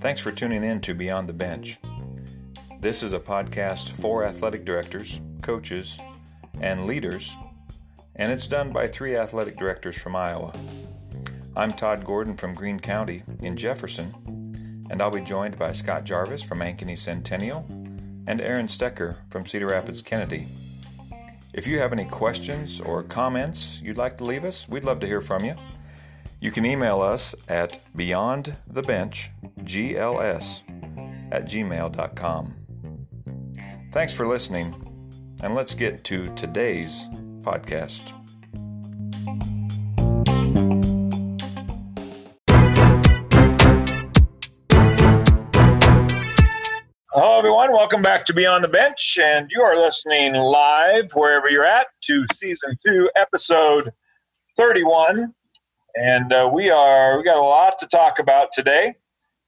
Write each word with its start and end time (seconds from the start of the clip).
Thanks 0.00 0.20
for 0.20 0.30
tuning 0.30 0.62
in 0.62 0.80
to 0.82 0.94
Beyond 0.94 1.28
the 1.28 1.32
Bench. 1.32 1.78
This 2.80 3.02
is 3.02 3.12
a 3.12 3.18
podcast 3.18 3.90
for 3.90 4.24
athletic 4.24 4.64
directors, 4.64 5.20
coaches, 5.40 5.98
and 6.60 6.86
leaders, 6.86 7.36
and 8.14 8.30
it's 8.30 8.46
done 8.46 8.72
by 8.72 8.86
three 8.86 9.16
athletic 9.16 9.56
directors 9.56 10.00
from 10.00 10.14
Iowa. 10.14 10.52
I'm 11.56 11.72
Todd 11.72 12.04
Gordon 12.04 12.36
from 12.36 12.54
Greene 12.54 12.80
County 12.80 13.22
in 13.40 13.56
Jefferson, 13.56 14.86
and 14.90 15.02
I'll 15.02 15.10
be 15.10 15.20
joined 15.20 15.58
by 15.58 15.72
Scott 15.72 16.04
Jarvis 16.04 16.42
from 16.42 16.60
Ankeny 16.60 16.96
Centennial 16.96 17.66
and 18.26 18.40
Aaron 18.40 18.68
Stecker 18.68 19.16
from 19.30 19.46
Cedar 19.46 19.66
Rapids 19.66 20.02
Kennedy. 20.02 20.46
If 21.52 21.66
you 21.66 21.78
have 21.78 21.92
any 21.92 22.06
questions 22.06 22.80
or 22.80 23.02
comments 23.02 23.82
you'd 23.82 23.98
like 23.98 24.16
to 24.18 24.24
leave 24.24 24.44
us, 24.44 24.68
we'd 24.68 24.84
love 24.84 25.00
to 25.00 25.06
hear 25.06 25.20
from 25.20 25.44
you. 25.44 25.56
You 26.40 26.50
can 26.50 26.64
email 26.64 27.02
us 27.02 27.34
at 27.48 27.78
beyondthebenchgls 27.96 30.62
at 31.30 31.44
gmail.com. 31.44 32.54
Thanks 33.92 34.14
for 34.14 34.26
listening, 34.26 34.74
and 35.42 35.54
let's 35.54 35.74
get 35.74 36.02
to 36.04 36.34
today's 36.34 37.06
podcast. 37.42 38.14
Everyone. 47.62 47.78
Welcome 47.78 48.02
back 48.02 48.24
to 48.24 48.34
Beyond 48.34 48.64
the 48.64 48.68
Bench, 48.68 49.18
and 49.22 49.48
you 49.52 49.62
are 49.62 49.76
listening 49.76 50.34
live 50.34 51.12
wherever 51.14 51.48
you're 51.48 51.64
at 51.64 51.86
to 52.02 52.24
season 52.34 52.74
two, 52.84 53.08
episode 53.14 53.92
31. 54.56 55.32
And 55.94 56.32
uh, 56.32 56.50
we 56.52 56.70
are 56.70 57.18
we 57.18 57.22
got 57.22 57.36
a 57.36 57.42
lot 57.42 57.78
to 57.78 57.86
talk 57.86 58.18
about 58.18 58.48
today, 58.52 58.94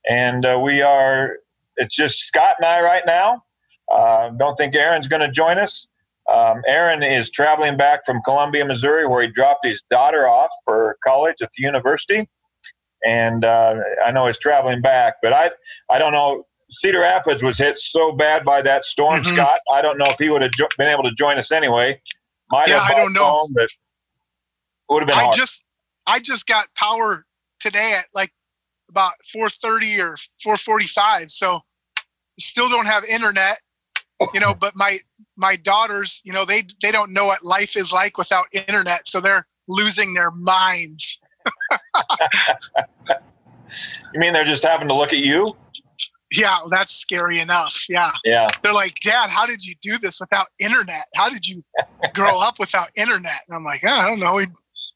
and 0.09 0.47
uh, 0.47 0.61
we 0.63 0.81
are 0.81 1.39
it's 1.77 1.97
just 1.97 2.21
Scott 2.21 2.55
and 2.59 2.67
I 2.67 2.83
right 2.83 3.03
now. 3.05 3.43
Uh, 3.91 4.31
don't 4.31 4.55
think 4.55 4.77
Aaron's 4.77 5.09
going 5.09 5.23
to 5.23 5.31
join 5.31 5.59
us. 5.59 5.89
Um, 6.33 6.63
Aaron 6.69 7.03
is 7.03 7.31
traveling 7.31 7.77
back 7.77 8.07
from 8.07 8.21
Columbia, 8.25 8.65
Missouri, 8.65 9.09
where 9.09 9.23
he 9.23 9.29
dropped 9.29 9.67
his 9.67 9.83
daughter 9.91 10.29
off 10.29 10.51
for 10.65 10.99
college 11.03 11.37
at 11.43 11.51
the 11.57 11.65
university. 11.65 12.29
And 13.05 13.45
uh, 13.45 13.75
I 14.05 14.13
know 14.13 14.27
he's 14.27 14.39
traveling 14.39 14.83
back, 14.83 15.15
but 15.21 15.33
I 15.33 15.51
I 15.91 15.99
don't 15.99 16.13
know 16.13 16.45
Cedar 16.71 17.01
Rapids 17.01 17.43
was 17.43 17.59
hit 17.59 17.79
so 17.79 18.13
bad 18.13 18.45
by 18.45 18.63
that 18.63 18.85
storm, 18.85 19.23
mm-hmm. 19.23 19.35
Scott. 19.35 19.61
I 19.73 19.83
don't 19.83 19.99
know 19.99 20.07
if 20.07 20.19
he 20.19 20.31
would 20.31 20.43
have 20.43 20.53
jo- 20.53 20.69
been 20.79 20.89
able 20.89 21.03
to 21.05 21.13
join 21.13 21.39
us 21.39 21.53
anyway. 21.53 22.01
Might 22.51 22.69
yeah, 22.69 22.81
I 22.81 22.95
don't 22.95 23.13
know. 23.13 23.25
Home, 23.25 23.53
but 23.55 23.69
would 24.89 25.01
have 25.01 25.09
been. 25.09 25.19
I 25.19 25.25
hard. 25.25 25.35
just 25.35 25.67
I 26.07 26.21
just 26.21 26.47
got 26.47 26.67
power 26.77 27.25
today 27.61 27.97
at 27.99 28.07
like 28.15 28.33
about 28.91 29.13
4:30 29.35 29.99
or 30.01 30.17
4:45, 30.45 31.31
so 31.31 31.61
still 32.39 32.69
don't 32.69 32.87
have 32.87 33.05
internet. 33.05 33.57
You 34.33 34.41
know, 34.41 34.55
but 34.55 34.73
my 34.77 34.99
my 35.37 35.57
daughters, 35.57 36.23
you 36.25 36.33
know, 36.33 36.45
they 36.45 36.63
they 36.83 36.93
don't 36.93 37.13
know 37.13 37.27
what 37.27 37.45
life 37.45 37.77
is 37.77 37.93
like 37.93 38.17
without 38.17 38.47
internet, 38.53 39.09
so 39.09 39.21
they're 39.21 39.47
losing 39.69 40.15
their 40.15 40.31
minds. 40.31 41.19
you 44.15 44.21
mean 44.21 44.33
they're 44.33 44.45
just 44.45 44.65
having 44.65 44.89
to 44.89 44.95
look 44.95 45.13
at 45.13 45.19
you? 45.19 45.55
Yeah, 46.37 46.59
that's 46.71 46.95
scary 46.95 47.41
enough. 47.41 47.87
Yeah. 47.89 48.11
Yeah. 48.25 48.49
They're 48.63 48.73
like, 48.73 48.97
Dad, 49.03 49.31
how 49.31 49.47
did 49.47 49.65
you 49.65 49.75
do 49.81 49.99
this 49.99 50.21
without 50.21 50.47
internet? 50.59 51.05
How 51.15 51.29
did 51.29 51.47
you 51.47 51.63
grow 52.15 52.41
up 52.41 52.59
without 52.59 52.89
internet? 52.97 53.41
And 53.49 53.57
I'm 53.57 53.65
like, 53.65 53.83
oh, 53.87 53.93
I 53.93 54.09
don't 54.09 54.21
know. 54.21 54.37
We, 54.37 54.47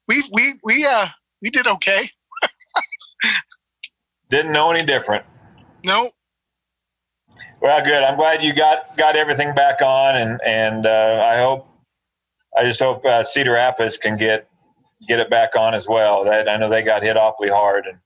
we, 0.08 0.22
we, 0.32 0.54
we, 0.64 0.86
uh, 0.86 1.08
we 1.42 1.50
did 1.50 1.66
okay. 1.66 2.08
Didn't 4.30 4.52
know 4.52 4.70
any 4.70 4.84
different. 4.84 5.24
Nope. 5.84 6.12
Well, 7.60 7.82
good. 7.84 8.02
I'm 8.02 8.16
glad 8.16 8.42
you 8.42 8.52
got 8.52 8.96
got 8.96 9.16
everything 9.16 9.54
back 9.54 9.82
on, 9.82 10.16
and 10.16 10.40
and 10.44 10.86
uh, 10.86 11.26
I 11.28 11.38
hope, 11.38 11.68
I 12.56 12.64
just 12.64 12.78
hope 12.80 13.04
uh, 13.04 13.24
Cedar 13.24 13.52
Rapids 13.52 13.96
can 13.96 14.16
get 14.16 14.48
get 15.06 15.18
it 15.18 15.28
back 15.30 15.56
on 15.56 15.74
as 15.74 15.88
well. 15.88 16.24
That 16.24 16.48
I 16.48 16.56
know 16.56 16.68
they 16.68 16.82
got 16.82 17.02
hit 17.02 17.16
awfully 17.16 17.48
hard, 17.48 17.86
and 17.86 17.98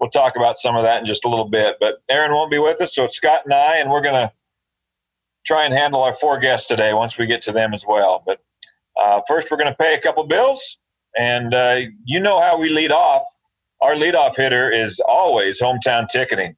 we'll 0.00 0.10
talk 0.10 0.36
about 0.36 0.56
some 0.58 0.76
of 0.76 0.82
that 0.82 1.00
in 1.00 1.06
just 1.06 1.24
a 1.24 1.28
little 1.28 1.48
bit. 1.48 1.76
But 1.80 2.02
Aaron 2.08 2.32
won't 2.32 2.50
be 2.50 2.58
with 2.58 2.80
us, 2.80 2.94
so 2.94 3.04
it's 3.04 3.16
Scott 3.16 3.42
and 3.44 3.54
I, 3.54 3.76
and 3.76 3.90
we're 3.90 4.02
going 4.02 4.14
to 4.14 4.32
try 5.46 5.64
and 5.64 5.74
handle 5.74 6.02
our 6.02 6.14
four 6.14 6.38
guests 6.38 6.66
today 6.66 6.94
once 6.94 7.18
we 7.18 7.26
get 7.26 7.42
to 7.42 7.52
them 7.52 7.74
as 7.74 7.84
well. 7.86 8.22
But 8.26 8.40
uh, 9.00 9.20
first, 9.28 9.50
we're 9.50 9.56
going 9.56 9.70
to 9.70 9.76
pay 9.76 9.94
a 9.94 10.00
couple 10.00 10.24
bills, 10.24 10.78
and 11.18 11.54
uh, 11.54 11.80
you 12.04 12.20
know 12.20 12.40
how 12.40 12.58
we 12.58 12.68
lead 12.68 12.92
off. 12.92 13.22
Our 13.80 13.94
leadoff 13.94 14.36
hitter 14.36 14.70
is 14.70 15.00
always 15.06 15.60
hometown 15.60 16.08
ticketing. 16.08 16.56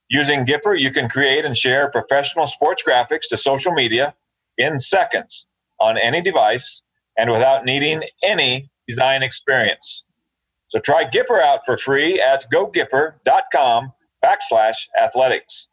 Using 0.08 0.44
Gipper, 0.44 0.78
you 0.78 0.90
can 0.90 1.08
create 1.08 1.44
and 1.44 1.56
share 1.56 1.90
professional 1.90 2.46
sports 2.46 2.82
graphics 2.86 3.28
to 3.28 3.36
social 3.36 3.72
media 3.72 4.14
in 4.56 4.78
seconds 4.78 5.46
on 5.78 5.96
any 5.98 6.20
device 6.20 6.82
and 7.16 7.30
without 7.30 7.64
needing 7.64 8.02
any 8.24 8.70
design 8.88 9.22
experience. 9.22 10.04
So 10.68 10.78
try 10.78 11.04
Gipper 11.04 11.42
out 11.42 11.60
for 11.64 11.76
free 11.76 12.20
at 12.20 12.44
gogipper.com 12.52 13.92
backslash 14.24 14.88
athletics. 15.00 15.68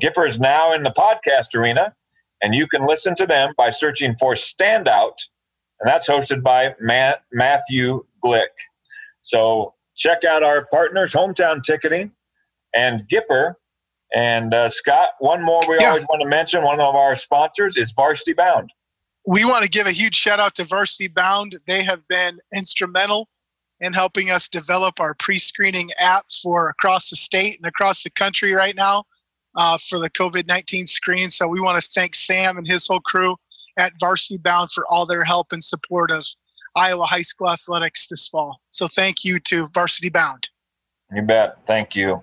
Gipper 0.00 0.26
is 0.26 0.38
now 0.38 0.72
in 0.72 0.84
the 0.84 0.92
podcast 0.92 1.54
arena, 1.54 1.94
and 2.42 2.54
you 2.54 2.66
can 2.66 2.86
listen 2.86 3.14
to 3.16 3.26
them 3.26 3.52
by 3.56 3.70
searching 3.70 4.14
for 4.18 4.34
Standout, 4.34 5.18
and 5.80 5.88
that's 5.90 6.08
hosted 6.08 6.42
by 6.42 6.74
Matt, 6.80 7.22
Matthew 7.32 8.04
Glick. 8.24 8.46
So 9.22 9.74
check 9.96 10.24
out 10.24 10.42
our 10.42 10.66
partners, 10.66 11.12
Hometown 11.12 11.62
Ticketing 11.62 12.12
and 12.74 13.08
Gipper. 13.08 13.54
And 14.14 14.54
uh, 14.54 14.68
Scott, 14.68 15.10
one 15.18 15.42
more 15.42 15.60
we 15.68 15.76
yeah. 15.80 15.88
always 15.88 16.04
want 16.04 16.22
to 16.22 16.28
mention, 16.28 16.62
one 16.62 16.80
of 16.80 16.94
our 16.94 17.14
sponsors 17.16 17.76
is 17.76 17.92
Varsity 17.92 18.32
Bound. 18.32 18.72
We 19.26 19.44
want 19.44 19.62
to 19.62 19.68
give 19.68 19.86
a 19.86 19.92
huge 19.92 20.16
shout 20.16 20.40
out 20.40 20.54
to 20.56 20.64
Varsity 20.64 21.08
Bound. 21.08 21.58
They 21.66 21.82
have 21.82 22.06
been 22.08 22.38
instrumental 22.54 23.28
in 23.80 23.92
helping 23.92 24.30
us 24.30 24.48
develop 24.48 25.00
our 25.00 25.14
pre-screening 25.14 25.90
app 25.98 26.26
for 26.42 26.68
across 26.68 27.10
the 27.10 27.16
state 27.16 27.56
and 27.56 27.66
across 27.66 28.02
the 28.02 28.10
country 28.10 28.52
right 28.52 28.74
now 28.76 29.04
uh, 29.56 29.78
for 29.78 29.98
the 29.98 30.10
COVID-19 30.10 30.88
screen. 30.88 31.30
So 31.30 31.46
we 31.48 31.60
want 31.60 31.82
to 31.82 31.90
thank 31.90 32.14
Sam 32.14 32.58
and 32.58 32.66
his 32.66 32.86
whole 32.86 33.00
crew 33.00 33.36
at 33.78 33.92
Varsity 33.98 34.38
Bound 34.38 34.70
for 34.70 34.84
all 34.88 35.06
their 35.06 35.24
help 35.24 35.48
and 35.52 35.62
support 35.62 36.10
of 36.10 36.26
Iowa 36.76 37.04
high 37.04 37.22
school 37.22 37.50
athletics 37.50 38.06
this 38.08 38.28
fall. 38.28 38.60
So 38.70 38.86
thank 38.88 39.24
you 39.24 39.40
to 39.40 39.66
Varsity 39.74 40.08
Bound. 40.08 40.48
You 41.12 41.22
bet. 41.22 41.58
Thank 41.66 41.96
you. 41.96 42.22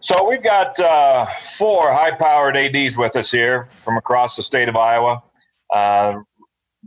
So 0.00 0.28
we've 0.28 0.42
got 0.42 0.78
uh, 0.80 1.26
four 1.56 1.92
high-powered 1.92 2.56
ads 2.56 2.96
with 2.96 3.16
us 3.16 3.30
here 3.30 3.68
from 3.82 3.96
across 3.96 4.36
the 4.36 4.42
state 4.42 4.68
of 4.68 4.76
Iowa. 4.76 5.22
Uh, 5.72 6.20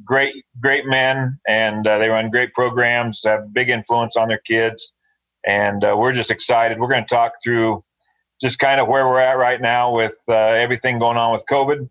great, 0.05 0.45
great 0.59 0.85
men, 0.85 1.39
and 1.47 1.87
uh, 1.87 1.97
they 1.97 2.09
run 2.09 2.29
great 2.29 2.53
programs. 2.53 3.21
Have 3.23 3.53
big 3.53 3.69
influence 3.69 4.15
on 4.15 4.27
their 4.27 4.41
kids, 4.45 4.93
and 5.45 5.83
uh, 5.83 5.95
we're 5.97 6.13
just 6.13 6.31
excited. 6.31 6.79
We're 6.79 6.87
going 6.87 7.03
to 7.05 7.15
talk 7.15 7.33
through 7.43 7.83
just 8.41 8.59
kind 8.59 8.79
of 8.79 8.87
where 8.87 9.07
we're 9.07 9.19
at 9.19 9.37
right 9.37 9.61
now 9.61 9.91
with 9.91 10.15
uh, 10.27 10.33
everything 10.33 10.99
going 10.99 11.17
on 11.17 11.33
with 11.33 11.43
COVID, 11.49 11.89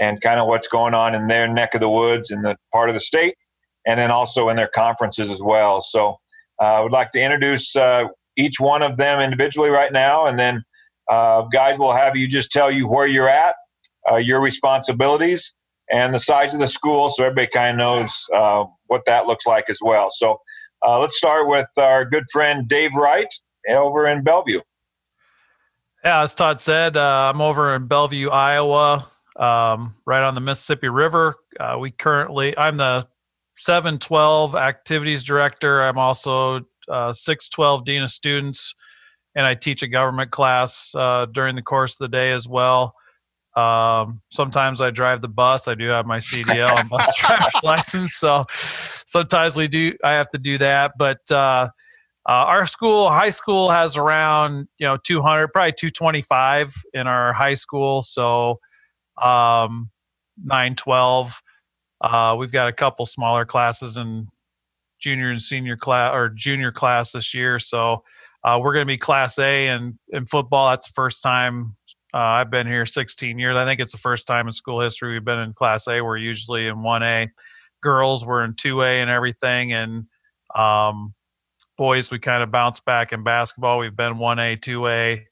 and 0.00 0.20
kind 0.20 0.40
of 0.40 0.46
what's 0.46 0.68
going 0.68 0.94
on 0.94 1.14
in 1.14 1.28
their 1.28 1.46
neck 1.48 1.74
of 1.74 1.80
the 1.80 1.88
woods 1.90 2.30
in 2.30 2.42
the 2.42 2.56
part 2.72 2.88
of 2.88 2.94
the 2.94 3.00
state, 3.00 3.36
and 3.86 3.98
then 3.98 4.10
also 4.10 4.48
in 4.48 4.56
their 4.56 4.70
conferences 4.74 5.30
as 5.30 5.42
well. 5.42 5.80
So 5.80 6.18
uh, 6.60 6.64
I 6.64 6.80
would 6.80 6.92
like 6.92 7.10
to 7.12 7.20
introduce 7.20 7.76
uh, 7.76 8.04
each 8.36 8.60
one 8.60 8.82
of 8.82 8.96
them 8.96 9.20
individually 9.20 9.70
right 9.70 9.92
now, 9.92 10.26
and 10.26 10.38
then 10.38 10.64
uh, 11.10 11.42
guys 11.42 11.78
will 11.78 11.92
have 11.92 12.16
you 12.16 12.26
just 12.26 12.50
tell 12.50 12.70
you 12.70 12.88
where 12.88 13.06
you're 13.06 13.28
at, 13.28 13.54
your 14.18 14.40
responsibilities, 14.40 15.54
and 15.90 16.14
the 16.14 16.18
size 16.18 16.54
of 16.54 16.60
the 16.60 16.66
school, 16.66 17.08
so 17.08 17.24
everybody 17.24 17.48
kind 17.48 17.70
of 17.70 17.76
knows 17.78 18.24
uh, 18.34 18.64
what 18.86 19.02
that 19.06 19.26
looks 19.26 19.46
like 19.46 19.68
as 19.68 19.78
well. 19.82 20.08
So 20.10 20.38
uh, 20.86 20.98
let's 20.98 21.16
start 21.16 21.48
with 21.48 21.66
our 21.76 22.04
good 22.04 22.24
friend 22.32 22.68
Dave 22.68 22.94
Wright 22.94 23.32
over 23.68 24.06
in 24.06 24.22
Bellevue. 24.22 24.60
Yeah, 26.04 26.22
as 26.22 26.34
Todd 26.34 26.60
said, 26.60 26.96
uh, 26.96 27.32
I'm 27.32 27.40
over 27.40 27.74
in 27.74 27.86
Bellevue, 27.86 28.28
Iowa, 28.28 29.06
um, 29.36 29.94
right 30.06 30.22
on 30.22 30.34
the 30.34 30.40
Mississippi 30.40 30.88
River. 30.88 31.34
Uh, 31.58 31.78
we 31.80 31.90
currently, 31.90 32.56
I'm 32.58 32.76
the 32.76 33.08
712 33.56 34.54
activities 34.54 35.24
director. 35.24 35.82
I'm 35.82 35.98
also 35.98 36.60
uh, 36.88 37.12
612 37.12 37.84
dean 37.86 38.02
of 38.02 38.10
students, 38.10 38.74
and 39.34 39.46
I 39.46 39.54
teach 39.54 39.82
a 39.82 39.88
government 39.88 40.30
class 40.30 40.94
uh, 40.94 41.26
during 41.26 41.56
the 41.56 41.62
course 41.62 41.94
of 41.94 41.98
the 42.10 42.16
day 42.16 42.32
as 42.32 42.46
well. 42.46 42.94
Um, 43.56 44.20
sometimes 44.30 44.80
I 44.80 44.90
drive 44.90 45.22
the 45.22 45.28
bus. 45.28 45.68
I 45.68 45.74
do 45.74 45.88
have 45.88 46.06
my 46.06 46.18
CDL 46.18 46.78
and 46.78 46.88
bus 46.88 47.16
driver's 47.20 47.62
license, 47.62 48.14
so 48.14 48.44
sometimes 49.06 49.56
we 49.56 49.68
do. 49.68 49.92
I 50.02 50.12
have 50.12 50.28
to 50.30 50.38
do 50.38 50.58
that, 50.58 50.92
but 50.98 51.20
uh, 51.30 51.68
uh, 52.26 52.32
our 52.32 52.66
school, 52.66 53.08
high 53.08 53.30
school, 53.30 53.70
has 53.70 53.96
around 53.96 54.66
you 54.78 54.86
know 54.86 54.96
200, 54.96 55.48
probably 55.48 55.72
225 55.72 56.74
in 56.94 57.06
our 57.06 57.32
high 57.32 57.54
school. 57.54 58.02
So 58.02 58.58
um, 59.22 59.90
912. 60.42 61.40
Uh, 62.00 62.36
we've 62.38 62.52
got 62.52 62.68
a 62.68 62.72
couple 62.72 63.06
smaller 63.06 63.44
classes 63.44 63.96
in 63.96 64.26
junior 65.00 65.30
and 65.30 65.40
senior 65.40 65.76
class 65.76 66.14
or 66.14 66.28
junior 66.28 66.72
class 66.72 67.12
this 67.12 67.34
year. 67.34 67.58
So 67.58 68.02
uh, 68.42 68.58
we're 68.60 68.72
going 68.72 68.86
to 68.86 68.92
be 68.92 68.98
Class 68.98 69.38
A 69.38 69.68
and 69.68 69.94
in 70.10 70.26
football. 70.26 70.70
That's 70.70 70.88
the 70.88 70.94
first 70.94 71.22
time 71.22 71.72
uh, 72.14 72.18
I've 72.18 72.50
been 72.50 72.68
here 72.68 72.86
16 72.86 73.40
years. 73.40 73.56
I 73.56 73.64
think 73.64 73.80
it's 73.80 73.90
the 73.90 73.98
first 73.98 74.28
time 74.28 74.46
in 74.46 74.52
school 74.52 74.80
history 74.80 75.14
we've 75.14 75.24
been 75.24 75.40
in 75.40 75.52
Class 75.52 75.88
A. 75.88 76.00
We're 76.00 76.16
usually 76.16 76.68
in 76.68 76.76
1A. 76.76 77.28
Girls 77.82 78.24
were 78.24 78.44
in 78.44 78.54
2A 78.54 79.02
and 79.02 79.10
everything, 79.10 79.72
and 79.72 80.06
um, 80.54 81.12
boys 81.76 82.12
we 82.12 82.20
kind 82.20 82.44
of 82.44 82.52
bounce 82.52 82.78
back 82.78 83.12
in 83.12 83.24
basketball. 83.24 83.80
We've 83.80 83.96
been 83.96 84.14
1A, 84.14 84.60
2A. 84.60 85.22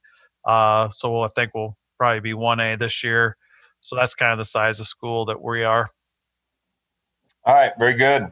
Uh, 0.45 0.89
so 0.89 1.21
I 1.21 1.29
think 1.29 1.53
we'll 1.55 1.73
probably 1.97 2.19
be 2.19 2.33
1A 2.33 2.77
this 2.77 3.01
year. 3.01 3.37
So 3.79 3.95
that's 3.95 4.13
kind 4.13 4.33
of 4.33 4.37
the 4.37 4.45
size 4.45 4.81
of 4.81 4.85
school 4.85 5.23
that 5.25 5.41
we 5.41 5.63
are. 5.63 5.87
All 7.45 7.55
right, 7.55 7.71
very 7.79 7.93
good. 7.93 8.29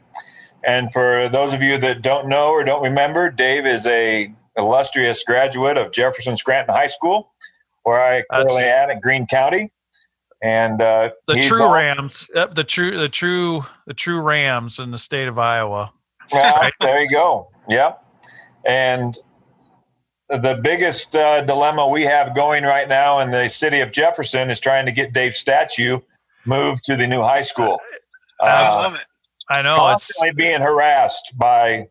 And 0.65 0.91
for 0.91 1.29
those 1.29 1.53
of 1.53 1.61
you 1.61 1.77
that 1.77 2.01
don't 2.01 2.27
know 2.27 2.49
or 2.49 2.65
don't 2.65 2.83
remember, 2.83 3.29
Dave 3.29 3.65
is 3.65 3.85
a 3.85 4.33
illustrious 4.57 5.23
graduate 5.23 5.77
of 5.77 5.93
Jefferson 5.93 6.35
Scranton 6.35 6.75
High 6.75 6.87
School, 6.87 7.30
where 7.83 8.01
I 8.01 8.23
currently 8.31 8.63
am 8.63 8.89
at 8.89 9.01
Greene 9.01 9.27
County. 9.27 9.71
And 10.43 10.81
uh, 10.81 11.11
the 11.27 11.39
true 11.41 11.63
all, 11.63 11.73
Rams, 11.73 12.29
yep, 12.33 12.55
the 12.55 12.63
true, 12.63 12.97
the 12.97 13.09
true, 13.09 13.63
the 13.85 13.93
true 13.93 14.19
Rams 14.19 14.79
in 14.79 14.89
the 14.89 14.97
state 14.97 15.27
of 15.27 15.37
Iowa. 15.37 15.93
Well, 16.31 16.69
there 16.81 17.01
you 17.01 17.09
go. 17.09 17.49
Yep. 17.69 18.03
And 18.65 19.15
the 20.29 20.59
biggest 20.63 21.15
uh, 21.15 21.41
dilemma 21.41 21.87
we 21.87 22.03
have 22.03 22.33
going 22.33 22.63
right 22.63 22.87
now 22.87 23.19
in 23.19 23.29
the 23.29 23.49
city 23.49 23.81
of 23.81 23.91
Jefferson 23.91 24.49
is 24.49 24.59
trying 24.59 24.85
to 24.85 24.91
get 24.91 25.13
Dave's 25.13 25.37
statue 25.37 25.99
moved 26.45 26.85
to 26.85 26.95
the 26.95 27.05
new 27.05 27.21
high 27.21 27.41
school. 27.41 27.79
I 28.41 28.65
uh, 28.65 28.75
love 28.75 28.95
it. 28.95 29.05
I 29.49 29.61
know 29.61 29.75
constantly 29.75 30.29
it's 30.29 30.37
being 30.37 30.61
harassed 30.61 31.33
by. 31.35 31.87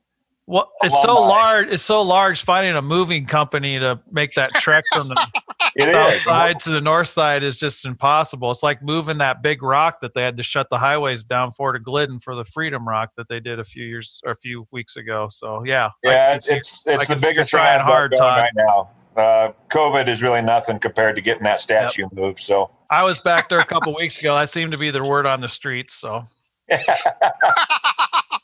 Well, 0.51 0.69
it's 0.83 1.01
so 1.01 1.15
large. 1.15 1.69
It's 1.69 1.85
so 1.85 2.03
large. 2.03 2.43
Finding 2.43 2.75
a 2.75 2.83
moving 2.83 3.25
company 3.25 3.79
to 3.79 4.01
make 4.11 4.35
that 4.35 4.51
trek 4.57 4.83
from 4.93 5.07
the 5.07 5.15
south 5.79 6.13
is. 6.13 6.23
side 6.25 6.59
to 6.61 6.71
the 6.71 6.81
north 6.81 7.07
side 7.07 7.45
is 7.45 7.57
just 7.57 7.85
impossible. 7.87 8.51
It's 8.51 8.65
like 8.65 8.83
moving 8.83 9.19
that 9.19 9.45
big 9.45 9.63
rock 9.63 10.01
that 10.01 10.13
they 10.13 10.23
had 10.23 10.37
to 10.39 10.43
shut 10.43 10.67
the 10.69 10.77
highways 10.77 11.23
down 11.23 11.53
for 11.53 11.73
to 11.73 11.79
Glidden 11.79 12.19
for 12.19 12.35
the 12.35 12.45
Freedom 12.45 12.89
Rock 12.89 13.13
that 13.17 13.29
they 13.29 13.39
did 13.39 13.61
a 13.61 13.65
few 13.65 13.85
years 13.85 14.21
or 14.27 14.33
a 14.33 14.37
few 14.37 14.65
weeks 14.73 14.97
ago. 14.97 15.29
So 15.31 15.63
yeah, 15.65 15.91
yeah, 16.03 16.35
it's 16.35 16.49
it's, 16.49 16.85
it's 16.85 17.07
the 17.07 17.15
biggest 17.15 17.53
trying 17.53 17.81
hard 17.81 18.13
Todd. 18.17 18.41
right 18.41 18.53
now. 18.57 18.91
Uh, 19.17 19.53
COVID 19.69 20.09
is 20.09 20.21
really 20.21 20.43
nothing 20.43 20.81
compared 20.81 21.15
to 21.15 21.23
getting 21.23 21.45
that 21.45 21.61
statue 21.61 22.03
yep. 22.03 22.13
moved. 22.13 22.41
So 22.41 22.73
I 22.91 23.05
was 23.05 23.21
back 23.21 23.49
there 23.49 23.61
a 23.61 23.65
couple 23.65 23.95
weeks 23.95 24.19
ago. 24.19 24.35
That 24.35 24.51
seemed 24.51 24.73
to 24.73 24.79
be 24.79 24.91
the 24.91 25.03
word 25.03 25.27
on 25.27 25.41
the 25.41 25.49
streets. 25.49 25.95
So 25.95 26.25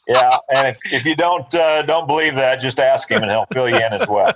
yeah, 0.06 0.38
and 0.54 0.68
if, 0.68 0.92
if 0.92 1.04
you 1.04 1.16
don't 1.16 1.52
uh, 1.54 1.82
don't 1.82 2.06
believe 2.06 2.36
that, 2.36 2.60
just 2.60 2.78
ask 2.78 3.10
him, 3.10 3.22
and 3.22 3.30
he'll 3.30 3.46
fill 3.52 3.68
you 3.68 3.76
in 3.76 3.92
as 3.92 4.06
well. 4.08 4.32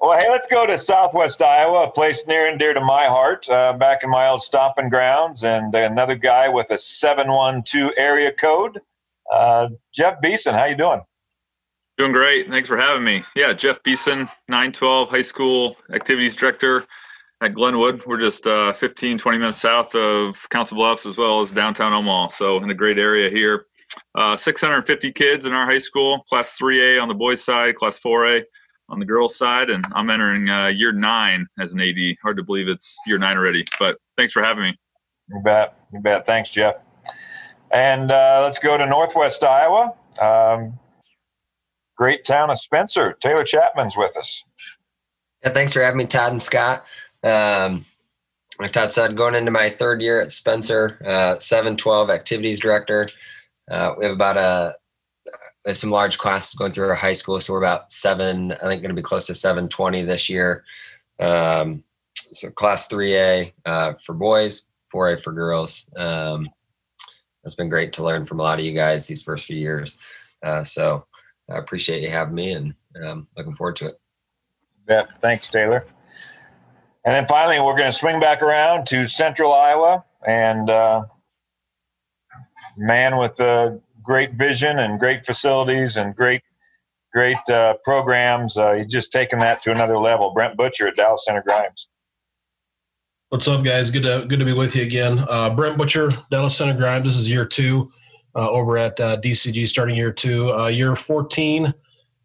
well, 0.00 0.18
hey, 0.18 0.30
let's 0.30 0.46
go 0.46 0.66
to 0.66 0.78
Southwest 0.78 1.42
Iowa, 1.42 1.84
a 1.84 1.90
place 1.90 2.24
near 2.26 2.48
and 2.48 2.58
dear 2.60 2.74
to 2.74 2.80
my 2.80 3.06
heart, 3.06 3.48
uh, 3.50 3.72
back 3.72 4.04
in 4.04 4.10
my 4.10 4.28
old 4.28 4.42
stomping 4.42 4.88
grounds, 4.88 5.42
and 5.42 5.74
another 5.74 6.14
guy 6.14 6.48
with 6.48 6.70
a 6.70 6.78
seven 6.78 7.32
one 7.32 7.62
two 7.64 7.92
area 7.96 8.32
code, 8.32 8.80
uh, 9.32 9.68
Jeff 9.92 10.20
Beeson. 10.20 10.54
How 10.54 10.66
you 10.66 10.76
doing? 10.76 11.00
Doing 11.98 12.12
great. 12.12 12.48
Thanks 12.48 12.68
for 12.68 12.76
having 12.76 13.02
me. 13.02 13.24
Yeah, 13.34 13.52
Jeff 13.52 13.82
Beeson, 13.82 14.28
nine 14.48 14.70
twelve 14.70 15.08
high 15.10 15.22
school 15.22 15.76
activities 15.92 16.36
director 16.36 16.86
at 17.40 17.54
Glenwood. 17.54 18.06
We're 18.06 18.20
just 18.20 18.46
uh, 18.46 18.72
15, 18.72 19.18
20 19.18 19.38
minutes 19.38 19.60
south 19.60 19.94
of 19.96 20.48
Council 20.50 20.76
Bluffs 20.76 21.04
as 21.04 21.16
well 21.16 21.40
as 21.40 21.50
downtown 21.50 21.92
Omaha. 21.92 22.28
So 22.28 22.62
in 22.62 22.70
a 22.70 22.74
great 22.74 22.98
area 22.98 23.28
here. 23.28 23.66
Uh, 24.14 24.36
650 24.36 25.12
kids 25.12 25.46
in 25.46 25.52
our 25.52 25.66
high 25.66 25.78
school, 25.78 26.20
class 26.28 26.56
3A 26.58 27.00
on 27.00 27.08
the 27.08 27.14
boys' 27.14 27.42
side, 27.42 27.76
class 27.76 27.98
4A 27.98 28.42
on 28.88 28.98
the 28.98 29.06
girls' 29.06 29.36
side, 29.36 29.70
and 29.70 29.84
I'm 29.94 30.10
entering 30.10 30.48
uh, 30.50 30.66
year 30.66 30.92
nine 30.92 31.46
as 31.58 31.72
an 31.72 31.80
AD. 31.80 31.96
Hard 32.22 32.36
to 32.36 32.42
believe 32.42 32.68
it's 32.68 32.96
year 33.06 33.18
nine 33.18 33.36
already, 33.36 33.64
but 33.78 33.96
thanks 34.16 34.32
for 34.32 34.42
having 34.42 34.64
me. 34.64 34.78
You 35.28 35.40
bet. 35.42 35.78
You 35.92 36.00
bet. 36.00 36.26
Thanks, 36.26 36.50
Jeff. 36.50 36.76
And 37.70 38.10
uh, 38.10 38.40
let's 38.42 38.58
go 38.58 38.76
to 38.76 38.84
Northwest 38.84 39.42
Iowa. 39.44 39.94
Um, 40.20 40.78
great 41.96 42.24
town 42.24 42.50
of 42.50 42.58
Spencer. 42.58 43.14
Taylor 43.20 43.44
Chapman's 43.44 43.96
with 43.96 44.16
us. 44.16 44.44
Yeah, 45.42 45.52
thanks 45.52 45.72
for 45.72 45.82
having 45.82 45.98
me, 45.98 46.06
Todd 46.06 46.32
and 46.32 46.42
Scott. 46.42 46.84
Um, 47.24 47.86
like 48.60 48.72
Todd 48.72 48.92
said, 48.92 49.16
going 49.16 49.34
into 49.34 49.50
my 49.50 49.70
third 49.70 50.02
year 50.02 50.20
at 50.20 50.30
Spencer, 50.30 50.98
uh, 51.06 51.38
712 51.38 52.10
activities 52.10 52.60
director. 52.60 53.08
Uh, 53.70 53.94
we 53.98 54.04
have 54.04 54.14
about 54.14 54.36
a 54.36 54.74
we 55.64 55.70
have 55.70 55.78
some 55.78 55.90
large 55.90 56.18
classes 56.18 56.54
going 56.54 56.72
through 56.72 56.88
our 56.88 56.94
high 56.94 57.12
school, 57.12 57.38
so 57.38 57.52
we're 57.52 57.62
about 57.62 57.92
seven. 57.92 58.52
I 58.52 58.66
think 58.66 58.82
going 58.82 58.88
to 58.88 58.94
be 58.94 59.02
close 59.02 59.26
to 59.26 59.34
720 59.34 60.04
this 60.04 60.28
year. 60.28 60.64
Um, 61.20 61.84
so 62.14 62.50
class 62.50 62.88
3A 62.88 63.52
uh, 63.64 63.92
for 63.94 64.14
boys, 64.14 64.70
4A 64.92 65.22
for 65.22 65.32
girls. 65.32 65.88
Um, 65.96 66.48
it's 67.44 67.54
been 67.54 67.68
great 67.68 67.92
to 67.94 68.04
learn 68.04 68.24
from 68.24 68.40
a 68.40 68.42
lot 68.42 68.58
of 68.58 68.64
you 68.64 68.72
guys 68.72 69.06
these 69.06 69.22
first 69.22 69.46
few 69.46 69.56
years. 69.56 69.98
Uh, 70.42 70.64
so 70.64 71.06
I 71.50 71.58
appreciate 71.58 72.02
you 72.02 72.10
having 72.10 72.34
me, 72.34 72.52
and 72.52 72.74
um, 73.04 73.28
looking 73.36 73.54
forward 73.54 73.76
to 73.76 73.88
it. 73.88 74.00
Yeah, 74.88 75.04
thanks, 75.20 75.48
Taylor. 75.48 75.86
And 77.04 77.14
then 77.14 77.26
finally, 77.26 77.60
we're 77.60 77.76
going 77.76 77.90
to 77.90 77.96
swing 77.96 78.20
back 78.20 78.42
around 78.42 78.86
to 78.88 79.06
central 79.06 79.52
Iowa 79.52 80.04
and 80.26 80.70
uh, 80.70 81.04
man 82.76 83.16
with 83.16 83.38
a 83.40 83.80
great 84.02 84.34
vision 84.34 84.78
and 84.78 84.98
great 84.98 85.24
facilities 85.24 85.96
and 85.96 86.14
great, 86.16 86.42
great 87.12 87.48
uh, 87.50 87.74
programs. 87.84 88.56
Uh, 88.56 88.72
he's 88.74 88.86
just 88.86 89.12
taken 89.12 89.38
that 89.38 89.62
to 89.62 89.70
another 89.70 89.98
level. 89.98 90.32
Brent 90.32 90.56
Butcher 90.56 90.88
at 90.88 90.96
Dallas 90.96 91.24
Center 91.24 91.42
Grimes. 91.42 91.88
What's 93.28 93.48
up, 93.48 93.64
guys? 93.64 93.90
Good 93.90 94.02
to 94.02 94.26
good 94.28 94.38
to 94.40 94.44
be 94.44 94.52
with 94.52 94.76
you 94.76 94.82
again. 94.82 95.24
Uh, 95.28 95.48
Brent 95.50 95.78
Butcher, 95.78 96.10
Dallas 96.30 96.56
Center 96.56 96.76
Grimes. 96.76 97.04
This 97.04 97.16
is 97.16 97.30
year 97.30 97.46
two 97.46 97.90
uh, 98.34 98.50
over 98.50 98.76
at 98.76 98.98
uh, 99.00 99.16
DCG, 99.20 99.66
starting 99.66 99.96
year 99.96 100.12
two. 100.12 100.54
year 100.70 100.94
14 100.94 101.72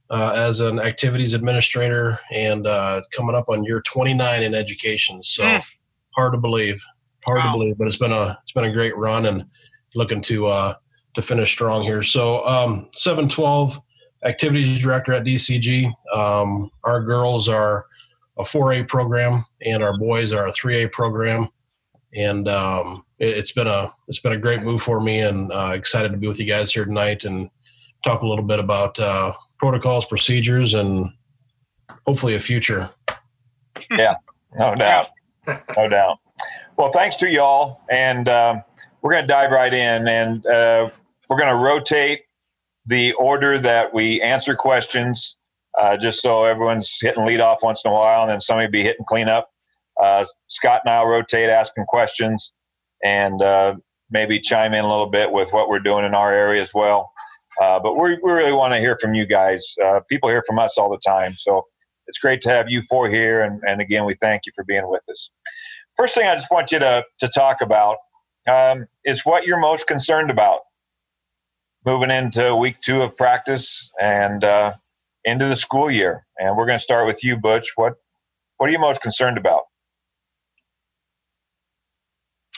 uh, 0.09 0.33
as 0.35 0.59
an 0.59 0.79
activities 0.79 1.33
administrator 1.33 2.19
and 2.31 2.67
uh, 2.67 3.01
coming 3.11 3.35
up 3.35 3.49
on 3.49 3.63
year 3.63 3.81
29 3.81 4.43
in 4.43 4.55
education. 4.55 5.21
So 5.23 5.43
mm. 5.43 5.75
hard 6.15 6.33
to 6.33 6.39
believe, 6.39 6.81
hard 7.25 7.39
wow. 7.39 7.51
to 7.51 7.57
believe, 7.57 7.77
but 7.77 7.87
it's 7.87 7.97
been 7.97 8.13
a 8.13 8.37
it's 8.41 8.51
been 8.51 8.65
a 8.65 8.71
great 8.71 8.95
run 8.97 9.25
and 9.25 9.45
looking 9.97 10.21
to 10.21 10.45
uh, 10.45 10.73
to 11.15 11.21
finish 11.21 11.51
strong 11.51 11.81
here. 11.81 12.03
So 12.03 12.45
um, 12.45 12.87
712 12.93 13.81
activities 14.23 14.79
director 14.79 15.13
at 15.13 15.23
DCG. 15.23 15.91
Um, 16.13 16.69
our 16.83 17.01
girls 17.01 17.49
are 17.49 17.85
a 18.37 18.43
4A 18.43 18.87
program, 18.87 19.43
and 19.65 19.83
our 19.83 19.97
boys 19.97 20.31
are 20.31 20.47
a 20.47 20.51
3A 20.51 20.91
program. 20.91 21.49
And 22.15 22.47
um, 22.47 23.03
it, 23.19 23.35
has 23.35 23.51
been 23.51 23.67
a 23.67 23.91
it's 24.07 24.19
been 24.19 24.33
a 24.33 24.37
great 24.37 24.63
move 24.63 24.81
for 24.81 25.01
me, 25.01 25.19
and 25.19 25.51
uh, 25.51 25.71
excited 25.73 26.11
to 26.11 26.17
be 26.17 26.27
with 26.27 26.39
you 26.39 26.45
guys 26.45 26.71
here 26.71 26.85
tonight 26.85 27.25
and 27.25 27.49
talk 28.03 28.21
a 28.21 28.27
little 28.27 28.45
bit 28.45 28.59
about 28.59 28.97
uh, 28.99 29.33
protocols, 29.57 30.05
procedures, 30.05 30.75
and 30.75 31.11
hopefully 32.05 32.35
a 32.35 32.39
future. 32.39 32.89
Yeah, 33.91 34.15
no 34.57 34.73
doubt, 34.75 35.09
no 35.75 35.89
doubt. 35.89 36.19
Well, 36.77 36.91
thanks 36.91 37.15
to 37.17 37.29
y'all, 37.29 37.81
and 37.89 38.29
um, 38.29 38.63
we're 39.07 39.13
going 39.13 39.23
to 39.23 39.33
dive 39.33 39.51
right 39.51 39.73
in, 39.73 40.05
and 40.09 40.45
uh, 40.47 40.89
we're 41.29 41.37
going 41.37 41.47
to 41.47 41.55
rotate 41.55 42.23
the 42.85 43.13
order 43.13 43.57
that 43.57 43.93
we 43.93 44.21
answer 44.21 44.53
questions, 44.53 45.37
uh, 45.79 45.95
just 45.95 46.21
so 46.21 46.43
everyone's 46.43 46.97
hitting 46.99 47.25
lead 47.25 47.39
off 47.39 47.59
once 47.63 47.81
in 47.85 47.91
a 47.91 47.93
while, 47.93 48.23
and 48.23 48.29
then 48.29 48.41
somebody 48.41 48.67
be 48.67 48.83
hitting 48.83 49.05
cleanup. 49.07 49.47
Uh, 50.03 50.25
Scott 50.47 50.81
and 50.83 50.93
I'll 50.93 51.07
rotate 51.07 51.49
asking 51.49 51.85
questions, 51.85 52.51
and 53.01 53.41
uh, 53.41 53.75
maybe 54.11 54.41
chime 54.41 54.73
in 54.73 54.83
a 54.83 54.89
little 54.89 55.09
bit 55.09 55.31
with 55.31 55.53
what 55.53 55.69
we're 55.69 55.79
doing 55.79 56.03
in 56.03 56.13
our 56.13 56.33
area 56.33 56.61
as 56.61 56.73
well. 56.73 57.09
Uh, 57.61 57.79
but 57.79 57.93
we, 57.93 58.17
we 58.21 58.31
really 58.33 58.51
want 58.51 58.73
to 58.73 58.79
hear 58.81 58.97
from 58.99 59.13
you 59.13 59.25
guys. 59.25 59.73
Uh, 59.85 60.01
people 60.09 60.27
hear 60.27 60.43
from 60.45 60.59
us 60.59 60.77
all 60.77 60.89
the 60.89 60.99
time, 61.07 61.33
so 61.37 61.63
it's 62.07 62.19
great 62.19 62.41
to 62.41 62.49
have 62.49 62.65
you 62.67 62.81
four 62.81 63.07
here. 63.07 63.41
And, 63.41 63.61
and 63.65 63.79
again, 63.79 64.03
we 64.03 64.15
thank 64.15 64.45
you 64.45 64.51
for 64.53 64.65
being 64.65 64.89
with 64.89 65.03
us. 65.09 65.31
First 65.95 66.13
thing 66.13 66.27
I 66.27 66.35
just 66.35 66.51
want 66.51 66.73
you 66.73 66.79
to 66.79 67.05
to 67.19 67.29
talk 67.29 67.61
about 67.61 67.95
um, 68.47 68.87
is 69.05 69.25
what 69.25 69.45
you're 69.45 69.59
most 69.59 69.87
concerned 69.87 70.31
about 70.31 70.61
moving 71.85 72.11
into 72.11 72.55
week 72.55 72.79
two 72.81 73.01
of 73.01 73.15
practice 73.15 73.89
and 74.01 74.43
uh, 74.43 74.73
into 75.23 75.45
the 75.45 75.55
school 75.55 75.89
year. 75.89 76.25
And 76.37 76.55
we're 76.57 76.65
going 76.65 76.77
to 76.77 76.83
start 76.83 77.07
with 77.07 77.23
you, 77.23 77.37
Butch. 77.37 77.71
What 77.75 77.95
what 78.57 78.69
are 78.69 78.71
you 78.71 78.79
most 78.79 79.01
concerned 79.01 79.37
about? 79.37 79.63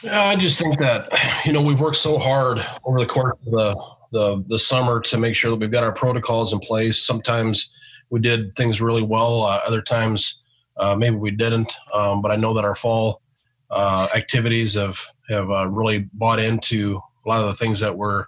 I 0.10 0.36
just 0.38 0.58
think 0.58 0.80
that 0.80 1.10
you 1.46 1.52
know 1.52 1.62
we've 1.62 1.82
worked 1.82 1.98
so 1.98 2.18
hard 2.18 2.66
over 2.86 3.00
the 3.00 3.06
course 3.06 3.34
of 3.46 3.52
the 3.52 3.84
the 4.12 4.44
the 4.48 4.60
summer 4.60 5.00
to 5.02 5.18
make 5.18 5.36
sure 5.36 5.52
that 5.52 5.60
we've 5.60 5.72
got 5.72 5.84
our 5.84 5.94
protocols 5.94 6.54
in 6.54 6.60
place. 6.60 7.06
Sometimes 7.06 7.70
we 8.10 8.20
did 8.20 8.54
things 8.56 8.82
really 8.82 9.04
well. 9.04 9.44
Uh, 9.44 9.60
other 9.66 9.82
times 9.82 10.42
uh, 10.78 10.96
maybe 10.96 11.18
we 11.18 11.32
didn't. 11.32 11.74
Um, 11.94 12.22
but 12.22 12.32
I 12.32 12.36
know 12.36 12.54
that 12.54 12.66
our 12.66 12.76
fall 12.76 13.22
uh, 13.70 14.08
activities 14.16 14.74
have 14.74 15.00
have 15.30 15.50
uh, 15.50 15.68
really 15.68 16.10
bought 16.14 16.40
into 16.40 17.00
a 17.26 17.30
lot 17.30 17.42
of 17.42 17.48
the 17.48 17.54
things 17.54 17.80
that 17.80 17.96
we're 17.96 18.26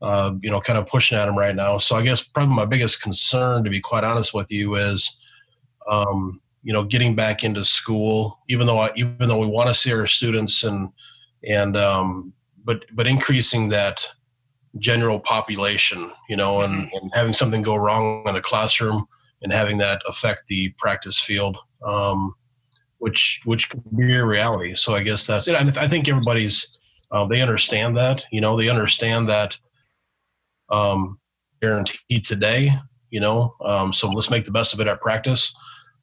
uh, 0.00 0.32
you 0.42 0.50
know 0.50 0.60
kind 0.60 0.78
of 0.78 0.86
pushing 0.86 1.16
at 1.16 1.26
them 1.26 1.38
right 1.38 1.54
now. 1.54 1.78
So 1.78 1.96
I 1.96 2.02
guess 2.02 2.22
probably 2.22 2.54
my 2.54 2.66
biggest 2.66 3.02
concern, 3.02 3.64
to 3.64 3.70
be 3.70 3.80
quite 3.80 4.04
honest 4.04 4.34
with 4.34 4.50
you, 4.50 4.74
is 4.74 5.16
um, 5.90 6.40
you 6.62 6.72
know 6.72 6.84
getting 6.84 7.14
back 7.14 7.44
into 7.44 7.64
school. 7.64 8.40
Even 8.48 8.66
though 8.66 8.80
I, 8.80 8.90
even 8.96 9.16
though 9.20 9.38
we 9.38 9.46
want 9.46 9.68
to 9.68 9.74
see 9.74 9.92
our 9.92 10.06
students 10.06 10.64
and 10.64 10.90
and 11.46 11.76
um, 11.76 12.32
but 12.64 12.84
but 12.92 13.06
increasing 13.06 13.68
that 13.68 14.06
general 14.78 15.20
population, 15.20 16.10
you 16.28 16.36
know, 16.36 16.62
and, 16.62 16.90
and 16.92 17.10
having 17.14 17.32
something 17.32 17.62
go 17.62 17.76
wrong 17.76 18.24
in 18.26 18.34
the 18.34 18.40
classroom 18.40 19.06
and 19.42 19.52
having 19.52 19.76
that 19.78 20.00
affect 20.08 20.46
the 20.46 20.70
practice 20.78 21.20
field, 21.20 21.58
um, 21.84 22.32
which 23.02 23.40
which 23.46 23.68
could 23.68 23.82
be 23.96 24.14
a 24.14 24.24
reality. 24.24 24.76
So 24.76 24.94
I 24.94 25.02
guess 25.02 25.26
that's 25.26 25.48
it. 25.48 25.56
I 25.56 25.88
think 25.88 26.08
everybody's 26.08 26.78
uh, 27.10 27.26
they 27.26 27.40
understand 27.40 27.96
that, 27.96 28.24
you 28.30 28.40
know, 28.40 28.56
they 28.56 28.68
understand 28.68 29.28
that 29.28 29.58
um, 30.70 31.18
guaranteed 31.60 32.24
today, 32.24 32.70
you 33.10 33.18
know. 33.18 33.56
Um, 33.64 33.92
so 33.92 34.08
let's 34.08 34.30
make 34.30 34.44
the 34.44 34.52
best 34.52 34.72
of 34.72 34.78
it 34.78 34.86
at 34.86 35.00
practice. 35.00 35.52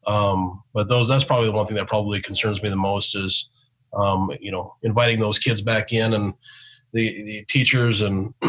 Um, 0.07 0.61
but 0.73 0.89
those 0.89 1.07
that's 1.07 1.23
probably 1.23 1.47
the 1.47 1.53
one 1.53 1.65
thing 1.65 1.77
that 1.77 1.87
probably 1.87 2.19
concerns 2.19 2.61
me 2.61 2.67
the 2.67 2.75
most 2.75 3.15
is, 3.15 3.49
um, 3.93 4.29
you 4.41 4.51
know, 4.51 4.75
inviting 4.83 5.19
those 5.19 5.39
kids 5.39 5.61
back 5.61 5.93
in 5.93 6.13
and 6.13 6.33
the 6.91 7.23
the 7.23 7.45
teachers 7.47 8.01
and 8.01 8.33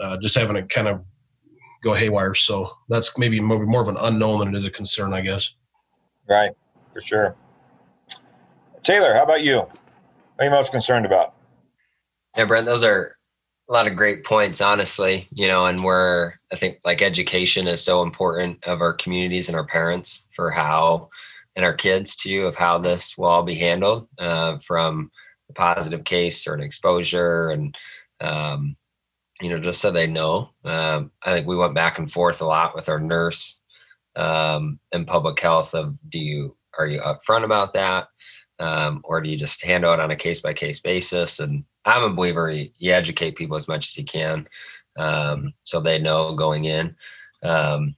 uh, 0.00 0.16
just 0.22 0.34
having 0.34 0.56
to 0.56 0.62
kind 0.62 0.88
of 0.88 1.04
go 1.82 1.92
haywire. 1.92 2.32
So 2.32 2.70
that's 2.88 3.18
maybe 3.18 3.38
more 3.38 3.82
of 3.82 3.88
an 3.88 3.98
unknown 4.00 4.38
than 4.38 4.54
it 4.54 4.58
is 4.58 4.64
a 4.64 4.70
concern, 4.70 5.12
I 5.12 5.20
guess. 5.20 5.52
Right, 6.26 6.52
for 6.94 7.02
sure. 7.02 7.36
Taylor, 8.86 9.14
how 9.14 9.24
about 9.24 9.42
you? 9.42 9.56
What 9.56 9.70
are 10.38 10.44
you 10.44 10.50
most 10.52 10.70
concerned 10.70 11.06
about? 11.06 11.34
Yeah, 12.36 12.44
Brent, 12.44 12.66
those 12.66 12.84
are 12.84 13.16
a 13.68 13.72
lot 13.72 13.88
of 13.88 13.96
great 13.96 14.24
points, 14.24 14.60
honestly. 14.60 15.26
You 15.32 15.48
know, 15.48 15.66
and 15.66 15.82
we're 15.82 16.34
I 16.52 16.56
think 16.56 16.78
like 16.84 17.02
education 17.02 17.66
is 17.66 17.82
so 17.82 18.02
important 18.02 18.62
of 18.62 18.82
our 18.82 18.92
communities 18.92 19.48
and 19.48 19.56
our 19.56 19.66
parents 19.66 20.26
for 20.30 20.52
how 20.52 21.10
and 21.56 21.64
our 21.64 21.74
kids 21.74 22.14
too 22.14 22.42
of 22.46 22.54
how 22.54 22.78
this 22.78 23.18
will 23.18 23.26
all 23.26 23.42
be 23.42 23.56
handled 23.56 24.06
uh, 24.20 24.58
from 24.58 25.10
a 25.50 25.52
positive 25.52 26.04
case 26.04 26.46
or 26.46 26.54
an 26.54 26.62
exposure 26.62 27.50
and 27.50 27.76
um, 28.20 28.76
you 29.40 29.50
know 29.50 29.58
just 29.58 29.80
so 29.80 29.90
they 29.90 30.06
know 30.06 30.50
um, 30.64 31.10
i 31.24 31.34
think 31.34 31.46
we 31.46 31.56
went 31.56 31.74
back 31.74 31.98
and 31.98 32.10
forth 32.10 32.40
a 32.40 32.46
lot 32.46 32.74
with 32.74 32.88
our 32.88 33.00
nurse 33.00 33.60
um, 34.14 34.78
and 34.92 35.06
public 35.06 35.40
health 35.40 35.74
of 35.74 35.98
do 36.08 36.20
you 36.20 36.56
are 36.78 36.86
you 36.86 37.00
upfront 37.00 37.44
about 37.44 37.72
that 37.72 38.08
um, 38.58 39.00
or 39.04 39.20
do 39.20 39.28
you 39.28 39.36
just 39.36 39.64
handle 39.64 39.92
it 39.92 40.00
on 40.00 40.10
a 40.10 40.16
case 40.16 40.40
by 40.40 40.52
case 40.52 40.80
basis 40.80 41.40
and 41.40 41.64
i'm 41.84 42.02
a 42.02 42.14
believer 42.14 42.50
you, 42.50 42.92
educate 42.92 43.36
people 43.36 43.56
as 43.56 43.68
much 43.68 43.88
as 43.88 43.98
you 43.98 44.04
can 44.04 44.46
um, 44.98 45.52
so 45.64 45.80
they 45.80 45.98
know 45.98 46.34
going 46.34 46.64
in 46.64 46.94
um, 47.42 47.94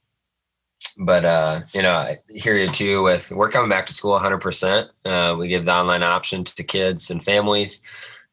but 0.99 1.25
uh, 1.25 1.61
you 1.73 1.83
know, 1.83 1.93
I 1.93 2.19
hear 2.29 2.55
you 2.57 2.71
too. 2.71 3.03
With 3.03 3.31
we're 3.31 3.50
coming 3.50 3.71
back 3.71 3.87
to 3.87 3.95
school 3.95 4.19
100%. 4.19 4.88
Uh, 5.05 5.37
we 5.38 5.49
give 5.49 5.65
the 5.65 5.73
online 5.73 6.03
option 6.03 6.45
to 6.45 6.62
kids 6.62 7.11
and 7.11 7.25
families. 7.25 7.83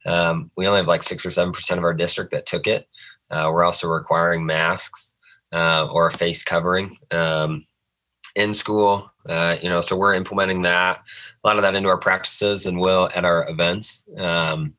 Um, 0.06 0.52
we 0.56 0.68
only 0.68 0.80
have 0.80 0.88
like 0.88 1.04
six 1.04 1.26
or 1.26 1.32
seven 1.32 1.54
percent 1.54 1.78
of 1.78 1.84
our 1.84 1.94
district 1.94 2.32
that 2.32 2.46
took 2.46 2.68
it. 2.68 2.88
Uh, 3.32 3.50
we're 3.52 3.64
also 3.64 3.88
requiring 3.88 4.46
masks 4.46 5.14
uh, 5.52 5.88
or 5.92 6.08
a 6.08 6.12
face 6.12 6.44
covering 6.44 6.98
um, 7.12 7.66
in 8.36 8.54
school. 8.54 9.12
Uh, 9.28 9.58
you 9.62 9.70
know, 9.70 9.82
so 9.82 9.98
we're 9.98 10.14
implementing 10.14 10.62
that 10.62 11.00
a 11.44 11.48
lot 11.48 11.58
of 11.58 11.64
that 11.64 11.76
into 11.76 11.90
our 11.90 11.98
practices 11.98 12.66
and 12.66 12.80
will 12.80 13.10
at 13.16 13.26
our 13.26 13.50
events. 13.50 14.06
Um, 14.18 14.74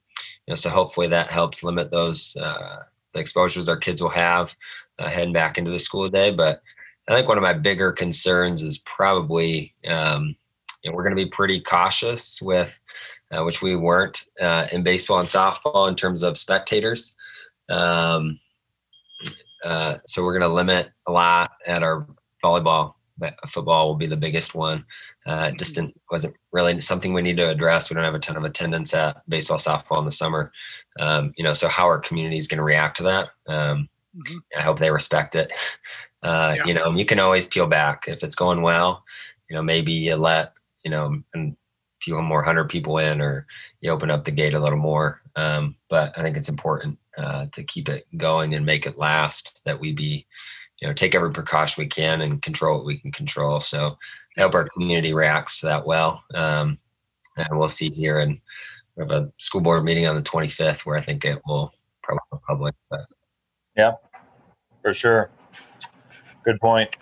you 0.47 0.53
know, 0.53 0.55
so 0.55 0.71
hopefully 0.71 1.09
that 1.09 1.31
helps 1.31 1.65
limit 1.65 1.91
those 1.91 2.37
uh, 2.37 2.83
the 3.13 3.21
exposures 3.21 3.69
our 3.69 3.77
kids 3.77 4.01
will 4.03 4.11
have 4.11 4.55
heading 4.99 5.33
back 5.33 5.59
into 5.59 5.71
the 5.71 5.79
school 5.79 6.07
day. 6.07 6.31
But 6.31 6.63
I 7.09 7.15
think 7.15 7.29
one 7.29 7.39
of 7.39 7.43
my 7.43 7.53
bigger 7.53 7.93
concerns 7.93 8.63
is 8.63 8.79
probably 8.79 9.75
um, 9.87 10.37
you 10.87 10.91
know, 10.91 10.97
we're 10.97 11.03
going 11.03 11.17
to 11.17 11.25
be 11.25 11.31
pretty 11.31 11.61
cautious 11.61 12.41
with, 12.41 12.79
uh, 13.33 13.43
which 13.43 13.61
we 13.61 13.75
weren't 13.75 14.25
uh, 14.41 14.69
in 14.71 14.85
baseball 14.85 15.19
and 15.19 15.29
softball 15.29 15.89
in 15.89 15.97
terms 15.97 16.23
of 16.23 16.39
spectators. 16.39 17.17
Um, 17.69 18.39
uh, 19.65 19.99
so 20.07 20.23
we're 20.23 20.39
going 20.39 20.49
to 20.49 20.55
limit 20.55 20.91
a 21.09 21.13
lot 21.13 21.51
at 21.67 21.83
our 21.83 22.07
volleyball. 22.45 22.95
Football 23.49 23.89
will 23.89 23.97
be 23.97 24.07
the 24.07 24.17
biggest 24.17 24.55
one. 24.55 24.85
Uh, 25.25 25.51
just 25.53 25.79
wasn't 26.11 26.35
really 26.53 26.79
something 26.81 27.13
we 27.13 27.23
need 27.23 27.37
to 27.39 27.49
address. 27.49 27.89
We 27.89 27.95
don't 27.95 28.05
have 28.05 28.15
a 28.15 28.19
ton 28.19 28.37
of 28.37 28.45
attendance 28.45 28.95
at 28.95 29.23
baseball, 29.29 29.59
softball 29.59 29.99
in 29.99 30.05
the 30.05 30.13
summer. 30.13 30.53
Um, 31.01 31.33
you 31.37 31.45
know, 31.45 31.53
so 31.53 31.69
how 31.69 31.85
our 31.87 31.99
community 31.99 32.37
is 32.37 32.49
going 32.49 32.59
to 32.59 32.65
react 32.65 32.97
to 32.99 33.03
that? 33.05 33.29
Um, 33.47 33.89
mm-hmm. 34.17 34.39
I 34.59 34.63
hope 34.63 34.79
they 34.79 34.91
respect 34.91 35.35
it. 35.37 35.53
Uh, 36.23 36.57
yeah. 36.57 36.65
You 36.65 36.75
know, 36.75 36.91
you 36.93 37.05
can 37.05 37.21
always 37.21 37.47
peel 37.47 37.69
back 37.69 38.07
if 38.09 38.25
it's 38.25 38.35
going 38.35 38.61
well. 38.61 39.05
You 39.49 39.55
know, 39.55 39.63
maybe 39.63 39.93
you 39.93 40.17
let 40.17 40.55
you 40.83 40.91
know 40.91 41.23
a 41.37 41.53
few 42.01 42.21
more 42.21 42.43
hundred 42.43 42.69
people 42.69 42.99
in, 42.99 43.21
or 43.21 43.47
you 43.81 43.91
open 43.91 44.11
up 44.11 44.25
the 44.25 44.33
gate 44.33 44.55
a 44.55 44.59
little 44.59 44.79
more. 44.79 45.21
Um, 45.37 45.77
but 45.89 46.19
I 46.19 46.23
think 46.23 46.37
it's 46.37 46.49
important 46.49 46.99
uh, 47.17 47.47
to 47.53 47.63
keep 47.63 47.89
it 47.89 48.07
going 48.17 48.55
and 48.55 48.67
make 48.67 48.87
it 48.87 48.99
last. 48.99 49.61
That 49.67 49.79
we 49.79 49.93
be, 49.93 50.27
you 50.81 50.89
know, 50.89 50.95
take 50.95 51.15
every 51.15 51.33
precaution 51.33 51.83
we 51.83 51.89
can 51.89 52.21
and 52.21 52.43
control 52.43 52.77
what 52.77 52.87
we 52.87 52.99
can 52.99 53.13
control. 53.13 53.61
So 53.61 53.97
I 54.37 54.43
hope 54.43 54.55
our 54.55 54.69
community 54.69 55.15
reacts 55.15 55.61
to 55.61 55.67
that 55.67 55.87
well. 55.87 56.23
Um, 56.35 56.79
and 57.37 57.59
we'll 57.59 57.69
see 57.69 57.91
here 57.91 58.21
and 58.21 58.39
we 58.97 59.03
have 59.03 59.11
a 59.11 59.31
school 59.39 59.61
board 59.61 59.85
meeting 59.85 60.07
on 60.07 60.17
the 60.17 60.23
25th 60.23 60.87
where 60.87 60.97
I 60.97 61.03
think 61.03 61.25
it 61.25 61.41
will 61.47 61.73
probably 62.03 62.41
public. 62.47 62.75
But. 62.91 63.01
Yeah, 63.77 63.93
for 64.83 64.95
sure. 64.95 65.31
Good 66.45 66.61
point. 66.61 66.97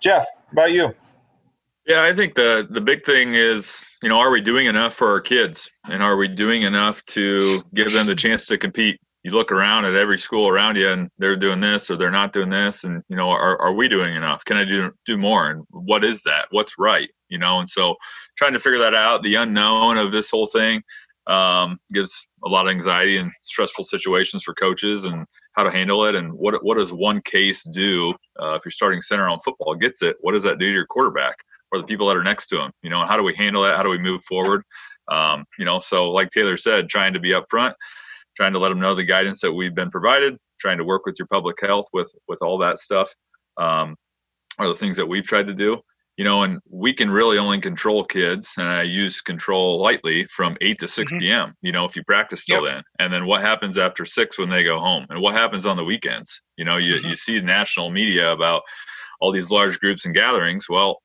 Jeff, 0.00 0.26
about 0.52 0.72
you? 0.72 0.94
Yeah, 1.86 2.02
I 2.02 2.14
think 2.14 2.34
the 2.34 2.66
the 2.68 2.80
big 2.80 3.04
thing 3.04 3.34
is, 3.34 3.84
you 4.02 4.08
know, 4.08 4.18
are 4.18 4.30
we 4.30 4.40
doing 4.40 4.66
enough 4.66 4.94
for 4.94 5.08
our 5.10 5.20
kids, 5.20 5.70
and 5.88 6.02
are 6.02 6.16
we 6.16 6.26
doing 6.26 6.62
enough 6.62 7.04
to 7.06 7.62
give 7.74 7.92
them 7.92 8.06
the 8.06 8.14
chance 8.14 8.46
to 8.46 8.58
compete? 8.58 9.00
You 9.26 9.32
look 9.32 9.50
around 9.50 9.86
at 9.86 9.94
every 9.94 10.18
school 10.18 10.46
around 10.46 10.76
you, 10.76 10.88
and 10.88 11.10
they're 11.18 11.34
doing 11.34 11.58
this 11.58 11.90
or 11.90 11.96
they're 11.96 12.12
not 12.12 12.32
doing 12.32 12.48
this, 12.48 12.84
and 12.84 13.02
you 13.08 13.16
know, 13.16 13.28
are 13.28 13.60
are 13.60 13.72
we 13.72 13.88
doing 13.88 14.14
enough? 14.14 14.44
Can 14.44 14.56
I 14.56 14.64
do 14.64 14.92
do 15.04 15.18
more? 15.18 15.50
And 15.50 15.64
what 15.70 16.04
is 16.04 16.22
that? 16.22 16.46
What's 16.52 16.78
right? 16.78 17.10
You 17.28 17.38
know, 17.38 17.58
and 17.58 17.68
so 17.68 17.96
trying 18.36 18.52
to 18.52 18.60
figure 18.60 18.78
that 18.78 18.94
out, 18.94 19.24
the 19.24 19.34
unknown 19.34 19.98
of 19.98 20.12
this 20.12 20.30
whole 20.30 20.46
thing, 20.46 20.80
um, 21.26 21.76
gives 21.92 22.28
a 22.44 22.48
lot 22.48 22.66
of 22.66 22.70
anxiety 22.70 23.16
and 23.16 23.32
stressful 23.40 23.82
situations 23.82 24.44
for 24.44 24.54
coaches 24.54 25.06
and 25.06 25.26
how 25.54 25.64
to 25.64 25.72
handle 25.72 26.04
it 26.04 26.14
and 26.14 26.32
what 26.32 26.64
what 26.64 26.78
does 26.78 26.92
one 26.92 27.20
case 27.22 27.64
do 27.64 28.14
uh, 28.40 28.54
if 28.54 28.64
you're 28.64 28.70
starting 28.70 29.00
center 29.00 29.28
on 29.28 29.40
football 29.40 29.74
gets 29.74 30.02
it 30.02 30.14
what 30.20 30.34
does 30.34 30.44
that 30.44 30.60
do 30.60 30.68
to 30.68 30.72
your 30.72 30.86
quarterback 30.86 31.34
or 31.72 31.80
the 31.80 31.84
people 31.84 32.06
that 32.06 32.16
are 32.16 32.22
next 32.22 32.46
to 32.46 32.60
him 32.62 32.70
You 32.82 32.90
know, 32.90 33.04
how 33.04 33.16
do 33.16 33.24
we 33.24 33.34
handle 33.34 33.64
that? 33.64 33.76
How 33.76 33.82
do 33.82 33.88
we 33.88 33.98
move 33.98 34.22
forward? 34.22 34.62
Um, 35.08 35.44
you 35.58 35.64
know, 35.64 35.80
so 35.80 36.12
like 36.12 36.30
Taylor 36.30 36.56
said, 36.56 36.88
trying 36.88 37.12
to 37.14 37.20
be 37.20 37.32
upfront, 37.32 37.74
trying 38.36 38.52
to 38.52 38.58
let 38.58 38.68
them 38.68 38.80
know 38.80 38.94
the 38.94 39.04
guidance 39.04 39.40
that 39.40 39.52
we've 39.52 39.74
been 39.74 39.90
provided, 39.90 40.36
trying 40.60 40.78
to 40.78 40.84
work 40.84 41.06
with 41.06 41.16
your 41.18 41.28
public 41.28 41.60
health 41.60 41.86
with 41.92 42.12
with 42.28 42.40
all 42.42 42.58
that 42.58 42.78
stuff 42.78 43.14
um, 43.56 43.96
are 44.58 44.68
the 44.68 44.74
things 44.74 44.96
that 44.96 45.08
we've 45.08 45.26
tried 45.26 45.46
to 45.46 45.54
do 45.54 45.80
you 46.16 46.24
know, 46.24 46.44
and 46.44 46.60
we 46.70 46.94
can 46.94 47.10
really 47.10 47.36
only 47.36 47.60
control 47.60 48.02
kids, 48.02 48.54
and 48.56 48.68
I 48.68 48.82
use 48.82 49.20
control 49.20 49.80
lightly 49.80 50.26
from 50.28 50.56
8 50.62 50.78
to 50.78 50.88
6 50.88 51.12
mm-hmm. 51.12 51.18
p.m., 51.18 51.54
you 51.60 51.72
know, 51.72 51.84
if 51.84 51.94
you 51.94 52.02
practice 52.04 52.46
till 52.46 52.64
yep. 52.64 52.74
then. 52.74 52.82
And 52.98 53.12
then 53.12 53.26
what 53.26 53.42
happens 53.42 53.76
after 53.76 54.06
6 54.06 54.38
when 54.38 54.48
they 54.48 54.64
go 54.64 54.80
home? 54.80 55.06
And 55.10 55.20
what 55.20 55.34
happens 55.34 55.66
on 55.66 55.76
the 55.76 55.84
weekends? 55.84 56.40
You 56.56 56.64
know, 56.64 56.78
you, 56.78 56.94
mm-hmm. 56.94 57.08
you 57.08 57.16
see 57.16 57.40
national 57.40 57.90
media 57.90 58.32
about 58.32 58.62
all 59.20 59.30
these 59.30 59.50
large 59.50 59.78
groups 59.78 60.06
and 60.06 60.14
gatherings. 60.14 60.70
Well, 60.70 61.02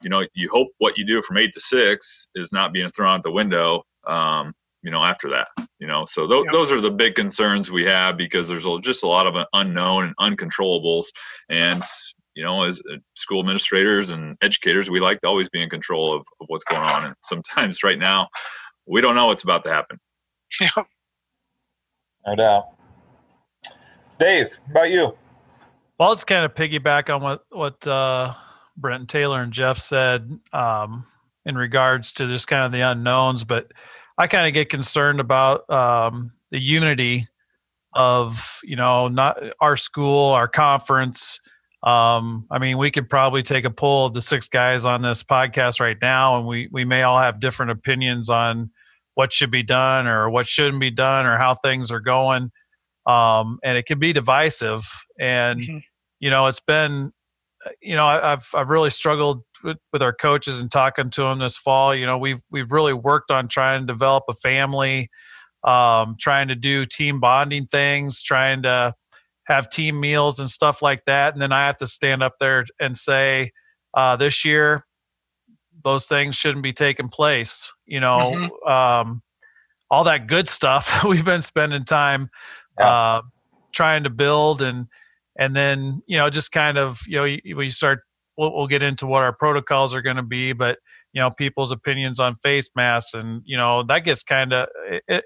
you 0.00 0.10
know, 0.10 0.24
you 0.34 0.48
hope 0.52 0.68
what 0.78 0.96
you 0.96 1.04
do 1.04 1.22
from 1.22 1.38
8 1.38 1.52
to 1.52 1.60
6 1.60 2.28
is 2.36 2.52
not 2.52 2.72
being 2.72 2.88
thrown 2.88 3.16
out 3.16 3.22
the 3.24 3.32
window, 3.32 3.82
um, 4.06 4.52
you 4.86 4.92
know, 4.92 5.02
after 5.04 5.28
that, 5.28 5.48
you 5.80 5.86
know. 5.88 6.04
So 6.08 6.28
th- 6.28 6.44
yep. 6.44 6.52
those 6.52 6.70
are 6.70 6.80
the 6.80 6.92
big 6.92 7.16
concerns 7.16 7.72
we 7.72 7.84
have 7.86 8.16
because 8.16 8.46
there's 8.46 8.64
just 8.82 9.02
a 9.02 9.08
lot 9.08 9.26
of 9.26 9.34
unknown 9.52 10.04
and 10.04 10.36
uncontrollables. 10.38 11.06
And, 11.50 11.82
you 12.36 12.44
know, 12.44 12.62
as 12.62 12.80
uh, 12.92 12.98
school 13.16 13.40
administrators 13.40 14.10
and 14.10 14.36
educators, 14.42 14.88
we 14.88 15.00
like 15.00 15.20
to 15.22 15.28
always 15.28 15.48
be 15.48 15.60
in 15.60 15.68
control 15.68 16.14
of, 16.14 16.20
of 16.40 16.46
what's 16.46 16.62
going 16.62 16.82
on. 16.82 17.04
And 17.04 17.14
sometimes 17.24 17.82
right 17.82 17.98
now, 17.98 18.28
we 18.86 19.00
don't 19.00 19.16
know 19.16 19.26
what's 19.26 19.42
about 19.42 19.64
to 19.64 19.72
happen. 19.72 19.98
Yep. 20.60 20.86
No 22.28 22.36
doubt. 22.36 22.66
Dave, 24.20 24.56
about 24.70 24.90
you? 24.90 25.16
Well, 25.98 26.10
let's 26.10 26.24
kind 26.24 26.44
of 26.44 26.54
piggyback 26.54 27.12
on 27.12 27.22
what 27.22 27.42
what 27.50 27.84
uh, 27.88 28.34
Brent 28.76 29.08
Taylor 29.08 29.42
and 29.42 29.52
Jeff 29.52 29.78
said 29.78 30.38
um, 30.52 31.04
in 31.44 31.56
regards 31.56 32.12
to 32.14 32.28
just 32.28 32.46
kind 32.46 32.64
of 32.64 32.70
the 32.70 32.82
unknowns, 32.82 33.42
but 33.42 33.72
I 34.18 34.26
kind 34.26 34.46
of 34.46 34.54
get 34.54 34.70
concerned 34.70 35.20
about 35.20 35.68
um, 35.70 36.30
the 36.50 36.60
unity 36.60 37.26
of 37.94 38.60
you 38.62 38.76
know 38.76 39.08
not 39.08 39.38
our 39.60 39.76
school, 39.76 40.30
our 40.30 40.48
conference, 40.48 41.40
um, 41.86 42.46
I 42.50 42.58
mean, 42.58 42.78
we 42.78 42.90
could 42.90 43.08
probably 43.08 43.44
take 43.44 43.64
a 43.64 43.70
poll 43.70 44.06
of 44.06 44.12
the 44.12 44.20
six 44.20 44.48
guys 44.48 44.84
on 44.84 45.02
this 45.02 45.22
podcast 45.22 45.78
right 45.80 45.96
now, 46.02 46.36
and 46.36 46.46
we 46.46 46.68
we 46.72 46.84
may 46.84 47.02
all 47.02 47.18
have 47.18 47.38
different 47.38 47.70
opinions 47.70 48.28
on 48.28 48.70
what 49.14 49.32
should 49.32 49.52
be 49.52 49.62
done 49.62 50.08
or 50.08 50.28
what 50.28 50.48
shouldn't 50.48 50.80
be 50.80 50.90
done 50.90 51.26
or 51.26 51.38
how 51.38 51.54
things 51.54 51.92
are 51.92 52.00
going. 52.00 52.50
Um, 53.06 53.60
and 53.62 53.78
it 53.78 53.86
can 53.86 54.00
be 54.00 54.12
divisive. 54.12 54.84
And 55.20 55.60
mm-hmm. 55.60 55.78
you 56.18 56.28
know, 56.28 56.48
it's 56.48 56.60
been, 56.60 57.12
you 57.80 57.94
know, 57.94 58.04
I, 58.04 58.30
have 58.30 58.48
I've 58.52 58.68
really 58.68 58.90
struggled 58.90 59.44
with, 59.62 59.78
with 59.92 60.02
our 60.02 60.12
coaches 60.12 60.60
and 60.60 60.70
talking 60.70 61.10
to 61.10 61.22
them 61.22 61.38
this 61.38 61.56
fall. 61.56 61.94
You 61.94 62.06
know, 62.06 62.18
we've 62.18 62.42
we've 62.50 62.72
really 62.72 62.92
worked 62.92 63.30
on 63.30 63.48
trying 63.48 63.80
to 63.80 63.92
develop 63.92 64.24
a 64.28 64.34
family, 64.34 65.10
um, 65.64 66.16
trying 66.18 66.48
to 66.48 66.54
do 66.54 66.84
team 66.84 67.20
bonding 67.20 67.66
things, 67.66 68.22
trying 68.22 68.62
to 68.62 68.94
have 69.44 69.70
team 69.70 70.00
meals 70.00 70.40
and 70.40 70.50
stuff 70.50 70.82
like 70.82 71.04
that. 71.06 71.32
And 71.32 71.40
then 71.40 71.52
I 71.52 71.66
have 71.66 71.76
to 71.78 71.86
stand 71.86 72.22
up 72.22 72.34
there 72.40 72.64
and 72.80 72.96
say, 72.96 73.52
uh, 73.94 74.16
this 74.16 74.44
year, 74.44 74.82
those 75.84 76.06
things 76.06 76.34
shouldn't 76.34 76.62
be 76.62 76.72
taking 76.72 77.08
place. 77.08 77.72
You 77.86 78.00
know, 78.00 78.32
mm-hmm. 78.34 78.68
um, 78.68 79.22
all 79.90 80.04
that 80.04 80.26
good 80.26 80.48
stuff 80.48 81.04
we've 81.08 81.24
been 81.24 81.42
spending 81.42 81.84
time 81.84 82.28
yeah. 82.78 82.88
uh, 82.88 83.22
trying 83.72 84.04
to 84.04 84.10
build 84.10 84.62
and 84.62 84.86
and 85.38 85.54
then 85.54 86.02
you 86.06 86.16
know 86.16 86.30
just 86.30 86.52
kind 86.52 86.78
of 86.78 87.00
you 87.06 87.16
know 87.16 87.56
we 87.56 87.70
start 87.70 88.00
we'll, 88.36 88.54
we'll 88.54 88.66
get 88.66 88.82
into 88.82 89.06
what 89.06 89.22
our 89.22 89.34
protocols 89.34 89.94
are 89.94 90.02
going 90.02 90.16
to 90.16 90.22
be 90.22 90.52
but 90.52 90.78
you 91.12 91.20
know 91.20 91.30
people's 91.30 91.70
opinions 91.70 92.20
on 92.20 92.36
face 92.42 92.70
masks 92.76 93.14
and 93.14 93.42
you 93.44 93.56
know 93.56 93.82
that 93.82 94.00
gets 94.00 94.22
kind 94.22 94.52
of 94.52 94.68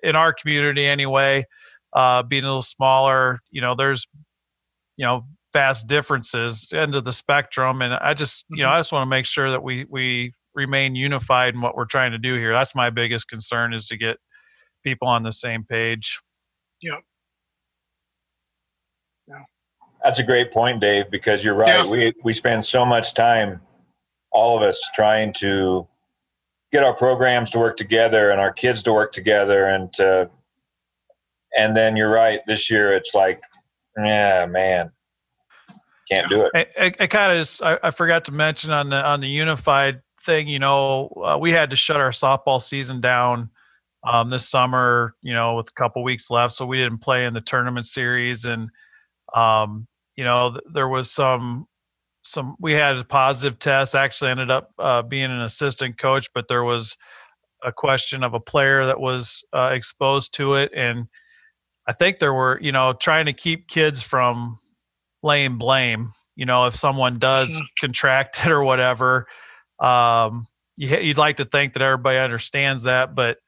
in 0.03 0.16
our 0.16 0.33
community 0.33 0.87
anyway 0.87 1.44
uh, 1.92 2.23
being 2.23 2.44
a 2.44 2.46
little 2.46 2.62
smaller. 2.62 3.40
You 3.51 3.61
know, 3.61 3.75
there's 3.75 4.07
you 4.96 5.07
know 5.07 5.27
vast 5.53 5.88
differences 5.88 6.68
end 6.73 6.94
of 6.94 7.05
the 7.05 7.12
spectrum, 7.12 7.83
and 7.83 7.94
I 7.94 8.14
just 8.14 8.44
you 8.51 8.62
know 8.62 8.68
mm-hmm. 8.68 8.77
I 8.77 8.81
just 8.81 8.92
want 8.92 9.07
to 9.07 9.11
make 9.11 9.27
sure 9.27 9.51
that 9.51 9.62
we 9.62 9.87
we 9.88 10.33
remain 10.55 10.94
unified 10.94 11.55
in 11.55 11.61
what 11.61 11.77
we're 11.77 11.87
trying 11.87 12.12
to 12.12 12.18
do 12.18 12.35
here. 12.35 12.53
That's 12.53 12.75
my 12.75 12.90
biggest 12.90 13.29
concern 13.29 13.73
is 13.73 13.87
to 13.88 13.96
get 13.96 14.18
people 14.85 15.09
on 15.09 15.23
the 15.23 15.33
same 15.33 15.64
page. 15.64 16.18
Yep. 16.83 17.01
Yeah. 20.02 20.08
That's 20.08 20.18
a 20.18 20.24
great 20.24 20.52
point, 20.52 20.80
Dave, 20.80 21.10
because 21.10 21.44
you're 21.44 21.54
right. 21.54 21.68
Yeah. 21.68 21.90
We 21.90 22.14
we 22.22 22.32
spend 22.32 22.64
so 22.64 22.84
much 22.84 23.14
time, 23.14 23.60
all 24.32 24.56
of 24.56 24.62
us, 24.62 24.80
trying 24.94 25.32
to 25.34 25.86
get 26.72 26.84
our 26.84 26.94
programs 26.94 27.50
to 27.50 27.58
work 27.58 27.76
together 27.76 28.30
and 28.30 28.40
our 28.40 28.52
kids 28.52 28.82
to 28.84 28.92
work 28.92 29.12
together 29.12 29.66
and 29.66 29.92
to 29.94 30.30
and 31.56 31.76
then 31.76 31.96
you're 31.96 32.10
right. 32.10 32.40
This 32.46 32.70
year, 32.70 32.92
it's 32.92 33.14
like, 33.14 33.42
yeah, 33.96 34.46
man, 34.46 34.92
can't 36.10 36.28
do 36.28 36.42
it. 36.42 36.52
I, 36.54 36.84
I, 36.86 36.92
I 37.00 37.06
kind 37.06 37.38
of 37.38 37.60
I, 37.62 37.78
I, 37.88 37.90
forgot 37.90 38.24
to 38.26 38.32
mention 38.32 38.70
on 38.70 38.90
the 38.90 39.08
on 39.08 39.20
the 39.20 39.28
unified 39.28 40.00
thing. 40.22 40.48
You 40.48 40.58
know, 40.58 41.08
uh, 41.24 41.38
we 41.40 41.50
had 41.50 41.70
to 41.70 41.76
shut 41.76 42.00
our 42.00 42.10
softball 42.10 42.62
season 42.62 43.00
down 43.00 43.50
um, 44.04 44.28
this 44.28 44.48
summer. 44.48 45.14
You 45.22 45.34
know, 45.34 45.56
with 45.56 45.68
a 45.68 45.72
couple 45.72 46.02
weeks 46.02 46.30
left, 46.30 46.54
so 46.54 46.66
we 46.66 46.78
didn't 46.78 46.98
play 46.98 47.24
in 47.26 47.34
the 47.34 47.40
tournament 47.40 47.86
series, 47.86 48.44
and 48.44 48.70
um, 49.34 49.86
you 50.20 50.24
know, 50.24 50.52
th- 50.52 50.64
there 50.72 50.88
was 50.88 51.11
some 51.11 51.66
some 52.22 52.56
we 52.61 52.74
had 52.74 52.96
a 52.96 53.04
positive 53.04 53.59
test. 53.59 53.94
Actually, 53.94 54.30
ended 54.30 54.50
up 54.50 54.70
uh, 54.78 55.02
being 55.02 55.30
an 55.30 55.40
assistant 55.40 55.98
coach, 55.98 56.28
but 56.35 56.48
there 56.48 56.64
was 56.64 56.96
a 57.64 57.72
question 57.72 58.22
of 58.22 58.35
a 58.35 58.40
player 58.40 58.87
that 58.87 59.00
was 59.00 59.44
uh, 59.52 59.70
exposed 59.72 60.33
to 60.35 60.54
it 60.54 60.70
and 60.74 61.09
I 61.90 61.92
think 61.92 62.20
there 62.20 62.33
were, 62.33 62.56
you 62.62 62.70
know, 62.70 62.92
trying 62.92 63.26
to 63.26 63.33
keep 63.33 63.66
kids 63.66 64.00
from 64.00 64.56
laying 65.24 65.59
blame. 65.59 66.11
You 66.37 66.46
know, 66.46 66.66
if 66.66 66.74
someone 66.76 67.14
does 67.14 67.50
mm-hmm. 67.50 67.87
contract 67.87 68.38
it 68.46 68.52
or 68.52 68.62
whatever, 68.62 69.26
um, 69.80 70.44
you, 70.76 70.96
would 71.09 71.18
like 71.18 71.37
to 71.38 71.44
think 71.44 71.72
that 71.72 71.83
everybody 71.83 72.18
understands 72.18 72.85
that, 72.85 73.16
but 73.16 73.38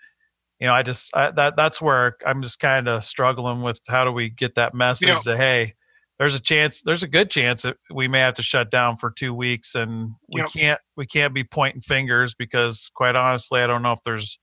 you 0.58 0.66
know, 0.66 0.74
I 0.74 0.82
just 0.82 1.16
I, 1.16 1.30
that 1.32 1.54
that's 1.56 1.80
where 1.80 2.16
I'm 2.26 2.42
just 2.42 2.58
kind 2.58 2.88
of 2.88 3.04
struggling 3.04 3.62
with 3.62 3.80
how 3.88 4.04
do 4.04 4.12
we 4.12 4.28
get 4.28 4.56
that 4.56 4.74
message 4.74 5.08
yeah. 5.08 5.18
that 5.24 5.36
hey, 5.36 5.74
there's 6.22 6.36
a 6.36 6.40
chance, 6.40 6.82
there's 6.82 7.02
a 7.02 7.08
good 7.08 7.30
chance 7.30 7.62
that 7.62 7.76
we 7.92 8.06
may 8.06 8.20
have 8.20 8.34
to 8.34 8.42
shut 8.42 8.70
down 8.70 8.96
for 8.96 9.10
two 9.10 9.34
weeks, 9.34 9.74
and 9.74 10.08
we 10.32 10.40
yep. 10.40 10.50
can't 10.52 10.80
we 10.96 11.04
can't 11.04 11.34
be 11.34 11.42
pointing 11.42 11.80
fingers 11.80 12.32
because 12.36 12.92
quite 12.94 13.16
honestly, 13.16 13.60
I 13.60 13.66
don't 13.66 13.82
know 13.82 13.90
if 13.90 13.98
there's 14.04 14.38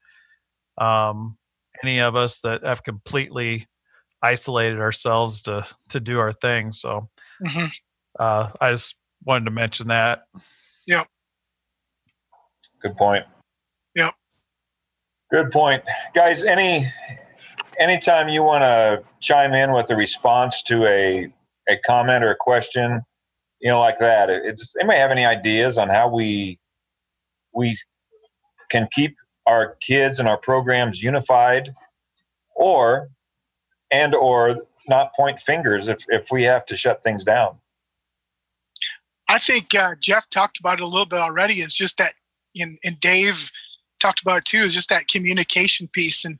um, 0.77 1.37
any 1.81 2.01
of 2.01 2.17
us 2.17 2.41
that 2.41 2.65
have 2.65 2.83
completely 2.83 3.65
isolated 4.21 4.81
ourselves 4.81 5.41
to 5.43 5.65
to 5.87 6.01
do 6.01 6.19
our 6.19 6.33
thing. 6.33 6.73
So 6.73 7.07
mm-hmm. 7.41 7.67
uh, 8.19 8.49
I 8.59 8.71
just 8.71 8.97
wanted 9.23 9.45
to 9.45 9.51
mention 9.51 9.87
that. 9.87 10.23
Yep. 10.85 11.07
Good 12.81 12.97
point. 12.97 13.23
Yep. 13.95 14.13
Good 15.31 15.49
point, 15.53 15.81
guys. 16.13 16.43
Any 16.43 16.91
anytime 17.79 18.27
you 18.27 18.43
want 18.43 18.63
to 18.63 19.01
chime 19.21 19.53
in 19.53 19.71
with 19.71 19.89
a 19.91 19.95
response 19.95 20.61
to 20.63 20.85
a 20.85 21.31
a 21.69 21.77
comment 21.77 22.23
or 22.23 22.31
a 22.31 22.35
question, 22.35 23.01
you 23.59 23.69
know, 23.69 23.79
like 23.79 23.99
that. 23.99 24.29
It's 24.29 24.73
anybody 24.79 24.99
have 24.99 25.11
any 25.11 25.25
ideas 25.25 25.77
on 25.77 25.89
how 25.89 26.09
we 26.09 26.59
we 27.53 27.77
can 28.69 28.87
keep 28.91 29.15
our 29.47 29.75
kids 29.81 30.19
and 30.19 30.27
our 30.27 30.37
programs 30.37 31.01
unified, 31.01 31.73
or 32.55 33.09
and 33.91 34.13
or 34.13 34.57
not 34.87 35.13
point 35.15 35.39
fingers 35.39 35.87
if, 35.87 36.03
if 36.09 36.27
we 36.31 36.43
have 36.43 36.65
to 36.65 36.75
shut 36.75 37.03
things 37.03 37.23
down? 37.23 37.57
I 39.27 39.37
think 39.37 39.75
uh, 39.75 39.93
jeff 39.99 40.29
talked 40.29 40.59
about 40.59 40.75
it 40.75 40.83
a 40.83 40.87
little 40.87 41.05
bit 41.05 41.19
already. 41.19 41.55
Is 41.55 41.73
just 41.73 41.97
that 41.97 42.13
and, 42.59 42.77
and 42.83 42.99
dave 42.99 43.51
talked 43.99 44.21
about 44.21 44.39
it 44.39 44.45
too 44.45 44.63
is 44.63 44.73
just 44.73 44.89
that 44.89 45.07
communication 45.07 45.87
piece. 45.89 46.25
And 46.25 46.37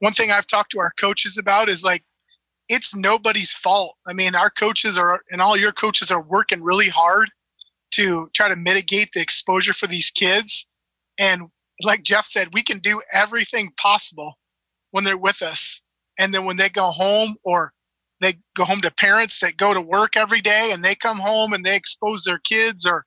one 0.00 0.12
thing 0.12 0.30
i've 0.30 0.46
talked 0.46 0.72
to 0.72 0.80
our 0.80 0.92
coaches 0.98 1.38
about 1.38 1.68
is 1.68 1.84
like 1.84 2.04
it's 2.68 2.94
nobody's 2.94 3.54
fault. 3.54 3.96
I 4.06 4.12
mean 4.12 4.34
our 4.34 4.50
coaches 4.50 4.98
are 4.98 5.20
and 5.30 5.40
all 5.40 5.56
your 5.56 5.72
coaches 5.72 6.10
are 6.10 6.22
working 6.22 6.62
really 6.62 6.88
hard 6.88 7.30
to 7.92 8.28
try 8.34 8.48
to 8.48 8.56
mitigate 8.56 9.10
the 9.12 9.20
exposure 9.20 9.72
for 9.72 9.86
these 9.86 10.10
kids. 10.10 10.66
And 11.18 11.42
like 11.84 12.02
jeff 12.02 12.26
said 12.26 12.48
we 12.52 12.62
can 12.62 12.78
do 12.78 13.00
everything 13.12 13.70
possible 13.80 14.38
when 14.90 15.04
they're 15.04 15.16
with 15.16 15.42
us. 15.42 15.82
And 16.18 16.34
then 16.34 16.44
when 16.44 16.56
they 16.56 16.68
go 16.68 16.90
home 16.90 17.36
or 17.44 17.72
they 18.20 18.34
go 18.56 18.64
home 18.64 18.80
to 18.80 18.90
parents 18.90 19.40
that 19.40 19.56
go 19.56 19.72
to 19.72 19.80
work 19.80 20.16
every 20.16 20.40
day 20.40 20.70
and 20.72 20.82
they 20.82 20.94
come 20.94 21.18
home 21.18 21.52
and 21.52 21.64
they 21.64 21.76
expose 21.76 22.24
their 22.24 22.40
kids 22.40 22.86
or 22.86 23.04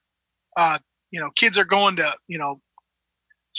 uh, 0.58 0.78
you 1.12 1.20
know 1.20 1.30
kids 1.36 1.60
are 1.60 1.66
going 1.66 1.96
to 1.98 2.12
you 2.28 2.38
know 2.38 2.62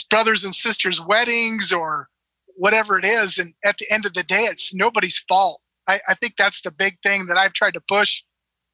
brothers 0.09 0.43
and 0.43 0.55
sisters 0.55 1.01
weddings 1.05 1.71
or 1.71 2.07
whatever 2.55 2.99
it 2.99 3.05
is. 3.05 3.37
And 3.39 3.53
at 3.63 3.77
the 3.77 3.85
end 3.91 4.05
of 4.05 4.13
the 4.13 4.23
day 4.23 4.43
it's 4.43 4.75
nobody's 4.75 5.19
fault 5.19 5.61
i, 5.87 5.99
I 6.07 6.13
think 6.13 6.35
that's 6.37 6.61
the 6.61 6.71
big 6.71 6.97
thing 7.03 7.25
that 7.27 7.37
i've 7.37 7.53
tried 7.53 7.73
to 7.75 7.81
push 7.81 8.23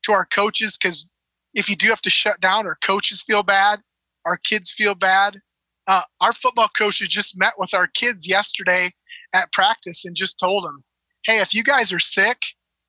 to 0.04 0.14
our 0.14 0.26
coaches 0.26 0.78
because 0.78 1.08
if 1.54 1.70
you 1.70 1.76
do 1.76 1.88
have 1.88 2.02
to 2.04 2.10
shut 2.10 2.40
down 2.40 2.68
our 2.68 2.78
coaches 2.82 3.24
feel 3.24 3.44
bad 3.44 3.82
our 4.26 4.38
kids 4.38 4.72
feel 4.72 4.96
bad. 4.96 5.40
Uh, 5.88 6.02
our 6.22 6.34
football 6.34 6.70
coaches 6.78 7.08
just 7.08 7.38
met 7.38 7.54
with 7.58 7.74
our 7.74 7.88
kids 7.88 8.28
yesterday 8.28 8.92
at 9.34 9.52
practice 9.52 10.06
and 10.06 10.16
just 10.16 10.40
told 10.40 10.64
them, 10.64 10.84
"Hey, 11.26 11.40
if 11.40 11.54
you 11.54 11.64
guys 11.64 11.92
are 11.92 12.00
sick, 12.00 12.44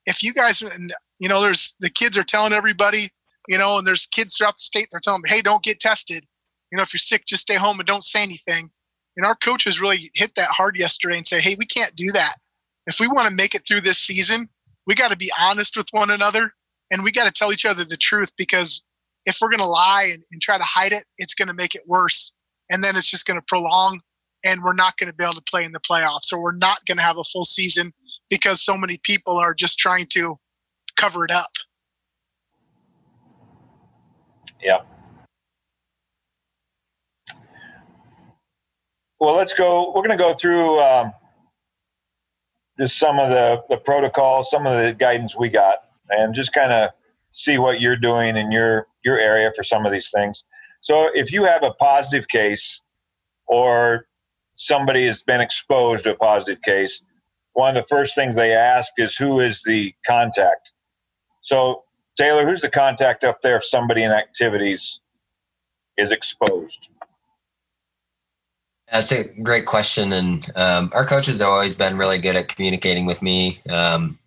if 0.06 0.22
you 0.22 0.34
guys, 0.34 0.62
you 1.18 1.28
know, 1.28 1.40
there's 1.40 1.74
the 1.80 1.90
kids 1.90 2.18
are 2.18 2.22
telling 2.22 2.52
everybody, 2.52 3.10
you 3.48 3.56
know, 3.56 3.78
and 3.78 3.86
there's 3.86 4.06
kids 4.06 4.36
throughout 4.36 4.58
the 4.58 4.62
state. 4.62 4.88
They're 4.90 5.00
telling 5.00 5.22
them, 5.22 5.34
hey, 5.34 5.40
don't 5.40 5.62
get 5.62 5.80
tested. 5.80 6.26
You 6.70 6.76
know, 6.76 6.82
if 6.82 6.92
you're 6.92 6.98
sick, 6.98 7.26
just 7.26 7.42
stay 7.42 7.54
home 7.54 7.80
and 7.80 7.86
don't 7.86 8.04
say 8.04 8.22
anything. 8.22 8.70
And 9.16 9.26
our 9.26 9.34
coaches 9.34 9.80
really 9.80 10.10
hit 10.14 10.34
that 10.36 10.50
hard 10.50 10.76
yesterday 10.76 11.16
and 11.16 11.26
say, 11.26 11.40
hey, 11.40 11.56
we 11.58 11.66
can't 11.66 11.94
do 11.96 12.06
that. 12.12 12.34
If 12.90 12.98
we 12.98 13.06
want 13.06 13.28
to 13.28 13.34
make 13.34 13.54
it 13.54 13.64
through 13.64 13.82
this 13.82 13.98
season, 13.98 14.48
we 14.84 14.96
got 14.96 15.12
to 15.12 15.16
be 15.16 15.30
honest 15.38 15.76
with 15.76 15.86
one 15.92 16.10
another 16.10 16.52
and 16.90 17.04
we 17.04 17.12
got 17.12 17.24
to 17.24 17.30
tell 17.30 17.52
each 17.52 17.64
other 17.64 17.84
the 17.84 17.96
truth 17.96 18.32
because 18.36 18.84
if 19.26 19.38
we're 19.40 19.48
going 19.48 19.60
to 19.60 19.64
lie 19.64 20.10
and, 20.12 20.24
and 20.32 20.42
try 20.42 20.58
to 20.58 20.64
hide 20.64 20.90
it, 20.90 21.04
it's 21.16 21.34
going 21.34 21.46
to 21.46 21.54
make 21.54 21.76
it 21.76 21.82
worse. 21.86 22.34
And 22.68 22.82
then 22.82 22.96
it's 22.96 23.08
just 23.08 23.28
going 23.28 23.38
to 23.38 23.46
prolong 23.46 24.00
and 24.44 24.60
we're 24.64 24.74
not 24.74 24.96
going 24.96 25.08
to 25.08 25.14
be 25.14 25.22
able 25.22 25.34
to 25.34 25.42
play 25.42 25.62
in 25.62 25.70
the 25.70 25.78
playoffs 25.78 26.32
or 26.32 26.42
we're 26.42 26.56
not 26.56 26.84
going 26.84 26.96
to 26.96 27.04
have 27.04 27.16
a 27.16 27.22
full 27.22 27.44
season 27.44 27.92
because 28.28 28.60
so 28.60 28.76
many 28.76 28.98
people 29.04 29.36
are 29.36 29.54
just 29.54 29.78
trying 29.78 30.06
to 30.06 30.36
cover 30.96 31.24
it 31.24 31.30
up. 31.30 31.52
Yeah. 34.60 34.78
Well, 39.20 39.36
let's 39.36 39.54
go. 39.54 39.92
We're 39.94 40.02
going 40.02 40.10
to 40.10 40.16
go 40.16 40.34
through 40.34 40.80
um, 40.80 41.12
just 42.80 42.98
some 42.98 43.18
of 43.18 43.28
the, 43.28 43.62
the 43.68 43.76
protocol, 43.76 44.42
some 44.42 44.66
of 44.66 44.82
the 44.82 44.94
guidance 44.94 45.36
we 45.36 45.50
got, 45.50 45.78
and 46.08 46.34
just 46.34 46.52
kind 46.52 46.72
of 46.72 46.90
see 47.28 47.58
what 47.58 47.80
you're 47.80 47.96
doing 47.96 48.36
in 48.36 48.50
your 48.50 48.86
your 49.04 49.18
area 49.18 49.52
for 49.54 49.62
some 49.62 49.86
of 49.86 49.92
these 49.92 50.10
things. 50.10 50.44
So, 50.80 51.10
if 51.14 51.32
you 51.32 51.44
have 51.44 51.62
a 51.62 51.72
positive 51.72 52.26
case, 52.28 52.80
or 53.46 54.06
somebody 54.54 55.06
has 55.06 55.22
been 55.22 55.40
exposed 55.40 56.04
to 56.04 56.12
a 56.12 56.16
positive 56.16 56.62
case, 56.62 57.02
one 57.52 57.76
of 57.76 57.82
the 57.82 57.88
first 57.88 58.14
things 58.14 58.34
they 58.34 58.52
ask 58.52 58.92
is 58.96 59.16
who 59.16 59.40
is 59.40 59.62
the 59.62 59.94
contact. 60.06 60.72
So, 61.42 61.84
Taylor, 62.16 62.46
who's 62.46 62.60
the 62.60 62.70
contact 62.70 63.24
up 63.24 63.42
there 63.42 63.56
if 63.56 63.64
somebody 63.64 64.02
in 64.02 64.10
activities 64.10 65.00
is 65.96 66.12
exposed? 66.12 66.88
That's 68.90 69.12
a 69.12 69.24
great 69.42 69.66
question, 69.66 70.12
and 70.12 70.50
um, 70.56 70.90
our 70.92 71.06
coach 71.06 71.26
has 71.26 71.40
always 71.40 71.76
been 71.76 71.96
really 71.96 72.20
good 72.20 72.34
at 72.34 72.48
communicating 72.48 73.06
with 73.06 73.22
me, 73.22 73.60
um, 73.68 74.18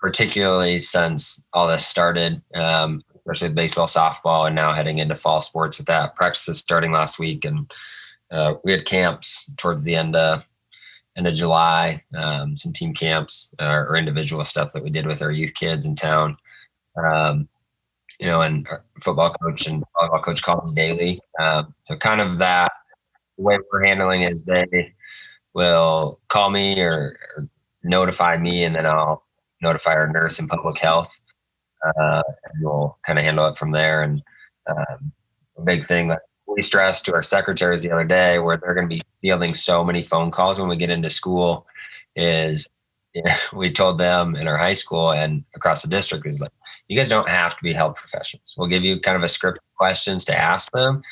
particularly 0.00 0.78
since 0.78 1.44
all 1.52 1.66
this 1.66 1.86
started, 1.86 2.40
um, 2.54 3.02
especially 3.16 3.48
with 3.48 3.56
baseball, 3.56 3.86
softball, 3.86 4.46
and 4.46 4.54
now 4.54 4.72
heading 4.72 4.98
into 4.98 5.14
fall 5.14 5.42
sports 5.42 5.76
with 5.76 5.86
that. 5.88 6.16
Practices 6.16 6.58
starting 6.58 6.90
last 6.90 7.18
week, 7.18 7.44
and 7.44 7.70
uh, 8.30 8.54
we 8.64 8.72
had 8.72 8.86
camps 8.86 9.50
towards 9.58 9.82
the 9.84 9.94
end 9.94 10.16
of 10.16 10.42
end 11.16 11.26
of 11.26 11.34
July, 11.34 12.02
um, 12.16 12.56
some 12.56 12.72
team 12.72 12.94
camps 12.94 13.54
uh, 13.60 13.84
or 13.86 13.96
individual 13.96 14.42
stuff 14.42 14.72
that 14.72 14.82
we 14.82 14.90
did 14.90 15.06
with 15.06 15.20
our 15.20 15.30
youth 15.30 15.52
kids 15.52 15.84
in 15.84 15.94
town. 15.94 16.36
Um, 16.96 17.46
you 18.18 18.26
know, 18.26 18.40
and 18.40 18.66
football 19.02 19.34
coach 19.34 19.66
and 19.66 19.84
volleyball 19.96 20.22
coach 20.22 20.42
called 20.42 20.64
me 20.64 20.74
daily. 20.74 21.20
Um, 21.38 21.74
so 21.82 21.96
kind 21.96 22.20
of 22.20 22.38
that 22.38 22.72
the 23.36 23.42
way 23.42 23.58
we're 23.72 23.84
handling 23.84 24.22
is 24.22 24.44
they 24.44 24.92
will 25.54 26.20
call 26.28 26.50
me 26.50 26.80
or, 26.80 27.18
or, 27.36 27.48
notify 27.86 28.36
me, 28.38 28.64
and 28.64 28.74
then 28.74 28.86
I'll 28.86 29.24
notify 29.60 29.94
our 29.94 30.08
nurse 30.08 30.38
in 30.38 30.48
public 30.48 30.78
health, 30.78 31.20
uh, 31.86 32.22
and 32.44 32.62
we'll 32.62 32.98
kind 33.06 33.18
of 33.18 33.24
handle 33.24 33.46
it 33.46 33.58
from 33.58 33.72
there. 33.72 34.02
And 34.02 34.22
um, 34.66 35.12
a 35.58 35.62
big 35.62 35.84
thing 35.84 36.08
that 36.08 36.22
we 36.46 36.62
stressed 36.62 37.04
to 37.04 37.14
our 37.14 37.22
secretaries 37.22 37.82
the 37.82 37.90
other 37.90 38.04
day, 38.04 38.38
where 38.38 38.56
they're 38.56 38.74
going 38.74 38.88
to 38.88 38.94
be 38.94 39.02
fielding 39.20 39.54
so 39.54 39.84
many 39.84 40.02
phone 40.02 40.30
calls 40.30 40.58
when 40.58 40.68
we 40.68 40.76
get 40.76 40.88
into 40.88 41.10
school, 41.10 41.66
is 42.16 42.68
we 43.52 43.70
told 43.70 43.98
them 43.98 44.34
in 44.36 44.48
our 44.48 44.56
high 44.56 44.72
school 44.72 45.12
and 45.12 45.44
across 45.54 45.82
the 45.82 45.88
district 45.88 46.26
is 46.26 46.40
like, 46.40 46.52
you 46.88 46.96
guys 46.96 47.08
don't 47.08 47.28
have 47.28 47.56
to 47.56 47.62
be 47.62 47.72
health 47.72 47.96
professionals. 47.96 48.54
We'll 48.56 48.68
give 48.68 48.82
you 48.82 49.00
kind 49.00 49.16
of 49.16 49.22
a 49.22 49.28
script 49.28 49.58
of 49.58 49.76
questions 49.76 50.24
to 50.26 50.36
ask 50.36 50.72
them. 50.72 51.02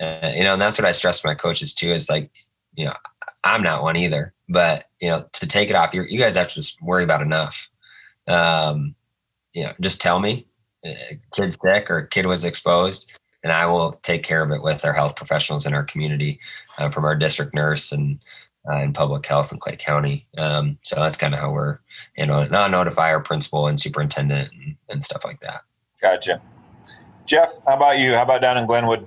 Uh, 0.00 0.32
you 0.34 0.44
know, 0.44 0.52
and 0.52 0.62
that's 0.62 0.78
what 0.78 0.86
I 0.86 0.92
stress 0.92 1.24
my 1.24 1.34
coaches 1.34 1.74
too 1.74 1.92
is 1.92 2.08
like, 2.08 2.30
you 2.74 2.84
know, 2.84 2.94
I'm 3.44 3.62
not 3.62 3.82
one 3.82 3.96
either, 3.96 4.32
but 4.48 4.84
you 5.00 5.08
know, 5.08 5.26
to 5.32 5.46
take 5.46 5.70
it 5.70 5.76
off, 5.76 5.94
you 5.94 6.02
you 6.02 6.18
guys 6.18 6.36
have 6.36 6.48
to 6.48 6.54
just 6.54 6.80
worry 6.82 7.04
about 7.04 7.22
enough. 7.22 7.68
Um, 8.26 8.94
you 9.52 9.64
know, 9.64 9.72
just 9.80 10.00
tell 10.00 10.20
me, 10.20 10.46
uh, 10.84 11.14
kid's 11.34 11.56
sick 11.62 11.90
or 11.90 12.02
kid 12.02 12.26
was 12.26 12.44
exposed, 12.44 13.10
and 13.42 13.52
I 13.52 13.66
will 13.66 13.94
take 14.02 14.22
care 14.22 14.42
of 14.42 14.50
it 14.50 14.62
with 14.62 14.84
our 14.84 14.92
health 14.92 15.16
professionals 15.16 15.66
in 15.66 15.74
our 15.74 15.84
community, 15.84 16.38
uh, 16.78 16.90
from 16.90 17.04
our 17.04 17.16
district 17.16 17.54
nurse 17.54 17.92
and 17.92 18.18
uh, 18.68 18.76
in 18.76 18.92
public 18.92 19.24
health 19.26 19.52
in 19.52 19.58
Clay 19.58 19.76
County. 19.76 20.26
Um, 20.36 20.78
so 20.82 20.96
that's 20.96 21.16
kind 21.16 21.34
of 21.34 21.40
how 21.40 21.52
we're 21.52 21.78
handling 22.16 22.44
it. 22.44 22.50
Not 22.50 22.70
notify 22.70 23.10
our 23.12 23.20
principal 23.20 23.66
and 23.66 23.80
superintendent 23.80 24.52
and, 24.52 24.76
and 24.88 25.02
stuff 25.02 25.24
like 25.24 25.40
that. 25.40 25.62
Gotcha. 26.02 26.40
Jeff, 27.24 27.54
how 27.66 27.76
about 27.76 27.98
you? 27.98 28.14
How 28.14 28.22
about 28.22 28.40
down 28.40 28.56
in 28.58 28.66
Glenwood? 28.66 29.06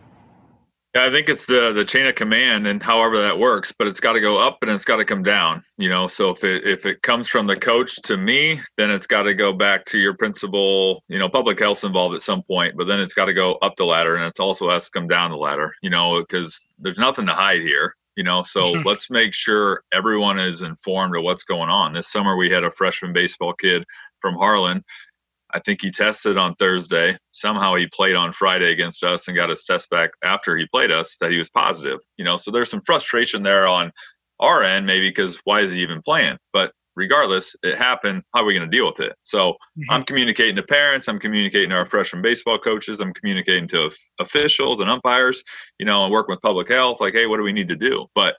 Yeah, 0.94 1.06
I 1.06 1.10
think 1.10 1.30
it's 1.30 1.46
the 1.46 1.72
the 1.72 1.86
chain 1.86 2.06
of 2.06 2.16
command 2.16 2.68
and 2.68 2.84
however 2.84 3.22
that 3.22 3.40
works, 3.40 3.72
but 3.72 3.88
it's 3.88 4.02
got 4.02 4.14
to 4.14 4.20
go 4.20 4.46
up 4.46 4.58
and 4.62 4.70
it's 4.70 4.84
got 4.84 4.98
to 4.98 5.06
come 5.06 5.24
down. 5.24 5.64
You 5.78 5.88
know, 5.88 6.08
so 6.08 6.32
if 6.32 6.44
it 6.44 6.66
if 6.66 6.86
it 6.86 7.02
comes 7.02 7.30
from 7.30 7.48
the 7.48 7.56
coach 7.56 7.96
to 8.04 8.18
me, 8.18 8.60
then 8.78 8.92
it's 8.92 9.08
got 9.08 9.24
to 9.24 9.34
go 9.34 9.54
back 9.54 9.86
to 9.86 9.98
your 9.98 10.14
principal. 10.14 11.02
You 11.08 11.18
know, 11.18 11.30
public 11.30 11.60
health's 11.60 11.86
involved 11.86 12.16
at 12.16 12.22
some 12.22 12.44
point, 12.44 12.76
but 12.78 12.88
then 12.88 13.00
it's 13.00 13.14
got 13.14 13.26
to 13.26 13.34
go 13.34 13.54
up 13.62 13.78
the 13.78 13.86
ladder, 13.86 14.18
and 14.18 14.26
it 14.26 14.40
also 14.40 14.70
has 14.70 14.90
to 14.90 15.00
come 15.00 15.08
down 15.08 15.32
the 15.32 15.38
ladder. 15.38 15.74
You 15.82 15.92
know, 15.92 16.20
because 16.20 16.68
there's 16.78 17.00
nothing 17.00 17.26
to 17.28 17.34
hide 17.34 17.62
here 17.62 17.96
you 18.18 18.24
know 18.24 18.44
so 18.44 18.74
mm-hmm. 18.74 18.88
let's 18.88 19.10
make 19.10 19.34
sure 19.34 19.84
everyone 19.94 20.38
is 20.38 20.62
informed 20.62 21.16
of 21.16 21.24
what's 21.24 21.44
going 21.44 21.70
on 21.70 21.94
this 21.94 22.12
summer 22.12 22.36
we 22.36 22.50
had 22.50 22.64
a 22.64 22.72
freshman 22.72 23.14
baseball 23.14 23.54
kid 23.54 23.86
from 24.20 24.36
harlan 24.36 24.84
i 25.54 25.60
think 25.60 25.82
he 25.82 25.92
tested 25.92 26.38
on 26.38 26.56
thursday 26.56 27.18
somehow 27.32 27.76
he 27.76 27.88
played 27.88 28.16
on 28.16 28.34
friday 28.34 28.72
against 28.72 29.04
us 29.04 29.28
and 29.28 29.38
got 29.38 29.50
his 29.50 29.64
test 29.64 29.90
back 29.90 30.12
after 30.24 30.58
he 30.58 30.66
played 30.68 30.92
us 30.92 31.18
that 31.20 31.32
he 31.32 31.38
was 31.38 31.50
positive 31.50 32.00
you 32.18 32.26
know 32.26 32.38
so 32.38 32.52
there's 32.52 32.70
some 32.70 32.82
frustration 32.86 33.44
there 33.44 33.68
on 33.68 33.92
our 34.40 34.64
end 34.64 34.86
maybe 34.86 35.10
because 35.10 35.40
why 35.44 35.62
is 35.62 35.74
he 35.74 35.82
even 35.82 36.02
playing 36.02 36.38
but 36.54 36.72
regardless, 36.96 37.56
it 37.64 37.78
happened. 37.78 38.24
How 38.34 38.42
are 38.42 38.46
we 38.46 38.54
going 38.54 38.70
to 38.70 38.78
deal 38.78 38.86
with 38.86 39.00
it? 39.00 39.14
So 39.24 39.52
mm-hmm. 39.52 39.92
I'm 39.92 40.04
communicating 40.04 40.56
to 40.56 40.64
parents. 40.64 41.08
I'm 41.08 41.20
communicating 41.20 41.70
to 41.70 41.76
our 41.76 41.86
freshman 41.86 42.22
baseball 42.22 42.58
coaches. 42.58 43.00
I'm 43.00 43.14
communicating 43.14 43.68
to 43.70 43.92
officials 44.20 44.80
and 44.80 44.90
umpires, 44.90 45.44
you 45.80 45.86
know, 45.86 46.04
and 46.04 46.12
working 46.12 46.34
with 46.34 46.42
public 46.42 46.70
health. 46.70 47.02
Like, 47.02 47.14
hey, 47.14 47.28
what 47.28 47.38
do 47.38 47.44
we 47.44 47.54
need 47.54 47.68
to 47.70 47.76
do? 47.76 48.08
But 48.16 48.36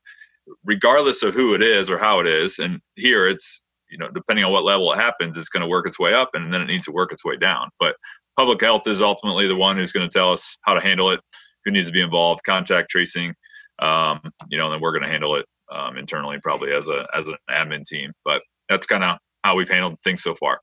regardless 0.65 1.23
of 1.23 1.35
who 1.35 1.55
it 1.55 1.63
is 1.63 1.91
or 1.91 1.99
how 1.99 2.21
it 2.21 2.27
is, 2.27 2.59
and 2.59 2.81
here 2.97 3.29
it's, 3.29 3.62
you 3.93 3.99
know, 3.99 4.09
depending 4.09 4.45
on 4.45 4.51
what 4.51 4.65
level 4.65 4.91
it 4.93 4.97
happens, 4.97 5.37
it's 5.37 5.51
going 5.51 5.61
to 5.61 5.69
work 5.69 5.87
its 5.87 5.99
way 5.99 6.15
up 6.15 6.31
and 6.35 6.53
then 6.53 6.63
it 6.63 6.67
needs 6.67 6.87
to 6.87 6.93
work 6.93 7.13
its 7.13 7.25
way 7.25 7.37
down. 7.37 7.69
But 7.79 7.95
public 8.37 8.61
health 8.63 8.87
is 8.87 9.03
ultimately 9.03 9.47
the 9.47 9.55
one 9.55 9.77
who's 9.77 9.93
going 9.93 10.09
to 10.09 10.13
tell 10.13 10.33
us 10.33 10.59
how 10.63 10.73
to 10.73 10.81
handle 10.81 11.11
it, 11.11 11.21
who 11.65 11.71
needs 11.71 11.89
to 11.89 11.93
be 11.93 12.01
involved, 12.01 12.43
contact 12.45 12.89
tracing, 12.91 13.35
um, 13.81 14.21
you 14.49 14.57
know, 14.57 14.65
and 14.65 14.75
then 14.75 14.81
we're 14.81 14.93
going 14.93 15.03
to 15.03 15.09
handle 15.09 15.37
it 15.37 15.47
um, 15.71 15.99
internally, 15.99 16.39
probably 16.43 16.73
as 16.73 16.89
a 16.89 17.07
as 17.15 17.29
an 17.29 17.37
admin 17.51 17.85
team. 17.85 18.13
But 18.25 18.43
that's 18.69 18.87
kind 18.87 19.05
of 19.05 19.19
how 19.45 19.57
we've 19.57 19.69
handled 19.69 19.99
things 20.03 20.23
so 20.23 20.35
far. 20.35 20.61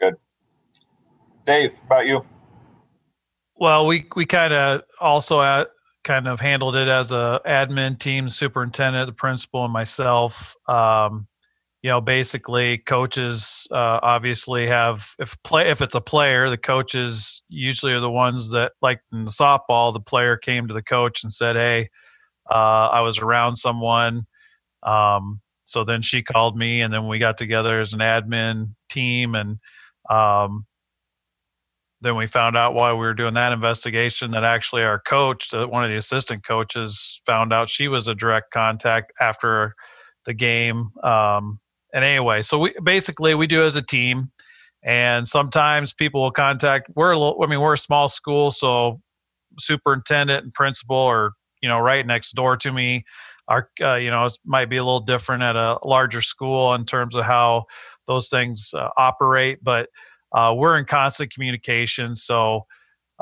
Good, 0.00 0.14
Dave. 1.46 1.72
About 1.86 2.06
you? 2.06 2.24
Well, 3.56 3.86
we 3.86 4.06
we 4.14 4.26
kind 4.26 4.52
of 4.52 4.82
also 5.00 5.40
at, 5.40 5.68
kind 6.04 6.28
of 6.28 6.38
handled 6.40 6.76
it 6.76 6.88
as 6.88 7.12
a 7.12 7.40
admin 7.46 7.98
team, 7.98 8.28
superintendent, 8.28 9.06
the 9.06 9.12
principal, 9.12 9.64
and 9.64 9.72
myself. 9.72 10.56
Um, 10.68 11.26
you 11.84 11.90
know, 11.90 12.00
basically, 12.00 12.78
coaches 12.78 13.68
uh, 13.70 14.00
obviously 14.02 14.66
have 14.66 15.10
if 15.18 15.36
play 15.44 15.68
if 15.68 15.82
it's 15.82 15.94
a 15.94 16.00
player, 16.00 16.48
the 16.48 16.56
coaches 16.56 17.42
usually 17.50 17.92
are 17.92 18.00
the 18.00 18.10
ones 18.10 18.52
that, 18.52 18.72
like 18.80 19.02
in 19.12 19.26
the 19.26 19.30
softball, 19.30 19.92
the 19.92 20.00
player 20.00 20.38
came 20.38 20.66
to 20.66 20.72
the 20.72 20.82
coach 20.82 21.22
and 21.22 21.30
said, 21.30 21.56
"Hey, 21.56 21.90
uh, 22.50 22.88
I 22.90 23.02
was 23.02 23.18
around 23.18 23.56
someone. 23.56 24.22
Um, 24.82 25.42
so 25.64 25.84
then 25.84 26.00
she 26.00 26.22
called 26.22 26.56
me, 26.56 26.80
and 26.80 26.90
then 26.90 27.06
we 27.06 27.18
got 27.18 27.36
together 27.36 27.78
as 27.80 27.92
an 27.92 27.98
admin 28.00 28.70
team, 28.88 29.34
and 29.34 29.58
um, 30.08 30.64
then 32.00 32.16
we 32.16 32.26
found 32.26 32.56
out 32.56 32.72
while 32.72 32.94
we 32.94 33.04
were 33.04 33.12
doing 33.12 33.34
that 33.34 33.52
investigation 33.52 34.30
that 34.30 34.42
actually 34.42 34.84
our 34.84 35.00
coach, 35.00 35.52
one 35.52 35.84
of 35.84 35.90
the 35.90 35.98
assistant 35.98 36.46
coaches, 36.46 37.20
found 37.26 37.52
out 37.52 37.68
she 37.68 37.88
was 37.88 38.08
a 38.08 38.14
direct 38.14 38.52
contact 38.52 39.12
after 39.20 39.74
the 40.24 40.32
game. 40.32 40.88
Um, 41.02 41.60
and 41.94 42.04
anyway, 42.04 42.42
so 42.42 42.58
we 42.58 42.74
basically 42.82 43.34
we 43.34 43.46
do 43.46 43.64
as 43.64 43.76
a 43.76 43.82
team, 43.82 44.30
and 44.82 45.26
sometimes 45.26 45.94
people 45.94 46.20
will 46.20 46.30
contact. 46.30 46.90
We're 46.94 47.12
a 47.12 47.18
little, 47.18 47.42
I 47.42 47.46
mean, 47.46 47.60
we're 47.60 47.72
a 47.72 47.78
small 47.78 48.10
school, 48.10 48.50
so 48.50 49.00
superintendent 49.58 50.44
and 50.44 50.52
principal 50.52 50.98
are 50.98 51.32
you 51.62 51.68
know 51.68 51.78
right 51.78 52.06
next 52.06 52.32
door 52.32 52.56
to 52.56 52.72
me 52.72 53.04
our 53.48 53.70
uh, 53.80 53.94
you 53.94 54.10
know 54.10 54.26
it 54.26 54.36
might 54.44 54.68
be 54.68 54.76
a 54.76 54.82
little 54.82 55.00
different 55.00 55.42
at 55.42 55.54
a 55.56 55.78
larger 55.84 56.20
school 56.20 56.74
in 56.74 56.84
terms 56.84 57.14
of 57.14 57.24
how 57.24 57.64
those 58.08 58.28
things 58.28 58.70
uh, 58.74 58.88
operate 58.96 59.62
but 59.62 59.88
uh, 60.32 60.52
we're 60.56 60.76
in 60.76 60.84
constant 60.84 61.32
communication 61.32 62.16
so 62.16 62.66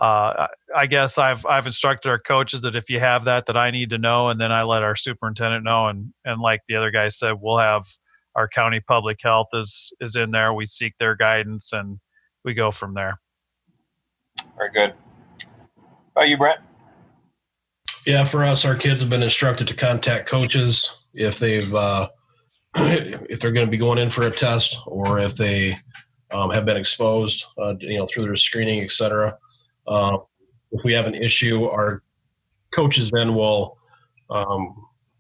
uh, 0.01 0.47
I, 0.75 0.81
I 0.81 0.87
guess 0.87 1.19
I've 1.19 1.45
I've 1.45 1.67
instructed 1.67 2.09
our 2.09 2.19
coaches 2.19 2.63
that 2.63 2.75
if 2.75 2.89
you 2.89 2.99
have 2.99 3.25
that, 3.25 3.45
that 3.45 3.59
I 3.59 3.71
need 3.71 3.91
to 3.91 3.99
know, 3.99 4.31
and 4.31 4.41
then 4.41 4.51
I 4.51 4.63
let 4.63 4.83
our 4.83 4.97
superintendent 4.97 5.65
know, 5.65 5.89
and 5.89 6.15
and 6.25 6.41
like 6.41 6.63
the 6.67 6.77
other 6.77 6.91
guy 6.91 7.09
said, 7.09 7.35
we'll 7.39 7.59
have 7.59 7.85
our 8.35 8.49
county 8.49 8.81
public 8.81 9.19
health 9.23 9.49
is 9.53 9.93
is 10.01 10.17
in 10.17 10.31
there. 10.31 10.53
We 10.53 10.67
seek 10.67 10.97
their 10.99 11.17
guidance, 11.17 11.73
and 11.73 11.99
we 12.45 12.55
go 12.55 12.71
from 12.71 12.95
there. 12.95 13.17
Very 14.57 14.71
good. 14.73 14.95
How 15.41 15.87
about 16.17 16.29
you, 16.29 16.37
Brent? 16.37 16.61
Yeah, 18.07 18.25
for 18.25 18.45
us, 18.45 18.65
our 18.65 18.75
kids 18.75 19.01
have 19.01 19.11
been 19.11 19.23
instructed 19.23 19.69
to 19.69 19.75
contact 19.75 20.29
coaches 20.29 21.07
if 21.15 21.39
they've 21.39 21.73
uh, 21.75 22.09
if 22.77 23.41
they're 23.41 23.53
going 23.53 23.67
to 23.67 23.71
be 23.71 23.77
going 23.77 23.99
in 23.99 24.11
for 24.11 24.27
a 24.27 24.31
test 24.31 24.79
or 24.87 25.19
if 25.19 25.37
they 25.37 25.79
um, 26.33 26.51
have 26.51 26.65
been 26.65 26.77
exposed, 26.77 27.45
uh, 27.59 27.75
you 27.81 27.99
know, 27.99 28.07
through 28.07 28.25
their 28.25 28.37
screening, 28.37 28.81
et 28.81 28.91
cetera. 28.91 29.37
Uh, 29.87 30.19
if 30.73 30.83
we 30.85 30.93
have 30.93 31.07
an 31.07 31.15
issue, 31.15 31.65
our 31.65 32.03
coaches 32.73 33.11
then 33.11 33.35
will 33.35 33.77
um, 34.31 34.75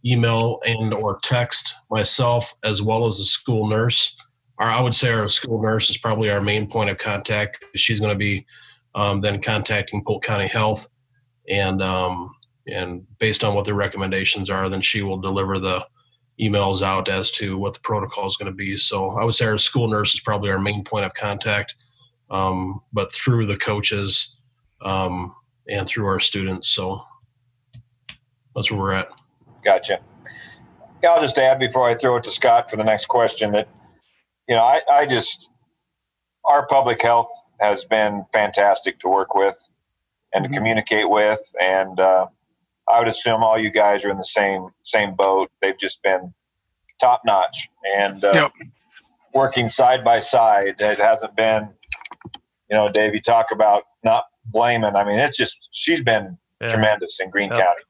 email 0.04 0.58
and 0.66 0.92
or 0.92 1.18
text 1.22 1.74
myself 1.90 2.54
as 2.64 2.82
well 2.82 3.06
as 3.06 3.18
the 3.18 3.24
school 3.24 3.68
nurse. 3.68 4.16
Our, 4.58 4.68
I 4.68 4.80
would 4.80 4.94
say 4.94 5.12
our 5.12 5.28
school 5.28 5.62
nurse 5.62 5.90
is 5.90 5.98
probably 5.98 6.30
our 6.30 6.40
main 6.40 6.68
point 6.68 6.90
of 6.90 6.98
contact. 6.98 7.64
She's 7.74 8.00
going 8.00 8.12
to 8.12 8.18
be 8.18 8.44
um, 8.94 9.20
then 9.20 9.40
contacting 9.40 10.04
Polk 10.04 10.22
County 10.22 10.48
Health, 10.48 10.88
and 11.48 11.82
um, 11.82 12.34
and 12.66 13.06
based 13.18 13.44
on 13.44 13.54
what 13.54 13.64
the 13.64 13.74
recommendations 13.74 14.50
are, 14.50 14.68
then 14.68 14.80
she 14.80 15.02
will 15.02 15.18
deliver 15.18 15.58
the 15.58 15.84
emails 16.40 16.82
out 16.82 17.08
as 17.08 17.30
to 17.30 17.56
what 17.58 17.74
the 17.74 17.80
protocol 17.80 18.26
is 18.26 18.36
going 18.36 18.50
to 18.50 18.56
be. 18.56 18.76
So 18.76 19.10
I 19.10 19.24
would 19.24 19.34
say 19.34 19.46
our 19.46 19.58
school 19.58 19.88
nurse 19.88 20.14
is 20.14 20.20
probably 20.20 20.50
our 20.50 20.58
main 20.58 20.84
point 20.84 21.04
of 21.04 21.14
contact, 21.14 21.74
um, 22.30 22.80
but 22.92 23.12
through 23.12 23.46
the 23.46 23.56
coaches 23.56 24.36
um, 24.80 25.32
and 25.68 25.86
through 25.86 26.06
our 26.06 26.20
students. 26.20 26.68
So 26.68 27.00
that's 28.54 28.70
where 28.70 28.80
we're 28.80 28.92
at. 28.92 29.08
Gotcha. 29.62 30.00
Yeah, 31.02 31.10
I'll 31.10 31.20
just 31.22 31.38
add 31.38 31.58
before 31.58 31.88
I 31.88 31.94
throw 31.94 32.16
it 32.16 32.24
to 32.24 32.30
Scott 32.30 32.70
for 32.70 32.76
the 32.76 32.84
next 32.84 33.06
question 33.06 33.52
that, 33.52 33.68
you 34.48 34.54
know, 34.54 34.62
I, 34.62 34.80
I 34.90 35.06
just, 35.06 35.48
our 36.44 36.66
public 36.66 37.02
health 37.02 37.28
has 37.60 37.84
been 37.84 38.24
fantastic 38.32 38.98
to 39.00 39.08
work 39.08 39.34
with 39.34 39.56
and 40.32 40.44
to 40.44 40.50
Mhm. 40.50 40.54
communicate 40.56 41.08
with. 41.08 41.40
And 41.60 41.98
uh, 42.00 42.26
I 42.88 42.98
would 42.98 43.08
assume 43.08 43.42
all 43.42 43.58
you 43.58 43.70
guys 43.70 44.04
are 44.04 44.10
in 44.10 44.16
the 44.18 44.24
same 44.24 44.68
same 44.82 45.14
boat. 45.14 45.50
They've 45.60 45.78
just 45.78 46.02
been 46.02 46.32
top 47.00 47.22
notch 47.24 47.68
and 47.96 48.24
uh, 48.24 48.32
Yep. 48.34 48.52
working 49.34 49.68
side 49.68 50.04
by 50.04 50.20
side. 50.20 50.80
It 50.80 50.98
hasn't 50.98 51.36
been, 51.36 51.68
you 52.70 52.76
know, 52.76 52.88
Dave, 52.88 53.14
you 53.14 53.20
talk 53.20 53.50
about 53.52 53.84
not 54.04 54.24
blaming. 54.46 54.96
I 54.96 55.04
mean, 55.04 55.18
it's 55.20 55.36
just, 55.36 55.56
she's 55.72 56.00
been 56.00 56.38
Yeah. 56.60 56.68
tremendous 56.68 57.20
in 57.20 57.30
Greene 57.30 57.50
Yep. 57.50 57.58
County. 57.60 57.82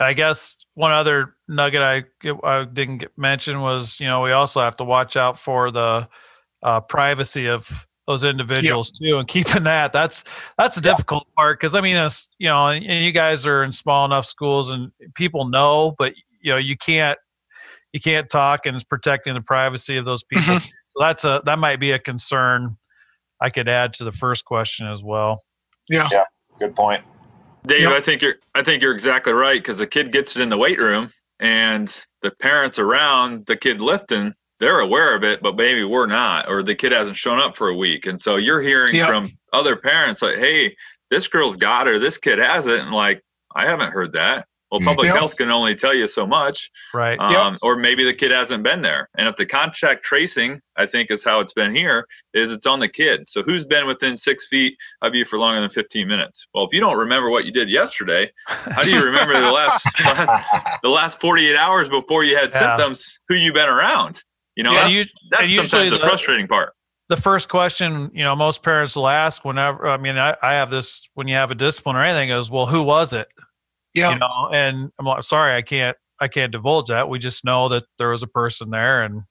I 0.00 0.12
guess 0.12 0.56
one 0.74 0.92
other 0.92 1.34
nugget 1.48 1.82
I, 1.82 2.04
I 2.44 2.64
didn't 2.64 2.98
get 2.98 3.12
mention 3.18 3.60
was, 3.60 3.98
you 3.98 4.06
know, 4.06 4.20
we 4.22 4.32
also 4.32 4.60
have 4.60 4.76
to 4.76 4.84
watch 4.84 5.16
out 5.16 5.38
for 5.38 5.70
the 5.70 6.08
uh, 6.62 6.80
privacy 6.80 7.46
of 7.48 7.86
those 8.06 8.24
individuals 8.24 8.90
too, 8.90 9.18
and 9.18 9.28
keeping 9.28 9.64
that. 9.64 9.92
That's 9.92 10.24
that's 10.56 10.76
the 10.80 10.88
Yeah. 10.88 10.94
difficult 10.94 11.26
part 11.36 11.58
because 11.60 11.74
I 11.74 11.80
mean, 11.80 11.96
it's 11.96 12.28
you 12.38 12.48
know, 12.48 12.68
and 12.68 13.04
you 13.04 13.12
guys 13.12 13.46
are 13.46 13.62
in 13.62 13.72
small 13.72 14.04
enough 14.04 14.24
schools 14.24 14.70
and 14.70 14.90
people 15.14 15.48
know, 15.48 15.94
but 15.98 16.14
you 16.40 16.52
know, 16.52 16.56
you 16.58 16.76
can't 16.76 17.18
you 17.92 18.00
can't 18.00 18.28
talk, 18.30 18.66
and 18.66 18.74
it's 18.74 18.84
protecting 18.84 19.34
the 19.34 19.40
privacy 19.40 19.96
of 19.96 20.04
those 20.04 20.22
people. 20.24 20.54
Mhm. 20.54 20.62
So 20.62 21.00
that's 21.00 21.24
a 21.24 21.42
that 21.44 21.58
might 21.58 21.80
be 21.80 21.90
a 21.92 21.98
concern. 21.98 22.76
I 23.40 23.50
could 23.50 23.68
add 23.68 23.92
to 23.94 24.04
the 24.04 24.12
first 24.12 24.44
question 24.44 24.86
as 24.86 25.02
well. 25.02 25.42
Yeah. 25.88 26.08
Yeah. 26.10 26.24
Good 26.58 26.74
point. 26.74 27.04
Dave, 27.68 27.82
Yep. 27.82 27.92
I 27.92 28.00
think 28.00 28.22
you're 28.22 28.34
I 28.54 28.62
think 28.62 28.82
you're 28.82 28.92
exactly 28.92 29.32
right 29.32 29.60
because 29.60 29.78
the 29.78 29.86
kid 29.86 30.10
gets 30.10 30.36
it 30.36 30.42
in 30.42 30.48
the 30.48 30.56
weight 30.58 30.78
room 30.78 31.10
and 31.40 31.88
the 32.22 32.30
parents 32.32 32.78
around 32.78 33.46
the 33.46 33.56
kid 33.56 33.80
lifting, 33.80 34.34
they're 34.58 34.80
aware 34.80 35.14
of 35.14 35.22
it, 35.22 35.40
but 35.40 35.54
maybe 35.54 35.84
we're 35.84 36.06
not, 36.06 36.48
or 36.48 36.62
the 36.64 36.74
kid 36.74 36.90
hasn't 36.90 37.16
shown 37.16 37.38
up 37.38 37.56
for 37.56 37.68
a 37.68 37.74
week. 37.74 38.06
And 38.06 38.20
so 38.20 38.36
you're 38.36 38.60
hearing 38.60 38.96
Yep. 38.96 39.06
from 39.06 39.30
other 39.52 39.76
parents 39.76 40.20
like, 40.22 40.36
hey, 40.38 40.74
this 41.10 41.28
girl's 41.28 41.56
got 41.56 41.86
it 41.86 41.92
or 41.94 41.98
this 42.00 42.18
kid 42.18 42.38
has 42.40 42.66
it. 42.66 42.80
And 42.80 42.90
like, 42.90 43.22
I 43.54 43.66
haven't 43.66 43.92
heard 43.92 44.12
that. 44.14 44.46
Well, 44.70 44.80
Mm. 44.80 44.84
public 44.86 45.06
Yep. 45.06 45.16
health 45.16 45.36
can 45.36 45.50
only 45.50 45.74
tell 45.74 45.94
you 45.94 46.06
so 46.06 46.26
much. 46.26 46.70
Right. 46.92 47.18
Um, 47.18 47.56
or 47.62 47.76
maybe 47.76 48.04
the 48.04 48.12
kid 48.12 48.30
hasn't 48.30 48.62
been 48.62 48.82
there. 48.82 49.08
And 49.16 49.26
if 49.26 49.36
the 49.36 49.46
contact 49.46 50.04
tracing, 50.04 50.60
I 50.76 50.84
think 50.86 51.10
is 51.10 51.24
how 51.24 51.40
it's 51.40 51.54
been 51.54 51.74
here, 51.74 52.06
is 52.34 52.52
it's 52.52 52.66
on 52.66 52.78
the 52.80 52.88
kid. 52.88 53.26
So 53.28 53.42
who's 53.42 53.64
been 53.64 53.86
within 53.86 54.16
six 54.16 54.46
feet 54.46 54.76
of 55.02 55.14
you 55.14 55.24
for 55.24 55.38
longer 55.38 55.60
than 55.60 55.70
15 55.70 56.06
minutes? 56.06 56.46
Well, 56.52 56.64
if 56.66 56.72
you 56.74 56.80
don't 56.80 56.98
remember 56.98 57.30
what 57.30 57.46
you 57.46 57.50
did 57.52 57.70
yesterday, 57.70 58.30
how 58.46 58.82
do 58.82 58.90
you 58.94 59.02
remember 59.04 59.32
the 59.40 59.50
last, 59.52 59.86
last 60.04 60.44
the 60.82 60.88
last 60.90 61.20
48 61.20 61.56
hours 61.56 61.88
before 61.88 62.24
you 62.24 62.36
had 62.36 62.50
Yeah. 62.52 62.58
symptoms? 62.76 63.20
Who 63.28 63.36
you 63.36 63.52
been 63.52 63.68
around? 63.70 64.22
You 64.54 64.64
know, 64.64 64.72
Yeah, 64.72 64.80
that's, 64.82 64.92
you- 64.92 65.04
that's 65.30 65.70
sometimes 65.70 65.90
the 65.92 65.98
the- 65.98 66.04
frustrating 66.04 66.46
part. 66.48 66.74
the 67.08 67.16
first 67.16 67.48
question 67.48 68.10
you 68.12 68.22
know 68.22 68.36
most 68.36 68.62
parents 68.62 68.94
will 68.94 69.08
ask 69.08 69.42
whenever 69.42 69.88
i 69.88 69.96
mean 69.96 70.18
i, 70.18 70.36
I 70.42 70.52
have 70.52 70.68
this 70.68 71.08
when 71.14 71.26
you 71.26 71.36
have 71.36 71.50
a 71.50 71.54
discipline 71.54 71.96
or 71.96 72.02
anything 72.02 72.28
is 72.28 72.50
well 72.50 72.66
who 72.66 72.82
was 72.82 73.14
it 73.14 73.28
Yeah. 73.94 74.12
you 74.12 74.18
know 74.18 74.50
and 74.52 74.90
i'm 74.98 75.06
like 75.06 75.22
sorry 75.22 75.54
i 75.54 75.62
can't 75.62 75.96
i 76.20 76.28
can't 76.28 76.52
divulge 76.52 76.88
that 76.88 77.08
we 77.08 77.18
just 77.18 77.44
know 77.44 77.68
that 77.68 77.84
there 77.98 78.10
was 78.10 78.22
a 78.22 78.26
person 78.28 78.70
there 78.70 79.02
and 79.02 79.22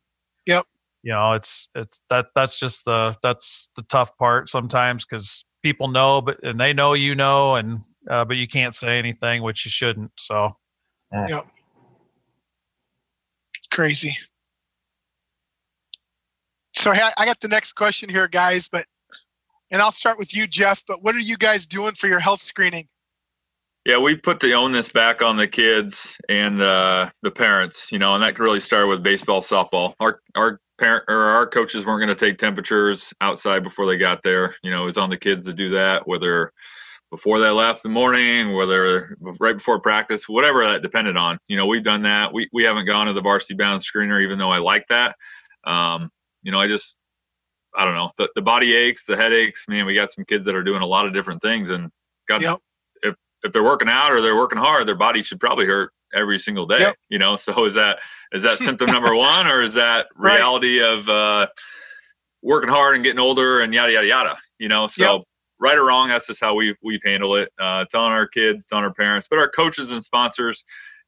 Yep. 0.46 0.66
you 1.04 1.12
know 1.12 1.34
it's 1.34 1.68
it's 1.76 2.02
that 2.10 2.28
that's 2.36 2.60
just 2.60 2.86
the 2.86 3.16
that's 3.22 3.70
the 3.76 3.84
tough 3.84 4.18
part 4.18 4.50
sometimes 4.50 5.06
because 5.06 5.46
people 5.62 5.88
know 5.88 6.22
but 6.22 6.42
and 6.44 6.60
they 6.60 6.74
know 6.74 6.94
you 6.94 7.14
know 7.16 7.56
and 7.56 7.80
uh, 8.10 8.24
but 8.24 8.38
you 8.38 8.48
can't 8.48 8.74
say 8.74 8.98
anything 8.98 9.44
which 9.44 9.66
you 9.66 9.70
shouldn't 9.72 10.12
so 10.18 10.52
yeah. 11.12 11.42
crazy. 13.72 14.18
So 16.74 16.92
I 16.92 17.26
got 17.26 17.40
the 17.40 17.48
next 17.48 17.74
question 17.74 18.10
here, 18.10 18.28
guys, 18.28 18.68
but 18.68 18.86
and 19.72 19.82
I'll 19.82 19.92
start 19.92 20.18
with 20.18 20.36
you, 20.36 20.48
Jeff. 20.48 20.84
But 20.88 21.04
what 21.04 21.16
are 21.16 21.20
you 21.20 21.38
guys 21.38 21.68
doing 21.68 21.94
for 21.94 22.08
your 22.08 22.20
health 22.20 22.42
screening? 22.42 22.88
Yeah, 23.88 24.00
we 24.00 24.18
put 24.18 24.42
the 24.42 24.52
onus 24.52 24.90
back 24.90 25.22
on 25.22 25.38
the 25.38 25.48
kids 25.48 26.18
and 26.28 26.62
uh, 26.62 27.10
the 27.22 27.32
parents, 27.32 27.90
you 27.90 28.00
know, 28.00 28.16
and 28.16 28.22
that 28.22 28.38
really 28.38 28.60
started 28.60 28.88
with 28.88 29.02
baseball, 29.02 29.42
softball. 29.42 29.94
Our 30.02 30.20
our 30.36 30.60
parent 30.78 31.06
or 31.08 31.16
our 31.16 31.48
coaches 31.48 31.86
weren't 31.86 32.06
going 32.06 32.14
to 32.14 32.26
take 32.26 32.38
temperatures 32.38 33.14
outside 33.22 33.64
before 33.64 33.86
they 33.86 33.96
got 33.96 34.24
there. 34.24 34.54
You 34.62 34.72
know, 34.72 34.84
it 34.84 34.88
was 34.88 34.98
on 34.98 35.10
the 35.10 35.16
kids 35.16 35.46
to 35.46 35.54
do 35.54 35.70
that, 35.70 36.06
whether 36.06 36.52
before 37.12 37.40
they 37.40 37.50
left 37.50 37.86
in 37.86 37.92
the 37.92 37.94
morning, 37.94 38.58
whether 38.58 39.16
right 39.40 39.58
before 39.58 39.80
practice, 39.80 40.28
whatever 40.28 40.66
that 40.66 40.82
depended 40.82 41.16
on. 41.16 41.40
You 41.48 41.56
know, 41.56 41.66
we've 41.66 41.82
done 41.82 42.02
that. 42.02 42.34
We 42.34 42.50
we 42.52 42.64
haven't 42.64 42.88
gone 42.88 43.08
to 43.08 43.14
the 43.14 43.22
varsity 43.22 43.54
bound 43.54 43.80
screener, 43.80 44.22
even 44.22 44.38
though 44.38 44.52
I 44.52 44.58
like 44.58 44.86
that. 44.90 45.16
Um, 45.64 46.12
you 46.44 46.52
know, 46.52 46.60
I 46.60 46.68
just 46.68 47.00
I 47.74 47.86
don't 47.86 47.96
know 47.96 48.12
the, 48.18 48.30
the 48.36 48.42
body 48.42 48.76
aches, 48.76 49.06
the 49.06 49.16
headaches. 49.16 49.64
Man, 49.70 49.86
we 49.86 49.96
got 49.96 50.12
some 50.12 50.26
kids 50.26 50.44
that 50.44 50.56
are 50.56 50.64
doing 50.64 50.82
a 50.82 50.86
lot 50.86 51.08
of 51.08 51.14
different 51.14 51.42
things, 51.42 51.70
and 51.70 51.90
God, 52.28 52.42
Yep. 52.42 52.60
If 53.48 53.52
they're 53.54 53.64
working 53.64 53.90
out 53.90 54.12
or 54.12 54.22
they're 54.22 54.36
working 54.36 54.60
hard, 54.60 54.88
their 54.88 54.96
body 54.96 55.24
should 55.24 55.40
probably 55.40 55.66
hurt 55.66 55.92
every 56.14 56.40
single 56.40 56.66
day. 56.66 56.80
Yep. 56.80 56.96
You 57.10 57.20
know, 57.20 57.36
so 57.36 57.66
is 57.66 57.74
that 57.74 58.00
is 58.32 58.44
that 58.44 58.60
symptom 58.60 58.88
number 58.92 59.16
one, 59.16 59.48
or 59.48 59.62
is 59.62 59.74
that 59.74 60.08
Right. 60.16 60.36
reality 60.36 60.82
of 60.82 61.08
uh, 61.10 61.48
working 62.42 62.70
hard 62.70 62.96
and 62.96 63.04
getting 63.04 63.20
older 63.20 63.62
and 63.62 63.74
yada 63.74 63.92
yada 63.94 64.08
yada? 64.08 64.38
You 64.60 64.68
know, 64.70 64.88
so 64.88 65.24
right 65.60 65.78
or 65.78 65.86
wrong, 65.88 66.10
that's 66.10 66.28
just 66.28 66.40
how 66.42 66.54
we 66.56 66.76
we 66.84 67.00
handle 67.04 67.36
it. 67.36 67.50
Uh, 67.60 67.84
it's 67.86 67.96
on 67.96 68.12
our 68.12 68.28
kids, 68.28 68.66
it's 68.66 68.72
on 68.72 68.84
our 68.84 68.94
parents, 68.94 69.28
but 69.30 69.40
our 69.40 69.50
coaches 69.50 69.92
and 69.92 70.04
sponsors 70.04 70.64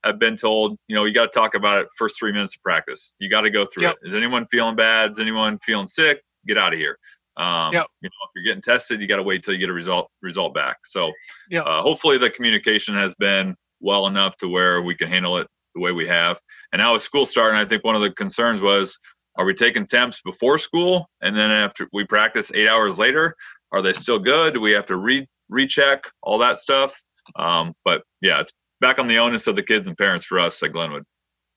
have 0.06 0.18
been 0.18 0.38
told, 0.38 0.78
you 0.88 0.96
know, 0.96 1.04
you 1.04 1.14
got 1.14 1.32
to 1.32 1.38
talk 1.40 1.56
about 1.56 1.80
it 1.80 1.88
first 1.98 2.18
three 2.18 2.32
minutes 2.32 2.56
of 2.56 2.64
practice. 2.64 3.16
You 3.20 3.30
got 3.30 3.42
to 3.42 3.50
go 3.50 3.66
through 3.66 3.84
Yep. 3.84 3.96
it. 4.04 4.08
Is 4.08 4.16
anyone 4.16 4.48
feeling 4.50 4.76
bad? 4.78 5.12
Is 5.12 5.20
anyone 5.20 5.60
feeling 5.60 5.88
sick? 5.88 6.22
Get 6.48 6.58
out 6.58 6.72
of 6.72 6.80
here. 6.80 6.98
Um, 7.40 7.74
Yep. 7.74 7.88
You 8.02 8.10
know, 8.10 8.26
if 8.26 8.30
you're 8.36 8.44
getting 8.46 8.62
tested, 8.62 9.02
you 9.02 9.08
got 9.08 9.16
to 9.18 9.24
wait 9.24 9.42
till 9.44 9.54
you 9.54 9.60
get 9.60 9.70
a 9.70 9.74
result 9.74 10.12
result 10.22 10.54
back. 10.54 10.78
So, 10.86 11.12
Yep. 11.50 11.66
uh, 11.66 11.82
hopefully, 11.82 12.18
the 12.18 12.30
communication 12.30 12.94
has 12.96 13.16
been 13.16 13.56
well 13.80 14.08
enough 14.08 14.36
to 14.38 14.48
where 14.48 14.82
we 14.82 14.94
can 14.94 15.08
handle 15.10 15.38
it 15.38 15.48
the 15.74 15.82
way 15.82 15.92
we 15.92 16.06
have. 16.06 16.40
And 16.74 16.80
now 16.80 16.94
with 16.94 17.02
school 17.02 17.26
starting, 17.26 17.58
I 17.58 17.66
think 17.66 17.84
one 17.84 17.96
of 17.96 18.02
the 18.02 18.12
concerns 18.12 18.60
was, 18.62 18.98
are 19.38 19.46
we 19.46 19.54
taking 19.54 19.86
temps 19.88 20.22
before 20.22 20.58
school 20.58 21.10
and 21.22 21.36
then 21.36 21.50
after 21.50 21.88
we 21.94 22.04
practice 22.04 22.52
eight 22.54 22.68
hours 22.68 23.00
later? 23.00 23.36
Are 23.72 23.82
they 23.82 23.94
still 23.94 24.20
good? 24.20 24.54
Do 24.56 24.60
we 24.62 24.72
have 24.72 24.86
to 24.86 24.98
re 24.98 25.26
recheck 25.50 26.04
all 26.22 26.38
that 26.40 26.58
stuff? 26.58 27.02
Um, 27.36 27.74
but 27.86 28.04
yeah, 28.22 28.42
it's 28.42 28.52
back 28.82 29.00
on 29.00 29.08
the 29.08 29.18
onus 29.18 29.48
of 29.48 29.56
the 29.56 29.64
kids 29.64 29.88
and 29.88 29.98
parents 29.98 30.26
for 30.26 30.40
us 30.40 30.62
at 30.64 30.74
Glenwood. 30.74 31.04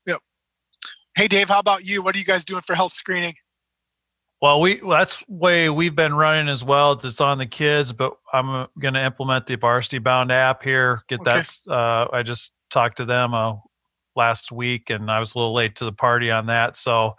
Yep. 0.06 0.20
Hey, 1.16 1.26
Dave, 1.26 1.48
how 1.48 1.58
about 1.58 1.84
you? 1.84 2.02
What 2.02 2.14
are 2.14 2.18
you 2.18 2.24
guys 2.24 2.44
doing 2.44 2.62
for 2.62 2.74
health 2.74 2.92
screening? 2.92 3.34
Well, 4.42 4.60
we 4.60 4.80
well, 4.82 4.98
that's 4.98 5.22
way 5.28 5.70
we've 5.70 5.94
been 5.94 6.14
running 6.14 6.48
as 6.48 6.64
well. 6.64 6.92
It's 6.92 7.20
on 7.20 7.38
the 7.38 7.46
kids, 7.46 7.92
but 7.92 8.14
I'm 8.32 8.66
going 8.80 8.94
to 8.94 9.04
implement 9.04 9.46
the 9.46 9.56
Varsity 9.56 10.00
Bound 10.00 10.32
app 10.32 10.64
here. 10.64 11.02
Get 11.08 11.20
Okay. 11.20 11.40
that. 11.40 11.72
Uh, 11.72 12.08
I 12.12 12.24
just 12.24 12.52
talked 12.68 12.96
to 12.96 13.04
them 13.04 13.34
uh, 13.34 13.54
last 14.16 14.50
week, 14.50 14.90
and 14.90 15.08
I 15.12 15.20
was 15.20 15.36
a 15.36 15.38
little 15.38 15.54
late 15.54 15.76
to 15.76 15.84
the 15.84 15.92
party 15.92 16.32
on 16.32 16.46
that. 16.46 16.74
So, 16.74 17.14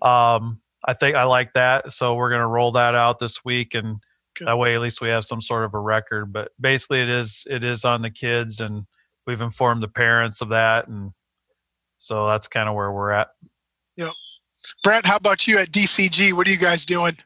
um, 0.00 0.62
I 0.86 0.94
think 0.94 1.14
I 1.14 1.24
like 1.24 1.52
that. 1.52 1.92
So 1.92 2.14
we're 2.14 2.30
going 2.30 2.40
to 2.40 2.46
roll 2.46 2.72
that 2.72 2.94
out 2.94 3.18
this 3.18 3.44
week, 3.44 3.74
and 3.74 3.98
Good. 4.38 4.46
that 4.46 4.56
way 4.56 4.74
at 4.74 4.80
least 4.80 5.02
we 5.02 5.10
have 5.10 5.26
some 5.26 5.42
sort 5.42 5.64
of 5.64 5.74
a 5.74 5.78
record. 5.78 6.32
But 6.32 6.52
basically, 6.58 7.02
it 7.02 7.10
is 7.10 7.44
it 7.50 7.64
is 7.64 7.84
on 7.84 8.00
the 8.00 8.10
kids, 8.10 8.62
and 8.62 8.86
we've 9.26 9.42
informed 9.42 9.82
the 9.82 9.88
parents 9.88 10.40
of 10.40 10.48
that, 10.48 10.88
and 10.88 11.10
so 11.98 12.26
that's 12.28 12.48
kind 12.48 12.70
of 12.70 12.74
where 12.74 12.90
we're 12.90 13.10
at. 13.10 13.28
Brent, 14.82 15.06
how 15.06 15.16
about 15.16 15.46
you 15.46 15.58
at 15.58 15.70
DCG? 15.70 16.32
What 16.32 16.46
are 16.46 16.50
you 16.50 16.56
guys 16.56 16.84
doing? 16.86 17.16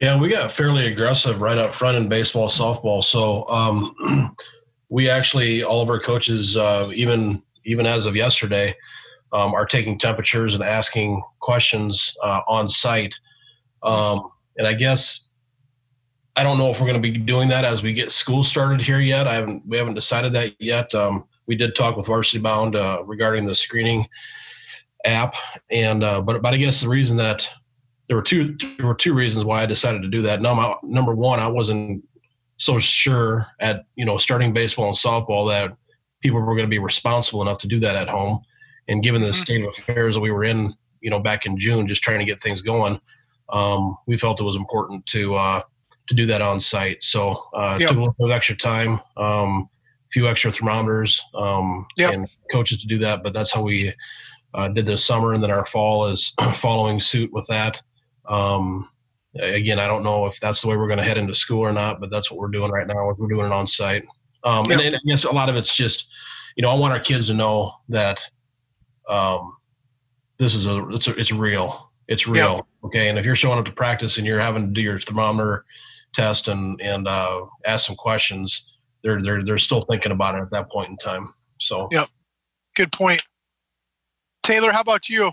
Yeah, 0.00 0.18
we 0.18 0.28
got 0.28 0.52
fairly 0.52 0.86
aggressive 0.86 1.40
right 1.40 1.56
up 1.56 1.74
front 1.74 1.96
in 1.96 2.08
baseball, 2.08 2.48
softball. 2.48 3.02
So 3.02 3.48
um, 3.48 4.36
we 4.90 5.08
actually, 5.08 5.62
all 5.62 5.80
of 5.80 5.88
our 5.88 6.00
coaches, 6.00 6.56
uh, 6.56 6.90
even 6.94 7.42
even 7.64 7.86
as 7.86 8.06
of 8.06 8.14
yesterday, 8.14 8.74
um, 9.32 9.54
are 9.54 9.66
taking 9.66 9.98
temperatures 9.98 10.54
and 10.54 10.62
asking 10.62 11.22
questions 11.40 12.14
uh, 12.22 12.42
on 12.46 12.68
site. 12.68 13.18
Um, 13.82 14.30
and 14.56 14.66
I 14.66 14.74
guess 14.74 15.28
I 16.36 16.42
don't 16.42 16.58
know 16.58 16.70
if 16.70 16.80
we're 16.80 16.86
going 16.86 17.02
to 17.02 17.10
be 17.10 17.16
doing 17.16 17.48
that 17.48 17.64
as 17.64 17.82
we 17.82 17.92
get 17.92 18.12
school 18.12 18.44
started 18.44 18.80
here 18.80 19.00
yet. 19.00 19.26
I 19.26 19.34
haven't 19.34 19.66
we 19.66 19.78
haven't 19.78 19.94
decided 19.94 20.32
that 20.34 20.60
yet. 20.60 20.94
Um, 20.94 21.24
we 21.46 21.56
did 21.56 21.74
talk 21.74 21.96
with 21.96 22.06
Varsity 22.06 22.38
Bound 22.38 22.76
uh, 22.76 23.02
regarding 23.04 23.46
the 23.46 23.54
screening 23.54 24.06
app, 25.06 25.34
and 25.70 26.02
uh, 26.04 26.20
but 26.20 26.42
but 26.42 26.54
I 26.54 26.56
guess 26.56 26.80
the 26.80 26.88
reason 26.88 27.16
that 27.18 27.48
there 28.08 28.16
were 28.16 28.22
two 28.22 28.56
there 28.78 28.86
were 28.86 28.94
two 28.94 29.14
reasons 29.14 29.44
why 29.44 29.62
I 29.62 29.66
decided 29.66 30.02
to 30.02 30.08
do 30.08 30.22
that. 30.22 30.40
Number 30.42 30.74
number 30.82 31.14
one, 31.14 31.40
I 31.40 31.46
wasn't 31.46 32.04
so 32.58 32.78
sure 32.78 33.46
at 33.60 33.84
you 33.96 34.04
know 34.04 34.18
starting 34.18 34.52
baseball 34.52 34.86
and 34.88 34.96
softball 34.96 35.48
that 35.48 35.76
people 36.22 36.40
were 36.40 36.54
going 36.54 36.66
to 36.66 36.70
be 36.70 36.78
responsible 36.78 37.42
enough 37.42 37.58
to 37.58 37.68
do 37.68 37.78
that 37.80 37.96
at 37.96 38.08
home. 38.08 38.40
And 38.88 39.02
given 39.02 39.20
the 39.20 39.28
Mhm. 39.28 39.34
state 39.34 39.62
of 39.64 39.74
affairs 39.78 40.14
that 40.14 40.20
we 40.20 40.30
were 40.30 40.44
in, 40.44 40.72
you 41.00 41.10
know, 41.10 41.20
back 41.20 41.44
in 41.44 41.58
June, 41.58 41.86
just 41.86 42.02
trying 42.02 42.20
to 42.20 42.24
get 42.24 42.42
things 42.42 42.62
going, 42.62 43.00
um, 43.52 43.96
we 44.06 44.16
felt 44.16 44.40
it 44.40 44.44
was 44.44 44.56
important 44.56 45.04
to 45.06 45.34
uh, 45.34 45.60
to 46.08 46.14
do 46.14 46.24
that 46.26 46.40
on 46.40 46.60
site. 46.60 47.02
So 47.02 47.44
uh, 47.54 47.78
Yep. 47.80 47.88
took 47.88 47.96
a 47.96 48.00
little 48.00 48.14
bit 48.18 48.26
of 48.26 48.30
extra 48.30 48.54
time, 48.56 49.00
um, 49.16 49.68
a 50.08 50.10
few 50.12 50.28
extra 50.28 50.52
thermometers, 50.52 51.20
um, 51.34 51.84
Yep. 51.96 52.12
and 52.14 52.28
coaches 52.52 52.78
to 52.78 52.86
do 52.86 52.96
that. 52.98 53.24
But 53.24 53.32
that's 53.32 53.52
how 53.52 53.62
we 53.62 53.92
uh, 54.56 54.68
did 54.68 54.86
this 54.86 55.04
summer, 55.04 55.34
and 55.34 55.42
then 55.42 55.50
our 55.50 55.66
fall 55.66 56.06
is 56.06 56.32
following 56.54 56.98
suit 56.98 57.30
with 57.32 57.46
that. 57.46 57.80
Um, 58.26 58.88
again, 59.38 59.78
I 59.78 59.86
don't 59.86 60.02
know 60.02 60.26
if 60.26 60.40
that's 60.40 60.62
the 60.62 60.68
way 60.68 60.76
we're 60.76 60.88
going 60.88 60.98
to 60.98 61.04
head 61.04 61.18
into 61.18 61.34
school 61.34 61.60
or 61.60 61.72
not, 61.72 62.00
but 62.00 62.10
that's 62.10 62.30
what 62.30 62.40
we're 62.40 62.48
doing 62.48 62.70
right 62.70 62.86
now. 62.86 63.12
We're 63.16 63.28
doing 63.28 63.46
it 63.46 63.52
on 63.52 63.66
site. 63.66 64.04
Um, 64.44 64.70
and, 64.70 64.80
and 64.80 64.96
I 64.96 64.98
guess 65.06 65.24
a 65.24 65.30
lot 65.30 65.50
of 65.50 65.56
it's 65.56 65.76
just, 65.76 66.08
you 66.56 66.62
know, 66.62 66.70
I 66.70 66.74
want 66.74 66.94
our 66.94 67.00
kids 67.00 67.26
to 67.26 67.34
know 67.34 67.74
that 67.88 68.28
um, 69.08 69.56
this 70.38 70.54
is 70.54 70.66
a 70.66 70.86
it's, 70.88 71.08
a, 71.08 71.14
it's 71.16 71.32
real. 71.32 71.92
It's 72.08 72.26
real. 72.26 72.66
Okay. 72.84 73.08
And 73.08 73.18
if 73.18 73.26
you're 73.26 73.36
showing 73.36 73.58
up 73.58 73.64
to 73.66 73.72
practice 73.72 74.16
and 74.16 74.26
you're 74.26 74.38
having 74.38 74.68
to 74.68 74.72
do 74.72 74.80
your 74.80 74.98
thermometer 74.98 75.64
test 76.14 76.48
and 76.48 76.80
and 76.80 77.06
uh, 77.06 77.44
ask 77.66 77.86
some 77.86 77.96
questions, 77.96 78.74
they're 79.02 79.20
they're 79.20 79.42
they're 79.42 79.58
still 79.58 79.82
thinking 79.82 80.12
about 80.12 80.34
it 80.34 80.42
at 80.42 80.50
that 80.50 80.70
point 80.70 80.88
in 80.88 80.96
time. 80.96 81.28
So 81.58 81.88
Yeah. 81.90 82.06
Good 82.74 82.92
point. 82.92 83.20
Taylor, 84.46 84.70
how 84.70 84.80
about 84.80 85.08
you? 85.08 85.32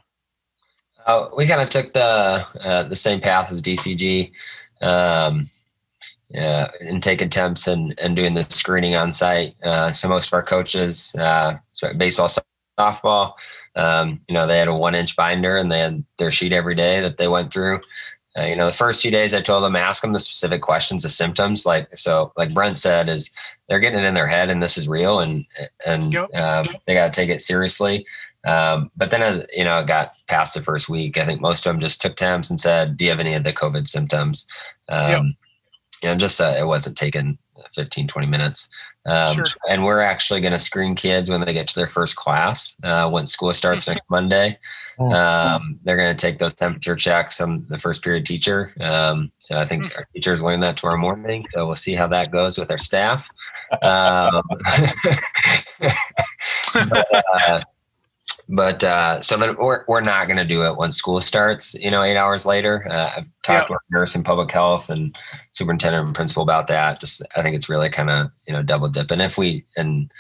Uh, 1.06 1.30
we 1.38 1.46
kind 1.46 1.62
of 1.62 1.70
took 1.70 1.94
the 1.94 2.02
uh, 2.02 2.84
the 2.84 2.96
same 2.96 3.20
path 3.20 3.52
as 3.52 3.62
DCG, 3.62 4.32
um, 4.82 5.48
yeah, 6.30 6.68
and 6.80 7.04
taking 7.04 7.30
temps 7.30 7.68
and, 7.68 7.94
and 8.00 8.16
doing 8.16 8.34
the 8.34 8.44
screening 8.50 8.96
on 8.96 9.12
site. 9.12 9.54
Uh, 9.64 9.92
so 9.92 10.08
most 10.08 10.28
of 10.28 10.34
our 10.34 10.42
coaches, 10.42 11.14
uh, 11.20 11.56
baseball, 11.96 12.28
softball, 12.80 13.34
um, 13.76 14.20
you 14.28 14.34
know, 14.34 14.48
they 14.48 14.58
had 14.58 14.68
a 14.68 14.74
one 14.76 14.96
inch 14.96 15.16
binder 15.16 15.58
and 15.58 15.72
they 15.72 15.80
had 15.80 16.04
their 16.18 16.32
sheet 16.32 16.52
every 16.52 16.74
day 16.74 17.00
that 17.00 17.18
they 17.18 17.28
went 17.28 17.54
through. 17.54 17.82
Uh, 18.36 18.46
you 18.46 18.56
know, 18.56 18.66
the 18.66 18.74
first 18.74 19.04
few 19.04 19.12
days 19.12 19.36
I 19.36 19.42
told 19.42 19.64
them 19.64 19.76
ask 19.76 20.02
them 20.02 20.14
the 20.14 20.18
specific 20.18 20.64
questions, 20.64 21.04
the 21.04 21.10
symptoms. 21.10 21.68
Like 21.68 21.88
so, 21.96 22.34
like 22.36 22.52
Brent 22.52 22.80
said, 22.80 23.10
is 23.10 23.30
they're 23.70 23.80
getting 23.80 24.00
it 24.00 24.06
in 24.06 24.16
their 24.16 24.26
head 24.28 24.50
and 24.50 24.64
this 24.64 24.76
is 24.76 24.88
real 24.90 25.20
and 25.20 25.46
and 25.86 26.12
Yep. 26.12 26.30
uh, 26.34 26.64
they 26.88 26.96
got 26.96 27.14
to 27.14 27.22
take 27.22 27.30
it 27.30 27.42
seriously. 27.42 28.08
Um, 28.46 28.92
but 28.98 29.10
then 29.12 29.22
as 29.22 29.46
you 29.54 29.64
know, 29.64 29.78
it 29.80 29.88
got 29.88 30.12
past 30.28 30.54
the 30.54 30.62
first 30.62 30.90
week, 30.90 31.18
I 31.18 31.26
think 31.26 31.42
most 31.42 31.66
of 31.66 31.72
them 31.72 31.80
just 31.80 32.02
took 32.02 32.16
temps 32.16 32.50
and 32.50 32.60
said, 32.60 32.98
do 32.98 33.06
you 33.06 33.12
have 33.12 33.20
any 33.20 33.34
of 33.34 33.44
the 33.44 33.54
COVID 33.54 33.88
symptoms? 33.88 34.46
Um, 34.90 35.10
Yep. 35.10 35.24
and 36.04 36.20
just, 36.20 36.42
uh, 36.42 36.56
it 36.60 36.66
wasn't 36.66 36.98
taking 36.98 37.38
15, 37.74 38.08
20 38.08 38.28
minutes. 38.28 38.68
Um, 39.06 39.34
Sure. 39.34 39.46
and 39.70 39.84
we're 39.86 40.02
actually 40.02 40.42
going 40.42 40.52
to 40.54 40.60
screen 40.60 40.96
kids 40.96 41.30
when 41.30 41.42
they 41.42 41.54
get 41.54 41.68
to 41.70 41.76
their 41.76 41.88
first 41.88 42.16
class, 42.16 42.76
uh, 42.84 43.10
when 43.10 43.26
school 43.28 43.54
starts 43.54 43.88
next 43.88 44.04
Monday. 44.10 44.58
Um, 45.00 45.80
they're 45.84 45.98
going 45.98 46.16
to 46.16 46.22
take 46.28 46.38
those 46.38 46.54
temperature 46.54 46.96
checks 46.96 47.42
on 47.42 47.66
the 47.68 47.80
first 47.80 48.04
period 48.04 48.26
teacher. 48.26 48.74
Um, 48.80 49.32
so 49.40 49.58
I 49.58 49.66
think 49.66 49.98
our 49.98 50.06
teachers 50.14 50.44
learn 50.44 50.60
that 50.60 50.78
tomorrow 50.78 51.00
morning. 51.00 51.46
So 51.50 51.66
we'll 51.66 51.76
see 51.76 51.96
how 51.96 52.08
that 52.08 52.32
goes 52.32 52.58
with 52.58 52.70
our 52.70 52.78
staff. 52.78 53.28
Um, 53.82 54.42
but, 55.80 57.26
uh, 57.48 57.62
but 58.56 58.84
uh, 58.84 59.20
so 59.20 59.36
then 59.36 59.56
we're, 59.58 59.84
we're 59.88 60.02
not 60.02 60.28
going 60.28 60.38
to 60.38 60.46
do 60.46 60.64
it 60.64 60.78
when 60.78 60.92
school 60.92 61.20
starts, 61.22 61.74
you 61.74 61.90
know, 61.90 62.04
eight 62.04 62.18
hours 62.18 62.46
later. 62.46 62.88
Uh, 62.88 63.12
I've 63.18 63.26
talked 63.42 63.72
with 63.72 63.80
nurse 63.90 64.14
and 64.14 64.24
public 64.24 64.52
health 64.52 64.92
and 64.92 65.16
superintendent 65.54 66.06
and 66.06 66.16
principal 66.16 66.44
about 66.44 66.68
that. 66.68 67.00
Just, 67.00 67.26
I 67.36 67.42
think 67.42 67.56
it's 67.56 67.68
really 67.68 67.90
kind 67.90 68.12
of, 68.12 68.30
you 68.48 68.54
know, 68.54 68.62
double 68.62 68.90
dip. 68.90 69.10
And 69.10 69.24
if 69.24 69.40
we, 69.40 69.66
and 69.76 70.12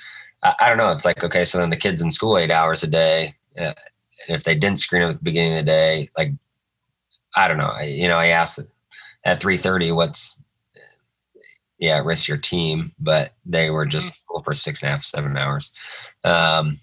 I, 0.41 0.55
I 0.61 0.69
don't 0.69 0.79
know, 0.79 0.91
it's 0.91 1.05
like, 1.05 1.23
okay, 1.23 1.45
so 1.45 1.59
then 1.59 1.69
the 1.69 1.77
kids 1.77 2.01
in 2.01 2.09
school 2.09 2.39
eight 2.39 2.49
hours 2.49 2.81
a 2.81 2.87
day, 2.87 3.35
uh, 3.55 3.73
and 4.27 4.35
if 4.35 4.45
they 4.45 4.55
didn't 4.55 4.79
screen 4.79 5.03
them 5.03 5.11
at 5.11 5.17
the 5.17 5.23
beginning 5.23 5.53
of 5.59 5.65
the 5.65 5.71
day, 5.71 6.09
like, 6.17 6.31
I 7.35 7.47
don't 7.47 7.57
know, 7.57 7.71
I, 7.71 7.83
you 7.83 8.07
know, 8.07 8.17
I 8.17 8.27
asked 8.27 8.59
at 9.25 9.41
3.30, 9.41 9.95
what's, 9.95 10.41
yeah, 11.77 12.01
risk 12.03 12.27
your 12.27 12.37
team, 12.37 12.93
but 12.99 13.33
they 13.45 13.69
were 13.69 13.85
just 13.85 14.15
school 14.21 14.41
for 14.41 14.55
six 14.55 14.81
and 14.81 14.89
a 14.89 14.93
half, 14.93 15.03
seven 15.03 15.37
hours. 15.37 15.71
Um, 16.23 16.79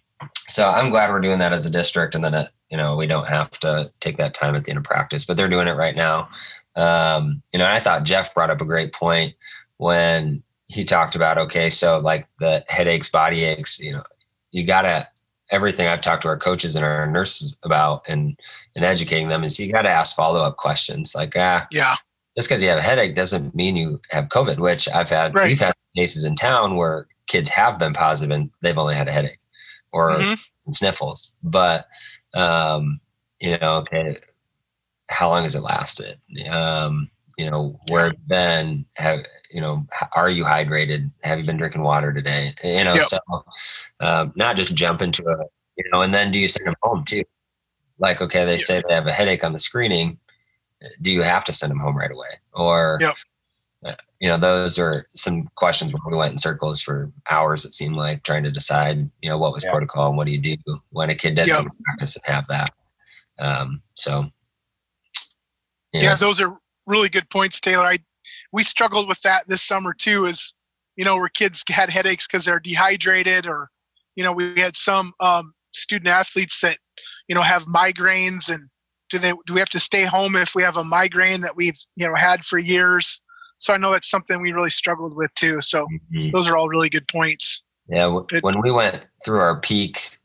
so 0.48 0.68
I'm 0.68 0.90
glad 0.90 1.10
we're 1.10 1.20
doing 1.20 1.38
that 1.38 1.52
as 1.52 1.66
a 1.66 1.70
district, 1.70 2.14
and 2.14 2.22
then 2.24 2.34
it, 2.34 2.50
you 2.70 2.76
know 2.76 2.96
we 2.96 3.06
don't 3.06 3.26
have 3.26 3.50
to 3.60 3.90
take 4.00 4.16
that 4.18 4.34
time 4.34 4.54
at 4.54 4.64
the 4.64 4.70
end 4.70 4.78
of 4.78 4.84
practice. 4.84 5.24
But 5.24 5.36
they're 5.36 5.48
doing 5.48 5.68
it 5.68 5.72
right 5.76 5.96
now. 5.96 6.28
Um, 6.76 7.42
you 7.52 7.58
know, 7.58 7.66
I 7.66 7.80
thought 7.80 8.04
Jeff 8.04 8.32
brought 8.34 8.50
up 8.50 8.60
a 8.60 8.64
great 8.64 8.92
point 8.92 9.34
when 9.78 10.42
he 10.66 10.84
talked 10.84 11.16
about 11.16 11.38
okay, 11.38 11.68
so 11.70 11.98
like 11.98 12.26
the 12.38 12.64
headaches, 12.68 13.08
body 13.08 13.44
aches. 13.44 13.78
You 13.80 13.92
know, 13.92 14.02
you 14.52 14.66
gotta 14.66 15.08
everything 15.50 15.88
I've 15.88 16.00
talked 16.00 16.22
to 16.22 16.28
our 16.28 16.38
coaches 16.38 16.76
and 16.76 16.84
our 16.84 17.06
nurses 17.06 17.58
about 17.64 18.02
and 18.06 18.38
and 18.76 18.84
educating 18.84 19.28
them 19.28 19.42
is 19.42 19.58
you 19.58 19.72
got 19.72 19.82
to 19.82 19.90
ask 19.90 20.14
follow 20.14 20.38
up 20.40 20.58
questions 20.58 21.12
like 21.16 21.32
ah 21.36 21.66
Yeah. 21.72 21.96
just 22.36 22.48
because 22.48 22.62
you 22.62 22.68
have 22.68 22.78
a 22.78 22.82
headache 22.82 23.16
doesn't 23.16 23.52
mean 23.52 23.74
you 23.74 24.00
have 24.10 24.26
COVID. 24.28 24.58
Which 24.60 24.88
I've 24.88 25.10
had 25.10 25.34
Right. 25.34 25.48
we've 25.48 25.58
had 25.58 25.74
cases 25.96 26.22
in 26.22 26.36
town 26.36 26.76
where 26.76 27.08
kids 27.26 27.50
have 27.50 27.80
been 27.80 27.92
positive 27.92 28.30
and 28.30 28.48
they've 28.62 28.78
only 28.78 28.94
had 28.94 29.08
a 29.08 29.12
headache 29.12 29.39
or 29.92 30.10
Mhm. 30.10 30.50
sniffles. 30.72 31.34
But 31.42 31.86
um, 32.34 33.00
you 33.40 33.58
know, 33.58 33.76
okay, 33.78 34.18
how 35.08 35.30
long 35.30 35.42
has 35.42 35.54
it 35.54 35.62
lasted? 35.62 36.20
Um, 36.48 37.10
you 37.36 37.48
know, 37.48 37.78
where 37.86 38.04
have 38.04 38.12
you 38.12 38.18
been? 38.26 38.86
Have 38.94 39.20
you 39.52 39.60
know? 39.60 39.86
Are 40.12 40.30
you 40.30 40.44
hydrated? 40.44 41.10
Have 41.22 41.38
you 41.38 41.44
been 41.44 41.56
drinking 41.56 41.82
water 41.82 42.12
today? 42.12 42.54
You 42.62 42.84
know, 42.84 42.94
Yep. 42.94 43.04
so 43.04 43.18
um, 44.00 44.32
not 44.36 44.56
just 44.56 44.74
jump 44.74 45.02
into 45.02 45.26
a 45.26 45.44
you 45.76 45.90
know, 45.92 46.02
and 46.02 46.12
then 46.12 46.30
do 46.30 46.38
you 46.38 46.48
send 46.48 46.66
them 46.66 46.74
home 46.82 47.04
too? 47.04 47.22
Like, 47.98 48.20
okay, 48.20 48.44
they 48.44 48.52
Yep. 48.52 48.60
say 48.60 48.82
they 48.86 48.94
have 48.94 49.06
a 49.06 49.12
headache 49.12 49.44
on 49.44 49.52
the 49.52 49.58
screening. 49.58 50.18
Do 51.02 51.12
you 51.12 51.22
have 51.22 51.44
to 51.44 51.52
send 51.52 51.70
them 51.70 51.78
home 51.78 51.96
right 51.96 52.10
away, 52.10 52.40
or 52.54 52.98
Yep. 53.00 53.14
You 54.20 54.28
know, 54.28 54.36
those 54.36 54.78
are 54.78 55.06
some 55.14 55.48
questions 55.56 55.92
where 55.92 56.02
we 56.06 56.16
went 56.16 56.32
in 56.32 56.38
circles 56.38 56.82
for 56.82 57.10
hours. 57.30 57.64
It 57.64 57.74
seemed 57.74 57.96
like 57.96 58.22
trying 58.22 58.42
to 58.42 58.50
decide, 58.50 59.10
you 59.22 59.30
know, 59.30 59.38
what 59.38 59.52
was 59.52 59.64
Yeah. 59.64 59.70
protocol 59.70 60.08
and 60.08 60.16
what 60.16 60.26
do 60.26 60.32
you 60.32 60.40
do 60.40 60.56
when 60.90 61.10
a 61.10 61.14
kid 61.14 61.36
does 61.36 61.48
Yep. 61.48 61.66
practice 61.84 62.16
and 62.16 62.24
have 62.26 62.46
that. 62.48 62.70
Um, 63.38 63.82
so, 63.94 64.24
you 65.92 66.02
Yeah, 66.02 66.14
those 66.14 66.40
are 66.40 66.58
really 66.86 67.08
good 67.08 67.28
points, 67.30 67.60
Taylor. 67.60 67.84
I 67.84 67.98
we 68.52 68.62
struggled 68.62 69.08
with 69.08 69.20
that 69.22 69.48
this 69.48 69.62
summer 69.62 69.94
too. 69.94 70.26
Is 70.26 70.54
you 70.96 71.04
know 71.04 71.16
where 71.16 71.28
kids 71.28 71.64
had 71.68 71.88
headaches 71.88 72.26
because 72.26 72.44
they're 72.44 72.60
dehydrated, 72.60 73.46
or 73.46 73.70
you 74.14 74.24
know 74.24 74.32
we 74.32 74.60
had 74.60 74.76
some 74.76 75.14
um, 75.20 75.54
student 75.72 76.08
athletes 76.08 76.60
that 76.60 76.76
you 77.28 77.34
know 77.34 77.42
have 77.42 77.64
migraines, 77.64 78.52
and 78.52 78.68
do 79.08 79.18
they 79.18 79.32
do 79.46 79.54
we 79.54 79.60
have 79.60 79.70
to 79.70 79.80
stay 79.80 80.04
home 80.04 80.36
if 80.36 80.54
we 80.54 80.62
have 80.62 80.76
a 80.76 80.84
migraine 80.84 81.40
that 81.40 81.56
we've 81.56 81.78
you 81.96 82.06
know 82.06 82.14
had 82.14 82.44
for 82.44 82.58
years? 82.58 83.22
So 83.60 83.74
I 83.74 83.76
know 83.76 83.92
that's 83.92 84.08
something 84.10 84.40
we 84.40 84.52
really 84.52 84.70
struggled 84.70 85.14
with 85.14 85.32
too. 85.34 85.60
So 85.60 85.86
mhm. 86.12 86.32
those 86.32 86.48
are 86.48 86.56
all 86.56 86.68
really 86.68 86.88
good 86.88 87.06
points. 87.08 87.62
yeah, 87.88 88.04
w- 88.04 88.26
when 88.42 88.60
we 88.62 88.70
went 88.70 89.02
through 89.24 89.40
our 89.40 89.60
peak, 89.60 90.18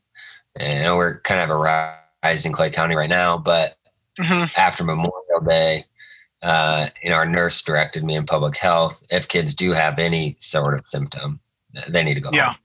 and 0.56 0.96
we're 0.96 1.20
kind 1.20 1.40
of 1.40 1.50
a 1.50 1.56
rise 2.22 2.46
in 2.46 2.52
Clay 2.52 2.70
County 2.70 2.96
right 2.96 3.10
now, 3.10 3.36
but 3.36 3.76
Mhm. 4.18 4.56
after 4.56 4.84
Memorial 4.84 5.40
Day, 5.46 5.84
uh, 6.42 6.88
you 7.02 7.10
know, 7.10 7.16
our 7.16 7.26
nurse 7.26 7.60
directed 7.60 8.04
me 8.04 8.14
in 8.16 8.24
public 8.24 8.56
health. 8.56 9.02
If 9.10 9.28
kids 9.28 9.54
do 9.54 9.72
have 9.72 9.98
any 9.98 10.36
sort 10.38 10.78
of 10.78 10.86
symptom, 10.86 11.40
they 11.88 12.02
need 12.02 12.14
to 12.14 12.20
go 12.20 12.30
Yeah. 12.32 12.46
home. 12.52 12.56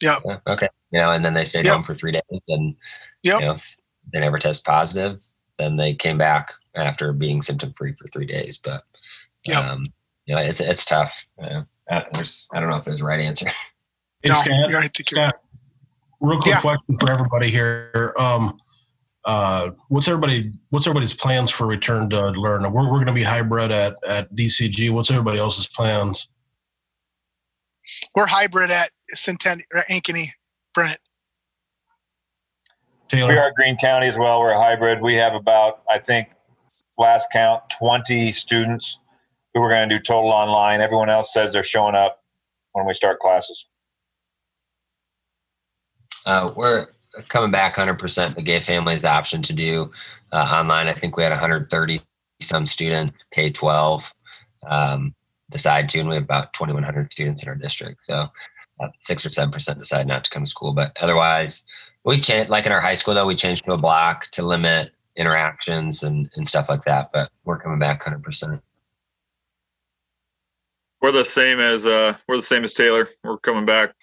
Yeah. 0.00 0.18
Yeah, 0.24 0.38
Okay. 0.46 0.68
You 0.92 1.00
know, 1.00 1.10
and 1.10 1.22
then 1.24 1.34
they 1.34 1.44
stayed 1.44 1.66
Yep. 1.66 1.74
home 1.74 1.82
for 1.82 1.92
three 1.94 2.12
days, 2.12 2.22
and 2.48 2.74
Yep. 3.24 3.40
you 3.40 3.46
know, 3.46 3.52
if 3.54 3.76
they 4.12 4.20
never 4.20 4.38
test 4.38 4.64
positive, 4.64 5.22
then 5.58 5.76
they 5.76 5.94
came 5.94 6.16
back 6.16 6.52
after 6.76 7.12
being 7.12 7.42
symptom 7.42 7.72
free 7.74 7.92
for 7.92 8.06
three 8.08 8.26
days. 8.26 8.56
But 8.56 8.84
Yep. 9.44 9.64
um, 9.64 9.84
you 10.28 10.34
know, 10.36 10.42
it's 10.42 10.60
it's 10.60 10.84
tough. 10.84 11.24
Uh, 11.42 11.62
there's 12.12 12.46
I 12.52 12.60
don't 12.60 12.68
know 12.68 12.76
if 12.76 12.84
there's 12.84 13.00
a 13.00 13.04
right 13.04 13.20
answer. 13.20 13.48
Hey, 14.20 14.30
no, 14.30 14.34
Scott, 14.34 14.68
you're- 14.68 14.76
I 14.84 14.88
think 14.88 15.12
you're- 15.12 15.28
Scott, 15.28 15.40
real 16.20 16.40
quick 16.40 16.56
Yeah. 16.56 16.60
question 16.60 16.96
for 16.98 17.08
everybody 17.08 17.52
here. 17.52 18.12
Um, 18.18 18.58
uh, 19.24 19.70
what's 19.86 20.08
everybody? 20.08 20.50
What's 20.70 20.88
everybody's 20.88 21.14
plans 21.14 21.52
for 21.52 21.68
return 21.68 22.10
to 22.10 22.30
learn? 22.30 22.64
We're 22.72 22.82
we're 22.90 22.96
going 22.96 23.06
to 23.06 23.12
be 23.12 23.22
hybrid 23.22 23.70
at 23.70 23.94
at 24.04 24.34
DCG. 24.34 24.90
What's 24.90 25.10
everybody 25.12 25.38
else's 25.38 25.68
plans? 25.68 26.28
we're 28.16 28.26
hybrid 28.26 28.72
at 28.72 28.90
Centennial, 29.14 29.64
Ankeny, 29.88 30.30
Brent. 30.74 30.98
Taylor, 33.08 33.28
We 33.28 33.38
are 33.38 33.52
Greene 33.56 33.76
County 33.78 34.08
as 34.08 34.18
well. 34.18 34.40
We're 34.40 34.50
a 34.50 34.58
hybrid. 34.60 35.00
We 35.00 35.14
have 35.14 35.34
about, 35.34 35.82
I 35.88 35.98
think, 35.98 36.28
last 36.98 37.28
count, 37.32 37.62
20 37.78 38.32
students 38.32 38.98
who 39.54 39.62
are 39.62 39.70
going 39.70 39.88
to 39.88 39.98
do 39.98 40.02
total 40.02 40.30
online. 40.30 40.80
Everyone 40.80 41.10
else 41.10 41.32
says 41.32 41.52
they're 41.52 41.62
showing 41.62 41.94
up 41.94 42.22
when 42.72 42.86
we 42.86 42.92
start 42.92 43.18
classes. 43.20 43.66
Uh, 46.26 46.52
we're 46.54 46.88
coming 47.28 47.50
back 47.50 47.76
100%, 47.76 48.34
but 48.34 48.44
gave 48.44 48.64
families 48.64 49.02
the 49.02 49.08
option 49.08 49.42
to 49.42 49.52
do 49.52 49.90
uh, 50.32 50.36
online. 50.36 50.88
I 50.88 50.94
think 50.94 51.16
we 51.16 51.22
had 51.22 51.30
130 51.30 52.00
some 52.40 52.66
students, 52.66 53.24
K 53.24 53.50
12, 53.50 54.12
um, 54.68 55.14
decide 55.50 55.88
to, 55.88 56.00
and 56.00 56.08
we 56.08 56.16
have 56.16 56.24
about 56.24 56.52
2,100 56.52 57.10
students 57.12 57.42
in 57.42 57.48
our 57.48 57.54
district. 57.54 58.04
So 58.04 58.28
uh, 58.80 58.88
six 59.02 59.26
or 59.26 59.30
seven 59.30 59.50
percent 59.50 59.78
decide 59.78 60.06
not 60.06 60.24
to 60.24 60.30
come 60.30 60.44
to 60.44 60.50
school, 60.50 60.72
but 60.72 60.96
otherwise, 61.00 61.64
we've 62.04 62.22
changed. 62.22 62.50
Like 62.50 62.66
in 62.66 62.72
our 62.72 62.80
high 62.80 62.94
school, 62.94 63.14
though, 63.14 63.26
we 63.26 63.34
changed 63.34 63.64
to 63.64 63.72
a 63.72 63.78
block 63.78 64.26
to 64.32 64.42
limit 64.42 64.92
interactions 65.16 66.04
and, 66.04 66.30
and 66.36 66.46
stuff 66.46 66.68
like 66.68 66.82
that. 66.82 67.10
But 67.12 67.30
we're 67.44 67.58
coming 67.58 67.78
back 67.78 68.04
100%. 68.04 68.60
We're 71.00 71.12
the 71.12 71.24
same 71.24 71.60
as 71.60 71.86
uh, 71.86 72.16
we're 72.26 72.36
the 72.36 72.42
same 72.42 72.64
as 72.64 72.72
Taylor. 72.74 73.08
We're 73.22 73.38
coming 73.38 73.64
back 73.66 73.94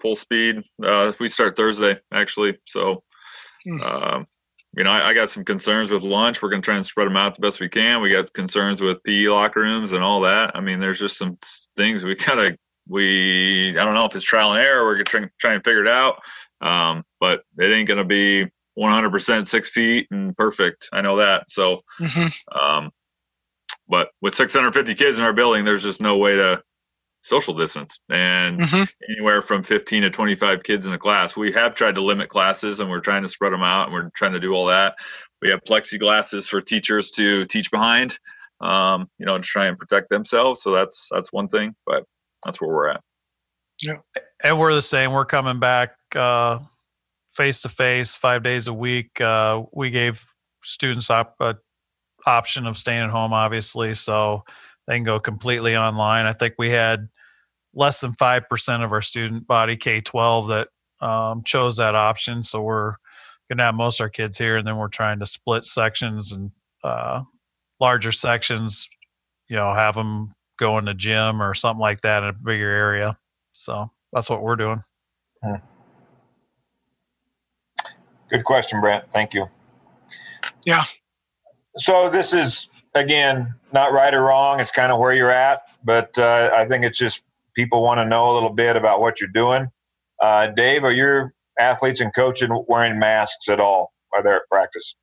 full 0.00 0.14
speed. 0.14 0.62
Uh, 0.82 1.12
we 1.20 1.28
start 1.28 1.56
Thursday 1.56 1.98
actually, 2.12 2.58
so 2.66 3.02
Hmm. 3.64 3.80
um, 3.82 4.26
you 4.76 4.82
know 4.84 4.90
I, 4.90 5.10
I 5.10 5.14
got 5.14 5.30
some 5.30 5.44
concerns 5.44 5.90
with 5.90 6.02
lunch. 6.02 6.42
We're 6.42 6.50
gonna 6.50 6.62
try 6.62 6.74
and 6.76 6.84
spread 6.84 7.06
them 7.06 7.16
out 7.16 7.34
the 7.36 7.40
best 7.40 7.60
we 7.60 7.68
can. 7.68 8.02
We 8.02 8.10
got 8.10 8.32
concerns 8.32 8.80
with 8.80 9.02
PE 9.04 9.28
locker 9.28 9.60
rooms 9.60 9.92
and 9.92 10.02
all 10.02 10.20
that. 10.22 10.50
I 10.56 10.60
mean, 10.60 10.80
there's 10.80 10.98
just 10.98 11.16
some 11.16 11.38
things 11.76 12.04
we 12.04 12.14
gotta 12.26 12.56
we 12.88 13.70
I 13.78 13.84
don't 13.84 13.94
know 13.94 14.04
if 14.06 14.14
it's 14.16 14.24
trial 14.24 14.52
and 14.52 14.60
error. 14.60 14.84
We're 14.84 14.94
gonna 14.94 15.04
try, 15.04 15.30
try 15.38 15.54
and 15.54 15.64
figure 15.64 15.82
it 15.82 15.88
out, 15.88 16.20
um, 16.60 17.04
but 17.20 17.42
it 17.58 17.66
ain't 17.72 17.86
gonna 17.88 18.04
be 18.04 18.46
100% 18.78 19.46
six 19.46 19.68
feet 19.68 20.08
and 20.10 20.36
perfect. 20.36 20.88
I 20.92 21.00
know 21.02 21.16
that. 21.18 21.48
So 21.50 21.82
Mhm. 22.00 22.34
um, 22.58 22.90
but 23.92 24.08
with 24.22 24.34
650 24.34 24.94
kids 24.94 25.18
in 25.18 25.24
our 25.24 25.32
building, 25.34 25.64
there's 25.64 25.82
just 25.84 26.00
no 26.00 26.16
way 26.16 26.34
to 26.34 26.60
social 27.20 27.54
distance 27.54 28.00
and 28.10 28.58
Mhm. 28.58 28.88
anywhere 29.10 29.42
from 29.42 29.62
15 29.62 30.02
to 30.02 30.10
25 30.10 30.62
kids 30.64 30.86
in 30.88 30.92
a 30.92 30.98
class. 30.98 31.36
We 31.36 31.52
have 31.52 31.74
tried 31.76 31.94
to 31.94 32.00
limit 32.00 32.28
classes 32.30 32.80
and 32.80 32.90
we're 32.90 32.98
trying 33.00 33.22
to 33.22 33.28
spread 33.28 33.52
them 33.52 33.62
out 33.62 33.84
and 33.84 33.92
we're 33.92 34.10
trying 34.16 34.32
to 34.32 34.40
do 34.40 34.54
all 34.54 34.66
that. 34.66 34.96
We 35.40 35.48
have 35.50 35.60
plexiglasses 35.62 36.48
for 36.48 36.60
teachers 36.60 37.10
to 37.12 37.44
teach 37.44 37.70
behind, 37.70 38.18
um, 38.60 39.08
you 39.18 39.26
know, 39.26 39.36
to 39.38 39.44
try 39.44 39.66
and 39.66 39.78
protect 39.78 40.08
themselves. 40.10 40.62
So 40.62 40.72
that's 40.72 41.06
that's 41.12 41.32
one 41.32 41.46
thing, 41.48 41.76
but 41.86 42.04
that's 42.44 42.60
where 42.60 42.70
we're 42.70 42.88
at. 42.88 43.00
Yeah. 43.82 43.98
and 44.42 44.58
we're 44.58 44.74
the 44.74 44.82
same. 44.82 45.12
We're 45.12 45.24
coming 45.24 45.60
back 45.60 45.92
face 47.34 47.62
to 47.62 47.68
face 47.68 48.14
five 48.14 48.42
days 48.42 48.66
a 48.66 48.72
week. 48.72 49.20
Uh, 49.20 49.62
we 49.72 49.90
gave 49.90 50.24
students 50.64 51.08
op- 51.10 51.36
a 51.40 51.56
option 52.26 52.66
of 52.66 52.76
staying 52.76 53.02
at 53.02 53.10
home, 53.10 53.32
obviously, 53.32 53.94
so 53.94 54.44
they 54.86 54.96
can 54.96 55.04
go 55.04 55.18
completely 55.20 55.76
online. 55.76 56.26
I 56.26 56.32
think 56.32 56.54
we 56.58 56.70
had 56.70 57.08
less 57.74 58.00
than 58.00 58.12
five 58.14 58.48
percent 58.48 58.82
of 58.82 58.92
our 58.92 59.02
student 59.02 59.46
body 59.46 59.76
K 59.76 60.00
twelve 60.00 60.48
that 60.48 60.68
um, 61.00 61.42
chose 61.44 61.76
that 61.76 61.94
option. 61.94 62.42
So 62.42 62.62
we're 62.62 62.94
gonna 63.48 63.64
have 63.64 63.74
most 63.74 64.00
of 64.00 64.04
our 64.04 64.10
kids 64.10 64.38
here, 64.38 64.56
and 64.56 64.66
then 64.66 64.76
we're 64.76 64.88
trying 64.88 65.18
to 65.20 65.26
split 65.26 65.64
sections 65.64 66.32
and 66.32 66.50
uh, 66.84 67.22
larger 67.80 68.12
sections. 68.12 68.88
You 69.48 69.56
know, 69.56 69.72
have 69.72 69.94
them 69.94 70.34
go 70.58 70.78
in 70.78 70.84
the 70.84 70.94
gym 70.94 71.42
or 71.42 71.54
something 71.54 71.80
like 71.80 72.00
that 72.02 72.22
in 72.22 72.28
a 72.28 72.32
bigger 72.32 72.70
area. 72.70 73.18
So 73.52 73.90
that's 74.12 74.30
what 74.30 74.42
we're 74.42 74.56
doing. 74.56 74.80
Good 78.30 78.44
question, 78.44 78.80
Brent. 78.80 79.10
Thank 79.12 79.34
you. 79.34 79.46
Yeah. 80.64 80.84
So 81.76 82.10
this 82.10 82.32
is 82.32 82.68
again 82.94 83.54
not 83.72 83.92
right 83.92 84.12
or 84.12 84.22
wrong. 84.22 84.60
It's 84.60 84.70
kind 84.72 84.92
of 84.92 84.98
where 84.98 85.12
you're 85.12 85.30
at, 85.30 85.62
but 85.84 86.16
uh, 86.18 86.50
I 86.54 86.66
think 86.66 86.84
it's 86.84 86.98
just 86.98 87.22
people 87.54 87.82
want 87.82 87.98
to 87.98 88.04
know 88.04 88.30
a 88.30 88.34
little 88.34 88.50
bit 88.50 88.76
about 88.76 89.00
what 89.00 89.20
you're 89.20 89.30
doing. 89.30 89.68
Uh, 90.20 90.48
Dave, 90.48 90.84
are 90.84 90.92
your 90.92 91.32
athletes 91.58 92.00
and 92.00 92.14
coaches 92.14 92.48
wearing 92.68 92.98
masks 92.98 93.48
at 93.48 93.60
all? 93.60 93.92
Are 94.14 94.22
they 94.22 94.30
at 94.32 94.42
practice? 94.50 94.94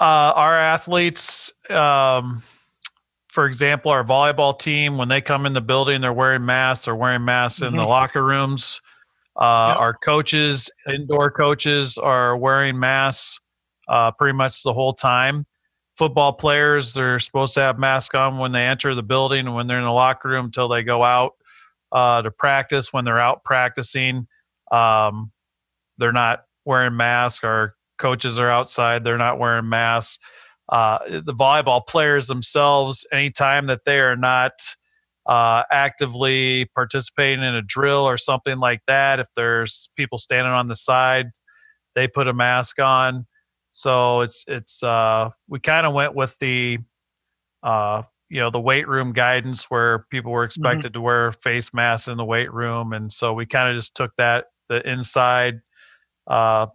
Uh, 0.00 0.32
our 0.34 0.56
athletes, 0.56 1.52
um, 1.70 2.42
for 3.28 3.46
example, 3.46 3.90
our 3.90 4.04
volleyball 4.04 4.56
team, 4.58 4.96
when 4.98 5.08
they 5.08 5.20
come 5.20 5.46
in 5.46 5.52
the 5.52 5.60
building, 5.60 6.00
they're 6.00 6.12
wearing 6.12 6.44
masks. 6.44 6.84
They're 6.86 6.96
wearing 6.96 7.24
masks 7.24 7.62
in 7.62 7.74
the 7.76 7.82
Mhm. 7.82 7.88
locker 7.88 8.24
rooms. 8.24 8.80
Uh, 9.36 9.68
Yep. 9.72 9.80
Our 9.80 9.94
coaches, 9.94 10.70
indoor 10.88 11.30
coaches, 11.30 11.98
are 11.98 12.36
wearing 12.36 12.78
masks 12.78 13.40
uh, 13.88 14.10
pretty 14.12 14.32
much 14.32 14.62
the 14.62 14.72
whole 14.72 14.92
time. 14.94 15.44
Football 16.02 16.32
players, 16.32 16.94
they're 16.94 17.20
supposed 17.20 17.54
to 17.54 17.60
have 17.60 17.78
masks 17.78 18.12
on 18.16 18.38
when 18.38 18.50
they 18.50 18.66
enter 18.66 18.92
the 18.92 19.04
building 19.04 19.46
and 19.46 19.54
when 19.54 19.68
they're 19.68 19.78
in 19.78 19.84
the 19.84 19.92
locker 19.92 20.30
room 20.30 20.46
until 20.46 20.66
they 20.66 20.82
go 20.82 21.04
out 21.04 21.34
uh, 21.92 22.20
to 22.22 22.32
practice. 22.32 22.92
When 22.92 23.04
they're 23.04 23.20
out 23.20 23.44
practicing, 23.44 24.26
um, 24.72 25.30
they're 25.98 26.10
not 26.10 26.40
wearing 26.64 26.96
masks. 26.96 27.44
Our 27.44 27.76
coaches 27.98 28.36
are 28.40 28.50
outside; 28.50 29.04
they're 29.04 29.16
not 29.16 29.38
wearing 29.38 29.68
masks. 29.68 30.18
Uh, 30.68 30.98
the 31.08 31.34
volleyball 31.34 31.86
players 31.86 32.26
themselves, 32.26 33.06
anytime 33.12 33.68
that 33.68 33.84
they 33.86 34.00
are 34.00 34.16
not 34.16 34.54
uh, 35.26 35.62
actively 35.70 36.64
participating 36.74 37.44
in 37.44 37.54
a 37.54 37.62
drill 37.62 38.04
or 38.08 38.16
something 38.16 38.58
like 38.58 38.80
that, 38.88 39.20
if 39.20 39.28
there's 39.36 39.88
people 39.94 40.18
standing 40.18 40.52
on 40.52 40.66
the 40.66 40.74
side, 40.74 41.26
they 41.94 42.08
put 42.08 42.26
a 42.26 42.34
mask 42.34 42.80
on. 42.80 43.24
So 43.72 44.20
it's 44.20 44.44
it's 44.46 44.82
uh, 44.82 45.30
we 45.48 45.58
kind 45.58 45.86
of 45.86 45.94
went 45.94 46.14
with 46.14 46.38
the 46.38 46.78
uh, 47.62 48.02
you 48.28 48.38
know 48.38 48.50
the 48.50 48.60
weight 48.60 48.86
room 48.86 49.12
guidance 49.12 49.64
where 49.64 50.06
people 50.10 50.30
were 50.30 50.44
expected 50.44 50.92
to 50.92 51.00
wear 51.00 51.32
face 51.32 51.72
masks 51.74 52.06
in 52.06 52.18
the 52.18 52.24
weight 52.24 52.52
room, 52.52 52.92
and 52.92 53.10
so 53.10 53.32
we 53.32 53.46
kind 53.46 53.70
of 53.70 53.76
just 53.76 53.94
took 53.94 54.14
that 54.16 54.46
the 54.68 54.86
inside 54.88 55.60
uh, 56.26 56.66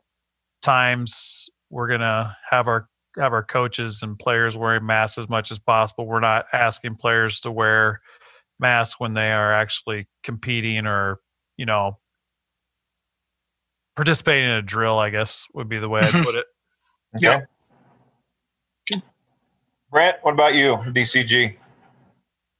times 0.64 1.50
we're 1.70 1.88
gonna 1.88 2.36
have 2.50 2.68
our 2.68 2.90
have 3.18 3.32
our 3.32 3.44
coaches 3.44 4.02
and 4.02 4.18
players 4.18 4.58
wearing 4.58 4.86
masks 4.86 5.20
as 5.20 5.30
much 5.30 5.52
as 5.52 5.60
possible. 5.60 6.08
We're 6.08 6.20
not 6.20 6.48
asking 6.52 6.96
players 6.96 7.42
to 7.42 7.52
wear 7.52 8.02
masks 8.60 9.00
when 9.00 9.14
they 9.14 9.32
are 9.32 9.54
actually 9.54 10.08
competing 10.24 10.88
or 10.88 11.20
you 11.58 11.68
know 11.68 12.00
participating 13.96 14.50
in 14.50 14.56
a 14.56 14.64
drill. 14.64 14.98
I 14.98 15.12
guess 15.12 15.46
would 15.54 15.70
be 15.70 15.78
the 15.78 15.90
way 15.90 16.02
I'd 16.02 16.26
put 16.26 16.36
it. 16.36 16.46
Yeah. 17.20 17.42
Okay. 18.92 19.02
Brent, 19.92 20.18
what 20.22 20.34
about 20.34 20.56
you, 20.56 20.76
DCG? 20.76 21.56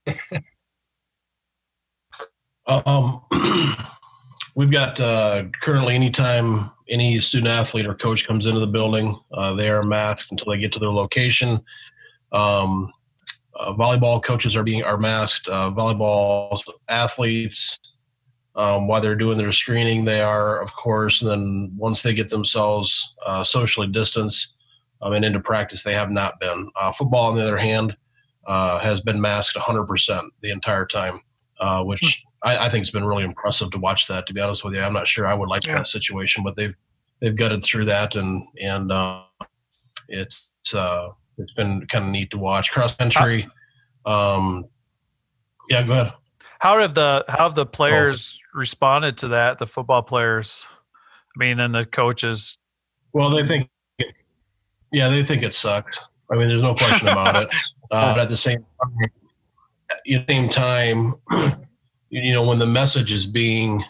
Um, 2.68 3.22
we've 4.56 4.72
got 4.72 5.00
uh, 5.00 5.46
currently 5.62 5.96
anytime 5.96 6.70
any 6.90 7.18
student 7.20 7.48
athlete 7.48 7.88
or 7.88 7.96
coach 7.96 8.28
comes 8.28 8.46
into 8.46 8.60
the 8.60 8.68
building, 8.68 9.18
uh, 9.34 9.54
they 9.54 9.70
are 9.70 9.84
masked 9.84 10.32
until 10.32 10.52
they 10.52 10.60
get 10.60 10.72
to 10.74 10.80
their 10.80 10.92
location. 10.92 11.60
Um, 12.34 12.92
uh, 13.56 13.72
volleyball 13.74 14.22
coaches 14.22 14.56
are 14.56 14.64
being 14.64 14.84
are 14.84 14.98
masked. 14.98 15.48
Uh, 15.48 15.72
volleyball 15.72 16.62
athletes, 16.90 17.80
um, 18.58 18.88
while 18.88 19.00
they're 19.00 19.16
doing 19.16 19.38
their 19.38 19.52
screening, 19.52 20.04
they 20.04 20.22
are, 20.22 20.60
of 20.60 20.74
course. 20.74 21.22
And 21.22 21.30
then 21.30 21.72
once 21.78 22.02
they 22.02 22.14
get 22.14 22.30
themselves 22.30 23.16
uh, 23.26 23.44
socially 23.44 23.88
distanced 23.88 24.56
um, 25.02 25.14
and 25.14 25.24
into 25.24 25.40
practice, 25.40 25.84
they 25.84 25.94
have 25.94 26.12
not 26.12 26.40
been. 26.40 26.70
Uh, 26.76 26.92
football, 26.92 27.28
on 27.28 27.36
the 27.36 27.44
other 27.44 27.58
hand, 27.58 27.96
uh, 28.48 28.80
has 28.80 29.00
been 29.00 29.22
masked 29.22 29.56
100% 29.56 30.22
the 30.42 30.50
entire 30.50 30.86
time, 30.88 31.20
uh, 31.60 31.84
which 31.84 32.24
I, 32.44 32.66
I 32.66 32.70
think 32.70 32.82
it's 32.82 32.92
been 32.92 33.06
really 33.06 33.24
impressive 33.24 33.70
to 33.72 33.78
watch 33.78 34.08
that. 34.08 34.26
To 34.26 34.34
be 34.34 34.42
honest 34.42 34.64
with 34.64 34.74
you, 34.74 34.82
I'm 34.82 34.94
not 34.94 35.08
sure 35.08 35.28
I 35.28 35.36
would 35.36 35.50
like 35.50 35.66
Yeah. 35.66 35.76
that 35.76 35.88
situation, 35.88 36.44
but 36.44 36.56
they've 36.56 36.74
they've 37.22 37.36
gutted 37.36 37.64
through 37.64 37.86
that, 37.86 38.16
and 38.16 38.44
and 38.62 38.92
uh, 38.92 39.24
it's 40.08 40.56
uh, 40.74 41.10
it's 41.38 41.54
been 41.54 41.86
kind 41.88 42.06
of 42.06 42.12
neat 42.12 42.32
to 42.32 42.38
watch. 42.38 42.72
Cross 42.72 42.96
country, 42.96 43.48
um, 44.06 44.66
yeah, 45.70 45.84
go 45.84 45.94
ahead. 45.94 46.14
How 46.60 46.80
have 46.80 46.96
the 46.96 47.24
how 47.28 47.44
have 47.44 47.56
the 47.56 47.66
players 47.66 48.40
responded 48.54 49.18
to 49.18 49.30
that? 49.30 49.60
The 49.60 49.68
football 49.68 50.02
players, 50.02 50.66
I 51.36 51.40
mean, 51.40 51.60
and 51.60 51.74
the 51.74 51.86
coaches. 51.86 52.58
Well, 53.14 53.30
they 53.30 53.46
think, 53.46 53.70
it, 54.00 54.18
yeah, 54.92 55.10
they 55.10 55.24
think 55.24 55.44
it 55.44 55.54
sucks. 55.54 55.98
I 56.32 56.36
mean, 56.36 56.48
there's 56.48 56.62
no 56.62 56.76
question 56.76 57.08
about 57.08 57.44
it. 57.44 57.50
Uh, 57.90 58.14
but 58.14 58.24
at 58.24 58.28
the 58.28 58.36
same 58.36 58.66
time, 58.82 59.10
at 59.90 60.00
the 60.04 60.26
same 60.28 60.50
time, 60.50 61.14
you 62.10 62.34
know, 62.34 62.46
when 62.46 62.60
the 62.60 62.66
message 62.66 63.14
is 63.14 63.26
being 63.26 63.82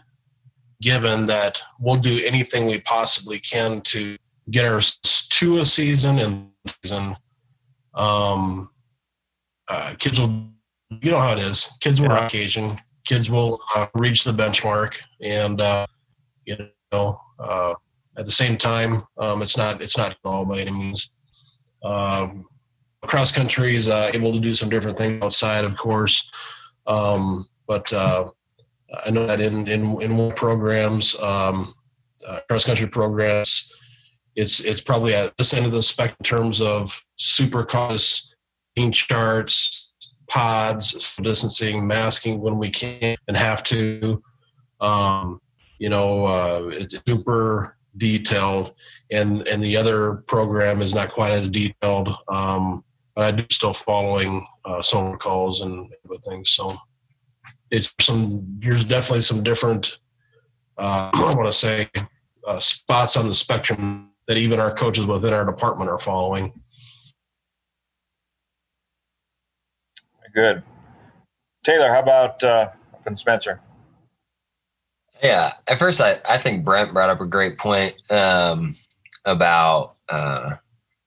given 0.82 1.26
that 1.26 1.60
we'll 1.80 1.96
do 1.96 2.22
anything 2.24 2.68
we 2.68 2.80
possibly 2.82 3.40
can 3.40 3.82
to 3.82 4.16
get 4.52 4.66
us 4.66 5.00
to 5.30 5.58
a 5.58 5.66
season 5.66 6.20
and 6.20 6.50
season, 6.68 7.16
um, 7.96 8.70
uh, 9.68 9.96
kids 9.98 10.20
will, 10.20 10.48
you 10.90 11.12
know 11.12 11.20
how 11.20 11.34
it 11.34 11.40
is. 11.40 11.68
Kids 11.82 12.02
will 12.02 12.12
on 12.12 12.24
occasion. 12.24 12.80
Kids 13.06 13.30
will 13.30 13.62
uh, 13.76 13.88
reach 13.94 14.24
the 14.24 14.32
benchmark, 14.32 14.96
and 15.22 15.62
uh, 15.62 15.88
you 16.46 16.58
know, 16.92 17.20
uh, 17.40 17.74
at 18.18 18.26
the 18.26 18.32
same 18.32 18.58
time, 18.58 19.04
um, 19.18 19.42
it's 19.42 19.58
not 19.58 19.82
it's 19.82 19.98
not 19.98 20.18
all 20.24 20.46
by 20.46 20.60
any 20.60 20.72
means. 20.72 21.12
Um, 21.84 22.46
cross 23.04 23.32
country 23.32 23.76
is 23.76 23.88
uh, 23.88 24.12
able 24.14 24.34
to 24.34 24.40
do 24.40 24.56
some 24.56 24.70
different 24.70 24.98
things 24.98 25.22
outside, 25.24 25.64
of 25.64 25.78
course, 25.78 26.30
um, 26.88 27.48
but 27.68 27.92
uh, 27.94 28.30
I 29.06 29.10
know 29.12 29.28
that 29.28 29.42
in 29.42 29.68
in 29.68 30.02
in 30.02 30.12
more 30.12 30.34
programs, 30.34 31.16
um, 31.22 31.74
uh, 32.28 32.40
cross 32.50 32.66
country 32.66 32.88
programs, 32.88 33.72
it's 34.36 34.60
it's 34.62 34.82
probably 34.82 35.14
at 35.14 35.36
this 35.38 35.54
end 35.54 35.66
of 35.66 35.72
the 35.72 35.84
spectrum 35.84 36.18
in 36.20 36.26
terms 36.26 36.62
of 36.62 37.06
super 37.18 37.64
cause 37.64 38.34
charts, 38.92 39.87
pods, 40.28 40.92
social 40.92 41.24
distancing, 41.24 41.86
masking 41.86 42.42
when 42.42 42.58
we 42.58 42.70
can 42.70 43.18
and 43.28 43.38
have 43.38 43.64
to. 43.64 44.22
Um, 44.80 45.42
you 45.80 45.90
know, 45.90 46.26
uh, 46.26 46.70
it's 46.74 46.96
super 47.08 47.78
detailed, 47.98 48.74
and 49.12 49.48
and 49.48 49.64
the 49.64 49.76
other 49.78 50.16
program 50.28 50.82
is 50.82 50.94
not 50.94 51.10
quite 51.10 51.32
as 51.32 51.50
detailed. 51.50 52.10
Um, 52.28 52.84
but 53.16 53.26
I 53.26 53.32
do 53.32 53.46
still 53.52 53.74
following 53.74 54.46
uh, 54.66 54.82
some 54.82 55.18
calls 55.18 55.62
and 55.62 55.92
other 56.06 56.20
things. 56.30 56.52
So 56.52 56.78
it's 57.72 57.92
some 58.00 58.46
there's 58.60 58.86
definitely 58.86 59.22
some 59.22 59.44
different 59.44 59.98
uh, 60.78 61.10
I 61.14 61.34
want 61.36 61.48
to 61.48 61.58
say 61.58 61.90
uh, 62.46 62.60
spots 62.60 63.18
on 63.18 63.28
the 63.28 63.34
spectrum 63.34 64.12
that 64.28 64.38
even 64.38 64.60
our 64.60 64.74
coaches 64.74 65.08
within 65.08 65.34
our 65.34 65.46
department 65.46 65.90
are 65.90 66.00
following. 66.00 66.54
Good. 70.38 70.62
Taylor, 71.64 71.90
how 71.90 72.00
about 72.00 72.44
uh, 72.44 72.70
Spencer? 73.16 73.60
Yeah, 75.24 75.54
at 75.68 75.80
first, 75.80 76.00
I, 76.00 76.20
I 76.30 76.38
think 76.38 76.64
Brent 76.64 76.94
brought 76.94 77.10
up 77.10 77.22
a 77.22 77.26
great 77.26 77.58
point 77.58 77.96
um, 78.12 78.76
about 79.26 79.96
uh, 80.10 80.52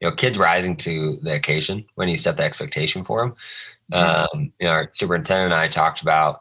you 0.00 0.08
know 0.08 0.16
kids 0.16 0.36
rising 0.36 0.76
to 0.78 1.18
the 1.22 1.36
occasion 1.36 1.86
when 1.94 2.08
you 2.08 2.16
set 2.16 2.36
the 2.38 2.42
expectation 2.42 3.04
for 3.04 3.20
them. 3.20 3.36
Um, 3.92 4.52
you 4.58 4.66
know, 4.66 4.70
our 4.70 4.88
superintendent 4.90 5.52
and 5.52 5.54
I 5.54 5.68
talked 5.68 6.02
about 6.02 6.40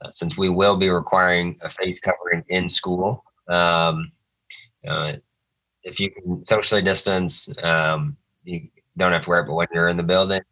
uh, 0.00 0.12
since 0.12 0.38
we 0.38 0.48
will 0.48 0.76
be 0.76 0.90
requiring 0.90 1.58
a 1.64 1.68
face 1.68 1.98
covering 1.98 2.44
in 2.50 2.68
school. 2.68 3.24
Um, 3.48 4.12
uh, 4.86 5.14
if 5.82 5.98
you 5.98 6.12
can 6.12 6.44
socially 6.44 6.82
distance, 6.82 7.52
um, 7.64 8.16
you 8.44 8.68
don't 8.96 9.10
have 9.10 9.22
to 9.22 9.30
wear 9.30 9.40
it. 9.40 9.46
But 9.48 9.54
when 9.54 9.66
you're 9.74 9.88
in 9.88 9.96
the 9.96 10.04
building, 10.04 10.42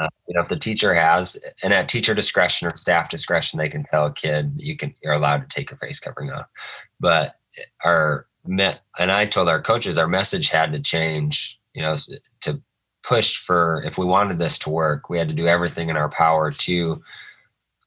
uh, 0.00 0.08
you 0.26 0.34
know, 0.34 0.40
if 0.40 0.48
the 0.48 0.56
teacher 0.56 0.94
has, 0.94 1.38
and 1.62 1.72
at 1.72 1.88
teacher 1.88 2.14
discretion 2.14 2.66
or 2.66 2.74
staff 2.74 3.10
discretion, 3.10 3.58
they 3.58 3.68
can 3.68 3.84
tell 3.84 4.06
a 4.06 4.12
kid 4.12 4.52
you 4.56 4.76
can 4.76 4.94
you're 5.02 5.12
allowed 5.12 5.48
to 5.48 5.54
take 5.54 5.70
your 5.70 5.78
face 5.78 6.00
covering 6.00 6.30
off. 6.30 6.46
But 7.00 7.36
our 7.84 8.26
met, 8.44 8.80
and 8.98 9.12
I 9.12 9.26
told 9.26 9.48
our 9.48 9.62
coaches 9.62 9.98
our 9.98 10.08
message 10.08 10.48
had 10.48 10.72
to 10.72 10.80
change. 10.80 11.58
You 11.74 11.82
know, 11.82 11.96
to 12.42 12.60
push 13.02 13.38
for 13.38 13.82
if 13.84 13.98
we 13.98 14.04
wanted 14.04 14.38
this 14.38 14.58
to 14.60 14.70
work, 14.70 15.08
we 15.08 15.18
had 15.18 15.28
to 15.28 15.34
do 15.34 15.46
everything 15.46 15.88
in 15.88 15.96
our 15.96 16.08
power 16.08 16.50
to, 16.50 16.72
you 16.72 17.02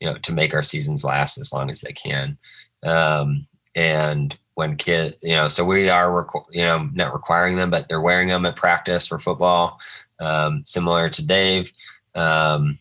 know, 0.01 0.15
to 0.15 0.33
make 0.33 0.53
our 0.53 0.61
seasons 0.61 1.03
last 1.03 1.37
as 1.37 1.53
long 1.53 1.69
as 1.69 1.81
they 1.81 1.93
can. 1.93 2.37
Um, 2.83 3.47
and 3.75 4.37
when 4.55 4.77
kid, 4.77 5.17
you 5.21 5.33
know, 5.33 5.47
so 5.47 5.65
we 5.65 5.89
are, 5.89 6.27
you 6.51 6.63
know, 6.63 6.89
not 6.93 7.13
requiring 7.13 7.57
them, 7.57 7.69
but 7.69 7.87
they're 7.87 8.01
wearing 8.01 8.29
them 8.29 8.45
at 8.45 8.55
practice 8.55 9.07
for 9.07 9.19
football. 9.19 9.79
Um, 10.19 10.63
similar 10.65 11.09
to 11.09 11.25
Dave, 11.25 11.71
um, 12.15 12.79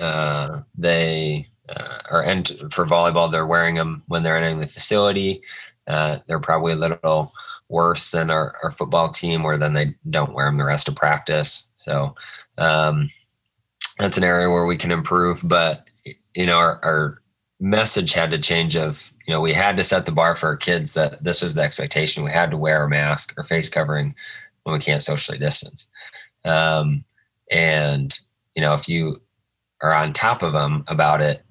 uh, 0.00 0.60
they 0.76 1.46
uh, 1.68 1.98
are 2.10 2.22
and 2.22 2.48
for 2.70 2.84
volleyball, 2.84 3.30
they're 3.30 3.46
wearing 3.46 3.74
them 3.74 4.02
when 4.08 4.22
they're 4.22 4.36
entering 4.36 4.58
the 4.58 4.66
facility. 4.66 5.42
Uh, 5.86 6.18
they're 6.26 6.40
probably 6.40 6.72
a 6.72 6.76
little 6.76 7.32
worse 7.68 8.10
than 8.10 8.30
our, 8.30 8.56
our 8.62 8.70
football 8.70 9.10
team, 9.10 9.42
where 9.42 9.58
then 9.58 9.72
they 9.72 9.94
don't 10.10 10.34
wear 10.34 10.46
them 10.46 10.58
the 10.58 10.64
rest 10.64 10.88
of 10.88 10.96
practice. 10.96 11.70
So 11.74 12.14
um, 12.58 13.10
that's 13.98 14.18
an 14.18 14.24
area 14.24 14.50
where 14.50 14.66
we 14.66 14.76
can 14.76 14.90
improve. 14.90 15.42
But 15.44 15.88
you 16.34 16.46
know, 16.46 16.56
our, 16.56 16.80
our 16.84 17.22
message 17.60 18.12
had 18.12 18.30
to 18.30 18.38
change. 18.38 18.76
Of 18.76 19.12
you 19.26 19.34
know, 19.34 19.40
we 19.40 19.52
had 19.52 19.76
to 19.76 19.84
set 19.84 20.06
the 20.06 20.12
bar 20.12 20.36
for 20.36 20.48
our 20.48 20.56
kids 20.56 20.94
that 20.94 21.22
this 21.24 21.42
was 21.42 21.54
the 21.54 21.62
expectation. 21.62 22.24
We 22.24 22.30
had 22.30 22.50
to 22.50 22.56
wear 22.56 22.84
a 22.84 22.88
mask 22.88 23.34
or 23.36 23.44
face 23.44 23.68
covering 23.68 24.14
when 24.62 24.74
we 24.74 24.80
can't 24.80 25.02
socially 25.02 25.38
distance. 25.38 25.88
Um, 26.44 27.04
and 27.50 28.18
you 28.54 28.62
know, 28.62 28.74
if 28.74 28.88
you 28.88 29.20
are 29.82 29.92
on 29.92 30.12
top 30.12 30.42
of 30.42 30.52
them 30.52 30.84
about 30.88 31.20
it, 31.20 31.42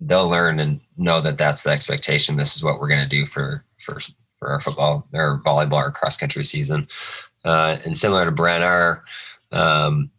they'll 0.00 0.28
learn 0.28 0.60
and 0.60 0.80
know 0.96 1.20
that 1.20 1.38
that's 1.38 1.62
the 1.62 1.70
expectation. 1.70 2.36
This 2.36 2.56
is 2.56 2.64
what 2.64 2.80
we're 2.80 2.88
going 2.88 3.08
to 3.08 3.16
do 3.16 3.26
for 3.26 3.64
for 3.80 3.98
for 4.38 4.48
our 4.48 4.60
football 4.60 5.06
or 5.12 5.42
volleyball 5.44 5.86
or 5.86 5.90
cross 5.90 6.16
country 6.16 6.42
season. 6.42 6.88
Uh, 7.44 7.78
and 7.84 7.96
similar 7.96 8.24
to 8.24 8.30
Brent, 8.30 8.64
our 8.64 9.04
um, 9.52 10.10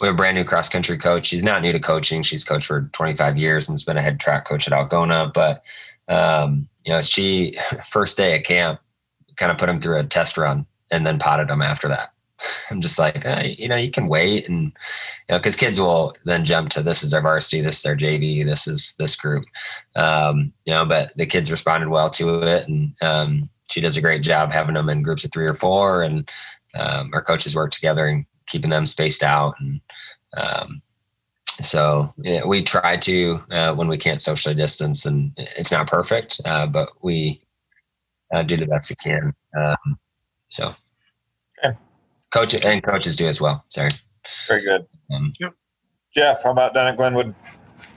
we 0.00 0.06
have 0.06 0.14
a 0.14 0.16
brand 0.16 0.36
new 0.36 0.44
cross 0.44 0.68
country 0.68 0.96
coach. 0.96 1.26
She's 1.26 1.42
not 1.42 1.62
new 1.62 1.72
to 1.72 1.80
coaching. 1.80 2.22
She's 2.22 2.44
coached 2.44 2.66
for 2.66 2.88
25 2.92 3.36
years 3.36 3.68
and 3.68 3.74
has 3.74 3.84
been 3.84 3.98
a 3.98 4.02
head 4.02 4.18
track 4.18 4.46
coach 4.46 4.66
at 4.66 4.72
Algona. 4.72 5.32
But 5.32 5.62
um, 6.08 6.68
you 6.84 6.92
know, 6.92 7.02
she 7.02 7.56
first 7.88 8.16
day 8.16 8.34
at 8.34 8.44
camp 8.44 8.80
kind 9.36 9.52
of 9.52 9.58
put 9.58 9.68
him 9.68 9.80
through 9.80 9.98
a 9.98 10.04
test 10.04 10.36
run 10.36 10.66
and 10.90 11.06
then 11.06 11.18
potted 11.18 11.50
him 11.50 11.62
after 11.62 11.88
that. 11.88 12.12
I'm 12.70 12.80
just 12.80 12.98
like, 12.98 13.24
eh, 13.24 13.54
you 13.58 13.68
know, 13.68 13.76
you 13.76 13.90
can 13.90 14.08
wait 14.08 14.48
and, 14.48 14.64
you 14.64 14.72
know, 15.30 15.38
because 15.38 15.56
kids 15.56 15.80
will 15.80 16.14
then 16.24 16.44
jump 16.44 16.70
to 16.70 16.82
this 16.82 17.02
is 17.02 17.14
our 17.14 17.22
varsity, 17.22 17.60
this 17.60 17.78
is 17.78 17.86
our 17.86 17.96
JV, 17.96 18.44
this 18.44 18.66
is 18.66 18.94
this 18.98 19.16
group, 19.16 19.44
um, 19.96 20.52
you 20.64 20.72
know, 20.72 20.84
but 20.84 21.12
the 21.16 21.26
kids 21.26 21.50
responded 21.50 21.88
well 21.88 22.10
to 22.10 22.42
it. 22.42 22.68
And 22.68 22.94
um, 23.02 23.50
she 23.70 23.80
does 23.80 23.96
a 23.96 24.02
great 24.02 24.22
job 24.22 24.50
having 24.50 24.74
them 24.74 24.88
in 24.88 25.02
groups 25.02 25.24
of 25.24 25.32
three 25.32 25.46
or 25.46 25.54
four. 25.54 26.02
And 26.02 26.28
um, 26.74 27.10
our 27.12 27.22
coaches 27.22 27.56
work 27.56 27.72
together 27.72 28.06
and 28.06 28.24
keeping 28.46 28.70
them 28.70 28.86
spaced 28.86 29.22
out. 29.22 29.54
And 29.60 29.80
um, 30.36 30.82
so 31.60 32.12
yeah, 32.18 32.44
we 32.46 32.62
try 32.62 32.96
to 32.96 33.42
uh, 33.50 33.74
when 33.74 33.88
we 33.88 33.98
can't 33.98 34.22
socially 34.22 34.54
distance, 34.54 35.06
and 35.06 35.32
it's 35.36 35.70
not 35.70 35.86
perfect, 35.86 36.40
uh, 36.44 36.66
but 36.66 36.90
we 37.02 37.42
uh, 38.32 38.42
do 38.42 38.56
the 38.56 38.66
best 38.66 38.90
we 38.90 38.96
can. 38.96 39.34
Um, 39.58 39.98
so. 40.48 40.74
Okay. 42.34 42.40
Coach 42.46 42.64
and 42.64 42.82
coaches 42.82 43.16
do 43.16 43.26
as 43.26 43.40
well. 43.40 43.64
Sorry. 43.68 43.90
Very 44.46 44.62
good. 44.62 44.86
Um, 45.12 45.32
yep. 45.40 45.52
Jeff, 46.14 46.42
how 46.42 46.50
about 46.50 46.74
down 46.74 46.86
at 46.86 46.96
Glenwood? 46.96 47.34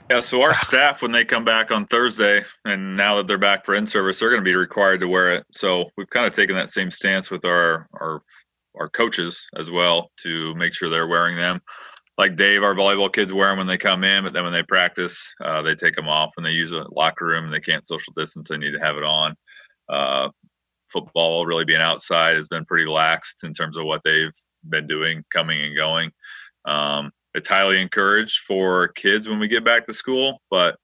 Yeah, 0.09 0.19
so 0.19 0.41
our 0.41 0.53
staff, 0.53 1.01
when 1.01 1.11
they 1.11 1.23
come 1.23 1.45
back 1.45 1.71
on 1.71 1.87
Thursday, 1.87 2.43
and 2.65 2.95
now 2.95 3.15
that 3.15 3.27
they're 3.27 3.37
back 3.37 3.65
for 3.65 3.73
in 3.73 3.87
service, 3.87 4.19
they're 4.19 4.29
going 4.29 4.41
to 4.41 4.45
be 4.45 4.55
required 4.55 4.99
to 4.99 5.07
wear 5.07 5.31
it. 5.31 5.45
So 5.51 5.89
we've 5.97 6.09
kind 6.09 6.25
of 6.25 6.35
taken 6.35 6.55
that 6.55 6.69
same 6.69 6.91
stance 6.91 7.31
with 7.31 7.45
our 7.45 7.87
our 7.99 8.21
our 8.79 8.89
coaches 8.89 9.47
as 9.57 9.71
well 9.71 10.11
to 10.23 10.53
make 10.55 10.73
sure 10.73 10.89
they're 10.89 11.07
wearing 11.07 11.37
them. 11.37 11.61
Like 12.17 12.35
Dave, 12.35 12.63
our 12.63 12.75
volleyball 12.75 13.11
kids 13.11 13.33
wear 13.33 13.49
them 13.49 13.59
when 13.59 13.67
they 13.67 13.77
come 13.77 14.03
in, 14.03 14.23
but 14.23 14.33
then 14.33 14.43
when 14.43 14.53
they 14.53 14.63
practice, 14.63 15.33
uh, 15.43 15.61
they 15.61 15.73
take 15.73 15.95
them 15.95 16.09
off. 16.09 16.31
When 16.35 16.43
they 16.43 16.51
use 16.51 16.73
a 16.73 16.85
locker 16.91 17.25
room, 17.25 17.45
and 17.45 17.53
they 17.53 17.59
can't 17.59 17.85
social 17.85 18.13
distance. 18.13 18.49
They 18.49 18.57
need 18.57 18.73
to 18.73 18.83
have 18.83 18.97
it 18.97 19.03
on. 19.03 19.35
Uh, 19.89 20.29
football 20.93 21.45
really 21.45 21.65
being 21.65 21.81
outside 21.81 22.37
has 22.37 22.47
been 22.47 22.65
pretty 22.65 22.85
laxed 22.85 23.43
in 23.43 23.53
terms 23.53 23.75
of 23.75 23.85
what 23.85 24.01
they've 24.05 24.31
been 24.69 24.87
doing, 24.87 25.23
coming 25.33 25.61
and 25.61 25.75
going. 25.75 26.11
Um, 26.65 27.11
it's 27.33 27.47
highly 27.47 27.81
encouraged 27.81 28.39
for 28.39 28.89
kids 28.89 29.27
when 29.27 29.39
we 29.39 29.47
get 29.47 29.65
back 29.65 29.85
to 29.87 29.93
school, 29.93 30.39
but 30.49 30.77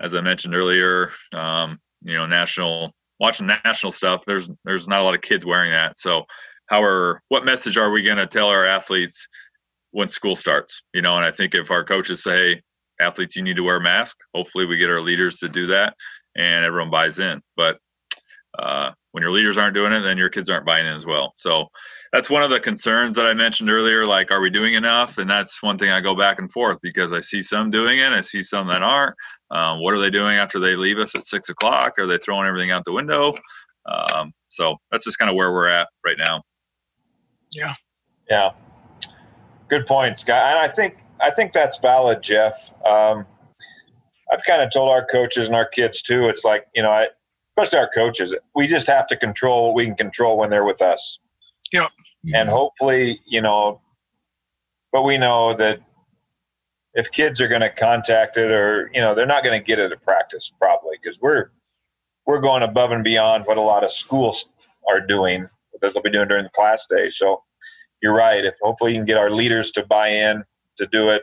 as 0.00 0.14
I 0.14 0.20
mentioned 0.20 0.54
earlier, 0.54 1.12
um, 1.32 1.78
you 2.02 2.14
know, 2.14 2.26
national 2.26 2.92
watching 3.20 3.46
national 3.46 3.92
stuff, 3.92 4.24
there's 4.26 4.50
there's 4.64 4.88
not 4.88 5.00
a 5.00 5.04
lot 5.04 5.14
of 5.14 5.20
kids 5.20 5.46
wearing 5.46 5.70
that. 5.70 5.98
So, 5.98 6.24
how 6.66 6.82
are 6.82 7.22
what 7.28 7.44
message 7.44 7.76
are 7.76 7.90
we 7.90 8.02
going 8.02 8.18
to 8.18 8.26
tell 8.26 8.48
our 8.48 8.66
athletes 8.66 9.28
when 9.92 10.08
school 10.08 10.36
starts? 10.36 10.82
You 10.92 11.02
know, 11.02 11.16
and 11.16 11.24
I 11.24 11.30
think 11.30 11.54
if 11.54 11.70
our 11.70 11.84
coaches 11.84 12.22
say, 12.22 12.60
athletes, 13.00 13.36
you 13.36 13.42
need 13.42 13.56
to 13.56 13.62
wear 13.62 13.76
a 13.76 13.80
mask, 13.80 14.16
hopefully 14.34 14.66
we 14.66 14.76
get 14.76 14.90
our 14.90 15.00
leaders 15.00 15.38
to 15.38 15.48
do 15.48 15.68
that, 15.68 15.94
and 16.36 16.64
everyone 16.64 16.90
buys 16.90 17.18
in. 17.18 17.40
But 17.56 17.78
uh, 18.58 18.90
when 19.12 19.22
your 19.22 19.30
leaders 19.30 19.56
aren't 19.58 19.74
doing 19.74 19.92
it, 19.92 20.00
then 20.00 20.18
your 20.18 20.28
kids 20.28 20.50
aren't 20.50 20.66
buying 20.66 20.86
in 20.86 20.94
as 20.94 21.06
well. 21.06 21.34
So 21.36 21.68
that's 22.12 22.28
one 22.28 22.42
of 22.42 22.50
the 22.50 22.60
concerns 22.60 23.16
that 23.16 23.26
I 23.26 23.34
mentioned 23.34 23.70
earlier. 23.70 24.06
Like, 24.06 24.30
are 24.30 24.40
we 24.40 24.50
doing 24.50 24.74
enough? 24.74 25.18
And 25.18 25.28
that's 25.30 25.62
one 25.62 25.78
thing 25.78 25.90
I 25.90 26.00
go 26.00 26.14
back 26.14 26.38
and 26.38 26.50
forth 26.50 26.78
because 26.82 27.12
I 27.12 27.20
see 27.20 27.42
some 27.42 27.70
doing 27.70 27.98
it, 27.98 28.12
I 28.12 28.20
see 28.20 28.42
some 28.42 28.66
that 28.68 28.82
aren't. 28.82 29.14
Um, 29.50 29.80
what 29.80 29.94
are 29.94 29.98
they 29.98 30.10
doing 30.10 30.36
after 30.36 30.58
they 30.58 30.76
leave 30.76 30.98
us 30.98 31.14
at 31.14 31.24
six 31.24 31.48
o'clock? 31.48 31.98
Are 31.98 32.06
they 32.06 32.18
throwing 32.18 32.46
everything 32.46 32.70
out 32.70 32.84
the 32.84 32.92
window? 32.92 33.34
Um, 33.86 34.32
so 34.48 34.76
that's 34.90 35.04
just 35.04 35.18
kind 35.18 35.30
of 35.30 35.36
where 35.36 35.52
we're 35.52 35.68
at 35.68 35.88
right 36.04 36.16
now. 36.18 36.42
Yeah. 37.54 37.74
Yeah. 38.30 38.50
Good 39.68 39.86
points, 39.86 40.24
guy. 40.24 40.50
And 40.50 40.58
I 40.58 40.68
think 40.68 40.98
I 41.20 41.30
think 41.30 41.52
that's 41.52 41.78
valid, 41.78 42.22
Jeff. 42.22 42.72
Um, 42.84 43.26
I've 44.32 44.42
kind 44.46 44.62
of 44.62 44.70
told 44.72 44.90
our 44.90 45.04
coaches 45.04 45.46
and 45.46 45.56
our 45.56 45.66
kids 45.66 46.02
too. 46.02 46.28
It's 46.28 46.44
like 46.44 46.66
you 46.74 46.82
know, 46.82 46.90
I, 46.90 47.08
especially 47.56 47.78
our 47.78 47.90
coaches, 47.94 48.34
we 48.54 48.66
just 48.66 48.86
have 48.86 49.06
to 49.08 49.16
control 49.16 49.66
what 49.66 49.74
we 49.74 49.84
can 49.86 49.94
control 49.94 50.38
when 50.38 50.50
they're 50.50 50.64
with 50.64 50.82
us. 50.82 51.18
Yep. 51.72 51.90
And 52.34 52.48
hopefully, 52.48 53.20
you 53.26 53.40
know, 53.40 53.80
but 54.92 55.02
we 55.02 55.18
know 55.18 55.54
that 55.54 55.80
if 56.94 57.10
kids 57.10 57.40
are 57.40 57.48
going 57.48 57.62
to 57.62 57.70
contact 57.70 58.36
it 58.36 58.50
or 58.50 58.90
you 58.94 59.00
know 59.00 59.14
they're 59.14 59.26
not 59.26 59.42
going 59.42 59.58
to 59.58 59.64
get 59.64 59.78
it 59.78 59.92
at 59.92 60.02
practice 60.02 60.52
probably 60.58 60.96
because 61.02 61.20
we're 61.20 61.50
we're 62.26 62.40
going 62.40 62.62
above 62.62 62.92
and 62.92 63.02
beyond 63.02 63.44
what 63.46 63.56
a 63.56 63.62
lot 63.62 63.84
of 63.84 63.90
schools 63.90 64.46
are 64.88 65.00
doing 65.00 65.48
that 65.80 65.92
they'll 65.94 66.02
be 66.02 66.10
doing 66.10 66.28
during 66.28 66.44
the 66.44 66.50
class 66.50 66.86
day 66.86 67.08
so 67.08 67.42
you're 68.02 68.14
right 68.14 68.44
if 68.44 68.54
hopefully 68.60 68.92
you 68.92 68.98
can 68.98 69.06
get 69.06 69.16
our 69.16 69.30
leaders 69.30 69.70
to 69.70 69.84
buy 69.86 70.08
in 70.08 70.44
to 70.76 70.86
do 70.88 71.08
it 71.08 71.22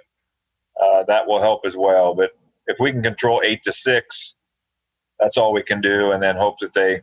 uh, 0.81 1.03
that 1.03 1.27
will 1.27 1.41
help 1.41 1.61
as 1.65 1.77
well 1.77 2.13
but 2.13 2.31
if 2.67 2.79
we 2.79 2.91
can 2.91 3.03
control 3.03 3.41
eight 3.43 3.61
to 3.63 3.71
six 3.71 4.35
that's 5.19 5.37
all 5.37 5.53
we 5.53 5.63
can 5.63 5.81
do 5.81 6.11
and 6.11 6.21
then 6.23 6.35
hope 6.35 6.59
that 6.59 6.73
they 6.73 7.01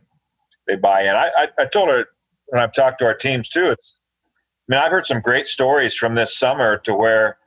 they 0.67 0.75
buy 0.75 1.01
in 1.01 1.15
i 1.15 1.29
i, 1.37 1.47
I 1.59 1.65
told 1.65 1.89
her 1.89 2.05
when 2.47 2.61
i've 2.61 2.73
talked 2.73 2.99
to 2.99 3.05
our 3.05 3.15
teams 3.15 3.49
too 3.49 3.69
it's 3.69 3.97
i 4.69 4.73
mean 4.75 4.81
i've 4.81 4.91
heard 4.91 5.05
some 5.05 5.21
great 5.21 5.47
stories 5.47 5.95
from 5.95 6.15
this 6.15 6.37
summer 6.37 6.77
to 6.79 6.93
where 6.95 7.37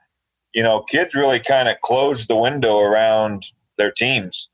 you 0.53 0.62
know, 0.62 0.83
kids 0.83 1.14
really 1.14 1.39
kind 1.39 1.68
of 1.68 1.81
closed 1.81 2.29
the 2.29 2.37
window 2.37 2.81
around 2.81 3.47
their 3.79 3.91
teams. 3.93 4.49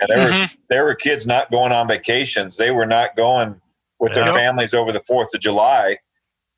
And 0.00 0.08
there 0.08 0.18
Mhm. 0.18 0.52
were 0.52 0.58
there 0.70 0.84
were 0.84 0.94
kids 0.94 1.26
not 1.26 1.50
going 1.50 1.72
on 1.72 1.88
vacations. 1.88 2.56
They 2.56 2.70
were 2.70 2.86
not 2.86 3.16
going 3.16 3.60
with 3.98 4.14
their 4.14 4.24
families 4.34 4.72
over 4.72 4.92
the 4.92 5.00
Fourth 5.00 5.34
of 5.34 5.40
July 5.40 5.98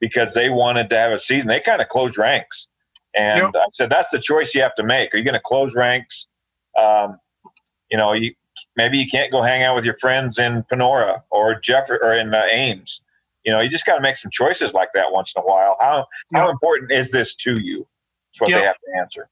because 0.01 0.35
they 0.35 0.51
wanted 0.51 0.91
to 0.91 0.97
have 0.97 1.13
a 1.13 1.19
season. 1.19 1.49
They 1.49 1.61
kind 1.61 1.81
of 1.81 1.89
closed 1.89 2.19
ranks. 2.19 2.69
And. 3.17 3.41
I 3.57 3.65
said, 3.71 3.91
that's 3.91 4.11
the 4.11 4.19
choice 4.19 4.55
you 4.55 4.63
have 4.63 4.75
to 4.77 4.83
make. 4.85 5.15
Are 5.15 5.17
you 5.17 5.25
going 5.25 5.35
to 5.35 5.41
close 5.41 5.75
ranks? 5.75 6.27
Um, 6.79 7.19
you 7.91 7.97
know, 7.97 8.13
you 8.13 8.35
maybe 8.77 8.99
you 8.99 9.07
can't 9.07 9.31
go 9.31 9.43
hang 9.43 9.63
out 9.63 9.75
with 9.75 9.85
your 9.85 9.95
friends 9.95 10.39
in 10.39 10.63
Panora 10.65 11.23
or 11.31 11.59
Jeff 11.59 11.89
or 11.91 12.13
in 12.15 12.35
uh, 12.35 12.43
Ames. 12.51 13.03
You 13.45 13.53
know, 13.53 13.61
you 13.61 13.69
just 13.69 13.85
got 13.85 13.97
to 13.97 14.01
make 14.01 14.17
some 14.17 14.31
choices 14.31 14.73
like 14.73 14.91
that 14.95 15.13
once 15.13 15.33
in 15.37 15.43
a 15.43 15.47
while. 15.47 15.77
How 15.81 16.07
how 16.35 16.51
important 16.51 16.91
is 16.91 17.11
this 17.11 17.35
to 17.37 17.61
you? 17.61 17.87
That's 18.31 18.41
what 18.41 18.51
Yep. 18.51 18.61
they 18.61 18.67
have 18.67 18.77
to 18.77 18.99
answer. 18.99 19.29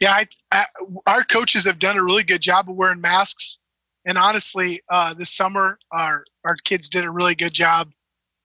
Yeah, 0.00 0.12
I, 0.12 0.26
I, 0.50 0.64
our 1.06 1.22
coaches 1.22 1.64
have 1.64 1.78
done 1.78 1.96
a 1.96 2.02
really 2.02 2.24
good 2.24 2.40
job 2.40 2.68
of 2.68 2.74
wearing 2.74 3.00
masks, 3.00 3.58
and 4.04 4.18
honestly, 4.18 4.80
uh, 4.88 5.14
this 5.14 5.30
summer 5.30 5.78
our 5.92 6.24
our 6.44 6.56
kids 6.64 6.88
did 6.88 7.04
a 7.04 7.10
really 7.10 7.34
good 7.34 7.52
job. 7.52 7.90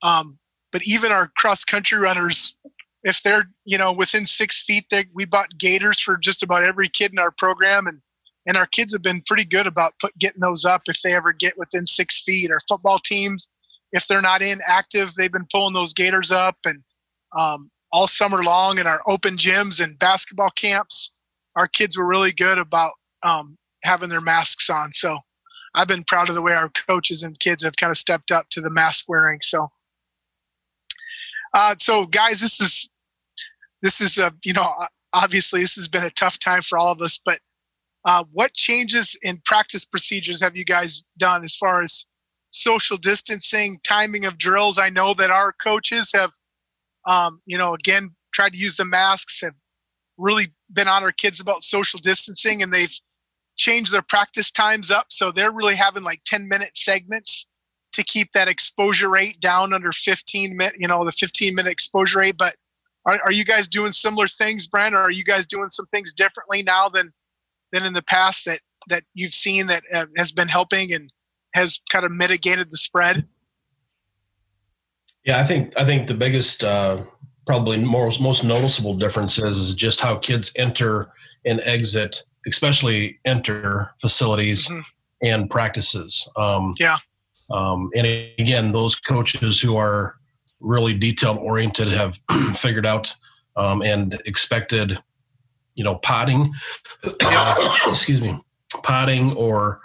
Um, 0.02 0.38
but 0.70 0.82
even 0.86 1.10
our 1.10 1.32
cross 1.36 1.64
country 1.64 1.98
runners, 1.98 2.54
if 3.04 3.22
they're 3.22 3.44
you 3.64 3.78
know 3.78 3.92
within 3.92 4.26
six 4.26 4.62
feet, 4.62 4.86
they, 4.90 5.06
we 5.14 5.24
bought 5.24 5.58
gaiters 5.58 6.00
for 6.00 6.16
just 6.16 6.42
about 6.42 6.64
every 6.64 6.88
kid 6.88 7.12
in 7.12 7.18
our 7.18 7.30
program, 7.30 7.86
and 7.86 8.00
and 8.46 8.56
our 8.56 8.66
kids 8.66 8.92
have 8.92 9.02
been 9.02 9.22
pretty 9.26 9.44
good 9.44 9.66
about 9.66 9.92
put, 10.00 10.16
getting 10.18 10.40
those 10.40 10.64
up 10.64 10.82
if 10.86 11.00
they 11.02 11.14
ever 11.14 11.32
get 11.32 11.58
within 11.58 11.86
six 11.86 12.22
feet. 12.22 12.50
Our 12.50 12.60
football 12.68 12.98
teams, 12.98 13.50
if 13.92 14.06
they're 14.06 14.22
not 14.22 14.42
in 14.42 14.58
active, 14.66 15.14
they've 15.14 15.32
been 15.32 15.46
pulling 15.52 15.74
those 15.74 15.94
gaiters 15.94 16.32
up, 16.32 16.56
and 16.64 16.82
um, 17.36 17.70
all 17.92 18.06
summer 18.06 18.42
long 18.42 18.78
in 18.78 18.86
our 18.86 19.02
open 19.06 19.36
gyms 19.36 19.82
and 19.82 19.98
basketball 19.98 20.50
camps 20.50 21.12
our 21.58 21.66
kids 21.66 21.98
were 21.98 22.06
really 22.06 22.32
good 22.32 22.56
about 22.56 22.92
um, 23.24 23.58
having 23.82 24.08
their 24.08 24.20
masks 24.20 24.70
on. 24.70 24.92
So 24.92 25.18
I've 25.74 25.88
been 25.88 26.04
proud 26.04 26.28
of 26.28 26.36
the 26.36 26.42
way 26.42 26.52
our 26.52 26.70
coaches 26.70 27.24
and 27.24 27.38
kids 27.38 27.64
have 27.64 27.76
kind 27.76 27.90
of 27.90 27.98
stepped 27.98 28.30
up 28.30 28.48
to 28.50 28.60
the 28.60 28.70
mask 28.70 29.08
wearing. 29.08 29.40
So, 29.42 29.68
uh, 31.54 31.74
so 31.78 32.06
guys, 32.06 32.40
this 32.40 32.60
is 32.60 32.90
this 33.82 34.00
is 34.00 34.18
a 34.18 34.32
you 34.44 34.52
know 34.52 34.74
obviously 35.12 35.60
this 35.60 35.76
has 35.76 35.88
been 35.88 36.04
a 36.04 36.10
tough 36.10 36.38
time 36.38 36.62
for 36.62 36.78
all 36.78 36.92
of 36.92 37.00
us, 37.00 37.20
but 37.24 37.38
uh, 38.04 38.24
what 38.32 38.54
changes 38.54 39.16
in 39.22 39.38
practice 39.44 39.84
procedures 39.84 40.40
have 40.40 40.56
you 40.56 40.64
guys 40.64 41.04
done 41.18 41.44
as 41.44 41.56
far 41.56 41.82
as 41.82 42.06
social 42.50 42.96
distancing, 42.96 43.78
timing 43.82 44.24
of 44.24 44.38
drills? 44.38 44.78
I 44.78 44.88
know 44.88 45.14
that 45.14 45.30
our 45.30 45.52
coaches 45.52 46.10
have, 46.14 46.30
um, 47.06 47.40
you 47.46 47.58
know, 47.58 47.74
again 47.74 48.10
tried 48.32 48.52
to 48.52 48.58
use 48.58 48.76
the 48.76 48.84
masks, 48.84 49.40
have 49.40 49.54
really 50.18 50.46
been 50.72 50.88
on 50.88 51.02
our 51.02 51.12
kids 51.12 51.40
about 51.40 51.62
social 51.62 51.98
distancing 52.00 52.62
and 52.62 52.72
they've 52.72 52.94
changed 53.56 53.92
their 53.92 54.02
practice 54.02 54.50
times 54.50 54.90
up 54.90 55.06
so 55.08 55.32
they're 55.32 55.52
really 55.52 55.74
having 55.74 56.02
like 56.02 56.20
10 56.24 56.46
minute 56.48 56.76
segments 56.76 57.46
to 57.98 58.04
keep 58.04 58.32
that 58.32 58.48
exposure 58.48 59.10
rate 59.10 59.38
down 59.40 59.72
under 59.74 59.92
15 59.92 60.56
minute 60.56 60.74
you 60.78 60.88
know 60.88 61.04
the 61.04 61.12
15 61.12 61.54
minute 61.54 61.70
exposure 61.70 62.20
rate 62.20 62.36
but 62.38 62.54
are, 63.06 63.18
are 63.24 63.32
you 63.32 63.44
guys 63.44 63.68
doing 63.68 63.92
similar 63.92 64.26
things 64.28 64.66
brent 64.66 64.94
or 64.94 64.98
are 64.98 65.10
you 65.10 65.24
guys 65.24 65.46
doing 65.46 65.68
some 65.70 65.86
things 65.92 66.12
differently 66.12 66.62
now 66.62 66.88
than 66.88 67.12
than 67.72 67.84
in 67.84 67.92
the 67.92 68.02
past 68.02 68.44
that 68.46 68.60
that 68.88 69.04
you've 69.14 69.32
seen 69.34 69.66
that 69.66 69.82
uh, 69.94 70.06
has 70.16 70.32
been 70.32 70.48
helping 70.48 70.92
and 70.94 71.12
has 71.54 71.80
kind 71.90 72.04
of 72.04 72.12
mitigated 72.16 72.70
the 72.70 72.76
spread 72.76 73.26
Yeah, 75.24 75.40
I 75.40 75.44
think 75.44 75.76
I 75.78 75.84
think 75.84 76.06
the 76.06 76.14
biggest, 76.14 76.64
uh, 76.64 77.04
probably 77.46 77.76
most 77.78 78.20
most 78.20 78.44
noticeable 78.44 78.94
difference 78.96 79.38
is, 79.38 79.74
just 79.74 80.00
how 80.00 80.16
kids 80.16 80.52
enter 80.56 81.10
and 81.44 81.60
exit, 81.64 82.22
especially 82.46 83.18
enter 83.24 83.92
facilities 84.00 84.68
Mhm. 84.68 84.82
and 85.22 85.50
practices. 85.50 86.26
Um, 86.36 86.74
Yeah. 86.78 86.98
Um, 87.50 87.90
and 87.94 88.06
again, 88.38 88.72
those 88.72 88.94
coaches 88.94 89.60
who 89.60 89.76
are 89.76 90.16
really 90.60 90.94
detail 90.94 91.38
oriented 91.40 91.88
have 91.88 92.18
figured 92.54 92.86
out 92.86 93.14
um, 93.56 93.82
and 93.82 94.20
expected, 94.26 94.98
you 95.74 95.84
know, 95.84 95.96
potting. 95.96 96.52
excuse 97.86 98.20
me, 98.20 98.38
potting 98.82 99.32
or 99.32 99.80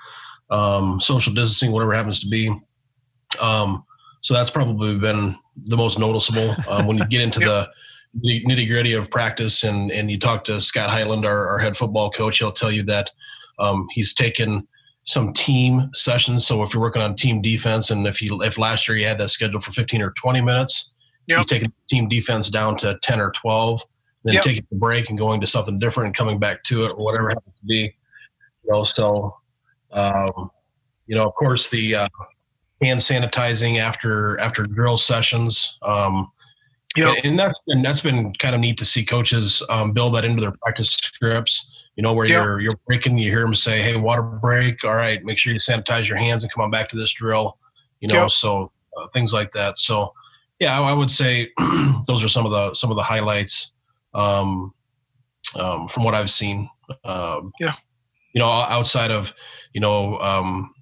um, 0.50 1.00
social 1.00 1.34
distancing, 1.34 1.72
whatever 1.72 1.94
it 1.94 1.98
happens 1.98 2.20
to 2.20 2.28
be. 2.28 2.54
Um, 3.42 3.84
so 4.22 4.34
that's 4.34 4.50
probably 4.50 4.98
been 4.98 5.36
the 5.66 5.78
most 5.78 6.00
noticeable 6.00 6.56
um, 6.70 6.88
when 6.88 6.98
you 6.98 7.06
get 7.08 7.22
into 7.22 7.40
the 7.42 7.70
nitty 8.24 8.68
gritty 8.68 8.94
of 8.94 9.10
practice 9.10 9.64
and, 9.64 9.92
and 9.92 10.10
you 10.10 10.20
talk 10.20 10.44
to 10.46 10.62
Scott 10.62 10.90
Hiland, 10.90 11.26
our, 11.26 11.48
our 11.48 11.60
head 11.60 11.76
football 11.76 12.12
coach, 12.12 12.38
he'll 12.38 12.52
tell 12.52 12.72
you 12.72 12.84
that 12.84 13.10
um, 13.60 13.88
he's 13.92 14.14
taken 14.14 14.68
some 15.06 15.34
team 15.34 15.90
sessions. 15.94 16.48
So 16.48 16.64
if 16.64 16.74
you're 16.74 16.82
working 16.82 17.02
on 17.02 17.16
team 17.16 17.42
defense 17.42 17.92
and 17.92 18.08
if 18.08 18.22
you, 18.22 18.42
if 18.42 18.58
last 18.58 18.88
year 18.88 18.98
you 18.98 19.06
had 19.06 19.18
that 19.18 19.30
scheduled 19.30 19.64
for 19.64 19.72
15 19.72 20.02
or 20.02 20.12
20 20.12 20.42
minutes, 20.42 20.92
Yep. 21.28 21.38
he's 21.38 21.46
taking 21.46 21.74
team 21.90 22.10
defense 22.10 22.50
down 22.50 22.76
to 22.78 22.98
10 23.02 23.20
or 23.20 23.32
12, 23.32 23.82
then 24.24 24.34
Yep. 24.36 24.44
taking 24.44 24.68
a 24.72 24.76
break 24.76 25.10
and 25.10 25.18
going 25.18 25.40
to 25.42 25.48
something 25.48 25.80
different 25.80 26.08
and 26.08 26.16
coming 26.16 26.38
back 26.40 26.64
to 26.66 26.84
it 26.86 26.90
or 26.90 26.98
whatever 26.98 27.30
it 27.32 27.36
happens 27.36 27.56
to 27.60 27.66
be. 27.66 27.96
You 28.64 28.72
know, 28.72 28.84
so, 28.86 29.36
um, 29.92 30.50
you 31.08 31.16
know, 31.16 31.26
of 31.26 31.34
course 31.36 31.70
the, 31.70 31.96
uh, 31.96 32.08
hand 32.82 33.00
sanitizing 33.00 33.78
after 33.78 34.38
after 34.42 34.64
drill 34.64 34.98
sessions. 34.98 35.78
Um, 35.84 36.30
Yep. 36.96 37.08
and, 37.18 37.26
and 37.26 37.40
that's 37.40 37.60
and 37.68 37.84
that's 37.84 38.02
been 38.02 38.32
kind 38.34 38.54
of 38.54 38.62
neat 38.62 38.78
to 38.78 38.86
see 38.86 39.04
coaches 39.04 39.64
um, 39.70 39.94
build 39.94 40.14
that 40.16 40.26
into 40.26 40.42
their 40.42 40.54
practice 40.62 40.90
scripts. 40.90 41.73
You 41.96 42.02
know, 42.04 42.14
where 42.14 42.28
Yep. 42.28 42.44
you're 42.44 42.60
you're 42.60 42.80
breaking, 42.88 43.18
you 43.20 43.30
hear 43.30 43.42
them 43.42 43.54
say, 43.56 43.82
"Hey, 43.82 43.96
water 43.98 44.24
break. 44.24 44.84
All 44.84 44.96
right, 44.96 45.24
make 45.24 45.38
sure 45.38 45.54
you 45.54 45.60
sanitize 45.60 46.08
your 46.08 46.18
hands 46.18 46.44
and 46.44 46.52
come 46.52 46.64
on 46.64 46.72
back 46.72 46.90
to 46.90 46.98
this 46.98 47.14
drill." 47.14 47.58
You 48.00 48.08
know, 48.08 48.22
Yep. 48.24 48.32
so 48.32 48.72
uh, 48.98 49.08
things 49.14 49.32
like 49.32 49.52
that. 49.52 49.78
So, 49.80 50.14
yeah, 50.60 50.80
I, 50.80 50.90
I 50.90 50.94
would 50.94 51.12
say 51.12 51.52
those 52.08 52.24
are 52.24 52.28
some 52.28 52.46
of 52.46 52.52
the 52.52 52.74
some 52.74 52.90
of 52.90 52.96
the 52.96 53.04
highlights 53.04 53.74
um, 54.14 54.74
um, 55.60 55.88
from 55.88 56.04
what 56.04 56.14
I've 56.16 56.30
seen. 56.32 56.70
Um, 57.04 57.52
Yeah. 57.60 57.74
You 58.34 58.40
know, 58.40 58.50
outside 58.50 59.12
of 59.12 59.34
you 59.74 59.80
know 59.82 60.18
um, 60.18 60.74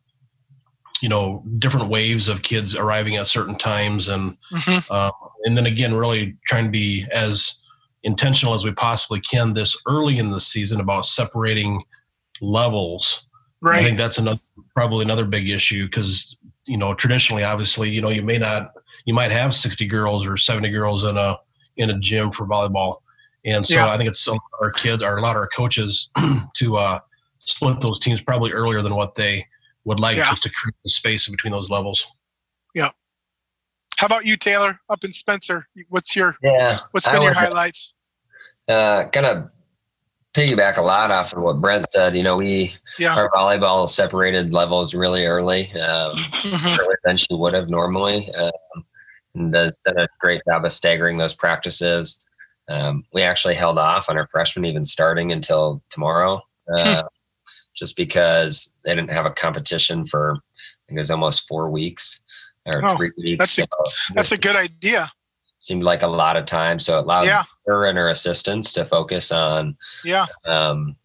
you 1.01 1.09
know 1.09 1.43
different 1.59 1.89
waves 1.89 2.29
of 2.29 2.41
kids 2.41 2.75
arriving 2.75 3.17
at 3.17 3.27
certain 3.27 3.57
times 3.57 4.07
and 4.07 4.37
Mhm. 4.53 4.89
um, 4.91 5.11
and 5.43 5.57
then 5.57 5.65
again 5.65 5.93
really 5.93 6.37
trying 6.47 6.65
to 6.65 6.71
be 6.71 7.05
as 7.11 7.55
intentional 8.03 8.53
as 8.53 8.63
we 8.65 8.71
possibly 8.71 9.19
can 9.21 9.53
this 9.53 9.75
early 9.87 10.17
in 10.17 10.29
the 10.31 10.39
season 10.39 10.79
about 10.79 11.05
separating 11.05 11.81
levels. 12.41 13.25
I 13.79 13.83
think 13.83 13.97
that's 13.97 14.17
another 14.17 14.39
probably 14.73 15.03
another 15.05 15.25
big 15.25 15.49
issue 15.49 15.85
because 15.85 16.35
you 16.65 16.77
know 16.77 16.93
traditionally 16.93 17.43
obviously 17.43 17.89
you 17.89 18.01
know 18.01 18.09
you 18.09 18.23
may 18.23 18.37
not 18.37 18.71
you 19.05 19.13
might 19.13 19.31
have 19.31 19.53
60 19.53 19.85
girls 19.87 20.25
or 20.25 20.37
70 20.37 20.69
girls 20.69 21.03
in 21.03 21.17
a 21.17 21.37
in 21.77 21.89
a 21.91 21.99
gym 21.99 22.31
for 22.31 22.45
volleyball. 22.47 22.97
And 23.45 23.65
so 23.65 23.75
Yeah. 23.75 23.89
i 23.89 23.97
think 23.97 24.09
it's 24.09 24.25
a 24.27 24.31
lot 24.31 24.41
of 24.53 24.59
our 24.61 24.71
kids 24.71 25.01
or 25.03 25.17
a 25.17 25.21
lot 25.21 25.31
of 25.35 25.37
our 25.41 25.47
coaches 25.47 26.09
to 26.55 26.77
uh 26.77 26.99
split 27.39 27.81
those 27.81 27.99
teams 27.99 28.21
probably 28.21 28.51
earlier 28.51 28.81
than 28.81 28.95
what 28.95 29.15
they 29.15 29.45
would 29.85 29.99
like 29.99 30.17
Yeah. 30.17 30.29
just 30.29 30.43
to 30.43 30.49
create 30.49 30.75
the 30.83 30.89
space 30.91 31.27
in 31.27 31.33
between 31.33 31.51
those 31.51 31.69
levels 31.69 32.05
how 34.01 34.07
about 34.07 34.25
you 34.25 34.35
taylor 34.35 34.79
up 34.89 35.03
in 35.03 35.11
spencer 35.11 35.67
what's 35.89 36.15
your 36.15 36.35
Yeah. 36.41 36.79
what's 36.89 37.07
been 37.07 37.21
your 37.21 37.35
highlights 37.35 37.93
uh, 38.67 39.07
kind 39.09 39.27
of 39.27 39.51
piggyback 40.33 40.77
a 40.77 40.81
lot 40.81 41.11
off 41.11 41.33
of 41.33 41.43
what 41.43 41.59
Brent 41.59 41.89
said. 41.89 42.15
You 42.15 42.23
know, 42.23 42.37
we 42.37 42.73
yeah 42.97 43.15
our 43.17 43.29
volleyball 43.31 43.87
separated 43.89 44.53
levels 44.53 44.95
really 44.95 45.25
early, 45.25 45.69
um, 45.73 46.31
Mhm. 46.45 46.79
earlier 46.79 46.99
than 47.03 47.17
she 47.17 47.33
would 47.33 47.53
have 47.53 47.69
normally. 47.69 48.33
Um, 48.33 48.85
and 49.35 49.51
does 49.51 49.77
done 49.85 49.99
a 49.99 50.07
great 50.21 50.41
job 50.47 50.63
of 50.63 50.71
staggering 50.71 51.17
those 51.17 51.33
practices. 51.33 52.25
Um, 52.69 53.03
we 53.13 53.23
actually 53.23 53.55
held 53.55 53.77
off 53.77 54.09
on 54.09 54.17
our 54.17 54.27
freshmen 54.31 54.63
even 54.65 54.85
starting 54.85 55.33
until 55.33 55.83
tomorrow, 55.89 56.41
uh, 56.73 57.03
just 57.73 57.97
because 57.97 58.77
they 58.85 58.95
didn't 58.95 59.11
have 59.11 59.25
a 59.25 59.31
competition 59.31 60.05
for 60.05 60.35
I 60.35 60.81
think 60.87 60.97
it 60.97 61.01
was 61.01 61.11
almost 61.11 61.47
four 61.47 61.69
weeks 61.69 62.21
or 62.65 62.81
Oh, 62.85 62.97
three 62.97 63.11
weeks. 63.17 63.37
that's 63.55 63.59
a- 63.59 63.61
So 63.85 64.13
That's 64.15 64.31
a 64.31 64.37
good 64.37 64.55
idea. 64.55 65.11
Seemed 65.59 65.83
like 65.83 66.03
a 66.03 66.07
lot 66.07 66.37
of 66.37 66.45
time, 66.45 66.79
so 66.79 66.97
it 66.97 67.01
allowed 67.03 67.25
Yeah. 67.27 67.43
her 67.67 67.85
and 67.85 67.97
her 67.97 68.09
assistants 68.09 68.71
to 68.73 68.85
focus 68.85 69.31
on 69.31 69.77
Yeah. 70.03 70.25
um, 70.45 70.95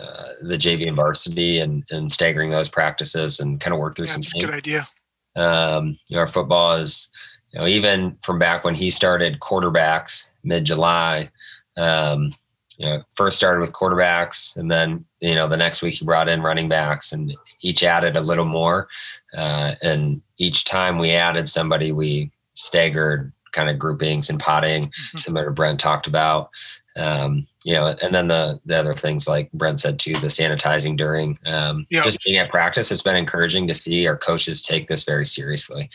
uh, 0.00 0.28
the 0.42 0.58
JV 0.58 0.88
and 0.88 0.96
varsity 0.96 1.60
and, 1.60 1.84
and 1.90 2.10
staggering 2.10 2.50
those 2.50 2.68
practices 2.68 3.38
and 3.40 3.60
kind 3.60 3.72
of 3.72 3.78
work 3.78 3.94
through 3.96 4.06
yeah 4.06 4.12
some 4.12 4.20
that's 4.22 4.34
a 4.34 4.38
good 4.40 4.50
idea. 4.54 4.88
um, 5.36 5.98
you 6.08 6.16
know, 6.16 6.20
our 6.20 6.26
football 6.26 6.74
is, 6.76 7.08
you 7.52 7.60
know, 7.60 7.66
even 7.66 8.16
from 8.22 8.38
back 8.38 8.64
when 8.64 8.74
he 8.74 8.90
started 8.90 9.38
quarterbacks 9.40 10.30
mid 10.42 10.64
July, 10.64 11.30
um, 11.76 12.34
you 12.78 12.86
know, 12.86 13.02
first 13.14 13.36
started 13.36 13.60
with 13.60 13.72
quarterbacks 13.72 14.56
and 14.56 14.70
then, 14.70 15.04
you 15.20 15.34
know, 15.34 15.48
the 15.48 15.56
next 15.56 15.82
week 15.82 15.94
he 15.94 16.04
brought 16.04 16.28
in 16.28 16.42
running 16.42 16.68
backs 16.68 17.12
and 17.12 17.34
each 17.62 17.82
added 17.82 18.16
a 18.16 18.20
little 18.20 18.44
more. 18.44 18.88
Uh, 19.36 19.74
and 19.82 20.20
each 20.38 20.64
time 20.64 20.98
we 20.98 21.12
added 21.12 21.48
somebody, 21.48 21.92
we 21.92 22.30
staggered 22.54 23.32
kind 23.52 23.70
of 23.70 23.78
groupings 23.78 24.28
and 24.28 24.38
potting, 24.38 24.86
Mhm. 25.14 25.20
similar 25.22 25.46
to 25.46 25.50
Brent 25.50 25.80
talked 25.80 26.06
about. 26.06 26.50
Um, 26.96 27.46
you 27.64 27.74
know, 27.74 27.94
and 28.02 28.14
then 28.14 28.26
the 28.26 28.58
the 28.64 28.76
other 28.78 28.94
things 28.94 29.26
like 29.28 29.50
Brent 29.52 29.80
said 29.80 29.98
too, 29.98 30.14
the 30.14 30.28
sanitizing 30.28 30.96
during 30.96 31.38
um, 31.46 31.86
Yeah. 31.90 32.02
just 32.02 32.18
being 32.24 32.36
at 32.38 32.50
practice. 32.50 32.90
It's 32.90 33.02
been 33.02 33.16
encouraging 33.16 33.66
to 33.68 33.74
see 33.74 34.06
our 34.06 34.16
coaches 34.16 34.62
take 34.62 34.88
this 34.88 35.04
very 35.04 35.26
seriously. 35.26 35.88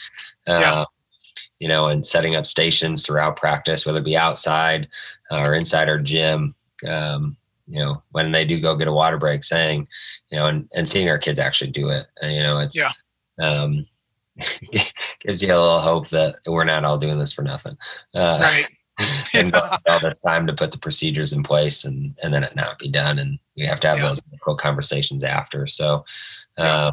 Uh, 0.48 0.60
Yeah. 0.62 0.86
You 1.60 1.68
know, 1.68 1.88
and 1.88 2.04
setting 2.04 2.36
up 2.36 2.48
stations 2.48 3.06
throughout 3.06 3.36
practice, 3.36 3.86
whether 3.86 4.00
it 4.00 4.04
be 4.06 4.18
outside 4.18 4.88
uh, 5.32 5.38
or 5.42 5.54
inside 5.54 5.90
our 5.90 6.00
gym. 6.00 6.56
Um, 6.88 7.38
you 7.68 7.80
know, 7.80 8.02
when 8.12 8.32
they 8.32 8.44
do 8.46 8.60
go 8.60 8.76
get 8.76 8.88
a 8.88 8.94
water 8.94 9.18
break, 9.18 9.44
saying, 9.44 9.88
you 10.30 10.38
know, 10.38 10.48
and, 10.48 10.68
and 10.74 10.88
seeing 10.90 11.10
our 11.10 11.18
kids 11.18 11.40
actually 11.40 11.72
do 11.72 11.90
it. 11.90 12.08
And, 12.22 12.34
you 12.34 12.44
know, 12.44 12.60
it's 12.60 12.78
Yeah. 12.78 12.92
um, 13.40 13.72
gives 15.26 15.42
you 15.42 15.50
a 15.50 15.56
little 15.56 15.80
hope 15.80 16.10
that 16.10 16.36
we're 16.48 16.64
not 16.66 16.84
all 16.84 16.98
doing 16.98 17.18
this 17.20 17.34
for 17.34 17.44
nothing. 17.44 17.78
Uh, 18.14 18.40
Right. 18.42 18.66
and 19.36 19.56
all 19.88 20.00
this 20.00 20.20
time 20.20 20.46
to 20.48 20.54
put 20.54 20.72
the 20.72 20.78
procedures 20.78 21.34
in 21.34 21.42
place 21.44 21.86
and 21.86 22.14
and 22.22 22.34
then 22.34 22.44
it 22.44 22.56
not 22.56 22.78
be 22.78 22.90
done 22.90 23.20
and 23.20 23.40
you 23.56 23.66
have 23.68 23.80
to 23.80 23.88
have 23.88 23.98
Yeah. 23.98 24.10
those 24.10 24.22
difficult 24.22 24.60
conversations 24.60 25.24
after 25.24 25.66
so 25.66 26.06
um 26.58 26.92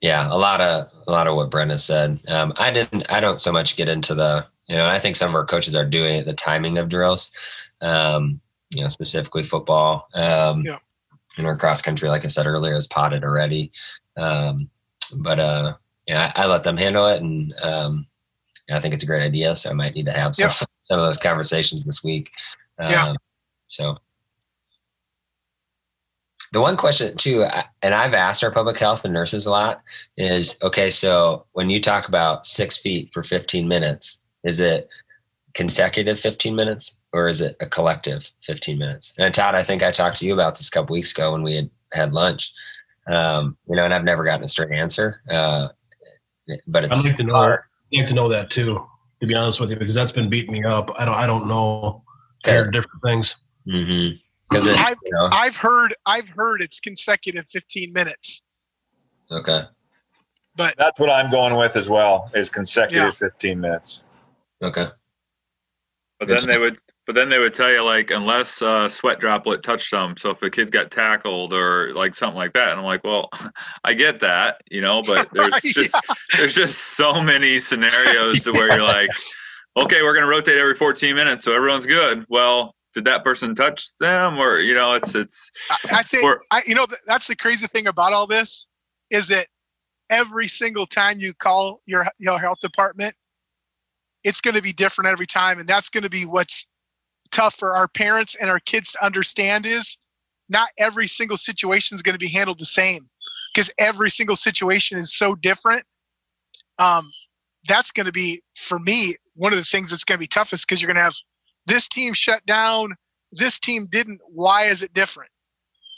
yeah 0.00 0.28
a 0.30 0.36
lot 0.36 0.60
of 0.60 0.88
a 1.06 1.10
lot 1.10 1.26
of 1.28 1.36
what 1.36 1.50
brenda 1.50 1.78
said 1.78 2.20
um 2.28 2.52
i 2.56 2.70
didn't 2.70 3.04
i 3.08 3.20
don't 3.20 3.40
so 3.40 3.52
much 3.52 3.76
get 3.76 3.88
into 3.88 4.14
the 4.14 4.46
you 4.66 4.76
know 4.76 4.86
i 4.86 4.98
think 4.98 5.16
some 5.16 5.30
of 5.30 5.34
our 5.34 5.46
coaches 5.46 5.74
are 5.74 5.86
doing 5.86 6.16
it 6.16 6.26
the 6.26 6.34
timing 6.34 6.76
of 6.78 6.88
drills 6.88 7.30
um 7.80 8.40
you 8.70 8.82
know 8.82 8.88
specifically 8.88 9.42
football 9.42 10.08
um 10.14 10.62
Yeah. 10.64 10.78
and 11.38 11.46
our 11.46 11.56
cross 11.56 11.82
country 11.82 12.08
like 12.08 12.24
i 12.24 12.28
said 12.28 12.46
earlier 12.46 12.74
is 12.76 12.86
potted 12.86 13.22
already 13.24 13.70
um 14.16 14.68
but 15.18 15.38
uh 15.38 15.74
yeah 16.06 16.32
i, 16.34 16.42
I 16.42 16.46
let 16.46 16.64
them 16.64 16.76
handle 16.76 17.06
it 17.06 17.22
and 17.22 17.54
um 17.62 18.06
I 18.68 18.80
think 18.80 18.94
it's 18.94 19.04
a 19.04 19.06
great 19.06 19.22
idea. 19.22 19.54
So 19.54 19.70
I 19.70 19.74
might 19.74 19.94
need 19.94 20.06
to 20.06 20.12
have 20.12 20.34
some, 20.34 20.48
Yeah. 20.48 20.54
some 20.82 20.98
of 20.98 21.06
those 21.06 21.18
conversations 21.18 21.84
this 21.84 22.02
week. 22.02 22.32
Yeah. 22.80 23.10
Um, 23.10 23.16
so 23.68 23.96
the 26.52 26.60
one 26.60 26.76
question 26.76 27.16
too, 27.16 27.44
and 27.82 27.94
I've 27.94 28.14
asked 28.14 28.42
our 28.42 28.50
public 28.50 28.76
health 28.76 29.04
and 29.04 29.14
nurses 29.14 29.46
a 29.46 29.52
lot 29.52 29.82
is, 30.16 30.58
okay, 30.62 30.90
so 30.90 31.46
when 31.52 31.70
you 31.70 31.80
talk 31.80 32.08
about 32.08 32.44
six 32.44 32.76
feet 32.76 33.10
for 33.12 33.22
15 33.22 33.68
minutes, 33.68 34.20
is 34.42 34.58
it 34.58 34.88
consecutive 35.56 36.20
15 36.20 36.54
minutes 36.54 36.98
or 37.14 37.28
is 37.28 37.40
it 37.40 37.56
a 37.60 37.66
collective 37.66 38.30
15 38.42 38.78
minutes? 38.78 39.14
And 39.18 39.34
Todd, 39.34 39.54
I 39.54 39.62
think 39.62 39.82
I 39.82 39.90
talked 39.90 40.18
to 40.18 40.26
you 40.26 40.34
about 40.34 40.56
this 40.56 40.68
a 40.68 40.70
couple 40.70 40.92
weeks 40.92 41.12
ago 41.12 41.32
when 41.32 41.42
we 41.42 41.56
had 41.56 41.70
had 41.92 42.12
lunch. 42.12 42.52
Um, 43.08 43.56
you 43.66 43.74
know, 43.74 43.84
and 43.84 43.94
I've 43.94 44.04
never 44.04 44.22
gotten 44.22 44.44
a 44.44 44.48
straight 44.48 44.70
answer. 44.70 45.22
Uh, 45.30 45.68
but 46.68 46.84
it's 46.84 46.98
I'd 47.00 47.04
like 47.06 47.16
to 47.16 47.24
know. 47.24 47.34
hard. 47.34 47.60
I'd 47.92 47.98
like 48.00 48.08
to 48.08 48.14
know 48.14 48.28
that 48.28 48.50
too, 48.50 48.86
to 49.20 49.26
be 49.26 49.34
honest 49.34 49.58
with 49.58 49.70
you, 49.70 49.76
because 49.76 49.94
that's 49.94 50.12
been 50.12 50.28
beating 50.28 50.52
me 50.52 50.62
up. 50.64 50.90
I 50.98 51.04
don't. 51.06 51.14
I 51.14 51.26
don't 51.26 51.48
know. 51.48 52.02
I 52.44 52.48
Okay. 52.50 52.56
heard 52.58 52.72
different 52.72 53.02
things. 53.02 53.36
Mm-hmm. 53.66 54.16
Because 54.50 54.66
it, 54.66 54.76
I've- 54.78 54.96
you 55.04 55.12
know, 55.12 55.28
I've 55.32 55.56
heard 55.56 55.94
I've 56.04 56.28
heard 56.28 56.60
it's 56.62 56.78
consecutive 56.80 57.48
15 57.48 57.92
minutes. 57.92 58.42
okay, 59.32 59.62
But 60.54 60.74
That's 60.76 61.00
what 61.00 61.10
I'm 61.10 61.30
going 61.30 61.56
with 61.56 61.76
as 61.76 61.88
well. 61.88 62.30
Is 62.34 62.50
consecutive 62.50 63.04
Yeah. 63.04 63.10
15 63.10 63.58
minutes. 63.60 64.02
okay, 64.62 64.86
But 66.18 66.28
then 66.28 66.38
they 66.46 66.58
would, 66.58 66.78
but 67.06 67.14
then 67.14 67.28
they 67.28 67.38
would 67.38 67.52
tell 67.52 67.70
you 67.70 67.84
like 67.84 68.10
unless 68.10 68.62
uh, 68.62 68.88
sweat 68.88 69.20
droplet 69.20 69.62
touched 69.62 69.90
them. 69.90 70.16
So 70.16 70.30
if 70.30 70.42
a 70.42 70.50
kid 70.50 70.72
got 70.72 70.90
tackled 70.90 71.52
or 71.52 71.92
like 71.94 72.14
something 72.14 72.36
like 72.36 72.54
that, 72.54 72.70
and 72.70 72.80
I'm 72.80 72.86
like, 72.86 73.04
well, 73.04 73.28
I 73.84 73.94
get 73.94 74.20
that, 74.20 74.62
you 74.70 74.80
know, 74.80 75.02
but 75.02 75.28
there's 75.32 75.60
just 75.60 75.96
there's 76.36 76.54
just 76.54 76.96
so 76.96 77.20
many 77.20 77.60
scenarios 77.60 78.40
to 78.44 78.52
where 78.52 78.72
you're 78.72 78.82
like, 78.86 79.10
okay, 79.76 80.02
we're 80.02 80.14
gonna 80.14 80.26
rotate 80.26 80.58
every 80.58 80.74
14 80.74 81.14
minutes, 81.14 81.44
so 81.44 81.54
everyone's 81.54 81.86
good. 81.86 82.24
Well, 82.28 82.74
did 82.94 83.04
that 83.04 83.22
person 83.22 83.54
touch 83.54 83.94
them, 83.98 84.38
or 84.38 84.58
you 84.60 84.74
know, 84.74 84.94
it's 84.94 85.14
it's 85.14 85.50
I, 85.70 85.98
I 85.98 86.02
think 86.02 86.24
I, 86.50 86.62
you 86.66 86.74
know 86.74 86.86
that's 87.06 87.26
the 87.28 87.36
crazy 87.36 87.66
thing 87.66 87.86
about 87.86 88.14
all 88.14 88.26
this 88.26 88.66
is 89.10 89.28
that 89.28 89.46
every 90.10 90.48
single 90.48 90.86
time 90.86 91.20
you 91.20 91.34
call 91.34 91.82
your 91.84 92.06
your 92.18 92.38
health 92.38 92.60
department, 92.60 93.14
it's 94.26 94.40
going 94.40 94.56
to 94.56 94.60
be 94.62 94.72
different 94.72 95.08
every 95.08 95.26
time, 95.26 95.60
and 95.60 95.68
that's 95.68 95.88
going 95.88 96.02
to 96.02 96.10
be 96.10 96.26
what's 96.26 96.66
tough 97.30 97.54
for 97.54 97.76
our 97.76 97.86
parents 97.86 98.34
and 98.34 98.50
our 98.50 98.58
kids 98.58 98.92
to 98.92 99.04
understand 99.04 99.64
is 99.64 99.96
not 100.48 100.68
every 100.78 101.06
single 101.06 101.36
situation 101.36 101.94
is 101.94 102.02
going 102.02 102.14
to 102.14 102.18
be 102.18 102.28
handled 102.28 102.58
the 102.58 102.66
same 102.66 103.08
because 103.54 103.72
every 103.78 104.10
single 104.10 104.34
situation 104.34 104.98
is 104.98 105.16
so 105.16 105.36
different. 105.36 105.84
Um, 106.80 107.08
that's 107.68 107.92
going 107.92 108.06
to 108.06 108.12
be 108.12 108.42
for 108.56 108.80
me 108.80 109.14
one 109.36 109.52
of 109.52 109.60
the 109.60 109.64
things 109.64 109.90
that's 109.90 110.04
going 110.04 110.16
to 110.16 110.20
be 110.20 110.26
toughest 110.26 110.66
because 110.66 110.82
you're 110.82 110.88
going 110.88 110.96
to 110.96 111.02
have 111.02 111.14
this 111.66 111.86
team 111.86 112.12
shut 112.12 112.44
down, 112.46 112.94
this 113.30 113.60
team 113.60 113.86
didn't. 113.90 114.20
Why 114.26 114.64
is 114.64 114.82
it 114.82 114.92
different? 114.92 115.30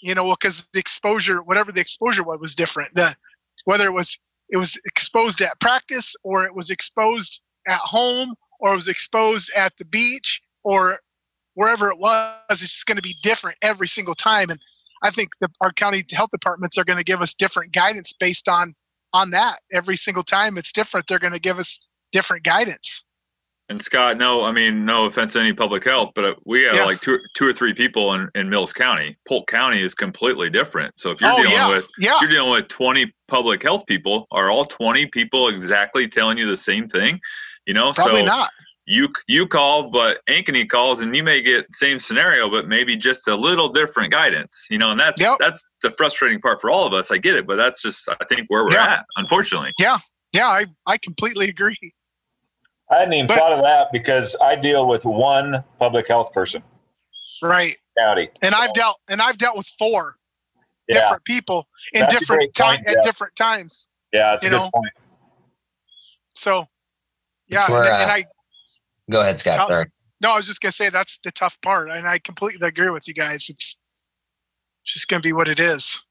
You 0.03 0.15
know, 0.15 0.25
well, 0.25 0.37
because 0.39 0.69
the 0.75 0.79
exposure, 0.79 1.43
whatever 1.43 1.73
the 1.73 1.81
exposure 1.81 2.23
was, 2.23 2.41
was 2.41 2.55
different. 2.55 2.95
The 2.95 3.17
whether 3.65 3.87
it 3.87 3.95
was 3.95 4.19
it 4.51 4.59
was 4.59 4.79
exposed 4.85 5.41
at 5.41 5.59
practice 5.61 6.15
or 6.25 6.45
it 6.45 6.55
was 6.55 6.69
exposed 6.69 7.41
at 7.67 7.81
home 7.81 8.35
or 8.61 8.75
was 8.75 8.89
exposed 8.89 9.51
at 9.57 9.73
the 9.79 9.85
beach 9.85 10.41
or 10.65 10.99
wherever 11.55 11.91
it 11.91 11.99
was, 11.99 12.37
it's 12.51 12.61
just 12.61 12.87
going 12.87 12.97
to 12.97 13.03
be 13.03 13.15
different 13.23 13.57
every 13.63 13.89
single 13.89 14.15
time. 14.15 14.51
And 14.51 14.61
I 15.03 15.11
think 15.11 15.31
the, 15.41 15.49
our 15.61 15.73
county 15.73 16.05
health 16.13 16.31
departments 16.31 16.79
are 16.79 16.85
going 16.85 16.99
to 16.99 17.05
give 17.05 17.21
us 17.21 17.35
different 17.35 17.73
guidance 17.73 18.13
based 18.13 18.49
on 18.49 18.75
on 19.15 19.31
that. 19.31 19.57
Every 19.73 19.97
single 19.97 20.23
time 20.23 20.59
it's 20.59 20.73
different, 20.73 21.07
they're 21.07 21.19
going 21.19 21.33
to 21.33 21.41
give 21.41 21.59
us 21.59 21.81
different 22.13 22.45
guidance. 22.45 23.05
And 23.71 23.83
Scott, 23.83 24.17
no, 24.17 24.45
I 24.45 24.53
mean, 24.53 24.87
no 24.87 25.05
offense 25.05 25.35
to 25.35 25.41
any 25.41 25.53
public 25.53 25.85
health, 25.85 26.13
but 26.15 26.25
uh, 26.25 26.35
we 26.47 26.63
have 26.63 26.75
Yeah. 26.75 26.85
like 26.87 27.03
two, 27.03 27.19
two 27.35 27.47
or 27.47 27.53
three 27.53 27.75
people 27.75 28.15
in, 28.15 28.29
in 28.35 28.49
Mills 28.49 28.73
County. 28.73 29.17
Polk 29.27 29.47
County 29.47 29.83
is 29.83 29.95
completely 29.95 30.49
different. 30.49 30.99
So 30.99 31.11
if 31.11 31.21
you're 31.21 31.31
oh 31.31 31.37
dealing 31.37 31.53
yeah, 31.53 31.69
with 31.69 31.87
yeah, 32.01 32.19
you're 32.23 32.31
dealing 32.31 32.51
with 32.51 32.69
20 32.69 33.13
public 33.27 33.63
health 33.63 33.85
people, 33.87 34.27
are 34.31 34.51
all 34.51 34.65
20 34.65 35.07
people 35.07 35.49
exactly 35.49 36.09
telling 36.09 36.39
you 36.39 36.47
the 36.47 36.57
same 36.57 36.89
thing? 36.89 37.21
You 37.69 37.75
know, 37.75 37.93
probably 37.93 38.21
so 38.21 38.27
not. 38.27 38.49
you 38.87 39.11
you 39.27 39.47
call, 39.47 39.91
but 39.91 40.21
Ankeny 40.27 40.67
calls, 40.67 41.03
and 41.03 41.15
you 41.15 41.23
may 41.23 41.43
get 41.43 41.67
same 41.75 41.99
scenario, 41.99 42.49
but 42.49 42.67
maybe 42.67 42.97
just 42.97 43.29
a 43.29 43.35
little 43.37 43.69
different 43.69 44.11
guidance. 44.11 44.67
You 44.71 44.79
know, 44.79 44.91
and 44.93 44.99
that's 44.99 45.21
Yep. 45.21 45.37
that's 45.39 45.69
the 45.83 45.91
frustrating 45.91 46.41
part 46.41 46.63
for 46.63 46.71
all 46.71 46.87
of 46.87 46.95
us. 46.95 47.11
I 47.11 47.19
get 47.19 47.35
it, 47.37 47.47
but 47.47 47.57
that's 47.57 47.83
just 47.83 48.09
I 48.09 48.25
think 48.27 48.47
where 48.49 48.65
we're 48.65 48.73
Yeah. 48.73 48.95
at, 48.95 49.07
unfortunately. 49.19 49.75
Yeah, 49.79 49.99
yeah, 50.33 50.49
I 50.49 50.65
I 50.87 50.97
completely 50.97 51.51
agree. 51.51 51.77
I 52.91 53.01
hadn't 53.01 53.13
even 53.13 53.27
But- 53.27 53.37
thought 53.37 53.53
of 53.53 53.61
that 53.61 53.93
because 53.93 54.35
I 54.41 54.55
deal 54.57 54.89
with 54.89 55.05
one 55.05 55.63
public 55.79 56.09
health 56.09 56.33
person 56.33 56.63
Right. 57.43 57.77
county. 57.99 58.31
And 58.41 58.55
I've 58.55 58.73
dealt 58.73 58.99
and 59.11 59.21
I've 59.21 59.37
dealt 59.37 59.59
with 59.59 59.69
four 59.79 60.17
Yeah, 60.89 61.01
different 61.03 61.25
people 61.27 61.69
in 61.93 62.01
That's 62.01 62.15
different 62.15 62.39
great 62.41 62.55
time 62.55 62.77
point, 62.83 62.97
at 62.97 63.03
different 63.05 63.37
times. 63.37 63.91
yeah, 64.15 64.33
it's 64.33 64.43
a 64.43 64.47
you 64.47 64.51
good 64.53 64.57
know, 64.57 64.71
point. 64.73 64.93
So 66.35 66.67
yeah, 67.49 67.61
It's 67.61 67.69
and, 67.69 67.75
where, 67.75 67.93
and 67.93 68.11
uh, 68.11 68.15
I 68.15 68.25
go 69.11 69.21
ahead, 69.21 69.39
Scott. 69.39 69.57
Tough. 69.57 69.73
Sorry. 69.73 69.87
no, 70.21 70.33
I 70.33 70.37
was 70.37 70.47
just 70.47 70.61
gonna 70.61 70.73
say 70.73 70.91
that's 70.91 71.19
the 71.25 71.31
tough 71.31 71.59
part, 71.63 71.91
and 71.91 72.07
I 72.07 72.19
completely 72.19 72.67
agree 72.67 72.91
with 72.91 73.09
you 73.09 73.15
guys. 73.15 73.49
It's 73.49 73.79
just 74.85 75.09
gonna 75.09 75.21
be 75.21 75.33
what 75.33 75.49
it 75.49 75.61
is. 75.61 76.03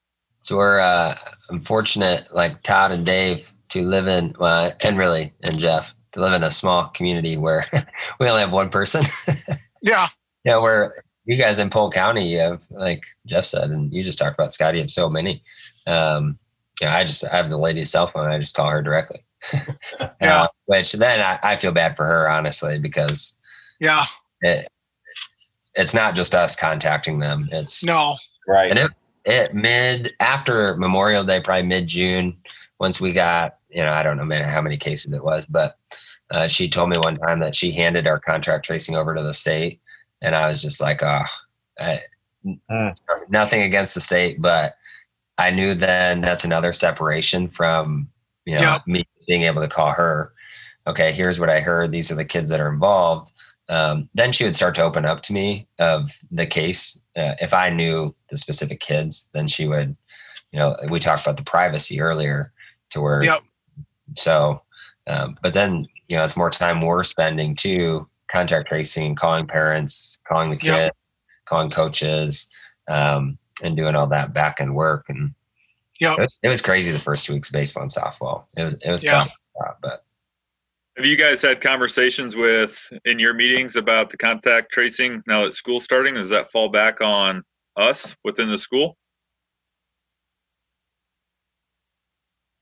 So 0.41 0.57
we're 0.57 0.79
uh, 0.79 1.15
I'm 1.49 1.61
fortunate, 1.61 2.33
like 2.33 2.61
Todd 2.63 2.91
and 2.91 3.05
Dave, 3.05 3.51
to 3.69 3.83
live 3.83 4.07
in, 4.07 4.33
well, 4.39 4.71
and 4.81 4.97
really, 4.97 5.33
and 5.43 5.59
Jeff, 5.59 5.93
to 6.13 6.21
live 6.21 6.33
in 6.33 6.43
a 6.43 6.51
small 6.51 6.89
community 6.89 7.37
where 7.37 7.65
we 8.19 8.27
only 8.27 8.41
have 8.41 8.51
one 8.51 8.69
person. 8.69 9.03
Yeah, 9.83 10.07
Yeah, 10.43 10.57
where 10.57 11.03
you 11.25 11.37
guys 11.37 11.59
in 11.59 11.69
Polk 11.69 11.93
County, 11.93 12.27
you 12.27 12.39
have, 12.39 12.63
like 12.71 13.05
Jeff 13.27 13.45
said, 13.45 13.69
and 13.69 13.93
you 13.93 14.01
just 14.01 14.17
talked 14.17 14.33
about 14.33 14.51
Scott, 14.51 14.73
you 14.73 14.81
have 14.81 14.89
so 14.89 15.07
many. 15.07 15.43
Um, 15.85 16.39
yeah, 16.81 16.95
I 16.95 17.03
just 17.03 17.23
I 17.23 17.35
have 17.35 17.51
the 17.51 17.57
lady's 17.57 17.91
cell 17.91 18.07
phone. 18.07 18.29
I 18.29 18.39
just 18.39 18.55
call 18.55 18.71
her 18.71 18.81
directly. 18.81 19.23
Yeah. 20.21 20.43
Uh, 20.43 20.47
which 20.65 20.93
then 20.93 21.19
I, 21.21 21.39
I 21.43 21.57
feel 21.57 21.71
bad 21.71 21.95
for 21.95 22.05
her, 22.05 22.29
honestly, 22.29 22.79
because 22.79 23.37
Yeah. 23.79 24.03
it, 24.41 24.67
it's 25.75 25.93
not 25.93 26.15
just 26.15 26.33
us 26.35 26.55
contacting 26.55 27.19
them. 27.19 27.43
It's 27.51 27.83
No. 27.83 28.15
Right. 28.47 28.69
and 28.71 28.79
it, 28.79 28.91
it 29.25 29.53
mid 29.53 30.13
after 30.19 30.75
Memorial 30.77 31.23
Day, 31.23 31.39
probably 31.39 31.67
mid 31.67 31.87
June, 31.87 32.35
once 32.79 32.99
we 32.99 33.13
got, 33.13 33.57
you 33.69 33.83
know, 33.83 33.91
I 33.91 34.01
don't 34.03 34.17
know 34.17 34.25
man, 34.25 34.47
how 34.47 34.61
many 34.61 34.77
cases 34.77 35.13
it 35.13 35.23
was, 35.23 35.45
but 35.45 35.77
uh, 36.31 36.47
she 36.47 36.67
told 36.67 36.89
me 36.89 36.97
one 36.97 37.15
time 37.17 37.39
that 37.39 37.55
she 37.55 37.71
handed 37.71 38.07
our 38.07 38.19
contract 38.19 38.65
tracing 38.65 38.95
over 38.95 39.13
to 39.15 39.21
the 39.23 39.33
state, 39.33 39.79
and 40.21 40.35
I 40.35 40.49
was 40.49 40.61
just 40.61 40.81
like, 40.81 41.03
oh, 41.03 41.23
I, 41.79 41.99
Hmm. 42.69 42.89
nothing 43.29 43.63
against 43.63 43.93
the 43.93 43.99
state, 44.01 44.41
but 44.41 44.73
I 45.37 45.51
knew 45.51 45.73
then 45.73 46.21
that's 46.21 46.45
another 46.45 46.71
separation 46.71 47.49
from 47.49 48.07
you 48.45 48.55
know 48.55 48.61
Yep. 48.61 48.87
me 48.87 49.03
being 49.27 49.43
able 49.43 49.61
to 49.61 49.67
call 49.67 49.91
her. 49.91 50.33
Okay, 50.87 51.11
here's 51.11 51.39
what 51.39 51.49
I 51.49 51.59
heard. 51.59 51.91
These 51.91 52.09
are 52.11 52.15
the 52.15 52.25
kids 52.25 52.49
that 52.49 52.61
are 52.61 52.71
involved. 52.71 53.31
Um, 53.69 54.09
then 54.13 54.31
she 54.31 54.45
would 54.45 54.55
start 54.55 54.73
to 54.75 54.83
open 54.83 55.03
up 55.05 55.21
to 55.23 55.33
me 55.33 55.67
of 55.79 56.17
the 56.31 56.47
case. 56.47 57.01
Uh, 57.17 57.35
if 57.41 57.53
I 57.53 57.69
knew 57.69 58.15
the 58.29 58.37
specific 58.37 58.79
kids, 58.79 59.29
then 59.33 59.45
she 59.47 59.67
would, 59.67 59.97
you 60.51 60.59
know, 60.59 60.77
we 60.89 60.99
talked 61.01 61.23
about 61.23 61.35
the 61.35 61.43
privacy 61.43 61.99
earlier 61.99 62.53
to 62.91 63.01
where, 63.01 63.23
Yep. 63.23 63.41
so, 64.15 64.61
um, 65.07 65.37
but 65.43 65.53
then, 65.53 65.85
you 66.07 66.15
know, 66.15 66.23
it's 66.23 66.37
more 66.37 66.49
time 66.49 66.81
we're 66.81 67.03
spending 67.03 67.53
too, 67.53 68.07
contact 68.29 68.67
tracing, 68.67 69.15
calling 69.15 69.45
parents, 69.45 70.17
calling 70.25 70.49
the 70.49 70.55
kids, 70.55 70.77
Yep. 70.77 70.95
calling 71.45 71.69
coaches, 71.69 72.49
um, 72.87 73.37
and 73.61 73.75
doing 73.75 73.95
all 73.95 74.07
that 74.07 74.33
back 74.33 74.61
end 74.61 74.73
work. 74.73 75.05
And 75.09 75.33
Yep. 75.99 76.17
it, 76.17 76.21
was, 76.21 76.39
it 76.43 76.49
was 76.49 76.61
crazy 76.61 76.91
the 76.91 76.99
first 76.99 77.25
two 77.25 77.33
weeks 77.33 77.49
of 77.49 77.53
baseball 77.53 77.83
and 77.83 77.91
softball. 77.91 78.45
It 78.55 78.63
was, 78.63 78.73
it 78.75 78.91
was 78.91 79.03
Yeah. 79.03 79.11
tough, 79.11 79.33
uh, 79.65 79.71
but 79.81 80.05
Have 80.95 81.05
you 81.05 81.15
guys 81.15 81.41
had 81.41 81.61
conversations 81.61 82.35
with 82.35 82.91
in 83.05 83.19
your 83.19 83.33
meetings 83.33 83.75
about 83.75 84.09
the 84.09 84.17
contact 84.17 84.71
tracing 84.71 85.21
now 85.27 85.43
that 85.45 85.53
school's 85.53 85.83
starting? 85.83 86.15
Does 86.15 86.29
that 86.29 86.51
fall 86.51 86.69
back 86.69 87.01
on 87.01 87.43
us 87.75 88.15
within 88.23 88.49
the 88.49 88.57
school? 88.57 88.97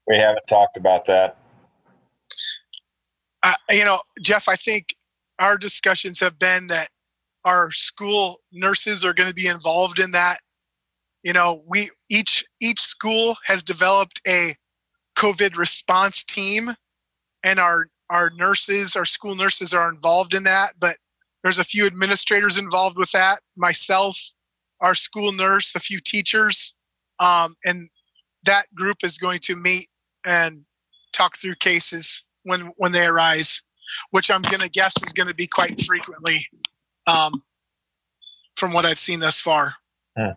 We 0.08 0.18
haven't 0.18 0.46
talked 0.48 0.78
about 0.78 1.06
that. 1.06 1.38
I, 3.42 3.56
you 3.70 3.86
know, 3.86 4.02
Jeff, 4.22 4.48
I 4.50 4.56
think 4.56 4.96
our 5.40 5.58
discussions 5.58 6.20
have 6.20 6.38
been 6.40 6.68
that 6.68 6.90
our 7.44 7.72
school 7.72 8.38
nurses 8.52 9.06
are 9.06 9.14
going 9.14 9.30
to 9.30 9.36
be 9.36 9.48
involved 9.48 10.00
in 10.00 10.12
that. 10.12 10.38
You 11.26 11.34
know, 11.34 11.64
we 11.66 11.90
each 12.08 12.46
each 12.62 12.80
school 12.80 13.36
has 13.46 13.64
developed 13.64 14.22
a 14.28 14.56
COVID 15.18 15.58
response 15.58 16.24
team, 16.24 16.70
and 17.44 17.60
our 17.60 17.88
our 18.12 18.30
nurses, 18.38 18.96
our 18.96 19.06
school 19.06 19.34
nurses, 19.34 19.74
are 19.74 19.90
involved 19.90 20.36
in 20.36 20.44
that. 20.44 20.74
But 20.80 20.98
there's 21.42 21.58
a 21.58 21.64
few 21.64 21.88
administrators 21.88 22.60
involved 22.60 22.96
with 22.96 23.10
that. 23.14 23.40
Myself, 23.58 24.16
our 24.82 24.94
school 24.94 25.32
nurse, 25.32 25.74
a 25.74 25.80
few 25.80 26.00
teachers, 26.00 26.76
um, 27.18 27.56
and 27.66 27.90
that 28.44 28.66
group 28.76 28.98
is 29.04 29.18
going 29.18 29.40
to 29.40 29.56
meet 29.56 29.88
and 30.28 30.64
talk 31.12 31.38
through 31.38 31.56
cases 31.56 32.24
when 32.44 32.72
when 32.78 32.92
they 32.92 33.04
arise, 33.08 33.64
which 34.12 34.30
I'm 34.30 34.44
gonna 34.44 34.70
guess 34.70 34.94
is 35.02 35.12
gonna 35.12 35.34
be 35.34 35.48
quite 35.48 35.82
frequently, 35.82 36.46
um, 37.08 37.32
from 38.56 38.74
what 38.74 38.86
I've 38.86 39.00
seen 39.00 39.22
thus 39.22 39.42
far. 39.42 39.74
Yeah, 40.16 40.34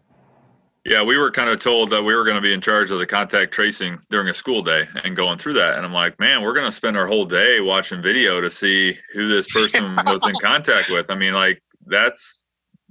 we 0.88 1.16
were 1.16 1.30
kind 1.30 1.50
of 1.50 1.58
told 1.58 1.90
that 1.90 2.02
we 2.02 2.14
were 2.14 2.24
going 2.24 2.36
to 2.36 2.40
be 2.42 2.52
in 2.52 2.60
charge 2.60 2.90
of 2.90 2.98
the 2.98 3.06
contact 3.06 3.52
tracing 3.52 3.98
during 4.10 4.28
a 4.28 4.34
school 4.34 4.62
day 4.62 4.84
and 5.04 5.14
going 5.16 5.38
through 5.38 5.54
that. 5.54 5.76
And 5.76 5.84
I'm 5.84 5.92
like, 5.92 6.18
man, 6.18 6.42
we're 6.42 6.52
going 6.54 6.66
to 6.66 6.72
spend 6.72 6.96
our 6.96 7.06
whole 7.06 7.24
day 7.24 7.60
watching 7.60 8.00
video 8.00 8.40
to 8.40 8.50
see 8.50 8.98
who 9.12 9.28
this 9.28 9.46
person 9.54 9.96
was 10.06 10.26
in 10.26 10.34
contact 10.40 10.90
with. 10.90 11.10
I 11.10 11.14
mean, 11.14 11.34
like 11.34 11.62
that's 11.86 12.44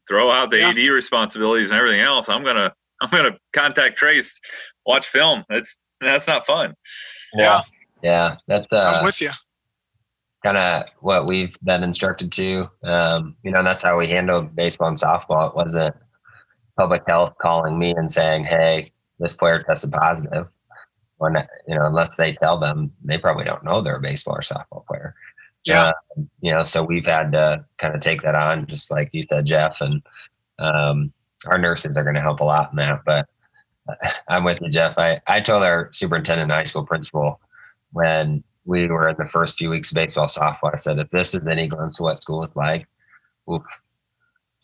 throw 0.08 0.32
out 0.32 0.52
the 0.52 0.58
Yeah. 0.60 0.70
AD 0.70 0.78
responsibilities 0.78 1.70
and 1.70 1.78
everything 1.78 2.02
else. 2.02 2.30
I'm 2.30 2.44
gonna 2.44 2.74
I'm 3.02 3.10
gonna 3.10 3.38
contact 3.54 3.98
trace, 3.98 4.40
watch 4.86 5.08
film. 5.08 5.44
That's 5.50 5.80
that's 6.02 6.28
not 6.28 6.46
fun. 6.46 6.74
Yeah. 7.36 7.62
yeah, 8.02 8.36
that's, 8.48 8.72
I'm 8.72 9.02
uh, 9.02 9.06
with 9.06 9.20
you. 9.20 9.30
kind 10.44 10.58
of 10.58 10.86
what 11.00 11.26
we've 11.28 11.58
been 11.64 11.84
instructed 11.84 12.32
to. 12.34 12.70
Um, 12.84 13.36
you 13.44 13.52
know, 13.52 13.60
and 13.60 13.68
that's 13.68 13.84
how 13.84 13.98
we 13.98 14.08
handled 14.08 14.56
baseball 14.56 14.88
and 14.90 14.98
softball. 14.98 15.50
It 15.50 15.56
wasn't 15.56 15.96
public 16.78 17.04
health 17.08 17.34
calling 17.42 17.78
me 17.78 17.92
and 17.96 18.10
saying, 18.10 18.46
"Hey, 18.46 18.92
this 19.20 19.34
player 19.34 19.64
tested 19.64 19.92
positive." 19.92 20.48
When 21.18 21.36
you 21.68 21.76
know, 21.76 21.86
unless 21.86 22.16
they 22.16 22.34
tell 22.34 22.60
them, 22.60 22.92
they 23.04 23.18
probably 23.18 23.44
don't 23.46 23.64
know 23.64 23.82
they're 23.82 23.96
a 23.96 24.02
baseball 24.02 24.36
or 24.36 24.42
softball 24.42 24.86
player. 24.86 25.16
Yeah. 25.66 25.86
Uh, 25.86 26.22
you 26.42 26.52
know, 26.52 26.64
so 26.64 26.84
we've 26.84 27.06
had 27.06 27.32
to 27.34 27.66
kind 27.78 27.96
of 27.96 28.02
take 28.02 28.22
that 28.22 28.36
on, 28.36 28.68
just 28.68 28.92
like 28.92 29.10
you 29.14 29.22
said, 29.24 29.46
Jeff, 29.46 29.82
and 29.82 30.02
um, 30.60 31.12
our 31.48 31.58
nurses 31.58 31.98
are 31.98 32.04
going 32.04 32.16
to 32.16 32.22
help 32.22 32.40
a 32.40 32.44
lot 32.46 32.70
in 32.72 32.78
that. 32.78 33.02
But 33.06 33.28
I'm 34.30 34.44
with 34.44 34.62
you, 34.62 34.70
Jeff. 34.70 34.98
I 34.98 35.20
I 35.28 35.42
told 35.42 35.64
our 35.64 35.90
superintendent 35.92 36.52
high 36.52 36.64
school 36.64 36.86
principal 36.86 37.42
when 37.92 38.44
we 38.66 38.88
were 38.88 39.10
in 39.10 39.16
the 39.18 39.26
first 39.26 39.58
few 39.58 39.70
weeks 39.70 39.92
of 39.92 39.96
baseball 39.96 40.28
softball. 40.28 40.74
I 40.74 40.78
said, 40.78 41.00
if 41.00 41.10
this 41.10 41.34
is 41.34 41.48
any 41.48 41.68
glimpse 41.68 42.00
of 42.00 42.04
what 42.04 42.20
school 42.20 42.44
is 42.44 42.56
like, 42.56 42.86
oof, 43.50 43.64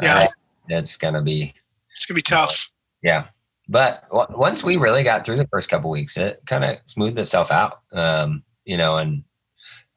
Yeah. 0.02 0.20
uh, 0.20 0.28
it's 0.70 0.98
gonna 0.98 1.22
be 1.22 1.54
It's 1.96 2.06
gonna 2.06 2.16
be 2.18 2.22
tough. 2.22 2.72
yeah. 3.02 3.28
But 3.70 4.04
w- 4.10 4.38
once 4.38 4.64
we 4.64 4.76
really 4.76 5.04
got 5.04 5.26
through 5.26 5.38
the 5.38 5.48
first 5.48 5.70
couple 5.70 5.90
weeks, 5.90 6.18
it 6.18 6.42
kind 6.46 6.66
of 6.66 6.78
smoothed 6.86 7.18
itself 7.18 7.50
out. 7.52 7.80
Um, 7.94 8.44
you 8.66 8.76
know, 8.78 8.98
and 8.98 9.24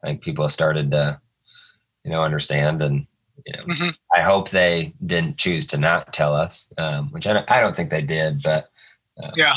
I 0.03 0.07
think 0.07 0.21
people 0.21 0.47
started 0.47 0.91
to, 0.91 1.19
you 2.03 2.11
know, 2.11 2.23
understand 2.23 2.81
and. 2.81 3.05
You 3.45 3.53
know, 3.53 3.63
Mhm. 3.65 3.97
I 4.13 4.21
hope 4.23 4.49
they 4.49 4.93
didn't 5.05 5.37
choose 5.37 5.67
to 5.67 5.77
not 5.77 6.11
tell 6.11 6.33
us, 6.35 6.73
um, 6.79 7.11
which 7.11 7.27
I 7.27 7.33
don't, 7.33 7.49
I 7.49 7.61
don't 7.61 7.73
think 7.75 7.91
they 7.91 8.01
did. 8.01 8.41
But 8.41 8.69
Yeah. 9.35 9.55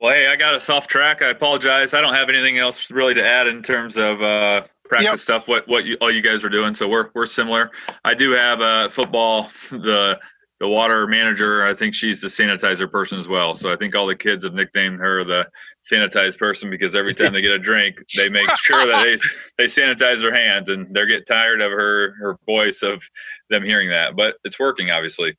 Well, 0.00 0.12
hey, 0.12 0.26
I 0.28 0.36
got 0.36 0.54
us 0.54 0.68
off 0.68 0.86
track. 0.86 1.22
I 1.22 1.28
apologize. 1.28 1.94
I 1.94 2.00
don't 2.00 2.14
have 2.14 2.28
anything 2.28 2.58
else 2.58 2.90
really 2.90 3.14
to 3.14 3.26
add 3.26 3.46
in 3.46 3.62
terms 3.62 3.96
of 3.96 4.20
uh, 4.20 4.62
practice 4.92 5.10
Yep. 5.10 5.18
stuff. 5.18 5.48
What 5.48 5.66
what 5.68 5.84
you, 5.84 5.96
all 6.00 6.10
you 6.10 6.20
guys 6.22 6.44
are 6.44 6.48
doing. 6.48 6.74
So 6.74 6.88
we're 6.88 7.10
we're 7.14 7.26
similar. 7.26 7.70
I 8.04 8.14
do 8.14 8.30
have 8.32 8.60
uh, 8.60 8.88
football. 8.88 9.50
The 9.70 10.18
the 10.60 10.68
water 10.68 11.08
manager. 11.08 11.64
I 11.64 11.74
think 11.74 11.92
she's 11.92 12.20
the 12.20 12.28
sanitizer 12.28 12.88
person 12.88 13.18
as 13.18 13.26
well. 13.26 13.56
So 13.56 13.72
I 13.72 13.74
think 13.76 13.96
all 13.96 14.06
the 14.06 14.14
kids 14.14 14.44
have 14.44 14.54
nicknamed 14.54 15.00
her 15.00 15.24
the 15.24 15.48
sanitized 15.82 16.38
person 16.38 16.70
because 16.70 16.94
every 16.94 17.14
time 17.14 17.32
they 17.32 17.42
get 17.42 17.50
a 17.50 17.58
drink, 17.58 17.96
they 18.16 18.28
make 18.28 18.46
sure 18.60 18.86
that 18.86 19.02
they 19.02 19.16
they 19.58 19.64
sanitize 19.66 20.20
their 20.20 20.32
hands, 20.32 20.68
and 20.68 20.86
they're 20.94 21.06
getting 21.06 21.24
tired 21.24 21.62
of 21.62 21.72
her 21.72 22.14
her 22.20 22.36
voice 22.46 22.82
of 22.82 23.02
them 23.50 23.64
hearing 23.64 23.88
that. 23.88 24.14
But 24.14 24.36
it's 24.44 24.58
working, 24.60 24.90
obviously. 24.90 25.36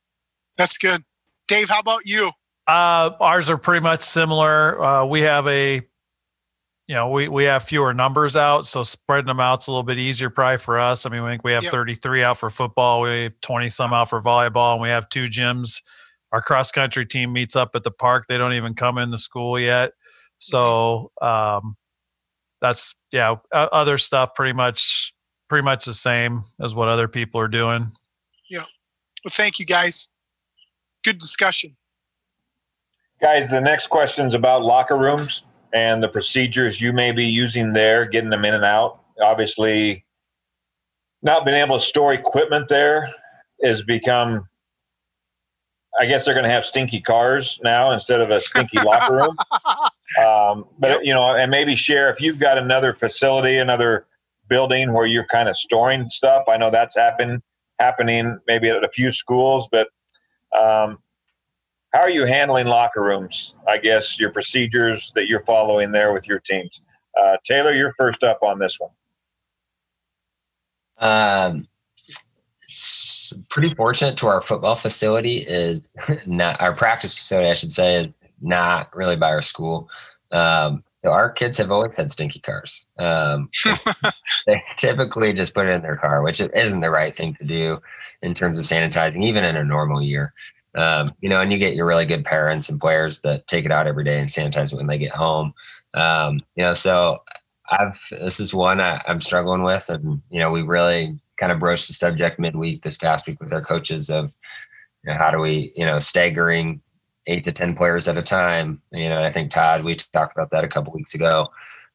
That's 0.58 0.76
good. 0.76 1.00
Dave, 1.48 1.70
how 1.70 1.78
about 1.80 2.04
you? 2.04 2.30
Uh, 2.66 3.10
ours 3.20 3.48
are 3.48 3.58
pretty 3.58 3.82
much 3.82 4.02
similar. 4.02 4.82
Uh, 4.82 5.04
we 5.06 5.20
have 5.22 5.46
a, 5.46 5.80
you 6.86 6.94
know, 6.94 7.08
we, 7.08 7.28
we 7.28 7.44
have 7.44 7.62
fewer 7.62 7.94
numbers 7.94 8.36
out, 8.36 8.66
so 8.66 8.82
spreading 8.82 9.26
them 9.26 9.40
out's 9.40 9.66
a 9.66 9.70
little 9.70 9.82
bit 9.82 9.98
easier 9.98 10.28
probably 10.28 10.58
for 10.58 10.78
us. 10.78 11.06
I 11.06 11.10
mean, 11.10 11.22
we 11.22 11.30
think 11.30 11.44
we 11.44 11.52
have 11.52 11.62
Yep. 11.64 11.72
33 11.72 12.24
out 12.24 12.38
for 12.38 12.50
football, 12.50 13.00
we 13.00 13.24
have 13.24 13.40
20 13.40 13.70
some 13.70 13.92
out 13.94 14.10
for 14.10 14.20
volleyball, 14.20 14.74
and 14.74 14.82
we 14.82 14.88
have 14.90 15.08
two 15.08 15.24
gyms. 15.24 15.80
Our 16.32 16.42
cross 16.42 16.70
country 16.72 17.06
team 17.06 17.32
meets 17.32 17.56
up 17.56 17.70
at 17.74 17.84
the 17.84 17.90
park. 17.90 18.26
They 18.28 18.36
don't 18.36 18.52
even 18.54 18.74
come 18.74 18.98
in 18.98 19.10
the 19.10 19.18
school 19.18 19.58
yet. 19.58 19.92
So 20.38 21.12
um, 21.22 21.76
that's 22.60 22.96
yeah. 23.12 23.36
o- 23.52 23.68
Other 23.72 23.98
stuff 23.98 24.34
pretty 24.34 24.52
much 24.52 25.14
pretty 25.48 25.64
much 25.64 25.84
the 25.84 25.92
same 25.94 26.40
as 26.60 26.74
what 26.74 26.88
other 26.88 27.06
people 27.06 27.40
are 27.40 27.48
doing. 27.48 27.86
Yeah. 28.50 28.64
Well, 29.24 29.30
thank 29.30 29.58
you 29.60 29.64
guys. 29.64 30.08
Good 31.04 31.18
discussion. 31.18 31.76
Guys, 33.22 33.48
the 33.48 33.60
next 33.60 33.86
question 33.86 34.26
is 34.26 34.34
about 34.34 34.64
locker 34.64 34.96
rooms 34.98 35.44
and 35.74 36.02
the 36.02 36.08
procedures 36.08 36.80
you 36.80 36.92
may 36.92 37.12
be 37.12 37.24
using 37.24 37.72
there, 37.72 38.06
getting 38.06 38.30
them 38.30 38.44
in 38.44 38.54
and 38.54 38.64
out. 38.64 39.00
Obviously, 39.20 40.04
not 41.22 41.44
being 41.44 41.56
able 41.56 41.78
to 41.78 41.84
store 41.84 42.14
equipment 42.14 42.68
there 42.68 43.12
has 43.62 43.82
become. 43.82 44.48
I 46.00 46.06
guess 46.06 46.24
they're 46.24 46.34
going 46.34 46.44
to 46.44 46.50
have 46.50 46.66
stinky 46.66 47.00
cars 47.00 47.60
now 47.62 47.92
instead 47.92 48.20
of 48.20 48.30
a 48.30 48.40
stinky 48.40 48.78
locker 48.84 49.14
room. 49.14 49.36
Um, 50.26 50.64
but 50.78 51.04
you 51.04 51.14
know, 51.14 51.36
and 51.36 51.50
maybe 51.50 51.76
share 51.76 52.10
if 52.10 52.20
you've 52.20 52.40
got 52.40 52.58
another 52.58 52.94
facility, 52.94 53.58
another 53.58 54.06
building 54.48 54.92
where 54.92 55.06
you're 55.06 55.26
kind 55.26 55.48
of 55.48 55.56
storing 55.56 56.06
stuff. 56.06 56.44
I 56.48 56.56
know 56.56 56.70
that's 56.70 56.96
happened 56.96 57.42
happening 57.78 58.38
maybe 58.46 58.68
at 58.68 58.84
a 58.84 58.88
few 58.88 59.10
schools, 59.10 59.68
but 59.70 59.88
um, 60.58 60.98
how 61.94 62.00
are 62.00 62.10
you 62.10 62.24
handling 62.24 62.66
locker 62.66 63.02
rooms? 63.02 63.54
I 63.68 63.78
guess 63.78 64.18
your 64.18 64.30
procedures 64.30 65.12
that 65.14 65.28
you're 65.28 65.44
following 65.44 65.92
there 65.92 66.12
with 66.12 66.26
your 66.26 66.40
teams. 66.40 66.82
Uh, 67.18 67.36
Taylor, 67.44 67.72
you're 67.72 67.92
first 67.92 68.24
up 68.24 68.42
on 68.42 68.58
this 68.58 68.78
one. 68.80 68.90
Um, 70.98 71.68
pretty 73.48 73.72
fortunate 73.76 74.16
to 74.16 74.26
our 74.26 74.40
football 74.40 74.74
facility 74.74 75.38
is 75.38 75.94
not 76.26 76.60
our 76.60 76.74
practice 76.74 77.14
facility, 77.14 77.48
I 77.48 77.54
should 77.54 77.70
say, 77.70 78.00
is 78.00 78.24
not 78.42 78.94
really 78.94 79.16
by 79.16 79.30
our 79.30 79.42
school. 79.42 79.88
Um, 80.32 80.82
So 81.04 81.12
our 81.12 81.30
kids 81.30 81.58
have 81.58 81.70
always 81.70 81.96
had 81.96 82.10
stinky 82.10 82.40
cars. 82.40 82.86
Um, 82.98 83.50
they 84.48 84.60
typically 84.78 85.32
just 85.32 85.54
put 85.54 85.68
it 85.68 85.74
in 85.76 85.82
their 85.82 85.96
car, 85.96 86.22
which 86.22 86.40
isn't 86.40 86.80
the 86.80 86.90
right 86.90 87.14
thing 87.14 87.34
to 87.34 87.44
do 87.44 87.78
in 88.22 88.34
terms 88.34 88.58
of 88.58 88.64
sanitizing, 88.64 89.22
even 89.22 89.44
in 89.44 89.56
a 89.56 89.62
normal 89.62 90.02
year. 90.02 90.32
Um, 90.74 91.06
you 91.20 91.28
know, 91.28 91.40
and 91.40 91.52
you 91.52 91.58
get 91.58 91.74
your 91.74 91.86
really 91.86 92.06
good 92.06 92.24
parents 92.24 92.68
and 92.68 92.80
players 92.80 93.20
that 93.20 93.46
take 93.46 93.64
it 93.64 93.70
out 93.70 93.86
every 93.86 94.04
day 94.04 94.18
and 94.18 94.28
sanitize 94.28 94.72
it 94.72 94.76
when 94.76 94.88
they 94.88 94.98
get 94.98 95.12
home. 95.12 95.54
Um, 95.94 96.40
you 96.56 96.64
know, 96.64 96.74
so 96.74 97.22
I've 97.70 98.00
this 98.10 98.40
is 98.40 98.52
one 98.52 98.80
I, 98.80 99.00
I'm 99.06 99.20
struggling 99.20 99.62
with, 99.62 99.88
and 99.88 100.20
you 100.30 100.40
know, 100.40 100.50
we 100.50 100.62
really 100.62 101.18
kind 101.38 101.52
of 101.52 101.58
broached 101.58 101.88
the 101.88 101.94
subject 101.94 102.38
midweek 102.38 102.82
this 102.82 102.96
past 102.96 103.26
week 103.26 103.40
with 103.40 103.52
our 103.52 103.62
coaches 103.62 104.10
of 104.10 104.34
you 105.04 105.12
know, 105.12 105.18
how 105.18 105.30
do 105.30 105.38
we, 105.38 105.72
you 105.76 105.84
know, 105.84 105.98
staggering 105.98 106.80
eight 107.26 107.44
to 107.44 107.52
10 107.52 107.74
players 107.74 108.08
at 108.08 108.18
a 108.18 108.22
time. 108.22 108.80
You 108.90 109.08
know, 109.08 109.18
I 109.18 109.30
think 109.30 109.50
Todd, 109.50 109.84
we 109.84 109.94
talked 109.94 110.32
about 110.32 110.50
that 110.50 110.64
a 110.64 110.68
couple 110.68 110.92
weeks 110.92 111.14
ago. 111.14 111.48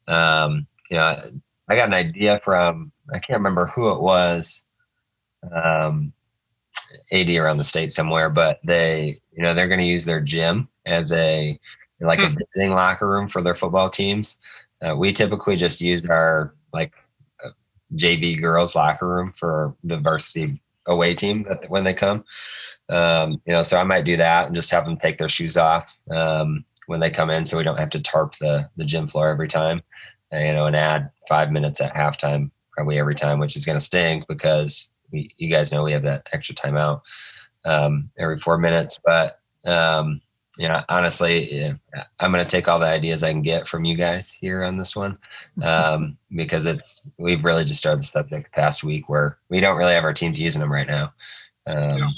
Um, 0.08 0.68
you 0.90 0.98
know, 0.98 1.22
I 1.68 1.76
got 1.76 1.88
an 1.88 1.94
idea 1.94 2.40
from, 2.40 2.92
I 3.14 3.20
can't 3.20 3.40
remember 3.40 3.66
who 3.66 3.92
it 3.92 4.02
was, 4.02 4.64
um, 5.52 6.14
AD 7.12 7.30
around 7.30 7.58
the 7.58 7.64
state 7.64 7.92
somewhere, 7.92 8.30
but 8.30 8.60
they, 8.64 9.20
you 9.32 9.44
know, 9.44 9.54
they're 9.54 9.68
going 9.68 9.80
to 9.80 9.86
use 9.86 10.06
their 10.06 10.22
gym 10.22 10.68
as 10.86 11.12
a, 11.12 11.60
like 12.02 12.20
a 12.20 12.28
hmm. 12.28 12.36
visiting 12.36 12.72
locker 12.72 13.08
room 13.08 13.28
for 13.28 13.42
their 13.42 13.56
football 13.56 13.90
teams. 13.90 14.40
Uh, 14.82 14.96
we 14.96 15.12
typically 15.12 15.56
just 15.56 15.82
use 15.82 16.10
our 16.10 16.54
like 16.74 16.94
uh, 17.44 17.50
JV 17.96 18.40
girls 18.40 18.76
locker 18.76 19.08
room 19.08 19.34
for 19.34 19.76
the 19.84 19.98
varsity 19.98 20.60
away 20.88 21.14
team 21.14 21.42
that 21.44 21.70
when 21.70 21.84
they 21.84 21.94
come. 21.94 22.24
Um, 22.90 23.42
you 23.46 23.54
know, 23.54 23.62
so 23.62 23.78
I 23.78 23.84
might 23.84 24.06
do 24.06 24.18
that 24.18 24.48
and 24.48 24.56
just 24.56 24.72
have 24.72 24.86
them 24.86 24.98
take 24.98 25.18
their 25.18 25.28
shoes 25.28 25.58
off 25.58 25.98
um, 26.12 26.66
when 26.88 27.00
they 27.00 27.12
come 27.12 27.30
in, 27.30 27.46
so 27.46 27.58
we 27.58 27.64
don't 27.64 27.78
have 27.78 27.92
to 27.92 28.02
tarp 28.02 28.36
the 28.38 28.70
the 28.78 28.86
gym 28.86 29.06
floor 29.06 29.30
every 29.30 29.48
time. 29.48 29.82
Uh, 30.34 30.38
you 30.38 30.54
know, 30.54 30.66
and 30.66 30.76
add 30.76 31.10
five 31.28 31.52
minutes 31.52 31.82
at 31.82 31.94
halftime 31.94 32.52
probably 32.72 32.98
every 32.98 33.16
time, 33.16 33.40
which 33.40 33.56
is 33.56 33.66
going 33.66 33.78
to 33.78 33.84
stink 33.84 34.26
because 34.28 34.90
we, 35.12 35.30
you 35.38 35.50
guys 35.50 35.72
know 35.72 35.84
we 35.84 35.92
have 35.92 36.04
that 36.04 36.28
extra 36.32 36.56
timeout 36.56 37.02
um, 37.66 38.10
every 38.18 38.38
four 38.38 38.58
minutes. 38.58 39.00
But 39.04 39.40
um, 39.66 40.22
you 40.58 40.68
know, 40.68 40.82
honestly, 40.90 41.54
yeah, 41.56 41.74
I'm 42.20 42.34
going 42.34 42.46
to 42.46 42.50
take 42.50 42.68
all 42.68 42.80
the 42.80 42.86
ideas 42.86 43.24
I 43.24 43.32
can 43.32 43.42
get 43.42 43.66
from 43.66 43.86
you 43.86 43.96
guys 43.96 44.32
here 44.32 44.64
on 44.64 44.78
this 44.78 44.94
one 44.94 45.18
um, 45.64 46.18
because 46.36 46.66
it's 46.66 47.08
we've 47.18 47.46
really 47.46 47.64
just 47.64 47.80
started 47.80 48.02
the 48.02 48.08
subject 48.08 48.46
the 48.46 48.62
past 48.62 48.84
week 48.84 49.08
where 49.08 49.38
we 49.50 49.62
don't 49.62 49.78
really 49.78 49.94
have 49.94 50.04
our 50.04 50.14
teams 50.14 50.40
using 50.40 50.60
them 50.60 50.72
right 50.72 50.88
now. 50.88 51.14
Um, 51.66 52.00
yeah. 52.00 52.10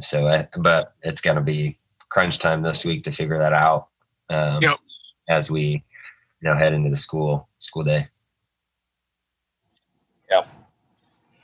So, 0.00 0.28
I, 0.28 0.46
but 0.58 0.94
it's 1.02 1.20
going 1.20 1.36
to 1.36 1.42
be 1.42 1.78
crunch 2.08 2.38
time 2.38 2.62
this 2.62 2.84
week 2.84 3.02
to 3.04 3.10
figure 3.10 3.38
that 3.38 3.52
out 3.52 3.88
um, 4.30 4.58
yep. 4.60 4.76
as 5.28 5.50
we, 5.50 5.82
you 6.40 6.48
know, 6.48 6.56
head 6.56 6.74
into 6.74 6.90
the 6.90 6.96
school 6.96 7.48
school 7.58 7.82
day. 7.82 8.06
Yeah, 10.30 10.44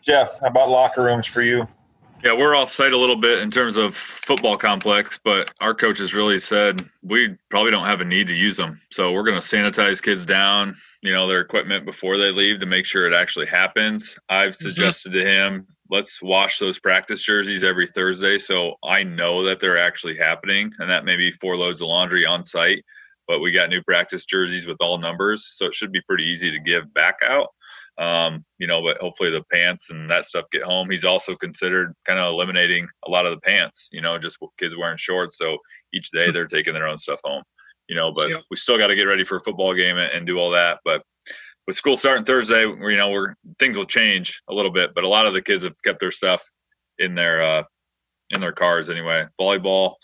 Jeff, 0.05 0.39
how 0.41 0.49
about 0.49 0.69
locker 0.69 1.03
rooms 1.03 1.27
for 1.27 1.43
you? 1.43 1.67
Yeah, 2.23 2.33
we're 2.33 2.55
off 2.55 2.71
site 2.71 2.93
a 2.93 2.99
little 2.99 3.17
bit 3.17 3.41
in 3.41 3.51
terms 3.51 3.77
of 3.77 3.95
football 3.95 4.57
complex, 4.57 5.19
but 5.23 5.53
our 5.61 5.75
coaches 5.75 6.15
really 6.15 6.41
said 6.41 6.83
we 7.03 7.37
probably 7.51 7.71
don't 7.71 7.85
have 7.85 8.01
a 8.01 8.05
need 8.05 8.29
to 8.29 8.35
use 8.35 8.57
them. 8.57 8.81
So 8.91 9.13
we're 9.13 9.25
going 9.25 9.41
to 9.41 9.47
sanitize 9.47 10.03
kids 10.03 10.25
down, 10.25 10.75
you 11.03 11.13
know, 11.13 11.27
their 11.27 11.41
equipment 11.41 11.85
before 11.85 12.17
they 12.17 12.31
leave 12.31 12.61
to 12.61 12.67
make 12.67 12.87
sure 12.87 13.07
it 13.07 13.13
actually 13.13 13.47
happens. 13.47 14.19
I've 14.31 14.53
mm-hmm. 14.53 14.65
suggested 14.65 15.13
to 15.13 15.25
him 15.25 15.67
let's 15.91 16.23
wash 16.23 16.59
those 16.59 16.79
practice 16.79 17.23
jerseys 17.23 17.63
every 17.63 17.87
Thursday 17.87 18.39
so 18.39 18.75
I 18.83 19.03
know 19.03 19.43
that 19.45 19.61
they're 19.61 19.79
actually 19.79 20.17
happening. 20.17 20.73
And 20.79 20.91
that 20.91 21.05
may 21.05 21.17
be 21.17 21.31
four 21.31 21.57
loads 21.57 21.83
of 21.83 21.89
laundry 21.89 22.25
on 22.25 22.45
site, 22.45 22.85
but 23.29 23.41
we 23.41 23.53
got 23.53 23.69
new 23.69 23.83
practice 23.83 24.25
jerseys 24.25 24.67
with 24.67 24.79
all 24.81 24.99
numbers. 24.99 25.47
So 25.47 25.67
it 25.67 25.75
should 25.75 25.93
be 25.93 26.01
pretty 26.09 26.25
easy 26.25 26.51
to 26.51 26.59
give 26.59 26.93
back 26.95 27.19
out. 27.25 27.54
Um, 27.97 28.45
you 28.59 28.67
know, 28.67 28.83
but 28.83 28.99
hopefully 28.99 29.31
the 29.31 29.45
pants 29.53 29.91
and 29.91 30.09
that 30.11 30.25
stuff 30.25 30.47
get 30.51 30.63
home. 30.63 30.91
He's 30.91 31.05
also 31.05 31.37
considered 31.37 31.95
kind 32.05 32.19
of 32.19 32.33
eliminating 32.33 32.89
a 33.07 33.11
lot 33.11 33.25
of 33.25 33.33
the 33.33 33.41
pants, 33.41 33.89
you 33.93 34.01
know, 34.01 34.19
just 34.19 34.39
kids 34.59 34.77
wearing 34.77 34.97
shorts. 34.97 35.39
So 35.39 35.59
each 35.93 36.11
day 36.11 36.33
they're 36.33 36.47
taking 36.47 36.75
their 36.75 36.89
own 36.89 36.99
stuff 36.99 37.21
home, 37.23 37.45
you 37.89 37.95
know, 37.95 38.13
but 38.13 38.27
we 38.51 38.57
still 38.57 38.79
got 38.79 38.89
to 38.89 38.97
get 38.97 39.05
ready 39.05 39.23
for 39.23 39.37
a 39.37 39.41
football 39.41 39.75
game 39.75 39.97
and, 39.97 40.11
and 40.13 40.27
do 40.27 40.39
all 40.39 40.51
that. 40.51 40.81
But 40.85 41.05
with 41.67 41.77
school 41.77 41.97
starting 41.97 42.25
Thursday, 42.25 42.63
you 42.63 42.97
know, 42.97 43.11
we're 43.11 43.35
things 43.59 43.77
will 43.77 43.85
change 43.85 44.43
a 44.49 44.55
little 44.55 44.73
bit, 44.73 44.91
but 44.95 45.05
a 45.05 45.09
lot 45.09 45.27
of 45.27 45.33
the 45.33 45.43
kids 45.43 45.65
have 45.65 45.81
kept 45.83 46.01
their 46.01 46.11
stuff 46.11 46.45
in 46.99 47.15
their 47.15 47.43
uh, 47.43 47.63
in 48.31 48.41
their 48.41 48.53
cars 48.53 48.91
anyway. 48.91 49.25
Volleyball, 49.41 49.95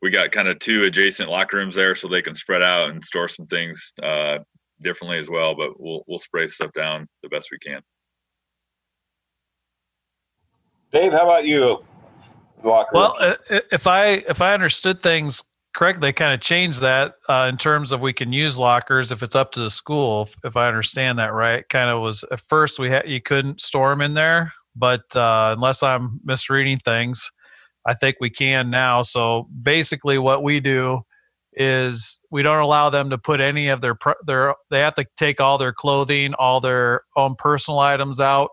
we 0.00 0.10
got 0.10 0.32
kind 0.32 0.48
of 0.48 0.58
two 0.58 0.84
adjacent 0.84 1.30
locker 1.30 1.56
rooms 1.56 1.74
there, 1.74 1.94
so 1.94 2.08
they 2.08 2.22
can 2.22 2.34
spread 2.34 2.62
out 2.62 2.90
and 2.90 3.04
store 3.04 3.28
some 3.28 3.46
things 3.46 3.92
uh, 4.02 4.38
differently 4.82 5.18
as 5.18 5.30
well. 5.30 5.54
But 5.54 5.80
we'll 5.80 6.04
we'll 6.06 6.18
spray 6.18 6.46
stuff 6.48 6.72
down 6.72 7.08
the 7.22 7.28
best 7.28 7.48
we 7.50 7.58
can. 7.58 7.80
Dave, 10.92 11.12
how 11.12 11.24
about 11.24 11.46
you? 11.46 11.84
Locker 12.64 12.90
well, 12.94 13.14
if 13.50 13.86
I 13.86 14.24
if 14.28 14.40
I 14.40 14.54
understood 14.54 15.02
things 15.02 15.42
correct 15.74 16.00
they 16.00 16.12
kind 16.12 16.34
of 16.34 16.40
changed 16.40 16.80
that 16.80 17.14
uh, 17.28 17.46
in 17.50 17.56
terms 17.56 17.92
of 17.92 18.02
we 18.02 18.12
can 18.12 18.32
use 18.32 18.58
lockers 18.58 19.10
if 19.10 19.22
it's 19.22 19.34
up 19.34 19.52
to 19.52 19.60
the 19.60 19.70
school 19.70 20.22
if, 20.22 20.36
if 20.44 20.56
i 20.56 20.68
understand 20.68 21.18
that 21.18 21.32
right 21.32 21.68
kind 21.68 21.90
of 21.90 22.02
was 22.02 22.24
at 22.30 22.40
first 22.40 22.78
we 22.78 22.90
had 22.90 23.08
you 23.08 23.20
couldn't 23.20 23.60
store 23.60 23.90
them 23.90 24.00
in 24.00 24.14
there 24.14 24.52
but 24.76 25.04
uh, 25.16 25.54
unless 25.56 25.82
i'm 25.82 26.20
misreading 26.24 26.78
things 26.78 27.30
i 27.86 27.94
think 27.94 28.16
we 28.20 28.30
can 28.30 28.70
now 28.70 29.02
so 29.02 29.48
basically 29.62 30.18
what 30.18 30.42
we 30.42 30.60
do 30.60 31.00
is 31.54 32.20
we 32.30 32.42
don't 32.42 32.60
allow 32.60 32.88
them 32.90 33.10
to 33.10 33.18
put 33.18 33.40
any 33.40 33.68
of 33.68 33.80
their 33.80 33.96
their 34.26 34.54
they 34.70 34.80
have 34.80 34.94
to 34.94 35.04
take 35.16 35.40
all 35.40 35.58
their 35.58 35.72
clothing 35.72 36.32
all 36.34 36.60
their 36.60 37.02
own 37.16 37.34
personal 37.36 37.78
items 37.78 38.20
out 38.20 38.50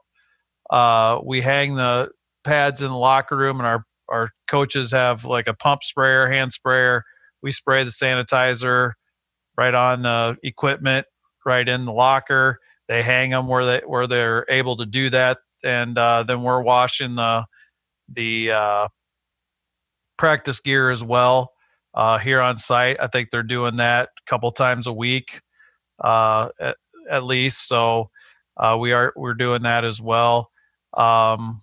uh, 0.69 1.19
we 1.23 1.41
hang 1.41 1.75
the 1.75 2.09
pads 2.43 2.81
in 2.81 2.89
the 2.89 2.97
locker 2.97 3.35
room 3.35 3.59
and 3.59 3.67
our 3.67 3.85
our 4.09 4.31
coaches 4.47 4.91
have 4.91 5.25
like 5.25 5.47
a 5.47 5.53
pump 5.53 5.83
sprayer, 5.83 6.29
hand 6.29 6.51
sprayer. 6.51 7.03
We 7.43 7.51
spray 7.51 7.83
the 7.83 7.91
sanitizer 7.91 8.93
right 9.55 9.73
on 9.73 10.01
the 10.01 10.37
equipment, 10.43 11.05
right 11.45 11.67
in 11.67 11.85
the 11.85 11.93
locker. 11.93 12.59
They 12.87 13.03
hang 13.03 13.29
them 13.29 13.47
where 13.47 13.65
they 13.65 13.81
where 13.85 14.07
they're 14.07 14.45
able 14.49 14.77
to 14.77 14.85
do 14.85 15.09
that, 15.11 15.37
and 15.63 15.97
uh, 15.97 16.23
then 16.23 16.41
we're 16.43 16.61
washing 16.61 17.15
the 17.15 17.45
the 18.11 18.51
uh, 18.51 18.87
practice 20.17 20.59
gear 20.59 20.89
as 20.89 21.03
well 21.03 21.51
uh, 21.93 22.17
here 22.17 22.41
on 22.41 22.57
site. 22.57 22.97
I 22.99 23.07
think 23.07 23.29
they're 23.29 23.43
doing 23.43 23.77
that 23.77 24.09
a 24.19 24.29
couple 24.29 24.51
times 24.51 24.87
a 24.87 24.93
week, 24.93 25.41
uh, 25.99 26.49
at, 26.59 26.77
at, 27.09 27.23
least. 27.23 27.67
So 27.67 28.09
uh, 28.57 28.77
we 28.79 28.91
are 28.91 29.13
we're 29.15 29.33
doing 29.33 29.63
that 29.63 29.85
as 29.85 30.01
well. 30.01 30.51
Um, 30.93 31.61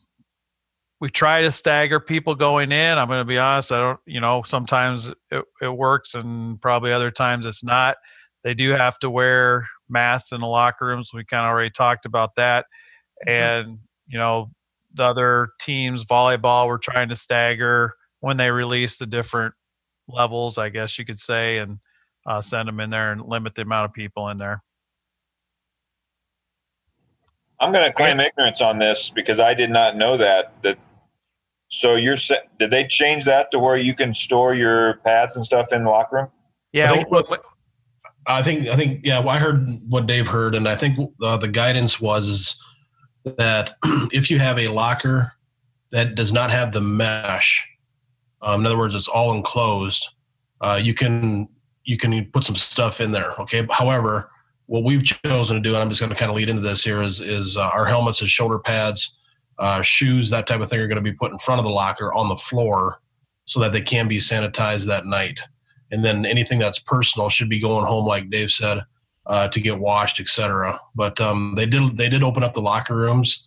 we 1.01 1.11
try 1.11 1.43
to 1.43 1.51
stagger 1.51 2.01
people 2.01 2.35
going 2.35 2.73
in. 2.73 2.99
I'm 2.99 3.09
going 3.09 3.21
to 3.21 3.27
be 3.27 3.39
honest. 3.39 3.71
I 3.71 3.81
don't, 3.81 4.01
you 4.07 4.21
know, 4.21 4.43
sometimes 4.43 5.13
it, 5.31 5.45
it 5.61 5.69
works 5.69 6.15
and 6.15 6.61
probably 6.61 6.93
other 6.93 7.11
times 7.11 7.45
it's 7.45 7.63
not. 7.63 7.97
They 8.45 8.55
do 8.55 8.71
have 8.71 8.99
to 9.01 9.11
wear 9.11 9.67
masks 9.89 10.33
in 10.33 10.41
the 10.41 10.47
locker 10.47 10.87
rooms. 10.87 11.11
We 11.13 11.25
kind 11.25 11.45
of 11.45 11.51
already 11.51 11.71
talked 11.71 12.07
about 12.07 12.35
that. 12.37 12.67
Mm-hmm. 13.27 13.31
And, 13.31 13.79
you 14.07 14.19
know, 14.19 14.51
the 14.95 15.03
other 15.03 15.51
teams, 15.61 16.05
volleyball, 16.05 16.67
we're 16.67 16.79
trying 16.79 17.11
to 17.11 17.17
stagger 17.17 17.93
when 18.21 18.39
they 18.39 18.51
release 18.51 18.97
the 18.97 19.07
different 19.07 19.55
levels, 20.09 20.59
I 20.59 20.69
guess 20.69 20.99
you 20.99 21.05
could 21.05 21.21
say, 21.21 21.59
and 21.59 21.79
uh, 22.27 22.41
send 22.41 22.69
them 22.69 22.81
in 22.81 22.91
there 22.91 23.13
and 23.13 23.23
limit 23.23 23.55
the 23.55 23.63
amount 23.63 23.87
of 23.87 23.93
people 23.93 24.29
in 24.29 24.37
there. 24.37 24.63
I'm 27.61 27.73
going 27.73 27.87
to 27.87 27.93
claim 27.93 28.21
ignorance 28.21 28.61
on 28.61 28.79
this 28.79 29.11
because 29.11 29.41
I 29.41 29.55
did 29.55 29.71
not 29.71 29.97
know 29.97 30.17
that 30.19 30.53
that 30.63 30.79
so 31.69 31.97
you're 31.97 32.17
did 32.59 32.71
they 32.71 32.85
change 32.85 33.25
that 33.25 33.51
to 33.51 33.59
where 33.59 33.77
you 33.77 33.95
can 33.95 34.15
store 34.15 34.55
your 34.55 34.99
pads 34.99 35.37
and 35.37 35.45
stuff 35.45 35.73
in 35.73 35.85
the 35.85 35.91
locker 35.91 36.17
room? 36.17 36.29
Yeah. 36.73 36.93
I 36.93 36.95
think, 36.95 37.09
I 38.27 38.43
think, 38.43 38.69
I 38.69 38.77
think, 38.77 39.01
yeah. 39.05 39.19
Well, 39.19 39.31
I 39.31 39.39
heard 39.39 39.69
what 39.89 40.07
Dave 40.07 40.27
heard, 40.27 40.55
and 40.55 40.69
I 40.69 40.75
think 40.75 40.99
uh, 41.23 41.37
the 41.39 41.49
guidance 41.49 42.01
was 42.01 42.57
that 43.25 43.73
if 44.13 44.31
you 44.31 44.39
have 44.39 44.59
a 44.59 44.69
locker 44.69 45.33
that 45.91 46.15
does 46.15 46.33
not 46.33 46.51
have 46.51 46.73
the 46.73 46.81
mesh, 46.81 47.67
um, 48.47 48.61
in 48.61 48.67
other 48.67 48.79
words, 48.79 48.95
it's 48.95 49.09
all 49.09 49.35
enclosed, 49.35 50.09
uh, 50.63 50.81
you 50.83 50.95
can 50.95 51.49
you 51.85 51.99
can 51.99 52.25
put 52.33 52.45
some 52.45 52.57
stuff 52.57 53.01
in 53.01 53.13
there. 53.13 53.33
Okay. 53.41 53.67
However, 53.71 54.31
what 54.67 54.85
we've 54.85 55.05
chosen 55.05 55.57
to 55.57 55.63
do, 55.63 55.75
and 55.75 55.83
I'm 55.83 55.89
just 55.89 56.01
going 56.01 56.11
to 56.11 56.17
kind 56.17 56.31
of 56.31 56.37
lead 56.37 56.49
into 56.49 56.63
this 56.63 56.83
here, 56.83 57.03
is 57.03 57.21
is 57.21 57.57
uh, 57.57 57.67
our 57.67 57.85
helmets 57.85 58.23
and 58.23 58.31
shoulder 58.31 58.59
pads 58.59 59.17
uh, 59.59 59.83
shoes, 59.83 60.31
that 60.31 60.47
type 60.47 60.61
of 60.61 60.71
thing, 60.71 60.81
are 60.81 60.87
going 60.87 60.97
to 60.97 61.03
be 61.03 61.13
put 61.13 61.33
in 61.33 61.39
front 61.39 61.59
of 61.59 61.65
the 61.65 61.71
locker 61.71 62.13
on 62.15 62.29
the 62.29 62.37
floor 62.37 63.01
so 63.47 63.61
that 63.61 63.73
they 63.73 63.81
can 63.81 64.09
be 64.09 64.19
sanitized 64.19 64.87
that 64.87 65.07
night. 65.07 65.41
And 65.91 66.05
then 66.05 66.27
anything 66.27 66.59
that's 66.59 66.79
personal 66.81 67.29
should 67.29 67.49
be 67.49 67.61
going 67.61 67.87
home, 67.87 68.07
like 68.07 68.29
Dave 68.29 68.51
said, 68.51 68.81
uh, 69.27 69.49
to 69.49 69.61
get 69.61 69.79
washed, 69.79 70.21
etc. 70.21 70.79
But 70.95 71.21
um, 71.21 71.55
they 71.57 71.67
did 71.67 71.97
they 71.97 72.09
did 72.09 72.23
open 72.23 72.43
up 72.43 72.53
the 72.53 72.61
locker 72.61 72.97
rooms 72.97 73.45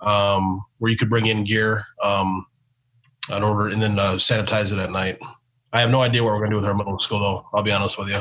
um, 0.00 0.60
where 0.78 0.90
you 0.90 0.96
could 0.96 1.10
bring 1.10 1.26
in 1.26 1.44
gear 1.44 1.84
um, 2.02 2.46
in 3.30 3.42
order 3.42 3.68
and 3.68 3.80
then 3.82 3.98
uh, 3.98 4.12
sanitize 4.14 4.72
it 4.72 4.78
at 4.78 4.90
night. 4.90 5.18
I 5.72 5.80
have 5.80 5.90
no 5.90 6.00
idea 6.00 6.22
what 6.24 6.32
we're 6.32 6.38
going 6.38 6.50
to 6.50 6.54
do 6.54 6.60
with 6.60 6.66
our 6.66 6.74
middle 6.74 6.98
school, 7.00 7.20
though. 7.20 7.46
I'll 7.52 7.62
be 7.62 7.72
honest 7.72 7.98
with 7.98 8.08
you. 8.08 8.20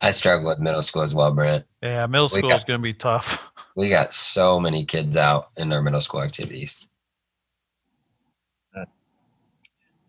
I 0.00 0.10
struggle 0.10 0.48
with 0.48 0.58
middle 0.58 0.82
school 0.82 1.02
as 1.02 1.14
well, 1.14 1.32
Brent. 1.32 1.64
Yeah, 1.82 2.06
middle 2.06 2.28
school 2.28 2.48
got- 2.48 2.54
is 2.56 2.64
going 2.64 2.78
to 2.80 2.82
be 2.82 2.92
tough. 2.94 3.50
We 3.76 3.90
got 3.90 4.14
so 4.14 4.58
many 4.58 4.86
kids 4.86 5.18
out 5.18 5.50
in 5.58 5.70
our 5.70 5.82
middle 5.82 6.00
school 6.00 6.22
activities. 6.22 6.86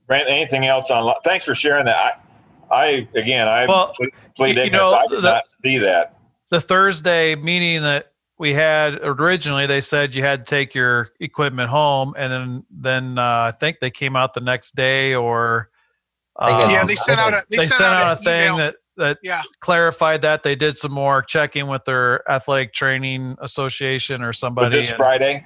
Brent, 0.08 0.30
anything 0.30 0.66
else 0.66 0.89
on? 0.89 1.03
lo- 1.03 1.16
Thanks 1.26 1.43
for 1.43 1.53
sharing 1.53 1.84
that. 1.84 2.24
I, 2.72 2.76
I 2.76 3.08
again, 3.16 3.47
I 3.47 3.66
Well, 3.66 3.93
ple- 3.97 4.08
plead 4.38 4.58
ignorance. 4.58 4.91
know, 4.93 4.97
I 4.97 5.08
did 5.08 5.18
the- 5.22 5.30
not 5.32 5.47
see 5.49 5.78
that. 5.80 6.16
the 6.49 6.62
Thursday 6.62 7.36
meeting 7.36 7.82
that 7.82 8.14
we 8.40 8.54
had 8.54 9.00
originally, 9.02 9.66
they 9.66 9.82
said 9.82 10.14
you 10.16 10.24
had 10.24 10.46
to 10.46 10.50
take 10.50 10.76
your 10.76 11.10
equipment 11.20 11.70
home, 11.70 12.14
and 12.18 12.32
then 12.32 12.66
then 12.70 13.18
uh, 13.18 13.22
I 13.48 13.52
think 13.52 13.80
they 13.80 13.90
came 13.92 14.16
out 14.16 14.34
the 14.34 14.42
next 14.42 14.76
day, 14.76 15.16
or 15.16 15.70
um, 16.38 16.70
yeah, 16.70 16.86
they 16.86 16.96
sent 16.96 17.20
out 17.20 17.34
a 17.34 17.44
they, 17.50 17.58
they 17.58 17.66
sent 17.66 17.94
out 17.94 18.14
a 18.14 18.16
thing 18.16 18.42
email. 18.44 18.58
that 18.58 18.76
that 18.98 19.18
Yeah, 19.24 19.42
clarified 19.60 20.22
that 20.24 20.44
they 20.44 20.56
did 20.56 20.78
some 20.78 20.92
more 20.92 21.22
checking 21.22 21.68
with 21.68 21.86
their 21.86 22.30
athletic 22.32 22.74
training 22.74 23.38
association 23.42 24.22
or 24.22 24.28
But 24.30 24.36
somebody. 24.38 24.76
this 24.78 24.90
and 24.90 24.98
Friday, 24.98 25.46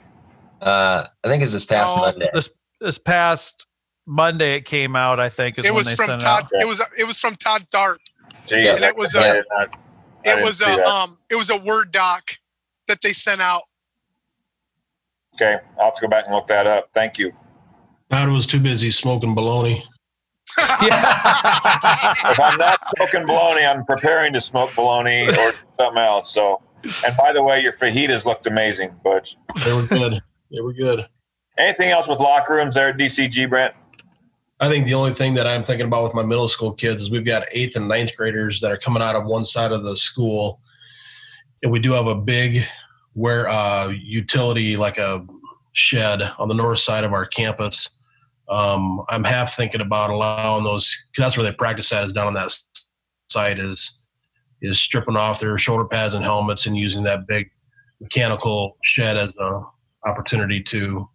Uh, 0.62 1.06
I 1.24 1.28
think 1.28 1.44
it's 1.44 1.52
this 1.52 1.66
past 1.66 1.96
No, 1.96 2.02
Monday. 2.02 2.30
this 2.34 2.50
this 2.80 2.98
past 2.98 3.68
Monday 4.06 4.56
it 4.56 4.66
came 4.66 4.96
out. 4.96 5.20
I 5.20 5.30
think 5.30 5.60
is 5.60 5.66
it 5.66 5.70
when 5.70 5.78
was 5.78 5.88
they 5.88 5.96
from 5.96 6.06
sent 6.08 6.22
Todd. 6.22 6.44
out. 6.44 6.50
It 6.62 6.68
was 6.68 6.84
it 6.98 7.06
was 7.06 7.20
from 7.20 7.36
Todd 7.36 7.64
Tharp. 7.74 7.98
geez, 8.46 8.68
And 8.68 8.84
it 8.86 8.98
was 8.98 9.16
I 9.16 9.28
a- 9.28 9.34
did 9.34 9.46
not- 9.58 9.78
It 10.24 10.44
was 10.44 10.62
a 10.62 10.66
that. 10.66 10.86
um 10.86 11.18
it 11.30 11.36
was 11.36 11.50
a 11.50 11.58
Word 11.58 11.92
doc 11.92 12.32
that 12.88 12.99
they 13.01 13.13
sent 13.13 13.41
out. 13.41 13.63
okay. 15.36 15.57
I'll 15.79 15.86
have 15.86 15.95
to 15.95 16.01
go 16.01 16.07
back 16.07 16.25
and 16.25 16.36
look 16.36 16.47
that 16.47 16.67
up. 16.67 16.89
Thank 16.93 17.17
you. 17.17 17.32
Todd 18.09 18.29
was 18.29 18.45
too 18.45 18.59
busy 18.59 18.91
smoking 18.91 19.36
baloney. 19.36 19.84
If 20.84 22.39
I'm 22.39 22.57
not 22.57 22.79
smoking 22.95 23.27
baloney, 23.27 23.69
I'm 23.69 23.86
preparing 23.86 24.34
to 24.34 24.41
smoke 24.41 24.71
baloney 24.71 25.29
or 25.29 25.53
something 25.77 26.01
else. 26.01 26.34
So, 26.34 26.61
and 27.05 27.15
by 27.15 27.32
the 27.32 27.41
way, 27.41 27.61
your 27.61 27.73
fajitas 27.73 28.25
looked 28.25 28.47
amazing, 28.47 28.93
Butch. 29.03 29.38
They 29.63 29.73
were 29.73 29.86
good. 29.88 30.21
they 30.51 30.59
were 30.61 30.73
good. 30.73 31.07
Anything 31.57 31.89
else 31.91 32.07
with 32.07 32.19
locker 32.19 32.55
rooms 32.55 32.75
there 32.75 32.89
at 32.89 32.97
DCG, 32.97 33.49
Brent? 33.49 33.73
I 34.59 34.69
think 34.69 34.86
the 34.86 34.93
only 34.93 35.13
thing 35.13 35.34
that 35.36 35.47
I'm 35.47 35.63
thinking 35.63 35.88
about 35.88 36.03
with 36.03 36.13
my 36.13 36.23
middle 36.23 36.47
school 36.47 36.71
kids 36.73 37.03
is 37.03 37.11
we've 37.11 37.25
got 37.25 37.47
eighth 37.51 37.75
and 37.75 37.88
ninth 37.88 38.15
graders 38.15 38.59
that 38.61 38.71
are 38.71 38.77
coming 38.77 39.01
out 39.01 39.15
of 39.15 39.25
one 39.25 39.45
side 39.45 39.71
of 39.71 39.84
the 39.84 39.95
school, 39.95 40.59
and 41.64 41.72
we 41.72 41.80
do 41.80 41.91
have 41.91 42.07
a 42.07 42.16
big 42.16 42.64
where 43.14 43.49
uh, 43.49 43.88
utility 43.89 44.78
like 44.78 44.97
a 44.97 45.26
shed 45.74 46.22
on 46.39 46.47
the 46.47 46.53
north 46.53 46.80
side 46.80 47.03
of 47.03 47.14
our 47.14 47.26
campus. 47.26 47.89
Um, 48.49 49.01
I'm 49.09 49.24
half 49.24 49.55
thinking 49.55 49.82
about 49.82 50.09
allowing 50.09 50.64
those 50.64 50.95
because 51.12 51.26
that's 51.26 51.38
where 51.38 51.43
they 51.45 51.53
practice 51.55 51.91
at 51.93 52.03
is 52.05 52.14
down 52.14 52.28
on 52.28 52.34
that 52.34 52.45
s- 52.45 52.68
site 53.30 53.59
is 53.59 53.97
is 54.62 54.80
stripping 54.80 55.16
off 55.16 55.39
their 55.39 55.57
shoulder 55.57 55.86
pads 55.86 56.14
and 56.14 56.24
helmets 56.24 56.66
and 56.66 56.76
using 56.78 57.03
that 57.03 57.28
big 57.28 57.49
mechanical 57.99 58.78
shed 58.84 59.18
as 59.18 59.34
a 59.39 59.62
opportunity 60.05 60.62
to 60.62 61.07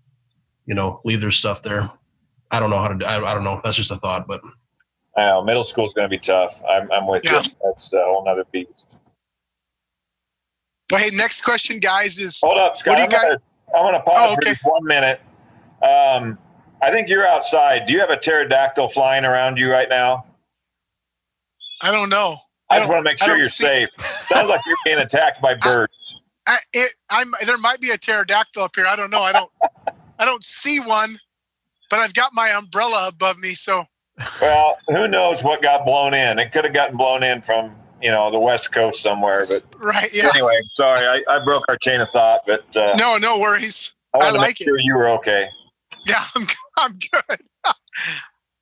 you 0.66 0.74
know 0.74 1.00
leave 1.04 1.20
their 1.20 1.30
stuff 1.30 1.62
there. 1.62 1.90
I 2.50 2.60
don't 2.60 2.70
know 2.70 2.78
how 2.78 2.88
to. 2.88 3.06
I, 3.06 3.30
I 3.30 3.34
don't 3.34 3.44
know. 3.44 3.60
That's 3.64 3.76
just 3.76 3.90
a 3.90 3.96
thought, 3.96 4.26
but 4.26 4.40
I 5.16 5.26
know 5.26 5.42
middle 5.42 5.64
school's 5.64 5.92
going 5.94 6.04
to 6.04 6.08
be 6.10 6.18
tough. 6.18 6.62
I'm, 6.68 6.90
I'm 6.92 7.06
with 7.06 7.24
Yeah. 7.24 7.42
you. 7.42 7.50
That's 7.64 7.92
a 7.92 8.02
whole 8.04 8.24
nother 8.24 8.44
beast. 8.52 8.98
Well, 10.90 11.00
hey, 11.00 11.10
next 11.16 11.42
question, 11.42 11.78
guys, 11.78 12.18
is 12.18 12.40
Hold 12.44 12.58
up, 12.58 12.76
Scott. 12.78 12.96
do 12.96 13.02
you 13.02 13.08
I'm 13.10 13.10
gonna, 13.10 13.40
I'm 13.76 13.84
gonna 13.86 14.00
pause 14.00 14.14
Oh, 14.18 14.34
for 14.34 14.40
okay. 14.42 14.50
just 14.52 14.64
one 14.64 14.84
minute. 14.84 15.20
Um, 15.82 16.38
I 16.82 16.90
think 16.90 17.08
you're 17.08 17.26
outside. 17.26 17.86
Do 17.86 17.92
you 17.92 18.00
have 18.00 18.10
a 18.10 18.16
pterodactyl 18.16 18.88
flying 18.90 19.24
around 19.24 19.58
you 19.58 19.70
right 19.70 19.88
now? 19.88 20.24
I 21.82 21.90
don't 21.90 22.08
know. 22.08 22.36
I, 22.70 22.76
I 22.76 22.78
just 22.78 22.90
want 22.90 23.00
to 23.04 23.10
make 23.10 23.18
sure 23.18 23.34
you're 23.36 23.44
see- 23.44 23.64
safe. 23.66 23.88
Sounds 24.24 24.48
like 24.48 24.60
you're 24.66 24.76
being 24.84 24.98
attacked 24.98 25.40
by 25.42 25.54
birds. 25.60 26.16
I, 26.46 26.56
it, 26.72 26.92
I'm 27.10 27.28
there 27.44 27.58
might 27.58 27.80
be 27.80 27.90
a 27.90 27.98
pterodactyl 27.98 28.62
up 28.62 28.76
here. 28.76 28.86
I 28.86 28.94
don't 28.96 29.10
know. 29.10 29.22
I 29.22 29.32
don't 29.32 29.50
I 30.18 30.24
don't 30.24 30.44
see 30.44 30.78
one, 30.80 31.18
but 31.90 31.98
I've 31.98 32.14
got 32.14 32.32
my 32.34 32.50
umbrella 32.50 33.08
above 33.08 33.38
me, 33.38 33.54
so 33.54 33.84
Well, 34.40 34.78
who 34.88 35.08
knows 35.08 35.42
what 35.42 35.60
got 35.60 35.84
blown 35.84 36.14
in? 36.14 36.38
It 36.38 36.52
could 36.52 36.64
have 36.64 36.72
gotten 36.74 36.96
blown 36.96 37.22
in 37.24 37.42
from 37.42 37.74
you 38.06 38.12
know 38.12 38.30
the 38.30 38.38
west 38.38 38.70
coast 38.70 39.02
somewhere. 39.02 39.46
But 39.46 39.64
right. 39.78 40.08
Yeah. 40.12 40.30
anyway, 40.32 40.54
sorry, 40.74 41.04
I, 41.08 41.24
I 41.28 41.40
broke 41.40 41.64
our 41.68 41.76
chain 41.76 42.00
of 42.00 42.08
thought. 42.10 42.42
But 42.46 42.64
uh, 42.76 42.94
No, 42.96 43.16
no 43.16 43.36
worries. 43.40 43.96
I 44.14 44.28
I 44.28 44.30
to 44.30 44.36
like 44.36 44.60
it. 44.60 44.68
you 44.78 44.94
were 44.94 45.08
okay. 45.08 45.48
Yeah, 46.06 46.22
I'm, 46.36 46.46
I'm 46.78 46.92
good. 46.92 47.40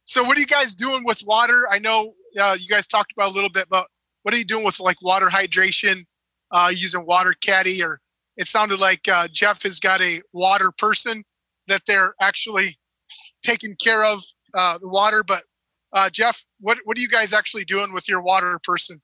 so, 0.07 0.25
what 0.25 0.39
are 0.39 0.41
you 0.41 0.47
guys 0.47 0.73
doing 0.75 1.05
with 1.05 1.23
water? 1.27 1.67
I 1.71 1.79
know 1.79 2.15
uh, 2.41 2.57
you 2.59 2.69
guys 2.69 2.87
talked 2.87 3.13
about 3.13 3.33
a 3.33 3.35
little 3.35 3.51
bit, 3.51 3.67
but 3.69 3.87
what 4.23 4.33
are 4.35 4.39
you 4.39 4.47
doing 4.47 4.65
with 4.65 4.81
like 4.81 4.97
water 5.03 5.27
hydration, 5.27 6.07
uh, 6.51 6.73
using 6.75 7.05
water 7.05 7.35
caddy, 7.43 7.85
or 7.85 8.01
it 8.39 8.49
sounded 8.49 8.81
like 8.81 9.07
uh, 9.09 9.29
Jeff 9.31 9.63
has 9.65 9.79
got 9.79 10.01
a 10.01 10.23
water 10.33 10.73
person 10.73 11.23
that 11.69 11.83
they're 11.87 12.15
actually 12.19 12.79
taking 13.43 13.77
care 13.77 14.05
of 14.05 14.23
uh, 14.55 14.79
the 14.79 14.89
water. 14.89 15.23
But 15.23 15.43
uh, 15.93 16.09
Jeff, 16.09 16.43
what 16.61 16.79
what 16.85 16.97
are 16.97 17.03
you 17.03 17.09
guys 17.09 17.35
actually 17.35 17.67
doing 17.67 17.93
with 17.93 18.09
your 18.09 18.23
water 18.23 18.59
person? 18.65 19.03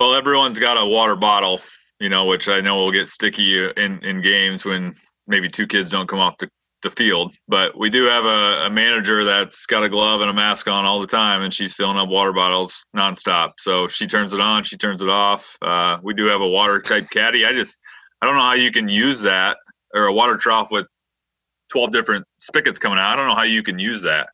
Well, 0.00 0.14
everyone's 0.14 0.58
got 0.58 0.78
a 0.80 0.86
water 0.86 1.14
bottle, 1.14 1.60
you 1.98 2.08
know, 2.08 2.24
which 2.24 2.48
I 2.48 2.62
know 2.62 2.76
will 2.76 2.90
get 2.90 3.06
sticky 3.06 3.62
in, 3.76 4.02
in 4.02 4.22
games 4.22 4.64
when 4.64 4.94
maybe 5.26 5.46
two 5.46 5.66
kids 5.66 5.90
don't 5.90 6.08
come 6.08 6.18
off 6.20 6.38
the, 6.38 6.48
the 6.82 6.90
field. 6.90 7.34
But 7.48 7.78
we 7.78 7.90
do 7.90 8.04
have 8.04 8.24
a, 8.24 8.64
a 8.66 8.70
manager 8.70 9.24
that's 9.24 9.66
got 9.66 9.84
a 9.84 9.90
glove 9.90 10.22
and 10.22 10.30
a 10.30 10.32
mask 10.32 10.68
on 10.68 10.86
all 10.86 11.00
the 11.02 11.06
time, 11.06 11.42
and 11.42 11.52
she's 11.52 11.74
filling 11.74 11.98
up 11.98 12.08
water 12.08 12.32
bottles 12.32 12.82
nonstop. 12.96 13.50
So 13.58 13.88
she 13.88 14.06
turns 14.06 14.32
it 14.32 14.40
on, 14.40 14.64
she 14.64 14.78
turns 14.78 15.02
it 15.02 15.10
off. 15.10 15.54
Uh, 15.60 15.98
we 16.02 16.14
do 16.14 16.24
have 16.24 16.40
a 16.40 16.48
water 16.48 16.80
type 16.80 17.10
caddy. 17.10 17.44
I 17.44 17.52
just, 17.52 17.78
I 18.22 18.26
don't 18.26 18.36
know 18.36 18.42
how 18.42 18.54
you 18.54 18.72
can 18.72 18.88
use 18.88 19.20
that 19.20 19.58
or 19.94 20.04
a 20.04 20.12
water 20.14 20.38
trough 20.38 20.70
with 20.70 20.88
12 21.72 21.92
different 21.92 22.24
spigots 22.38 22.78
coming 22.78 22.98
out. 22.98 23.12
I 23.12 23.16
don't 23.16 23.28
know 23.28 23.34
how 23.36 23.42
you 23.42 23.62
can 23.62 23.78
use 23.78 24.00
that. 24.04 24.30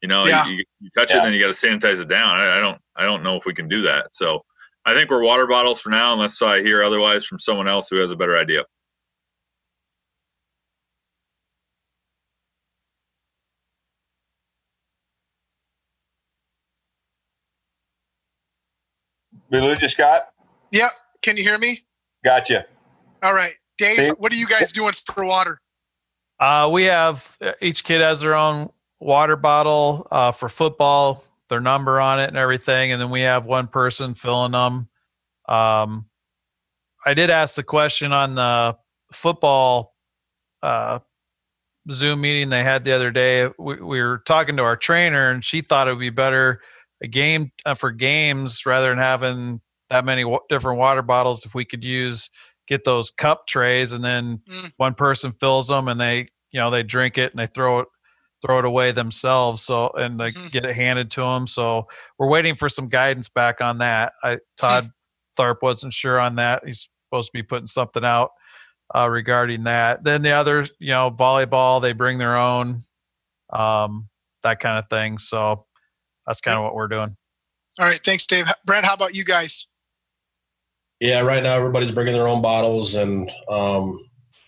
You 0.00 0.08
know, 0.08 0.24
Yeah. 0.24 0.46
you, 0.48 0.64
you, 0.80 0.88
touch 0.96 1.10
it 1.10 1.16
Yeah. 1.16 1.26
and 1.26 1.34
you 1.36 1.42
got 1.42 1.54
to 1.54 1.66
sanitize 1.68 2.00
it 2.00 2.08
down. 2.08 2.38
I, 2.38 2.56
I 2.56 2.60
don't, 2.60 2.78
I 2.96 3.04
don't 3.04 3.22
know 3.22 3.36
if 3.36 3.44
we 3.44 3.52
can 3.52 3.68
do 3.68 3.82
that. 3.82 4.14
So, 4.14 4.42
I 4.90 4.94
think 4.94 5.08
we're 5.08 5.22
water 5.22 5.46
bottles 5.46 5.80
for 5.80 5.90
now, 5.90 6.12
unless 6.12 6.42
I 6.42 6.62
hear 6.62 6.82
otherwise 6.82 7.24
from 7.24 7.38
someone 7.38 7.68
else 7.68 7.88
who 7.88 7.98
has 7.98 8.10
a 8.10 8.16
better 8.16 8.36
idea. 8.36 8.64
We 19.50 19.60
lose 19.60 19.80
you, 19.80 19.88
Scott. 19.88 20.30
Yep. 20.72 20.90
Can 21.22 21.36
you 21.36 21.44
hear 21.44 21.58
me? 21.58 21.78
Gotcha. 22.24 22.66
All 23.22 23.32
right, 23.32 23.52
Dave. 23.78 24.06
See? 24.06 24.10
What 24.18 24.32
are 24.32 24.36
you 24.36 24.48
guys 24.48 24.72
doing 24.72 24.92
for 25.14 25.24
water? 25.24 25.60
Uh, 26.40 26.68
we 26.72 26.84
have 26.84 27.38
each 27.60 27.84
kid 27.84 28.00
has 28.00 28.20
their 28.20 28.34
own 28.34 28.70
water 28.98 29.36
bottle 29.36 30.08
uh, 30.10 30.32
for 30.32 30.48
football, 30.48 31.22
their 31.50 31.60
number 31.60 32.00
on 32.00 32.18
it 32.18 32.28
and 32.28 32.38
everything, 32.38 32.92
and 32.92 33.00
then 33.00 33.10
we 33.10 33.20
have 33.20 33.44
one 33.44 33.68
person 33.68 34.14
filling 34.14 34.52
them. 34.52 34.88
Um, 35.48 36.06
I 37.04 37.12
did 37.14 37.28
ask 37.30 37.54
the 37.56 37.62
question 37.62 38.12
on 38.12 38.34
the 38.34 38.76
football 39.12 39.94
uh, 40.62 41.00
Zoom 41.90 42.20
meeting 42.22 42.48
they 42.48 42.62
had 42.62 42.84
the 42.84 42.92
other 42.92 43.10
day. 43.10 43.50
We, 43.58 43.76
we 43.76 44.02
were 44.02 44.22
talking 44.26 44.56
to 44.56 44.62
our 44.62 44.76
trainer, 44.76 45.30
and 45.30 45.44
she 45.44 45.60
thought 45.60 45.88
it 45.88 45.92
would 45.92 46.00
be 46.00 46.10
better 46.10 46.60
a 47.02 47.08
game 47.08 47.50
uh, 47.66 47.74
for 47.74 47.90
games 47.90 48.64
rather 48.66 48.88
than 48.90 48.98
having 48.98 49.60
that 49.88 50.04
many 50.04 50.24
wa- 50.24 50.40
different 50.48 50.78
water 50.78 51.02
bottles. 51.02 51.44
If 51.44 51.54
we 51.54 51.64
could 51.64 51.84
use 51.84 52.30
get 52.68 52.84
those 52.84 53.10
cup 53.10 53.46
trays 53.48 53.92
and 53.92 54.04
then 54.04 54.38
Mm. 54.48 54.72
one 54.76 54.94
person 54.94 55.32
fills 55.32 55.66
them 55.68 55.88
and 55.88 56.00
they 56.00 56.28
you 56.52 56.60
know 56.60 56.70
they 56.70 56.82
drink 56.84 57.18
it 57.18 57.32
and 57.32 57.38
they 57.40 57.46
throw 57.46 57.80
it 57.80 57.88
throw 58.42 58.58
it 58.58 58.64
away 58.64 58.90
themselves 58.92 59.62
so 59.62 59.90
and 59.98 60.18
they 60.18 60.30
Mhm. 60.30 60.50
get 60.50 60.64
it 60.64 60.74
handed 60.74 61.10
to 61.10 61.20
them 61.20 61.46
so 61.46 61.86
we're 62.18 62.28
waiting 62.28 62.54
for 62.54 62.68
some 62.68 62.88
guidance 62.88 63.28
back 63.28 63.60
on 63.60 63.78
that 63.78 64.12
i 64.22 64.38
todd 64.56 64.90
tharp 65.38 65.56
wasn't 65.62 65.92
sure 65.92 66.18
on 66.18 66.36
that 66.36 66.62
he's 66.66 66.88
supposed 67.08 67.28
to 67.28 67.32
be 67.38 67.42
putting 67.42 67.66
something 67.66 68.04
out 68.04 68.30
uh, 68.94 69.08
regarding 69.08 69.64
that 69.64 70.02
then 70.04 70.22
the 70.22 70.30
other 70.30 70.66
you 70.78 70.88
know 70.88 71.10
volleyball 71.10 71.80
they 71.82 71.92
bring 71.92 72.18
their 72.18 72.36
own 72.36 72.78
um, 73.52 74.08
that 74.42 74.58
kind 74.60 74.78
of 74.78 74.88
thing 74.88 75.18
so 75.18 75.66
that's 76.26 76.40
kind 76.40 76.56
of 76.56 76.64
what 76.64 76.74
we're 76.74 76.88
doing 76.88 77.14
All 77.78 77.86
right, 77.86 78.00
thanks, 78.04 78.26
Dave. 78.26 78.46
Brent, 78.64 78.84
how 78.84 78.94
about 78.94 79.14
you 79.14 79.24
guys? 79.24 79.66
yeah, 81.00 81.20
right 81.20 81.42
now 81.42 81.54
everybody's 81.54 81.92
bringing 81.92 82.12
their 82.12 82.28
own 82.28 82.42
bottles, 82.42 82.94
and 82.94 83.30
um, 83.48 83.98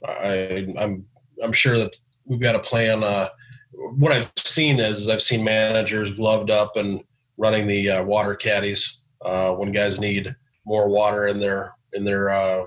I, 0.07 0.67
I'm 0.79 1.07
I'm 1.43 1.53
sure 1.53 1.79
that 1.79 1.95
we've 2.27 2.41
got 2.41 2.55
a 2.55 2.59
plan. 2.59 3.03
Uh, 3.03 3.29
what 3.73 4.13
I've 4.13 4.31
seen 4.37 4.79
is 4.81 5.09
I've 5.09 5.23
seen 5.23 5.43
managers 5.43 6.13
gloved 6.13 6.51
up 6.51 6.77
and 6.77 7.03
running 7.37 7.67
the 7.67 7.91
uh, 7.91 8.03
water 8.03 8.35
caddies 8.35 9.01
uh, 9.23 9.53
when 9.53 9.73
guys 9.73 9.99
need 10.01 10.35
more 10.65 10.89
water 10.89 11.27
in 11.27 11.41
their 11.41 11.75
in 11.93 12.05
their 12.05 12.31
uh, 12.31 12.65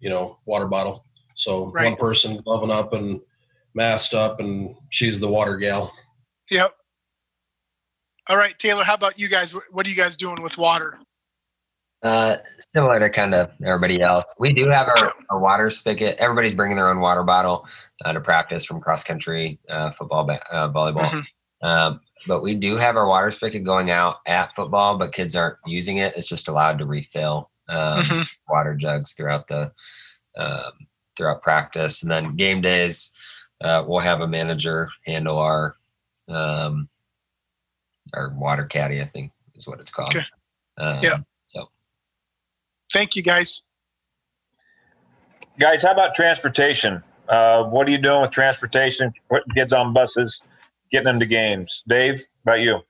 you 0.00 0.10
know 0.10 0.38
water 0.44 0.66
bottle. 0.66 1.04
So 1.36 1.70
Right. 1.72 1.86
one 1.86 1.96
person 1.96 2.36
gloving 2.38 2.70
up 2.70 2.92
and 2.92 3.20
masked 3.74 4.14
up, 4.14 4.40
and 4.40 4.74
she's 4.90 5.20
the 5.20 5.28
water 5.28 5.56
gal. 5.56 5.92
Yep. 6.50 6.72
All 8.28 8.36
right, 8.36 8.58
Taylor, 8.58 8.84
how 8.84 8.94
about 8.94 9.18
you 9.18 9.28
guys? 9.28 9.54
What 9.54 9.64
what 9.70 9.86
are 9.86 9.90
you 9.90 9.96
guys 9.96 10.16
doing 10.16 10.42
with 10.42 10.58
water? 10.58 10.98
Uh, 12.04 12.36
similar 12.68 12.98
to 13.00 13.08
kind 13.08 13.34
of 13.34 13.50
everybody 13.64 14.02
else, 14.02 14.34
we 14.38 14.52
do 14.52 14.68
have 14.68 14.88
our, 14.88 15.10
our 15.30 15.38
water 15.38 15.70
spigot. 15.70 16.16
Everybody's 16.18 16.54
bringing 16.54 16.76
their 16.76 16.90
own 16.90 17.00
water 17.00 17.22
bottle 17.22 17.66
uh, 18.04 18.12
to 18.12 18.20
practice 18.20 18.64
from 18.66 18.78
cross 18.78 19.02
country, 19.02 19.58
uh, 19.70 19.90
football, 19.90 20.30
uh, 20.30 20.68
volleyball. 20.68 21.00
Mhm. 21.08 21.24
Um, 21.66 22.00
but 22.26 22.42
we 22.42 22.54
do 22.54 22.76
have 22.76 22.96
our 22.96 23.06
water 23.06 23.30
spigot 23.30 23.64
going 23.64 23.90
out 23.90 24.16
at 24.26 24.54
football, 24.54 24.98
but 24.98 25.12
kids 25.14 25.34
aren't 25.34 25.56
using 25.64 25.96
it. 25.96 26.12
It's 26.14 26.28
just 26.28 26.48
allowed 26.48 26.78
to 26.78 26.86
refill 26.86 27.50
um, 27.70 27.96
Mhm. 27.98 28.36
water 28.50 28.74
jugs 28.74 29.14
throughout 29.14 29.48
the 29.48 29.72
um, 30.36 30.72
throughout 31.16 31.40
practice, 31.40 32.02
and 32.02 32.10
then 32.12 32.36
game 32.36 32.60
days. 32.60 33.12
Uh, 33.62 33.82
we'll 33.86 34.00
have 34.00 34.20
a 34.20 34.28
manager 34.28 34.90
handle 35.06 35.38
our 35.38 35.76
um, 36.28 36.86
our 38.12 38.34
water 38.36 38.66
caddy, 38.66 39.00
I 39.00 39.06
think 39.06 39.32
is 39.54 39.66
what 39.66 39.80
it's 39.80 39.90
called. 39.90 40.14
Okay. 40.14 40.24
Um, 40.76 40.98
Yeah. 41.02 41.16
So 42.94 43.00
Thank 43.00 43.16
you, 43.16 43.24
guys. 43.24 43.64
Guys, 45.58 45.82
how 45.82 45.90
about 45.90 46.14
transportation? 46.14 47.02
Uh, 47.28 47.64
what 47.64 47.88
are 47.88 47.90
you 47.90 47.98
doing 47.98 48.22
with 48.22 48.30
transportation? 48.30 49.12
Putting 49.28 49.52
kids 49.52 49.72
on 49.72 49.92
buses, 49.92 50.40
getting 50.92 51.06
them 51.06 51.18
to 51.18 51.26
games. 51.26 51.82
Dave, 51.88 52.24
about 52.44 52.60
you? 52.60 52.82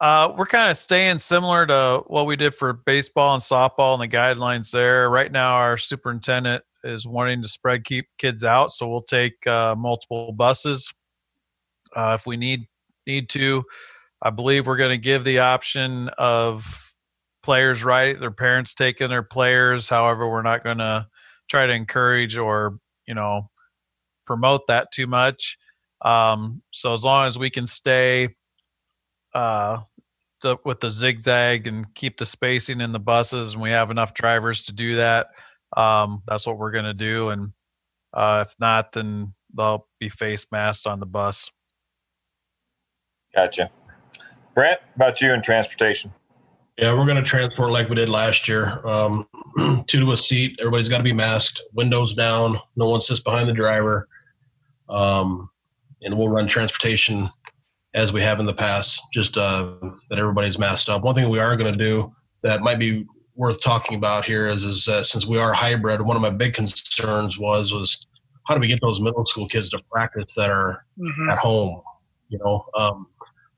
Uh, 0.00 0.32
we're 0.34 0.46
kind 0.46 0.70
of 0.70 0.78
staying 0.78 1.18
similar 1.18 1.66
to 1.66 2.02
what 2.06 2.24
we 2.24 2.36
did 2.36 2.54
for 2.54 2.72
baseball 2.72 3.34
and 3.34 3.42
softball 3.42 3.92
and 3.92 4.02
the 4.02 4.16
guidelines 4.16 4.70
there. 4.70 5.10
Right 5.10 5.30
now, 5.30 5.56
our 5.56 5.76
superintendent 5.76 6.64
is 6.82 7.06
wanting 7.06 7.42
to 7.42 7.48
spread 7.48 7.84
keep 7.84 8.06
kids 8.16 8.42
out, 8.42 8.72
so 8.72 8.88
we'll 8.88 9.02
take 9.02 9.46
uh, 9.46 9.74
multiple 9.76 10.32
buses 10.32 10.90
uh, 11.94 12.16
if 12.18 12.26
we 12.26 12.38
need 12.38 12.66
need 13.06 13.28
to. 13.30 13.62
I 14.22 14.30
believe 14.30 14.66
we're 14.66 14.78
going 14.78 14.88
to 14.88 14.96
give 14.96 15.24
the 15.24 15.40
option 15.40 16.08
of 16.16 16.89
players 17.42 17.84
right, 17.84 18.18
their 18.18 18.30
parents 18.30 18.74
taking 18.74 19.08
their 19.08 19.22
players. 19.22 19.88
However, 19.88 20.28
we're 20.28 20.42
not 20.42 20.64
going 20.64 20.78
to 20.78 21.06
try 21.48 21.66
to 21.66 21.72
encourage 21.72 22.36
or 22.36 22.78
you 23.06 23.14
know 23.14 23.50
promote 24.26 24.66
that 24.68 24.92
too 24.92 25.06
much. 25.06 25.58
Um, 26.02 26.62
so 26.70 26.94
as 26.94 27.04
long 27.04 27.26
as 27.26 27.38
we 27.38 27.50
can 27.50 27.66
stay 27.66 28.28
uh, 29.34 29.78
the, 30.42 30.56
with 30.64 30.80
the 30.80 30.90
zigzag 30.90 31.66
and 31.66 31.92
keep 31.94 32.18
the 32.18 32.26
spacing 32.26 32.80
in 32.80 32.92
the 32.92 33.00
buses, 33.00 33.54
and 33.54 33.62
we 33.62 33.70
have 33.70 33.90
enough 33.90 34.14
drivers 34.14 34.62
to 34.64 34.72
do 34.72 34.96
that. 34.96 35.28
Um, 35.76 36.22
that's 36.26 36.46
what 36.46 36.58
we're 36.58 36.70
going 36.70 36.84
to 36.84 36.94
do. 36.94 37.30
And 37.30 37.52
uh, 38.14 38.44
if 38.46 38.54
not, 38.58 38.92
then 38.92 39.32
they'll 39.56 39.86
be 39.98 40.08
face 40.08 40.46
masked 40.50 40.86
on 40.86 41.00
the 41.00 41.06
bus. 41.06 41.50
Gotcha. 43.34 43.70
Brent, 44.54 44.80
about 44.96 45.20
you 45.20 45.32
and 45.32 45.44
transportation? 45.44 46.12
Yeah, 46.80 46.98
we're 46.98 47.04
going 47.04 47.16
to 47.16 47.22
transport 47.22 47.72
like 47.72 47.90
we 47.90 47.94
did 47.94 48.08
last 48.08 48.48
year. 48.48 48.80
Um, 48.86 49.28
two 49.86 50.00
to 50.00 50.12
a 50.12 50.16
seat. 50.16 50.56
Everybody's 50.60 50.88
got 50.88 50.96
to 50.96 51.04
be 51.04 51.12
masked. 51.12 51.60
Windows 51.74 52.14
down. 52.14 52.58
No 52.74 52.88
one 52.88 53.02
sits 53.02 53.20
behind 53.20 53.46
the 53.50 53.52
driver. 53.52 54.08
Um, 54.88 55.50
and 56.00 56.16
we'll 56.16 56.28
run 56.28 56.48
transportation 56.48 57.28
as 57.92 58.14
we 58.14 58.22
have 58.22 58.40
in 58.40 58.46
the 58.46 58.54
past. 58.54 58.98
Just 59.12 59.36
uh, 59.36 59.74
that 60.08 60.18
everybody's 60.18 60.58
masked 60.58 60.88
up. 60.88 61.02
One 61.02 61.14
thing 61.14 61.28
we 61.28 61.38
are 61.38 61.54
going 61.54 61.70
to 61.70 61.78
do 61.78 62.14
that 62.42 62.62
might 62.62 62.78
be 62.78 63.04
worth 63.36 63.60
talking 63.60 63.98
about 63.98 64.24
here 64.24 64.46
is, 64.46 64.64
is 64.64 64.88
uh, 64.88 65.02
since 65.02 65.26
we 65.26 65.36
are 65.38 65.52
hybrid, 65.52 66.00
one 66.00 66.16
of 66.16 66.22
my 66.22 66.30
big 66.30 66.54
concerns 66.54 67.38
was 67.38 67.74
was 67.74 68.06
how 68.48 68.54
do 68.54 68.60
we 68.60 68.66
get 68.68 68.80
those 68.80 69.00
middle 69.00 69.26
school 69.26 69.46
kids 69.46 69.68
to 69.68 69.78
practice 69.92 70.34
that 70.34 70.50
are 70.50 70.84
Mhm. 70.98 71.30
at 71.30 71.38
home 71.38 71.82
you 72.30 72.38
know 72.38 72.64
um, 72.74 73.06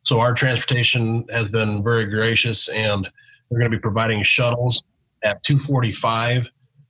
so 0.02 0.20
our 0.20 0.34
transportation 0.34 1.24
has 1.30 1.46
been 1.46 1.82
very 1.82 2.06
gracious 2.06 2.68
and 2.68 3.08
we're 3.48 3.58
going 3.58 3.70
to 3.70 3.76
be 3.76 3.80
providing 3.80 4.22
shuttles 4.22 4.82
at 5.24 5.42
245 5.42 6.48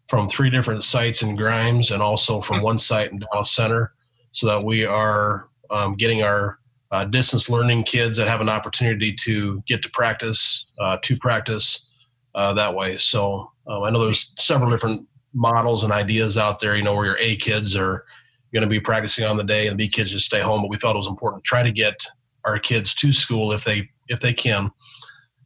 from 0.09 0.29
three 0.29 0.51
different 0.51 0.85
sites 0.85 1.23
in 1.23 1.37
grimes 1.37 1.91
and 1.91 2.03
also 2.03 2.41
from 2.41 2.63
one 2.63 2.79
site 2.79 3.13
in 3.13 3.19
dallas 3.19 3.53
center 3.53 3.93
so 4.33 4.47
that 4.47 4.65
we 4.65 4.85
are 4.85 5.49
um, 5.71 5.95
getting 5.95 6.23
our 6.23 6.59
uh, 6.91 7.05
distance 7.05 7.49
learning 7.49 7.83
kids 7.83 8.17
that 8.17 8.29
have 8.29 8.41
an 8.41 8.49
opportunity 8.49 9.13
to 9.13 9.63
get 9.67 9.83
to 9.83 9.91
practice 9.91 10.67
uh, 10.81 10.97
to 11.03 11.17
practice 11.19 11.89
uh, 12.35 12.53
that 12.53 12.75
way 12.75 12.97
so 12.97 13.51
uh, 13.67 13.83
i 13.83 13.91
know 13.91 14.05
there's 14.05 14.35
several 14.39 14.71
different 14.71 15.07
models 15.35 15.85
and 15.85 15.93
ideas 15.93 16.37
out 16.37 16.61
there 16.61 16.77
you 16.77 16.83
know 16.83 16.95
where 16.95 17.07
your 17.07 17.17
a 17.19 17.37
kids 17.37 17.77
are 17.77 18.05
going 18.53 18.63
to 18.63 18.69
be 18.69 18.81
practicing 18.81 19.25
on 19.25 19.37
the 19.37 19.45
day 19.45 19.67
and 19.67 19.79
the 19.79 19.87
B 19.87 19.91
kids 19.91 20.11
just 20.11 20.27
stay 20.27 20.41
home. 20.41 20.63
But 20.63 20.71
we 20.71 20.77
felt 20.77 20.95
it 20.95 20.99
was 20.99 21.07
important 21.07 21.43
to 21.43 21.49
try 21.49 21.63
to 21.63 21.73
get 21.73 22.05
our 22.45 22.59
kids 22.59 22.95
to 22.95 23.13
school 23.13 23.53
if 23.53 23.65
they 23.65 23.89
if 24.09 24.21
they 24.21 24.33
can. 24.33 24.71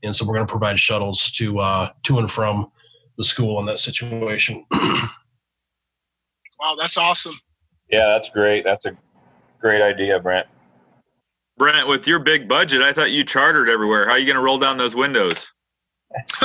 And 0.03 0.15
so 0.15 0.27
we're 0.27 0.35
going 0.35 0.47
to 0.47 0.51
provide 0.51 0.79
shuttles 0.79 1.31
to 1.33 1.59
uh, 1.59 1.89
to 2.05 2.19
and 2.19 2.31
from 2.31 2.71
the 3.17 3.25
school 3.25 3.59
in 3.61 3.67
that 3.67 3.79
situation. 3.79 4.65
Wow, 6.59 6.75
that's 6.79 6.97
awesome. 6.97 7.35
Yeah, 7.91 8.07
that's 8.07 8.31
great. 8.31 8.65
That's 8.65 8.87
a 8.87 8.97
great 9.61 9.83
idea, 9.83 10.19
Brent. 10.19 10.47
Brent, 11.59 11.87
with 11.87 12.07
your 12.07 12.19
big 12.19 12.49
budget, 12.49 12.83
I 12.83 12.93
thought 12.93 13.11
you 13.11 13.25
chartered 13.25 13.69
everywhere. 13.69 14.07
How 14.07 14.13
are 14.13 14.19
you 14.19 14.27
going 14.27 14.37
to 14.37 14.43
roll 14.43 14.59
down 14.59 14.77
those 14.77 14.95
windows? 14.95 15.51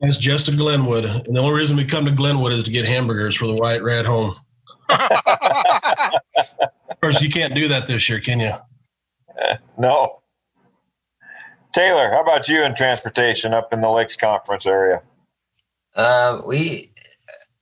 That's 0.00 0.16
just 0.18 0.46
to 0.46 0.56
Glenwood, 0.56 1.04
and 1.04 1.36
the 1.36 1.40
only 1.40 1.54
reason 1.54 1.76
we 1.76 1.84
come 1.84 2.04
to 2.04 2.10
Glenwood 2.10 2.52
is 2.52 2.64
to 2.64 2.70
get 2.70 2.84
hamburgers 2.84 3.36
for 3.36 3.46
the 3.46 3.54
white 3.54 3.82
rat 3.82 4.06
home. 4.06 4.34
Of 6.90 7.00
course, 7.00 7.20
you 7.20 7.30
can't 7.30 7.52
do 7.52 7.66
that 7.66 7.88
this 7.88 8.08
year, 8.08 8.20
can 8.20 8.38
you? 8.38 8.52
No. 9.78 10.20
Taylor, 11.74 12.10
how 12.10 12.20
about 12.20 12.48
you 12.48 12.62
in 12.62 12.74
transportation 12.74 13.54
up 13.54 13.72
in 13.72 13.80
the 13.80 13.88
Lakes 13.88 14.16
Conference 14.16 14.66
area? 14.66 15.00
Uh, 15.96 16.42
we 16.46 16.92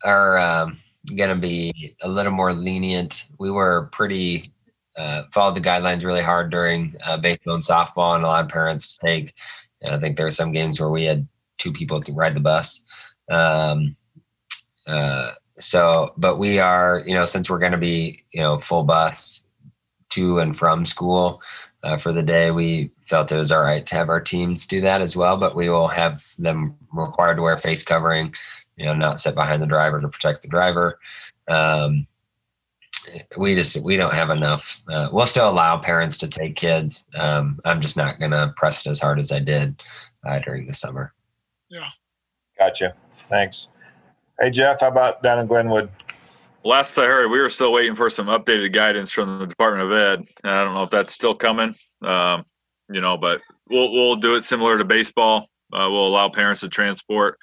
are 0.04 0.36
um, 0.38 0.78
going 1.16 1.32
to 1.32 1.40
be 1.40 1.96
a 2.02 2.08
little 2.08 2.32
more 2.32 2.52
lenient. 2.52 3.28
We 3.38 3.50
were 3.52 3.88
pretty 3.92 4.52
uh, 4.96 5.22
followed 5.32 5.54
the 5.54 5.60
guidelines 5.60 6.04
really 6.04 6.22
hard 6.22 6.50
during 6.50 6.96
uh, 7.04 7.16
baseball 7.16 7.54
and 7.54 7.62
softball, 7.62 8.16
and 8.16 8.24
a 8.24 8.26
lot 8.26 8.44
of 8.44 8.50
parents 8.50 8.98
take. 8.98 9.34
And 9.82 9.94
I 9.94 10.00
think 10.00 10.16
there 10.16 10.26
were 10.26 10.30
some 10.30 10.52
games 10.52 10.80
where 10.80 10.90
we 10.90 11.04
had 11.04 11.26
two 11.58 11.72
people 11.72 12.02
to 12.02 12.12
ride 12.12 12.34
the 12.34 12.40
bus. 12.40 12.84
Um, 13.30 13.96
uh, 14.86 15.32
so, 15.58 16.12
but 16.16 16.38
we 16.38 16.58
are, 16.58 17.02
you 17.06 17.14
know, 17.14 17.24
since 17.24 17.48
we're 17.48 17.58
going 17.58 17.72
to 17.72 17.78
be, 17.78 18.24
you 18.32 18.40
know, 18.40 18.58
full 18.58 18.84
bus 18.84 19.46
to 20.10 20.38
and 20.38 20.56
from 20.56 20.84
school 20.84 21.42
uh, 21.82 21.96
for 21.96 22.12
the 22.12 22.22
day, 22.22 22.50
we 22.50 22.90
felt 23.02 23.32
it 23.32 23.36
was 23.36 23.52
all 23.52 23.62
right 23.62 23.86
to 23.86 23.94
have 23.94 24.08
our 24.08 24.20
teams 24.20 24.66
do 24.66 24.80
that 24.80 25.00
as 25.00 25.16
well. 25.16 25.36
But 25.36 25.56
we 25.56 25.68
will 25.68 25.88
have 25.88 26.22
them 26.38 26.76
required 26.92 27.36
to 27.36 27.42
wear 27.42 27.56
face 27.56 27.82
covering, 27.82 28.34
you 28.76 28.86
know, 28.86 28.94
not 28.94 29.20
sit 29.20 29.34
behind 29.34 29.62
the 29.62 29.66
driver 29.66 30.00
to 30.00 30.08
protect 30.08 30.42
the 30.42 30.48
driver. 30.48 30.98
Um, 31.48 32.06
we 33.38 33.54
just 33.54 33.82
we 33.82 33.96
don't 33.96 34.12
have 34.12 34.30
enough. 34.30 34.80
Uh, 34.88 35.08
we'll 35.10 35.26
still 35.26 35.48
allow 35.48 35.78
parents 35.78 36.18
to 36.18 36.28
take 36.28 36.56
kids. 36.56 37.06
Um, 37.14 37.58
I'm 37.64 37.80
just 37.80 37.96
not 37.96 38.18
going 38.18 38.32
to 38.32 38.52
press 38.56 38.84
it 38.84 38.90
as 38.90 39.00
hard 39.00 39.18
as 39.18 39.32
I 39.32 39.40
did 39.40 39.82
uh, 40.26 40.38
during 40.40 40.66
the 40.66 40.74
summer. 40.74 41.14
Yeah, 41.70 41.88
gotcha. 42.58 42.94
Thanks. 43.30 43.68
Hey, 44.38 44.50
Jeff, 44.50 44.80
how 44.80 44.88
about 44.88 45.22
down 45.22 45.38
in 45.38 45.46
Glenwood? 45.46 45.88
Last 46.62 46.98
I 46.98 47.06
heard, 47.06 47.30
we 47.30 47.38
were 47.38 47.48
still 47.48 47.72
waiting 47.72 47.94
for 47.94 48.10
some 48.10 48.26
updated 48.26 48.74
guidance 48.74 49.10
from 49.10 49.38
the 49.38 49.46
Department 49.46 49.90
of 49.90 49.92
Ed. 49.92 50.28
And 50.44 50.52
I 50.52 50.64
don't 50.64 50.74
know 50.74 50.82
if 50.82 50.90
that's 50.90 51.12
still 51.12 51.34
coming. 51.34 51.74
Um, 52.02 52.44
you 52.90 53.00
know, 53.00 53.16
but 53.16 53.40
we'll 53.68 53.90
we'll 53.92 54.16
do 54.16 54.34
it 54.34 54.44
similar 54.44 54.76
to 54.76 54.84
baseball. 54.84 55.48
Uh, 55.72 55.88
we'll 55.90 56.06
allow 56.06 56.28
parents 56.28 56.60
to 56.60 56.68
transport. 56.68 57.38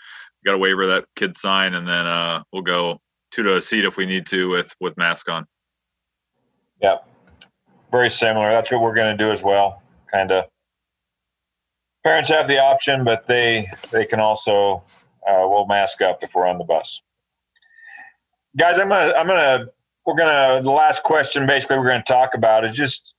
Got 0.45 0.55
a 0.55 0.57
waiver 0.57 0.85
that 0.87 1.05
kids 1.15 1.39
sign, 1.39 1.73
and 1.73 1.87
then 1.87 2.05
uh, 2.05 2.43
we'll 2.51 2.61
go 2.61 2.99
two 3.31 3.43
to 3.43 3.57
a 3.57 3.61
seat 3.61 3.85
if 3.85 3.97
we 3.97 4.05
need 4.05 4.25
to 4.27 4.49
with 4.49 4.73
with 4.79 4.95
mask 4.97 5.29
on. 5.29 5.45
Yeah, 6.81 6.97
very 7.91 8.09
similar. 8.09 8.51
That's 8.51 8.71
what 8.71 8.81
we're 8.81 8.93
going 8.93 9.17
to 9.17 9.23
do 9.23 9.31
as 9.31 9.41
well. 9.41 9.81
Kind 10.11 10.31
of. 10.31 10.45
Parents 12.03 12.29
have 12.29 12.47
the 12.47 12.59
option, 12.59 13.03
but 13.03 13.25
they 13.25 13.67
they 13.91 14.05
can 14.05 14.19
also 14.19 14.83
uh, 15.27 15.47
will 15.47 15.65
mask 15.65 16.01
up 16.01 16.23
if 16.23 16.35
we're 16.35 16.47
on 16.47 16.57
the 16.57 16.63
bus. 16.63 17.01
Guys, 18.57 18.79
I'm 18.79 18.89
gonna 18.89 19.13
I'm 19.13 19.27
gonna 19.27 19.67
we're 20.05 20.15
gonna 20.15 20.63
the 20.63 20.71
last 20.71 21.03
question 21.03 21.45
basically 21.45 21.77
we're 21.77 21.87
gonna 21.87 22.01
talk 22.01 22.33
about 22.33 22.65
is 22.65 22.75
just 22.75 23.13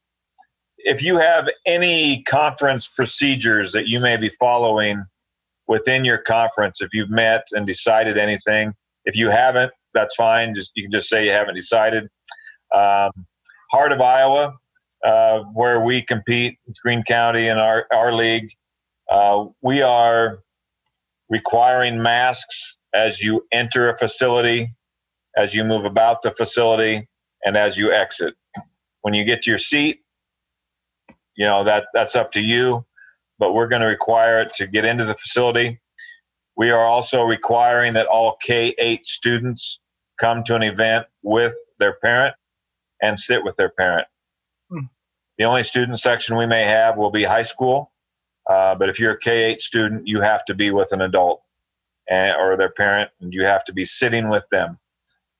if 0.79 1.01
you 1.03 1.19
have 1.19 1.49
any 1.65 2.23
conference 2.25 2.89
procedures 2.89 3.71
that 3.73 3.87
you 3.87 4.01
may 4.01 4.17
be 4.17 4.31
following 4.31 5.05
within 5.69 6.05
your 6.05 6.19
conference, 6.19 6.81
if 6.81 6.93
you've 6.93 7.11
met 7.11 7.47
and 7.53 7.67
decided 7.67 8.19
anything. 8.19 8.73
If 9.05 9.15
you 9.15 9.31
haven't, 9.31 9.71
that's 9.95 10.15
fine. 10.17 10.55
Just 10.55 10.73
you 10.75 10.83
can 10.83 10.91
just 10.91 11.09
say 11.09 11.25
you 11.25 11.31
haven't 11.31 11.55
decided. 11.55 12.05
Um, 12.75 13.11
Heart 13.71 13.93
of 13.93 14.01
Iowa, 14.01 14.55
uh, 15.05 15.41
where 15.53 15.81
we 15.81 16.03
compete, 16.03 16.59
Greene 16.83 17.05
County 17.05 17.49
and 17.49 17.61
our, 17.61 17.87
our 17.93 18.13
league, 18.13 18.49
uh, 19.11 19.45
we 19.63 19.83
are 19.83 20.41
requiring 21.29 22.03
masks 22.03 22.77
as 22.95 23.23
you 23.23 23.47
enter 23.53 23.91
a 23.91 23.99
facility, 23.99 24.75
as 25.37 25.55
you 25.55 25.65
move 25.65 25.85
about 25.85 26.23
the 26.23 26.31
facility, 26.33 27.09
and 27.45 27.57
as 27.57 27.79
you 27.79 27.93
exit. 27.93 28.35
When 29.03 29.15
you 29.15 29.25
get 29.25 29.43
to 29.43 29.51
your 29.51 29.59
seat, 29.59 30.01
you 31.37 31.45
know 31.45 31.65
that 31.65 31.87
that's 31.93 32.17
up 32.17 32.33
to 32.33 32.41
you, 32.41 32.85
but 33.39 33.55
we're 33.55 33.69
going 33.69 33.83
to 33.83 33.89
require 33.89 34.41
it 34.41 34.53
to 34.55 34.67
get 34.67 34.85
into 34.85 35.05
the 35.05 35.15
facility. 35.15 35.81
We 36.57 36.71
are 36.71 36.85
also 36.85 37.23
requiring 37.23 37.93
that 37.93 38.07
all 38.07 38.37
K 38.43 38.75
8 38.79 39.07
students 39.07 39.81
come 40.21 40.43
to 40.45 40.57
an 40.57 40.65
event 40.65 41.07
with 41.23 41.55
their 41.79 41.95
parent 42.03 42.35
and 43.01 43.19
sit 43.19 43.45
with 43.45 43.55
their 43.57 43.69
parent. 43.69 44.09
Hmm. 44.69 44.87
The 45.39 45.45
only 45.45 45.63
student 45.63 46.01
section 46.01 46.37
we 46.37 46.47
may 46.47 46.65
have 46.65 46.99
will 46.99 47.13
be 47.13 47.23
high 47.23 47.45
school, 47.45 47.93
uh, 48.51 48.75
but 48.75 48.89
if 48.89 48.99
you're 48.99 49.13
a 49.13 49.19
K 49.19 49.45
8 49.45 49.61
student, 49.61 50.09
you 50.09 50.21
have 50.21 50.45
to 50.47 50.55
be 50.55 50.73
with 50.73 50.91
an 50.91 51.03
adult 51.03 51.43
and, 52.09 52.37
or 52.37 52.57
their 52.57 52.71
parent, 52.71 53.11
and 53.21 53.33
you 53.33 53.45
have 53.45 53.65
to 53.67 53.73
be 53.73 53.85
sitting 53.85 54.29
with 54.29 54.49
them. 54.51 54.79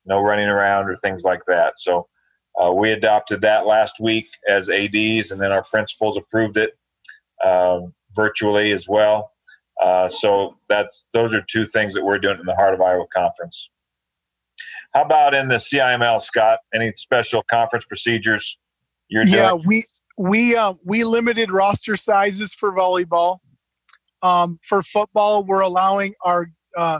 No 0.09 0.21
running 0.21 0.47
around 0.47 0.89
or 0.89 0.95
things 0.97 1.23
like 1.23 1.41
that. 1.47 1.73
So 1.77 2.07
uh, 2.61 2.73
we 2.73 2.91
adopted 2.91 3.41
that 3.41 3.65
last 3.65 3.99
week 3.99 4.27
as 4.47 4.69
ADs, 4.69 5.31
and 5.31 5.39
then 5.39 5.51
our 5.51 5.63
principals 5.63 6.17
approved 6.17 6.57
it 6.57 6.71
um, 7.45 7.93
virtually 8.15 8.71
as 8.73 8.87
well. 8.89 9.31
Uh, 9.81 10.09
so 10.09 10.57
that's 10.67 11.05
those 11.13 11.33
are 11.33 11.41
two 11.49 11.67
things 11.67 11.93
that 11.93 12.03
we're 12.03 12.19
doing 12.19 12.37
in 12.39 12.45
the 12.45 12.55
Heart 12.55 12.73
of 12.73 12.81
Iowa 12.81 13.05
Conference. 13.15 13.69
How 14.93 15.03
about 15.03 15.33
in 15.33 15.47
the 15.47 15.55
CIML, 15.55 16.21
Scott? 16.21 16.59
Any 16.73 16.91
special 16.95 17.43
conference 17.43 17.85
procedures 17.85 18.59
you're 19.07 19.23
yeah, 19.23 19.51
doing? 19.51 19.63
we 19.65 19.85
we 20.17 20.55
uh, 20.55 20.73
we 20.83 21.05
limited 21.05 21.51
roster 21.51 21.95
sizes 21.95 22.53
for 22.53 22.73
volleyball. 22.73 23.37
Um, 24.21 24.59
for 24.67 24.83
football, 24.83 25.45
we're 25.45 25.61
allowing 25.61 26.13
our 26.25 26.47
uh, 26.75 26.99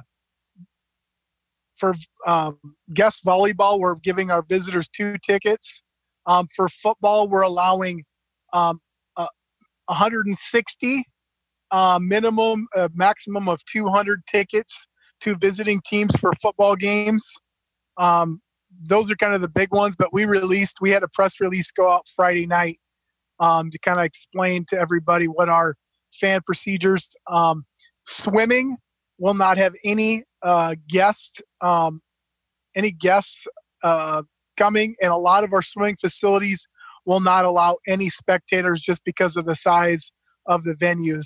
for 1.80 1.96
um, 2.28 2.60
guest 2.94 3.24
volleyball, 3.26 3.80
we're 3.80 3.96
giving 3.96 4.30
our 4.30 4.42
visitors 4.42 4.88
two 4.90 5.18
tickets. 5.26 5.84
Um, 6.26 6.48
for 6.56 6.68
football, 6.68 7.28
we're 7.28 7.42
allowing 7.42 8.04
um, 8.54 8.80
uh, 9.18 9.28
160 9.88 11.04
uh, 11.72 12.00
minimum, 12.02 12.68
uh, 12.76 12.90
maximum 12.94 13.48
of 13.48 13.64
200 13.66 14.22
tickets 14.28 14.88
to 15.22 15.36
visiting 15.36 15.82
teams 15.86 16.16
for 16.20 16.34
football 16.34 16.76
games. 16.76 17.26
Um, 17.98 18.42
those 18.82 19.12
are 19.12 19.16
kind 19.16 19.34
of 19.34 19.42
the 19.42 19.50
big 19.50 19.72
ones, 19.72 19.96
but 19.98 20.14
we 20.14 20.26
released, 20.26 20.78
we 20.82 20.92
had 20.92 21.04
a 21.04 21.08
press 21.08 21.40
release 21.40 21.72
go 21.72 21.92
out 21.92 22.08
Friday 22.16 22.46
night 22.46 22.80
um, 23.40 23.70
to 23.72 23.80
kind 23.80 24.00
of 24.00 24.06
explain 24.06 24.66
to 24.70 24.80
everybody 24.80 25.28
what 25.28 25.50
our 25.50 25.76
fan 26.12 26.42
procedures. 26.46 27.10
Um, 27.28 27.66
swimming 28.06 28.78
will 29.18 29.34
not 29.34 29.58
have 29.58 29.74
any 29.84 30.24
uh, 30.44 30.76
guest, 30.88 31.42
um, 31.62 32.02
any 32.76 32.92
guests 32.92 33.46
uh, 33.84 34.24
coming, 34.58 34.96
and 35.02 35.12
a 35.12 35.18
lot 35.18 35.44
of 35.44 35.54
our 35.54 35.62
swimming 35.62 35.98
facilities 36.00 36.68
will 37.06 37.20
not 37.20 37.46
allow 37.46 37.78
any 37.88 38.10
spectators 38.10 38.82
just 38.82 39.04
because 39.04 39.36
of 39.36 39.46
the 39.46 39.56
size 39.56 40.12
of 40.46 40.64
the 40.64 40.74
venues. 40.76 41.26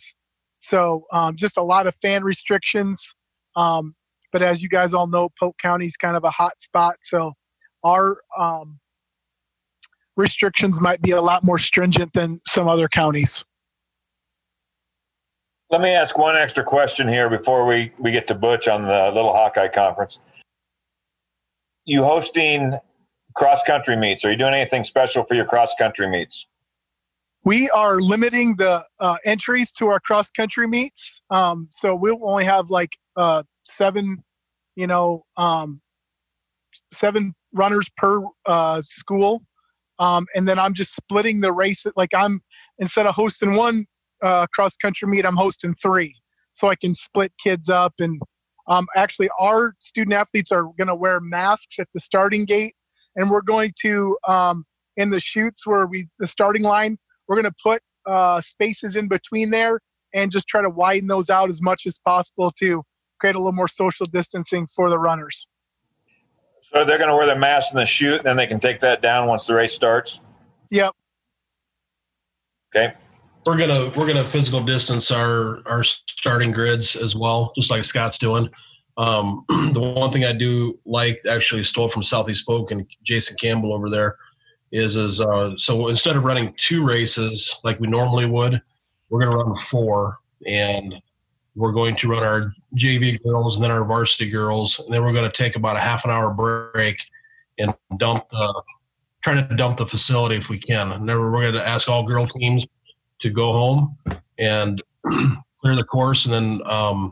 So 0.60 1.06
um, 1.12 1.36
just 1.36 1.58
a 1.58 1.64
lot 1.64 1.88
of 1.88 1.96
fan 2.02 2.24
restrictions. 2.24 3.14
Um, 3.56 3.96
but 4.32 4.42
as 4.42 4.62
you 4.64 4.70
guys 4.70 4.94
all 4.94 5.08
know, 5.08 5.30
Polk 5.38 5.58
County 5.58 5.86
is 5.86 5.98
kind 5.98 6.16
of 6.16 6.24
a 6.24 6.32
hot 6.32 6.62
spot, 6.62 6.96
so 7.02 7.34
our 7.84 8.18
um, 8.40 8.80
restrictions 10.16 10.80
might 10.80 11.02
be 11.02 11.12
a 11.12 11.22
lot 11.22 11.44
more 11.44 11.58
stringent 11.58 12.14
than 12.14 12.40
some 12.46 12.68
other 12.68 12.88
counties. 12.88 13.44
Let 15.74 15.82
me 15.82 15.90
ask 15.90 16.20
one 16.20 16.36
extra 16.36 16.64
question 16.64 17.08
here 17.08 17.32
before 17.32 17.66
we, 17.66 17.92
we 17.98 18.12
get 18.12 18.28
to 18.28 18.36
Butch 18.36 18.68
on 18.68 18.84
the 18.84 19.12
Little 19.12 19.34
Hawkeye 19.34 19.70
Conference. 19.70 20.20
You 21.86 22.04
hosting 22.04 22.78
cross 23.34 23.64
country 23.64 23.96
meets? 23.96 24.24
Are 24.24 24.30
you 24.30 24.38
doing 24.38 24.54
anything 24.54 24.84
special 24.84 25.26
for 25.26 25.34
your 25.34 25.46
cross 25.46 25.74
country 25.74 26.08
meets? 26.08 26.46
We 27.44 27.72
are 27.72 28.00
limiting 28.02 28.58
the 28.58 28.86
uh, 29.00 29.16
entries 29.26 29.72
to 29.72 29.88
our 29.88 30.00
cross 30.00 30.30
country 30.30 30.68
meets, 30.68 31.24
um, 31.32 31.70
so 31.72 31.96
we'll 31.96 32.20
only 32.22 32.46
have 32.46 32.70
like 32.70 32.96
uh, 33.18 33.42
seven, 33.64 34.24
you 34.76 34.86
know, 34.86 35.26
um, 35.38 35.82
seven 36.92 37.34
runners 37.52 37.90
per 37.98 38.22
uh, 38.46 38.80
school, 38.82 39.42
um, 39.98 40.28
and 40.36 40.48
then 40.48 40.60
I'm 40.60 40.76
just 40.76 40.94
splitting 40.94 41.42
the 41.42 41.52
race. 41.52 41.84
Like 41.96 42.14
I'm 42.14 42.44
instead 42.78 43.08
of 43.08 43.16
hosting 43.16 43.56
one 43.56 43.88
uh, 44.24 44.48
cross 44.54 44.76
country 44.76 45.08
meet, 45.08 45.26
I'm 45.26 45.36
hosting 45.36 45.76
three, 45.76 46.16
so 46.54 46.70
I 46.70 46.76
can 46.76 46.94
split 46.94 47.34
kids 47.42 47.70
up. 47.70 47.94
And 48.00 48.22
um, 48.68 48.88
actually, 48.96 49.30
our 49.40 49.76
student 49.80 50.14
athletes 50.14 50.52
are 50.52 50.64
going 50.78 50.88
to 50.88 50.96
wear 50.96 51.20
masks 51.20 51.78
at 51.80 51.88
the 51.94 52.00
starting 52.00 52.46
gate, 52.46 52.76
and 53.16 53.30
we're 53.30 53.42
going 53.42 53.74
to 53.82 54.18
um, 54.28 54.66
in 54.98 55.10
the 55.10 55.20
chutes 55.20 55.66
where 55.66 55.86
we 55.86 56.08
the 56.20 56.28
starting 56.28 56.64
line, 56.64 56.98
we're 57.28 57.36
going 57.36 57.52
to 57.52 57.56
put 57.62 57.82
uh, 58.06 58.42
spaces 58.42 58.96
in 58.96 59.08
between 59.08 59.50
there 59.50 59.80
and 60.14 60.32
just 60.32 60.48
try 60.48 60.62
to 60.62 60.70
widen 60.70 61.08
those 61.08 61.30
out 61.30 61.50
as 61.50 61.62
much 61.62 61.86
as 61.86 61.98
possible 61.98 62.52
to 62.60 62.84
create 63.20 63.36
a 63.36 63.40
little 63.40 63.52
more 63.54 63.68
social 63.68 64.06
distancing 64.06 64.68
for 64.76 64.90
the 64.90 65.00
runners. 65.00 65.48
So 66.62 66.86
they're 66.86 66.98
going 66.98 67.10
to 67.10 67.16
wear 67.16 67.26
their 67.26 67.38
mask 67.38 67.74
in 67.74 67.80
the 67.80 67.86
chute, 67.86 68.20
and 68.20 68.26
then 68.26 68.38
they 68.38 68.48
can 68.48 68.60
take 68.60 68.80
that 68.82 69.02
down 69.02 69.28
once 69.28 69.48
the 69.48 69.54
race 69.54 69.74
starts. 69.74 70.22
Yep. 70.72 70.94
Okay. 72.76 72.94
We're 73.46 73.58
gonna 73.58 73.92
we're 73.96 74.08
gonna 74.08 74.24
physical 74.24 74.62
distance 74.62 75.12
our 75.12 75.62
our 75.68 75.84
starting 75.84 76.52
grids 76.52 76.96
as 76.96 77.16
well, 77.16 77.52
just 77.56 77.70
like 77.70 77.84
Scott's 77.84 78.18
doing. 78.18 78.50
Um, 78.98 79.44
the 79.74 79.82
one 79.82 80.12
thing 80.12 80.24
I 80.24 80.32
do 80.32 80.80
like, 80.86 81.20
actually 81.30 81.64
stole 81.64 81.90
from 81.90 82.04
Southeast 82.04 82.48
and 82.48 82.86
Jason 83.04 83.36
Campbell 83.38 83.74
over 83.74 83.90
there, 83.90 84.18
is 84.72 84.96
is 84.96 85.20
uh, 85.20 85.58
so 85.58 85.90
instead 85.90 86.16
of 86.16 86.24
running 86.24 86.54
two 86.58 86.86
races 86.86 87.58
like 87.64 87.80
we 87.80 87.88
normally 87.88 88.26
would, 88.26 88.62
we're 89.10 89.20
gonna 89.20 89.36
run 89.36 89.62
four, 89.64 90.20
and 90.48 90.96
we're 91.56 91.74
going 91.74 91.96
to 91.98 92.08
run 92.08 92.24
our 92.24 92.54
JV 92.78 93.22
girls 93.24 93.58
and 93.58 93.64
then 93.64 93.72
our 93.72 93.84
varsity 93.84 94.30
girls, 94.30 94.80
and 94.80 94.94
then 94.94 95.04
we're 95.04 95.12
to 95.14 95.30
take 95.32 95.58
about 95.58 95.76
a 95.76 95.80
half 95.80 96.06
an 96.06 96.12
hour 96.12 96.34
break 96.34 96.98
and 97.60 97.74
dump 97.98 98.30
the 98.30 98.64
try 99.24 99.42
to 99.42 99.56
dump 99.56 99.78
the 99.78 99.86
facility 99.86 100.36
if 100.36 100.50
we 100.50 100.58
can. 100.58 100.92
And 100.92 101.08
then 101.08 101.20
we're 101.20 101.32
going 101.32 101.54
to 101.54 101.68
ask 101.68 101.88
all 101.88 102.04
girl 102.04 102.28
teams 102.28 102.68
to 103.24 103.30
go 103.30 103.52
home 103.52 103.98
and 104.38 104.82
clear 105.60 105.76
the 105.76 105.84
course, 105.84 106.26
and 106.26 106.34
then 106.34 106.62
um, 106.70 107.12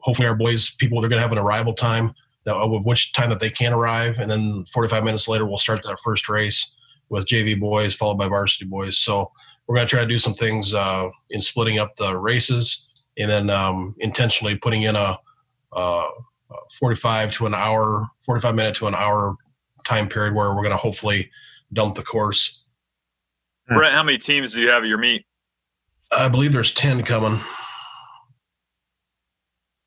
hopefully 0.00 0.26
our 0.26 0.34
boys 0.34 0.70
people 0.70 1.00
they're 1.00 1.10
going 1.10 1.18
to 1.18 1.22
have 1.22 1.32
an 1.32 1.38
arrival 1.38 1.72
time 1.72 2.12
that 2.44 2.56
of 2.56 2.84
which 2.84 3.12
time 3.12 3.30
that 3.30 3.38
they 3.38 3.50
can 3.50 3.72
arrive, 3.72 4.18
and 4.18 4.28
then 4.28 4.64
45 4.72 5.04
minutes 5.04 5.28
later 5.28 5.46
we'll 5.46 5.58
start 5.58 5.82
that 5.84 5.98
first 6.02 6.28
race 6.28 6.74
with 7.08 7.26
JV 7.26 7.58
boys 7.60 7.94
followed 7.94 8.18
by 8.18 8.26
varsity 8.26 8.64
boys. 8.64 8.98
So 8.98 9.30
we're 9.66 9.76
going 9.76 9.86
to 9.86 9.90
try 9.90 10.00
to 10.00 10.06
do 10.06 10.18
some 10.18 10.34
things 10.34 10.74
uh, 10.74 11.08
in 11.30 11.40
splitting 11.40 11.78
up 11.78 11.94
the 11.96 12.16
races 12.16 12.88
and 13.18 13.30
then 13.30 13.50
um, 13.50 13.94
intentionally 14.00 14.56
putting 14.56 14.82
in 14.82 14.96
a, 14.96 15.16
a 15.72 16.06
45 16.78 17.32
to 17.34 17.46
an 17.46 17.54
hour, 17.54 18.08
45 18.24 18.54
minute 18.54 18.74
to 18.76 18.86
an 18.86 18.94
hour 18.94 19.36
time 19.84 20.08
period 20.08 20.34
where 20.34 20.48
we're 20.50 20.62
going 20.62 20.70
to 20.70 20.76
hopefully 20.76 21.30
dump 21.72 21.94
the 21.94 22.02
course. 22.02 22.64
Brett, 23.68 23.92
how 23.92 24.02
many 24.02 24.18
teams 24.18 24.52
do 24.52 24.60
you 24.60 24.68
have 24.68 24.82
at 24.82 24.88
your 24.88 24.98
meet? 24.98 25.24
I 26.14 26.28
believe 26.28 26.52
there's 26.52 26.72
10 26.72 27.02
coming. 27.04 27.40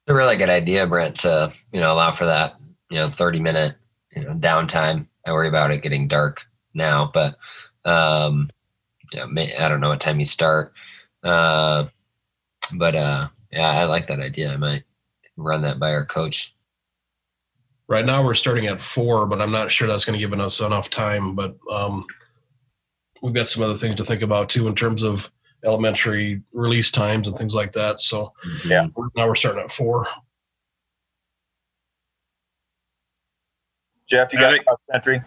It's 0.07 0.13
a 0.13 0.15
really 0.15 0.37
good 0.37 0.49
idea, 0.49 0.87
Brent, 0.87 1.19
to 1.19 1.53
you 1.71 1.81
know 1.81 1.91
allow 1.91 2.11
for 2.11 2.25
that 2.25 2.55
you 2.89 2.97
know 2.97 3.09
30 3.09 3.39
minute 3.39 3.75
you 4.15 4.23
know 4.23 4.33
downtime. 4.33 5.07
I 5.25 5.31
worry 5.31 5.47
about 5.47 5.71
it 5.71 5.81
getting 5.81 6.07
dark 6.07 6.41
now, 6.73 7.09
but 7.13 7.35
um, 7.85 8.49
yeah, 9.11 9.25
may, 9.25 9.55
I 9.55 9.69
don't 9.69 9.81
know 9.81 9.89
what 9.89 9.99
time 9.99 10.19
you 10.19 10.25
start. 10.25 10.73
Uh, 11.23 11.87
but 12.77 12.95
uh, 12.95 13.27
yeah, 13.51 13.69
I 13.69 13.85
like 13.85 14.07
that 14.07 14.19
idea. 14.19 14.51
I 14.51 14.57
might 14.57 14.83
run 15.37 15.61
that 15.63 15.79
by 15.79 15.93
our 15.93 16.05
coach. 16.05 16.55
Right 17.87 18.05
now 18.05 18.23
we're 18.23 18.33
starting 18.33 18.65
at 18.67 18.81
four, 18.81 19.27
but 19.27 19.41
I'm 19.41 19.51
not 19.51 19.71
sure 19.71 19.87
that's 19.87 20.05
going 20.05 20.19
to 20.19 20.27
give 20.27 20.39
us 20.39 20.59
enough 20.59 20.89
time. 20.89 21.35
But 21.35 21.55
um, 21.71 22.05
we've 23.21 23.33
got 23.33 23.47
some 23.47 23.63
other 23.63 23.75
things 23.75 23.95
to 23.95 24.05
think 24.05 24.21
about 24.21 24.49
too 24.49 24.67
in 24.67 24.75
terms 24.75 25.03
of 25.03 25.31
elementary 25.65 26.41
release 26.53 26.91
times 26.91 27.27
and 27.27 27.37
things 27.37 27.53
like 27.55 27.71
that. 27.73 27.99
So 27.99 28.33
Yeah. 28.65 28.87
now 29.15 29.27
we're 29.27 29.35
starting 29.35 29.61
at 29.63 29.71
four. 29.71 30.07
Jeff, 34.07 34.31
you 34.33 34.39
got 34.39 34.53
think- 34.53 34.65
cross 34.65 34.79
country? 34.91 35.21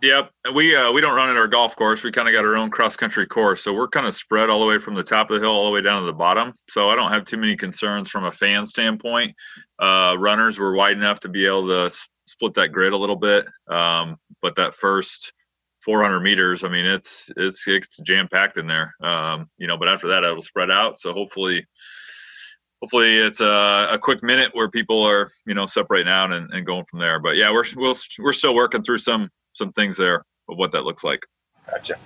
Yep, 0.00 0.30
we 0.54 0.76
uh, 0.76 0.92
we 0.92 1.00
don't 1.00 1.16
run 1.16 1.28
at 1.28 1.36
our 1.36 1.48
golf 1.48 1.74
course. 1.74 2.04
We 2.04 2.12
kind 2.12 2.28
of 2.28 2.32
got 2.32 2.44
our 2.44 2.54
own 2.54 2.70
cross 2.70 2.96
country 2.96 3.26
course, 3.26 3.64
so 3.64 3.72
we're 3.72 3.88
kind 3.88 4.06
of 4.06 4.14
spread 4.14 4.48
all 4.48 4.60
the 4.60 4.66
way 4.66 4.78
from 4.78 4.94
the 4.94 5.02
top 5.02 5.28
of 5.28 5.40
the 5.40 5.44
hill 5.44 5.52
all 5.52 5.64
the 5.64 5.72
way 5.72 5.82
down 5.82 6.00
to 6.02 6.06
the 6.06 6.12
bottom. 6.12 6.52
So 6.70 6.88
I 6.88 6.94
don't 6.94 7.10
have 7.10 7.24
too 7.24 7.36
many 7.36 7.56
concerns 7.56 8.08
from 8.08 8.22
a 8.24 8.30
fan 8.30 8.64
standpoint. 8.64 9.34
Uh, 9.80 10.14
runners 10.16 10.56
were 10.56 10.74
wide 10.76 10.96
enough 10.96 11.18
to 11.20 11.28
be 11.28 11.46
able 11.46 11.66
to 11.66 11.90
split 12.26 12.54
that 12.54 12.68
grid 12.68 12.92
a 12.92 12.96
little 12.96 13.16
bit, 13.16 13.46
um, 13.68 14.16
but 14.40 14.54
that 14.54 14.72
first 14.76 15.32
400 15.88 16.20
meters, 16.20 16.64
I 16.64 16.68
mean, 16.68 16.84
it's 16.84 17.30
it's 17.38 17.66
it's 17.66 17.96
jam 18.00 18.28
packed 18.28 18.58
in 18.58 18.66
there. 18.66 18.94
Um, 19.02 19.48
you 19.56 19.66
know, 19.66 19.78
but 19.78 19.88
after 19.88 20.06
that, 20.08 20.22
it'll 20.22 20.42
spread 20.42 20.70
out. 20.70 21.00
So 21.00 21.14
hopefully. 21.14 21.66
Hopefully 22.82 23.16
it's 23.16 23.40
a, 23.40 23.88
a 23.90 23.98
quick 23.98 24.22
minute 24.22 24.50
where 24.52 24.70
people 24.70 25.02
are, 25.02 25.28
you 25.46 25.54
know, 25.54 25.66
separating 25.66 26.12
out 26.12 26.32
and, 26.32 26.48
and 26.52 26.64
going 26.64 26.84
from 26.88 27.00
there. 27.00 27.18
But 27.18 27.34
yeah, 27.34 27.50
we're 27.50 27.64
we'll, 27.74 27.96
we're 28.20 28.32
still 28.32 28.54
working 28.54 28.82
through 28.82 28.98
some 28.98 29.30
some 29.54 29.72
things 29.72 29.96
there 29.96 30.24
of 30.48 30.58
what 30.58 30.70
that 30.72 30.84
looks 30.84 31.02
like. 31.02 31.20
Gotcha. 31.68 31.96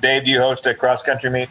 Dave, 0.00 0.24
do 0.24 0.32
you 0.32 0.40
host 0.40 0.66
a 0.66 0.74
cross 0.74 1.00
country 1.00 1.30
meet? 1.30 1.48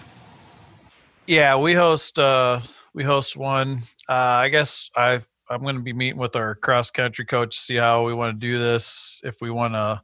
Yeah, 1.26 1.56
we 1.56 1.72
host 1.72 2.20
uh 2.20 2.60
we 2.94 3.04
host 3.04 3.38
one. 3.38 3.84
Uh, 4.10 4.42
I 4.44 4.50
guess 4.50 4.90
I 4.98 5.22
I'm 5.50 5.62
going 5.62 5.76
to 5.76 5.82
be 5.82 5.94
meeting 5.94 6.20
with 6.20 6.36
our 6.36 6.56
cross 6.56 6.92
country 6.92 7.26
coach 7.26 7.56
to 7.56 7.62
see 7.64 7.76
how 7.76 8.06
we 8.06 8.14
want 8.14 8.42
to 8.42 8.46
do 8.46 8.60
this. 8.60 9.22
If 9.24 9.38
we 9.40 9.52
want 9.52 9.76
to 9.76 10.02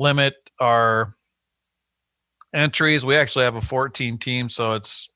limit 0.00 0.34
our 0.58 1.12
entries, 2.54 3.04
we 3.04 3.14
actually 3.14 3.44
have 3.44 3.56
a 3.56 3.60
14 3.60 4.18
team, 4.18 4.48
so 4.48 4.72
it's 4.74 5.10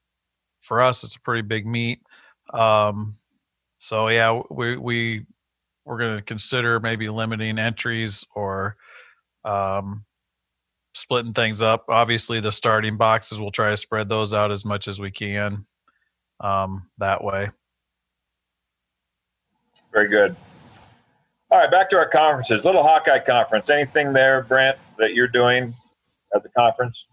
for 0.61 0.83
us 0.83 1.03
it's 1.03 1.17
a 1.17 1.21
pretty 1.21 1.43
big 1.43 1.67
meet. 1.67 2.01
Um, 2.53 3.15
so 3.79 4.09
yeah, 4.09 4.41
we 4.51 4.77
we 4.77 5.27
we're 5.85 5.99
going 5.99 6.17
to 6.17 6.23
consider 6.23 6.81
maybe 6.81 7.09
limiting 7.09 7.59
entries 7.59 8.25
or 8.35 8.77
um, 9.45 10.05
splitting 10.95 11.33
things 11.33 11.63
up. 11.63 11.87
Obviously, 11.89 12.41
the 12.41 12.53
starting 12.53 12.97
boxes 12.97 13.41
we'll 13.41 13.51
try 13.51 13.71
to 13.71 13.77
spread 13.77 14.09
those 14.09 14.33
out 14.33 14.53
as 14.53 14.65
much 14.65 14.87
as 14.87 15.01
we 15.01 15.11
can 15.11 15.65
um, 16.41 16.89
that 16.99 17.25
way. 17.25 17.51
Very 19.93 20.09
good. 20.09 20.37
All 21.55 21.61
right, 21.61 21.71
back 21.71 21.89
to 21.91 21.97
our 21.97 22.09
conferences. 22.09 22.65
Little 22.65 22.83
Hawkeye 22.83 23.21
Conference. 23.21 23.71
Anything 23.71 24.13
there, 24.13 24.43
Brent, 24.43 24.77
that 24.99 25.15
you're 25.15 25.29
doing 25.29 25.73
at 26.35 26.43
the 26.43 26.49
conference? 26.49 27.07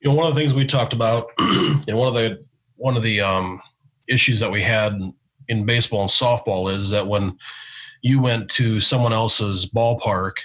You 0.00 0.08
know, 0.08 0.16
one 0.16 0.26
of 0.26 0.34
the 0.34 0.40
things 0.40 0.54
we 0.54 0.64
talked 0.64 0.94
about, 0.94 1.26
and 1.38 1.98
one 1.98 2.08
of 2.08 2.14
the 2.14 2.42
one 2.76 2.96
of 2.96 3.02
the 3.02 3.20
um, 3.20 3.60
issues 4.08 4.40
that 4.40 4.50
we 4.50 4.62
had 4.62 4.98
in 5.48 5.66
baseball 5.66 6.00
and 6.00 6.10
softball 6.10 6.74
is 6.74 6.88
that 6.88 7.06
when 7.06 7.36
you 8.00 8.22
went 8.22 8.48
to 8.52 8.80
someone 8.80 9.12
else's 9.12 9.66
ballpark, 9.66 10.36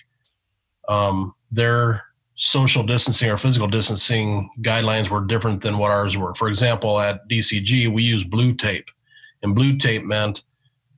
um, 0.90 1.34
their 1.50 2.04
social 2.36 2.84
distancing 2.84 3.30
or 3.30 3.38
physical 3.38 3.70
distancing 3.70 4.50
guidelines 4.64 5.08
were 5.08 5.24
different 5.24 5.62
than 5.62 5.78
what 5.78 5.92
ours 5.92 6.18
were. 6.18 6.36
For 6.36 6.50
example, 6.50 7.00
at 7.00 7.26
DCG, 7.30 7.88
we 7.88 8.04
used 8.04 8.30
blue 8.30 8.54
tape, 8.54 8.90
and 9.44 9.56
blue 9.56 9.78
tape 9.78 10.04
meant 10.04 10.44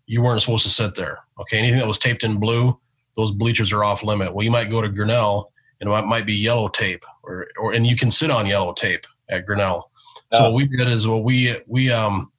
you 0.08 0.22
weren't 0.22 0.42
supposed 0.42 0.64
to 0.66 0.70
sit 0.70 0.96
there. 0.96 1.20
Okay, 1.40 1.58
anything 1.58 1.80
that 1.80 1.88
was 1.88 1.98
taped 1.98 2.24
in 2.24 2.40
blue, 2.40 2.78
those 3.16 3.32
bleachers 3.32 3.72
are 3.72 3.84
off 3.84 4.04
limit. 4.04 4.34
Well, 4.34 4.44
you 4.44 4.52
might 4.52 4.70
go 4.70 4.82
to 4.82 4.90
Grinnell, 4.90 5.52
and 5.82 5.90
it 5.90 6.06
might 6.06 6.26
be 6.26 6.34
yellow 6.34 6.68
tape, 6.68 7.04
or 7.24 7.48
or 7.60 7.74
and 7.74 7.86
you 7.86 7.96
can 7.96 8.12
sit 8.12 8.32
on 8.32 8.46
yellow 8.46 8.74
tape 8.74 9.06
at 9.30 9.46
Grinnell. 9.46 9.92
So 10.34 10.44
what 10.44 10.54
we 10.54 10.68
did 10.68 10.88
is 10.88 11.08
well, 11.08 11.24
we 11.24 11.56
we 11.68 11.92
um 11.92 12.32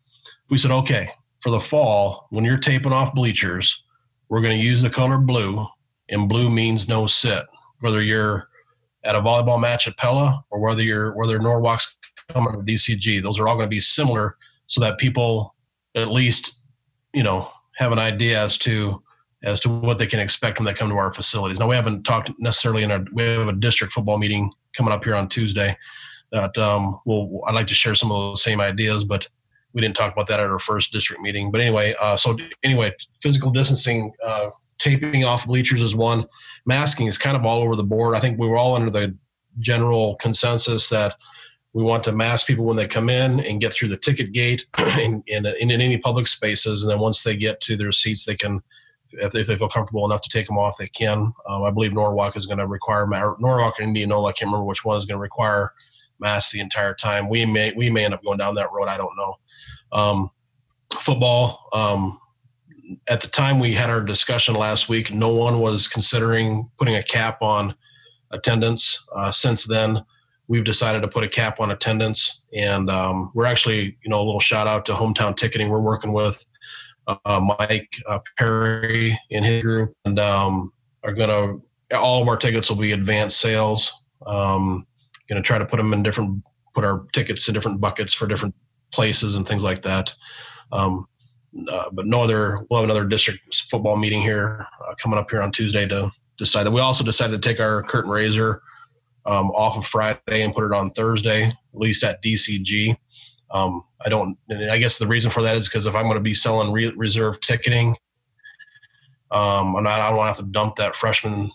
we 0.50 0.58
said 0.58 0.70
okay 0.70 1.10
for 1.40 1.50
the 1.50 1.60
fall 1.60 2.26
when 2.30 2.44
you're 2.44 2.58
taping 2.58 2.92
off 2.92 3.14
bleachers, 3.14 3.84
we're 4.28 4.40
going 4.40 4.58
to 4.58 4.64
use 4.64 4.82
the 4.82 4.90
color 4.90 5.18
blue, 5.18 5.64
and 6.08 6.28
blue 6.28 6.50
means 6.50 6.88
no 6.88 7.06
sit. 7.06 7.44
Whether 7.80 8.02
you're 8.02 8.48
at 9.04 9.14
a 9.14 9.20
volleyball 9.20 9.60
match 9.60 9.86
at 9.86 9.96
Pella 9.96 10.44
or 10.50 10.60
whether 10.60 10.82
you're 10.82 11.14
whether 11.14 11.38
Norwalk's 11.38 11.96
coming 12.30 12.52
to 12.52 12.58
DCG, 12.58 13.22
those 13.22 13.38
are 13.38 13.48
all 13.48 13.54
going 13.54 13.66
to 13.66 13.74
be 13.74 13.80
similar, 13.80 14.36
so 14.66 14.80
that 14.80 14.98
people 14.98 15.54
at 15.94 16.10
least 16.10 16.56
you 17.14 17.22
know 17.22 17.50
have 17.76 17.92
an 17.92 17.98
idea 17.98 18.42
as 18.42 18.58
to 18.58 19.02
as 19.44 19.60
to 19.60 19.68
what 19.68 19.98
they 19.98 20.06
can 20.06 20.18
expect 20.18 20.58
when 20.58 20.64
they 20.64 20.72
come 20.72 20.88
to 20.88 20.96
our 20.96 21.12
facilities. 21.12 21.58
Now 21.58 21.68
we 21.68 21.76
haven't 21.76 22.04
talked 22.04 22.30
necessarily 22.38 22.82
in 22.82 22.90
our 22.90 23.04
we 23.12 23.22
have 23.22 23.48
a 23.48 23.52
district 23.52 23.92
football 23.92 24.18
meeting 24.18 24.50
coming 24.76 24.92
up 24.92 25.04
here 25.04 25.14
on 25.14 25.28
Tuesday 25.28 25.76
that 26.32 26.56
um 26.58 26.98
well 27.04 27.42
I'd 27.46 27.54
like 27.54 27.66
to 27.68 27.74
share 27.74 27.94
some 27.94 28.10
of 28.10 28.16
those 28.16 28.42
same 28.42 28.60
ideas, 28.60 29.04
but 29.04 29.28
we 29.76 29.82
didn't 29.82 29.96
talk 29.96 30.12
about 30.12 30.26
that 30.28 30.40
at 30.40 30.50
our 30.50 30.58
first 30.58 30.90
district 30.90 31.20
meeting. 31.20 31.52
But 31.52 31.60
anyway, 31.60 31.94
uh, 32.00 32.16
so 32.16 32.36
anyway, 32.62 32.92
physical 33.20 33.50
distancing, 33.50 34.10
uh, 34.24 34.48
taping 34.78 35.24
off 35.24 35.46
bleachers 35.46 35.82
is 35.82 35.94
one. 35.94 36.24
Masking 36.64 37.06
is 37.08 37.18
kind 37.18 37.36
of 37.36 37.44
all 37.44 37.60
over 37.62 37.76
the 37.76 37.84
board. 37.84 38.16
I 38.16 38.20
think 38.20 38.38
we 38.38 38.48
were 38.48 38.56
all 38.56 38.74
under 38.74 38.90
the 38.90 39.14
general 39.58 40.16
consensus 40.16 40.88
that 40.88 41.14
we 41.76 41.82
want 41.82 42.02
to 42.02 42.10
mask 42.10 42.46
people 42.46 42.64
when 42.64 42.74
they 42.74 42.86
come 42.86 43.10
in 43.10 43.38
and 43.40 43.60
get 43.60 43.70
through 43.70 43.88
the 43.88 43.98
ticket 43.98 44.32
gate 44.32 44.64
in, 44.98 45.22
in, 45.26 45.44
in 45.44 45.70
any 45.70 45.98
public 45.98 46.26
spaces. 46.26 46.82
And 46.82 46.90
then 46.90 46.98
once 46.98 47.22
they 47.22 47.36
get 47.36 47.60
to 47.60 47.76
their 47.76 47.92
seats, 47.92 48.24
they 48.24 48.34
can, 48.34 48.62
if 49.10 49.30
they, 49.30 49.42
if 49.42 49.46
they 49.46 49.58
feel 49.58 49.68
comfortable 49.68 50.06
enough 50.06 50.22
to 50.22 50.30
take 50.30 50.46
them 50.46 50.56
off, 50.56 50.78
they 50.78 50.88
can. 50.88 51.34
Um, 51.46 51.64
I 51.64 51.70
believe 51.70 51.92
Norwalk 51.92 52.34
is 52.34 52.46
going 52.46 52.60
to 52.60 52.66
require, 52.66 53.06
Norwalk 53.06 53.74
and 53.78 53.88
Indianola, 53.88 54.30
I 54.30 54.32
can't 54.32 54.48
remember 54.48 54.64
which 54.64 54.86
one 54.86 54.96
is 54.96 55.04
going 55.04 55.18
to 55.18 55.22
require 55.22 55.70
masks 56.18 56.50
the 56.50 56.60
entire 56.60 56.94
time. 56.94 57.28
We 57.28 57.44
may, 57.44 57.74
we 57.76 57.90
may 57.90 58.06
end 58.06 58.14
up 58.14 58.24
going 58.24 58.38
down 58.38 58.54
that 58.54 58.72
road. 58.72 58.88
I 58.88 58.96
don't 58.96 59.14
know. 59.14 59.34
Um, 59.92 60.30
football, 60.98 61.68
um, 61.74 62.18
at 63.06 63.20
the 63.20 63.28
time 63.28 63.60
we 63.60 63.74
had 63.74 63.90
our 63.90 64.00
discussion 64.00 64.54
last 64.54 64.88
week, 64.88 65.12
no 65.12 65.28
one 65.28 65.60
was 65.60 65.88
considering 65.88 66.70
putting 66.78 66.96
a 66.96 67.02
cap 67.02 67.42
on 67.42 67.74
attendance. 68.30 69.06
Uh, 69.14 69.30
since 69.30 69.66
then, 69.66 70.02
we've 70.48 70.64
decided 70.64 71.00
to 71.02 71.08
put 71.08 71.24
a 71.24 71.28
cap 71.28 71.60
on 71.60 71.70
attendance, 71.70 72.42
and 72.54 72.90
um, 72.90 73.30
we're 73.34 73.46
actually, 73.46 73.96
you 74.02 74.10
know, 74.10 74.20
a 74.20 74.24
little 74.24 74.40
shout 74.40 74.66
out 74.66 74.86
to 74.86 74.92
hometown 74.92 75.36
ticketing. 75.36 75.68
We're 75.68 75.80
working 75.80 76.12
with 76.12 76.44
uh, 77.06 77.40
Mike 77.40 77.96
uh, 78.08 78.18
Perry 78.38 79.18
and 79.30 79.44
his 79.44 79.62
group, 79.62 79.94
and 80.04 80.18
um, 80.18 80.72
are 81.04 81.12
going 81.12 81.28
to 81.28 81.96
all 81.96 82.22
of 82.22 82.28
our 82.28 82.36
tickets 82.36 82.68
will 82.68 82.76
be 82.76 82.92
advanced 82.92 83.40
sales. 83.40 83.92
Um, 84.26 84.86
going 85.28 85.42
to 85.42 85.46
try 85.46 85.58
to 85.58 85.66
put 85.66 85.76
them 85.76 85.92
in 85.92 86.02
different, 86.02 86.42
put 86.74 86.84
our 86.84 87.06
tickets 87.12 87.48
in 87.48 87.54
different 87.54 87.80
buckets 87.80 88.14
for 88.14 88.26
different 88.26 88.54
places 88.92 89.34
and 89.36 89.46
things 89.46 89.62
like 89.62 89.82
that. 89.82 90.14
Um, 90.72 91.06
uh, 91.70 91.84
but 91.92 92.06
no 92.06 92.22
other. 92.22 92.60
We'll 92.68 92.80
have 92.80 92.88
another 92.88 93.06
district 93.06 93.54
football 93.70 93.96
meeting 93.96 94.20
here 94.20 94.66
uh, 94.86 94.94
coming 95.00 95.18
up 95.18 95.30
here 95.30 95.42
on 95.42 95.52
Tuesday 95.52 95.86
to 95.88 96.10
decide 96.38 96.64
that. 96.64 96.70
We 96.70 96.80
also 96.80 97.04
decided 97.04 97.40
to 97.40 97.48
take 97.48 97.60
our 97.60 97.82
curtain 97.82 98.10
raiser 98.10 98.60
um, 99.26 99.50
off 99.50 99.76
of 99.76 99.84
Friday 99.84 100.42
and 100.42 100.54
put 100.54 100.64
it 100.64 100.72
on 100.72 100.90
Thursday, 100.90 101.44
at 101.44 101.54
least 101.74 102.04
at 102.04 102.22
DCG. 102.22 102.96
Um, 103.50 103.84
I 104.04 104.08
don't. 104.08 104.36
I 104.50 104.78
guess 104.78 104.98
the 104.98 105.06
reason 105.06 105.30
for 105.30 105.42
that 105.42 105.56
is 105.56 105.68
because 105.68 105.86
if 105.86 105.94
I'm 105.94 106.04
going 106.04 106.16
to 106.16 106.20
be 106.20 106.34
selling 106.34 106.72
re- 106.72 106.92
reserve 106.96 107.40
ticketing, 107.40 107.96
um, 109.30 109.76
I'm 109.76 109.84
not. 109.84 110.00
I 110.00 110.08
don't 110.08 110.16
want 110.16 110.34
to 110.36 110.42
have 110.42 110.46
to 110.46 110.52
dump 110.52 110.76
that 110.76 110.96
freshman 110.96 111.50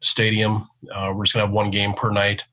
stadium. 0.00 0.68
Uh, 0.94 1.12
we're 1.14 1.24
just 1.24 1.34
going 1.34 1.42
to 1.42 1.46
have 1.46 1.50
one 1.50 1.70
game 1.70 1.92
per 1.94 2.10
night 2.10 2.44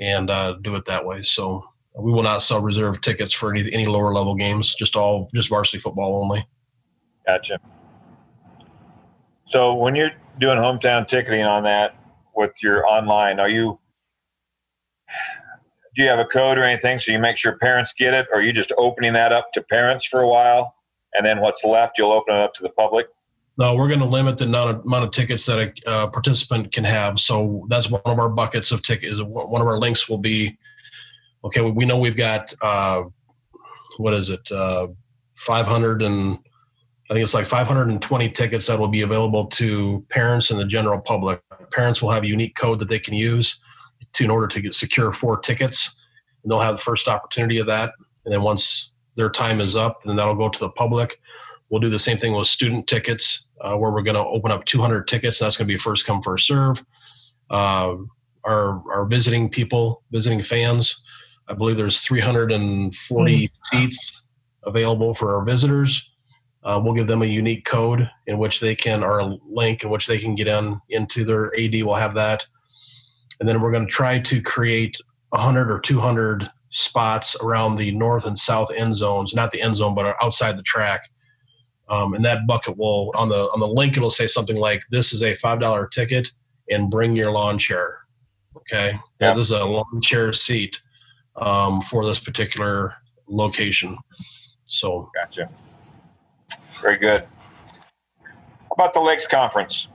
and 0.00 0.30
uh, 0.30 0.54
do 0.62 0.74
it 0.76 0.84
that 0.84 1.04
way. 1.04 1.22
So 1.22 1.64
we 1.98 2.12
will 2.12 2.22
not 2.22 2.42
sell 2.42 2.60
reserve 2.60 3.00
tickets 3.00 3.32
for 3.32 3.52
any 3.52 3.72
any 3.72 3.86
lower 3.86 4.12
level 4.12 4.34
games. 4.34 4.74
Just 4.74 4.96
all 4.96 5.28
just 5.34 5.48
varsity 5.48 5.78
football 5.78 6.22
only. 6.22 6.46
Gotcha. 7.26 7.58
So 9.46 9.74
when 9.74 9.94
you're 9.94 10.12
doing 10.38 10.58
hometown 10.58 11.06
ticketing 11.06 11.44
on 11.44 11.64
that 11.64 11.96
with 12.36 12.52
your 12.62 12.86
online, 12.86 13.40
are 13.40 13.48
you 13.48 13.80
do 15.94 16.02
you 16.02 16.08
have 16.08 16.18
a 16.18 16.24
code 16.24 16.58
or 16.58 16.62
anything 16.62 16.98
so 16.98 17.10
you 17.12 17.18
make 17.18 17.36
sure 17.36 17.56
parents 17.58 17.92
get 17.92 18.14
it, 18.14 18.26
or 18.32 18.38
are 18.38 18.42
you 18.42 18.52
just 18.52 18.72
opening 18.78 19.12
that 19.14 19.32
up 19.32 19.52
to 19.52 19.62
parents 19.62 20.06
for 20.06 20.20
a 20.20 20.28
while, 20.28 20.74
and 21.14 21.26
then 21.26 21.40
what's 21.40 21.64
left 21.64 21.98
you'll 21.98 22.12
open 22.12 22.34
it 22.34 22.40
up 22.40 22.54
to 22.54 22.62
the 22.62 22.70
public? 22.70 23.08
No, 23.58 23.74
we're 23.74 23.88
going 23.88 23.98
to 23.98 24.06
limit 24.06 24.38
the 24.38 24.44
amount 24.44 25.04
of 25.04 25.10
tickets 25.10 25.44
that 25.46 25.58
a 25.58 25.90
uh, 25.90 26.06
participant 26.06 26.70
can 26.70 26.84
have. 26.84 27.18
So 27.18 27.66
that's 27.68 27.90
one 27.90 28.00
of 28.04 28.20
our 28.20 28.28
buckets 28.28 28.70
of 28.70 28.82
tickets. 28.82 29.20
One 29.20 29.60
of 29.60 29.66
our 29.66 29.78
links 29.78 30.08
will 30.08 30.18
be 30.18 30.56
okay, 31.44 31.60
we 31.60 31.84
know 31.84 31.98
we've 31.98 32.16
got 32.16 32.54
uh, 32.62 33.02
what 33.96 34.14
is 34.14 34.28
it, 34.28 34.50
uh, 34.52 34.88
500 35.36 36.02
and 36.02 36.38
I 37.10 37.14
think 37.14 37.24
it's 37.24 37.34
like 37.34 37.46
520 37.46 38.28
tickets 38.30 38.66
that 38.66 38.78
will 38.78 38.88
be 38.88 39.00
available 39.02 39.46
to 39.46 40.04
parents 40.10 40.50
and 40.50 40.60
the 40.60 40.64
general 40.64 41.00
public. 41.00 41.40
Parents 41.72 42.02
will 42.02 42.10
have 42.10 42.22
a 42.22 42.26
unique 42.26 42.54
code 42.54 42.78
that 42.80 42.88
they 42.88 42.98
can 42.98 43.14
use 43.14 43.60
to 44.14 44.24
in 44.24 44.30
order 44.30 44.46
to 44.46 44.60
get 44.60 44.74
secure 44.74 45.12
four 45.12 45.38
tickets, 45.38 45.96
and 46.42 46.50
they'll 46.50 46.60
have 46.60 46.76
the 46.76 46.82
first 46.82 47.08
opportunity 47.08 47.58
of 47.58 47.66
that. 47.66 47.92
And 48.24 48.32
then 48.32 48.42
once 48.42 48.92
their 49.16 49.30
time 49.30 49.60
is 49.60 49.76
up, 49.76 50.02
then 50.04 50.16
that'll 50.16 50.34
go 50.34 50.48
to 50.48 50.58
the 50.58 50.70
public. 50.70 51.20
We'll 51.70 51.80
do 51.80 51.88
the 51.90 51.98
same 51.98 52.16
thing 52.16 52.32
with 52.32 52.46
student 52.46 52.86
tickets, 52.86 53.46
uh, 53.60 53.74
where 53.76 53.90
we're 53.90 54.02
going 54.02 54.14
to 54.14 54.24
open 54.24 54.50
up 54.50 54.64
200 54.64 55.06
tickets. 55.06 55.38
That's 55.38 55.56
going 55.56 55.68
to 55.68 55.74
be 55.74 55.78
first 55.78 56.06
come 56.06 56.22
first 56.22 56.46
serve. 56.46 56.84
Uh, 57.50 57.96
our 58.44 58.82
our 58.90 59.04
visiting 59.04 59.50
people, 59.50 60.02
visiting 60.10 60.40
fans, 60.40 61.02
I 61.48 61.54
believe 61.54 61.76
there's 61.76 62.00
340 62.02 63.34
mm-hmm. 63.34 63.76
seats 63.76 64.22
available 64.64 65.14
for 65.14 65.34
our 65.34 65.44
visitors. 65.44 66.10
Uh, 66.64 66.78
we'll 66.82 66.94
give 66.94 67.06
them 67.06 67.22
a 67.22 67.26
unique 67.26 67.64
code 67.64 68.08
in 68.26 68.38
which 68.38 68.60
they 68.60 68.74
can, 68.74 69.02
or 69.02 69.20
a 69.20 69.36
link 69.48 69.82
in 69.82 69.90
which 69.90 70.06
they 70.06 70.18
can 70.18 70.34
get 70.34 70.48
in 70.48 70.78
into 70.90 71.24
their 71.24 71.54
AD. 71.58 71.82
We'll 71.82 71.94
have 71.94 72.14
that, 72.16 72.46
and 73.40 73.48
then 73.48 73.60
we're 73.60 73.72
going 73.72 73.86
to 73.86 73.92
try 73.92 74.18
to 74.18 74.42
create 74.42 74.96
100 75.30 75.70
or 75.70 75.78
200 75.78 76.50
spots 76.70 77.36
around 77.42 77.76
the 77.76 77.92
north 77.92 78.26
and 78.26 78.38
south 78.38 78.70
end 78.74 78.94
zones, 78.94 79.34
not 79.34 79.50
the 79.50 79.60
end 79.60 79.76
zone, 79.76 79.94
but 79.94 80.16
outside 80.22 80.56
the 80.58 80.62
track. 80.62 81.08
Um, 81.88 82.14
and 82.14 82.24
that 82.24 82.46
bucket 82.46 82.76
will 82.76 83.12
on 83.14 83.30
the 83.30 83.48
on 83.54 83.60
the 83.60 83.66
link 83.66 83.96
it'll 83.96 84.10
say 84.10 84.26
something 84.26 84.56
like, 84.56 84.82
"This 84.90 85.14
is 85.14 85.22
a 85.22 85.34
five 85.34 85.58
dollar 85.58 85.86
ticket, 85.86 86.30
and 86.68 86.90
bring 86.90 87.16
your 87.16 87.30
lawn 87.30 87.58
chair." 87.58 88.00
Okay, 88.56 88.98
yeah. 89.20 89.32
this 89.32 89.46
is 89.46 89.52
a 89.52 89.64
lawn 89.64 90.02
chair 90.02 90.34
seat 90.34 90.82
um, 91.36 91.80
for 91.80 92.04
this 92.04 92.18
particular 92.18 92.94
location. 93.26 93.96
So, 94.64 95.10
gotcha. 95.14 95.48
Very 96.82 96.98
good. 96.98 97.26
How 98.22 98.74
about 98.74 98.92
the 98.92 99.00
Lakes 99.00 99.26
Conference? 99.26 99.88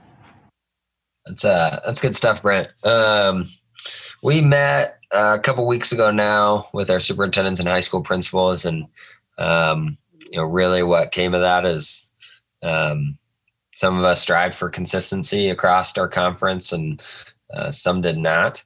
That's 1.26 1.44
uh, 1.44 1.80
that's 1.84 2.00
good 2.00 2.14
stuff, 2.14 2.42
Brent. 2.42 2.68
Um, 2.82 3.48
we 4.22 4.40
met 4.40 4.98
a 5.10 5.38
couple 5.38 5.66
weeks 5.66 5.92
ago 5.92 6.10
now 6.10 6.68
with 6.72 6.90
our 6.90 7.00
superintendents 7.00 7.60
and 7.60 7.68
high 7.68 7.80
school 7.80 8.02
principals, 8.02 8.64
and 8.64 8.86
um, 9.38 9.96
you 10.30 10.38
know, 10.38 10.44
really 10.44 10.82
what 10.82 11.12
came 11.12 11.34
of 11.34 11.40
that 11.40 11.64
is 11.64 12.10
um, 12.62 13.18
some 13.74 13.98
of 13.98 14.04
us 14.04 14.20
strived 14.20 14.54
for 14.54 14.68
consistency 14.68 15.50
across 15.50 15.96
our 15.98 16.08
conference, 16.08 16.72
and 16.72 17.02
uh, 17.52 17.70
some 17.70 18.00
did 18.00 18.18
not. 18.18 18.62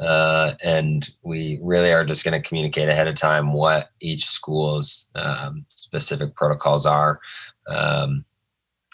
Uh, 0.00 0.54
and 0.64 1.10
we 1.22 1.60
really 1.62 1.92
are 1.92 2.04
just 2.04 2.24
going 2.24 2.40
to 2.40 2.48
communicate 2.48 2.88
ahead 2.88 3.06
of 3.06 3.14
time 3.14 3.52
what 3.52 3.90
each 4.00 4.24
school's 4.24 5.06
um, 5.14 5.64
specific 5.76 6.34
protocols 6.34 6.86
are. 6.86 7.20
Um, 7.68 8.24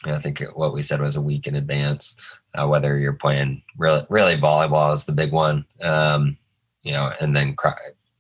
I 0.05 0.19
think 0.19 0.43
what 0.55 0.75
we 0.75 0.83
said 0.83 1.01
was 1.01 1.17
a 1.17 1.23
week 1.23 1.47
in 1.47 1.57
advance. 1.57 2.17
Uh, 2.55 2.67
whether 2.67 2.99
you're 2.99 3.13
playing 3.13 3.63
really, 3.77 4.03
really 4.09 4.37
volleyball 4.37 4.95
is 4.95 5.05
the 5.05 5.13
big 5.13 5.33
one, 5.33 5.65
um, 5.83 6.37
you 6.83 6.93
know, 6.93 7.13
and 7.21 7.37
then 7.37 7.55
cr- 7.55 7.69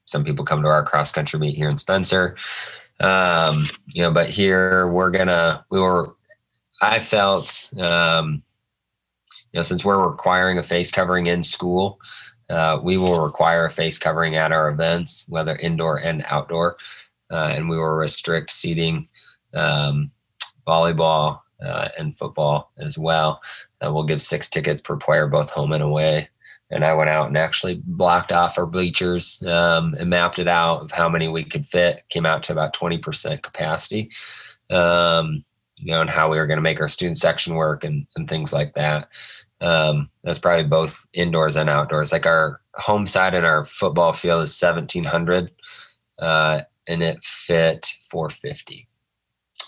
some 0.05 0.23
people 0.23 0.45
come 0.45 0.63
to 0.63 0.69
our 0.69 0.85
cross 0.85 1.11
country 1.11 1.41
meet 1.41 1.57
here 1.57 1.69
in 1.69 1.77
Spencer, 1.79 2.37
um, 3.01 3.67
you 3.87 4.03
know, 4.03 4.13
but 4.13 4.29
here 4.29 4.89
we're 4.89 5.11
gonna 5.11 5.65
we 5.71 5.81
were. 5.81 6.15
I 6.81 7.01
felt, 7.01 7.71
um, 7.81 8.43
you 9.53 9.59
know, 9.59 9.63
since 9.63 9.85
we're 9.85 10.09
requiring 10.09 10.59
a 10.59 10.63
face 10.63 10.93
covering 10.93 11.27
in 11.27 11.43
school, 11.43 11.99
uh, 12.51 12.79
we 12.83 12.97
will 12.97 13.25
require 13.25 13.65
a 13.65 13.71
face 13.71 13.99
covering 13.99 14.37
at 14.37 14.53
our 14.53 14.69
events, 14.71 15.25
whether 15.29 15.57
indoor 15.57 15.97
and 15.97 16.25
outdoor, 16.27 16.77
uh, 17.31 17.53
and 17.55 17.69
we 17.69 17.77
will 17.77 17.97
restrict 17.97 18.51
seating 18.51 19.09
um, 19.55 20.11
volleyball 20.67 21.41
uh, 21.65 21.89
and 21.99 22.17
football 22.17 22.73
as 22.79 22.97
well. 22.97 23.41
Uh, 23.85 23.93
we'll 23.93 24.05
give 24.05 24.21
six 24.21 24.49
tickets 24.49 24.83
per 24.83 24.97
player, 24.97 25.27
both 25.27 25.51
home 25.51 25.73
and 25.73 25.83
away. 25.83 26.29
And 26.71 26.85
I 26.85 26.93
went 26.95 27.09
out 27.09 27.29
and 27.29 27.39
actually 27.39 27.81
blocked 27.85 28.33
off 28.33 28.59
our 28.59 28.67
bleachers 28.67 29.43
um, 29.47 29.95
and 29.99 30.11
mapped 30.11 30.39
it 30.39 30.49
out 30.49 30.83
of 30.83 30.91
how 30.91 31.09
many 31.09 31.29
we 31.29 31.45
could 31.45 31.65
fit. 31.65 32.03
Came 32.11 32.27
out 32.27 32.43
to 32.45 32.53
about 32.53 32.75
20% 32.75 33.43
capacity, 33.43 34.11
um, 34.69 35.45
you 35.77 35.93
know, 35.93 36.03
and 36.03 36.11
how 36.11 36.31
we 36.31 36.37
were 36.37 36.47
going 36.47 36.59
to 36.59 36.63
make 36.63 36.81
our 36.81 36.89
student 36.89 37.17
section 37.17 37.55
work 37.55 37.85
and, 37.85 38.07
and 38.17 38.29
things 38.29 38.53
like 38.53 38.75
that. 38.75 39.09
Um, 39.61 40.11
that's 40.23 40.39
probably 40.39 40.67
both 40.67 41.07
indoors 41.15 41.57
and 41.57 41.71
outdoors. 41.71 42.13
Like 42.13 42.27
our 42.27 42.61
home 42.75 43.07
side 43.07 43.35
and 43.35 43.47
our 43.47 43.65
football 43.65 44.13
field 44.13 44.43
is 44.43 44.61
1700 44.61 45.51
uh, 46.19 46.61
and 46.87 47.03
it 47.03 47.25
fit 47.25 47.87
450, 48.11 48.87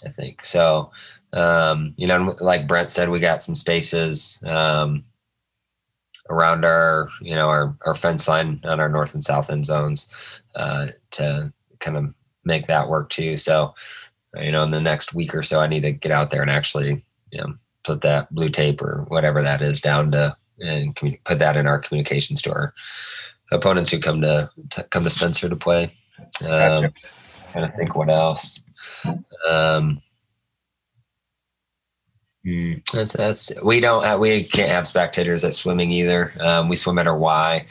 I 0.05 0.09
think. 0.11 0.45
So 0.45 0.91
um, 1.33 1.95
you 1.97 2.07
know, 2.07 2.35
like 2.41 2.67
Brent 2.67 2.91
said, 2.91 3.09
we 3.09 3.21
got 3.21 3.43
some 3.43 3.55
spaces 3.55 4.39
um, 4.45 5.05
around 6.29 6.65
our, 6.65 7.09
you 7.21 7.35
know, 7.35 7.49
our, 7.49 7.77
our 7.87 7.95
fence 7.95 8.27
line 8.29 8.61
on 8.65 8.81
our 8.81 8.89
north 8.89 9.15
and 9.15 9.25
south 9.25 9.51
end 9.51 9.65
zones 9.65 10.09
uh, 10.55 10.89
to 11.13 11.53
kind 11.79 11.97
of 11.97 12.15
make 12.45 12.67
that 12.67 12.89
work 12.89 13.11
too. 13.11 13.37
So, 13.37 13.75
you 14.37 14.53
know, 14.53 14.65
in 14.65 14.71
the 14.71 14.81
next 14.81 15.15
week 15.15 15.35
or 15.35 15.43
so, 15.43 15.61
I 15.61 15.67
need 15.67 15.83
to 15.83 15.93
get 15.93 16.13
out 16.13 16.31
there 16.31 16.43
and 16.43 16.51
actually, 16.51 17.05
you 17.31 17.41
know, 17.41 17.55
put 17.85 18.01
that 18.03 18.33
blue 18.35 18.49
tape 18.49 18.83
or 18.83 19.05
whatever 19.09 19.43
that 19.43 19.63
is 19.63 19.81
down 19.81 20.11
to 20.13 20.37
and 20.59 20.95
put 21.25 21.39
that 21.39 21.57
in 21.57 21.67
our 21.67 21.79
communications 21.79 22.43
to 22.43 22.53
our 22.53 22.75
opponents 23.53 23.91
who 23.91 23.99
come 23.99 24.21
to, 24.21 24.51
to 24.71 24.85
come 24.85 25.05
to 25.05 25.11
Spencer 25.11 25.49
to 25.49 25.57
play. 25.57 25.93
Um, 26.43 26.49
gotcha. 26.49 26.93
Trying 27.53 27.71
to 27.71 27.77
think 27.77 27.95
what 27.97 28.11
else. 28.11 28.61
Um, 29.49 30.01
Mm, 32.51 32.91
that's 32.91 33.13
that's 33.13 33.53
we 33.63 33.81
don't 33.81 34.05
have, 34.05 34.19
we 34.19 34.45
can't 34.45 34.71
have 34.71 34.89
spectators 34.89 35.45
at 35.45 35.55
swimming 35.55 35.93
either. 35.93 36.33
Um, 36.41 36.69
we 36.69 36.77
swim 36.77 36.99
at 36.99 37.07
our 37.07 37.19
Y, 37.19 37.65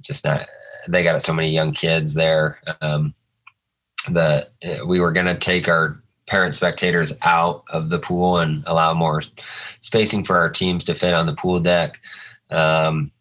just 0.00 0.24
not. 0.24 0.46
They 0.88 1.04
got 1.04 1.20
so 1.22 1.34
many 1.34 1.50
young 1.50 1.72
kids 1.72 2.14
there. 2.14 2.58
Um, 2.80 3.14
the 4.08 4.48
we 4.86 5.00
were 5.00 5.12
gonna 5.12 5.36
take 5.38 5.68
our 5.68 6.02
parent 6.26 6.54
spectators 6.54 7.12
out 7.22 7.64
of 7.70 7.90
the 7.90 7.98
pool 7.98 8.38
and 8.38 8.64
allow 8.66 8.94
more 8.94 9.20
spacing 9.80 10.24
for 10.24 10.38
our 10.38 10.48
teams 10.48 10.84
to 10.84 10.94
fit 10.94 11.12
on 11.12 11.26
the 11.26 11.34
pool 11.34 11.60
deck, 11.60 12.00
um, 12.50 13.12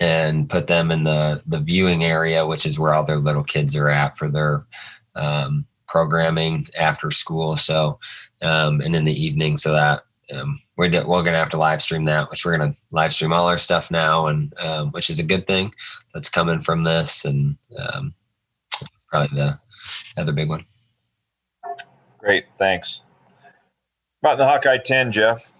and 0.00 0.48
put 0.48 0.66
them 0.66 0.90
in 0.90 1.04
the 1.04 1.42
the 1.46 1.60
viewing 1.60 2.04
area, 2.04 2.46
which 2.46 2.64
is 2.64 2.78
where 2.78 2.94
all 2.94 3.04
their 3.04 3.18
little 3.18 3.44
kids 3.44 3.76
are 3.76 3.90
at 3.90 4.16
for 4.16 4.28
their 4.30 4.66
um, 5.14 5.66
programming 5.88 6.66
after 6.78 7.10
school. 7.10 7.56
So 7.56 7.98
um, 8.40 8.80
and 8.80 8.96
in 8.96 9.04
the 9.04 9.24
evening, 9.24 9.56
so 9.58 9.72
that 9.72 10.04
um, 10.34 10.60
we're, 10.76 10.90
we're 10.90 11.22
going 11.22 11.32
to 11.32 11.38
have 11.38 11.50
to 11.50 11.56
live 11.56 11.82
stream 11.82 12.04
that, 12.04 12.30
which 12.30 12.44
we're 12.44 12.56
going 12.56 12.72
to 12.72 12.76
live 12.90 13.12
stream 13.12 13.32
all 13.32 13.46
our 13.46 13.58
stuff 13.58 13.90
now, 13.90 14.26
and 14.26 14.52
um, 14.58 14.90
which 14.90 15.10
is 15.10 15.18
a 15.18 15.24
good 15.24 15.46
thing 15.46 15.72
that's 16.14 16.28
coming 16.28 16.60
from 16.60 16.82
this, 16.82 17.24
and 17.24 17.56
um, 17.78 18.14
probably 19.08 19.36
the 19.36 19.58
other 20.16 20.32
big 20.32 20.48
one. 20.48 20.64
Great, 22.18 22.44
thanks. 22.58 23.02
About 24.22 24.38
the 24.38 24.46
Hawkeye 24.46 24.78
10, 24.78 25.12
Jeff. 25.12 25.52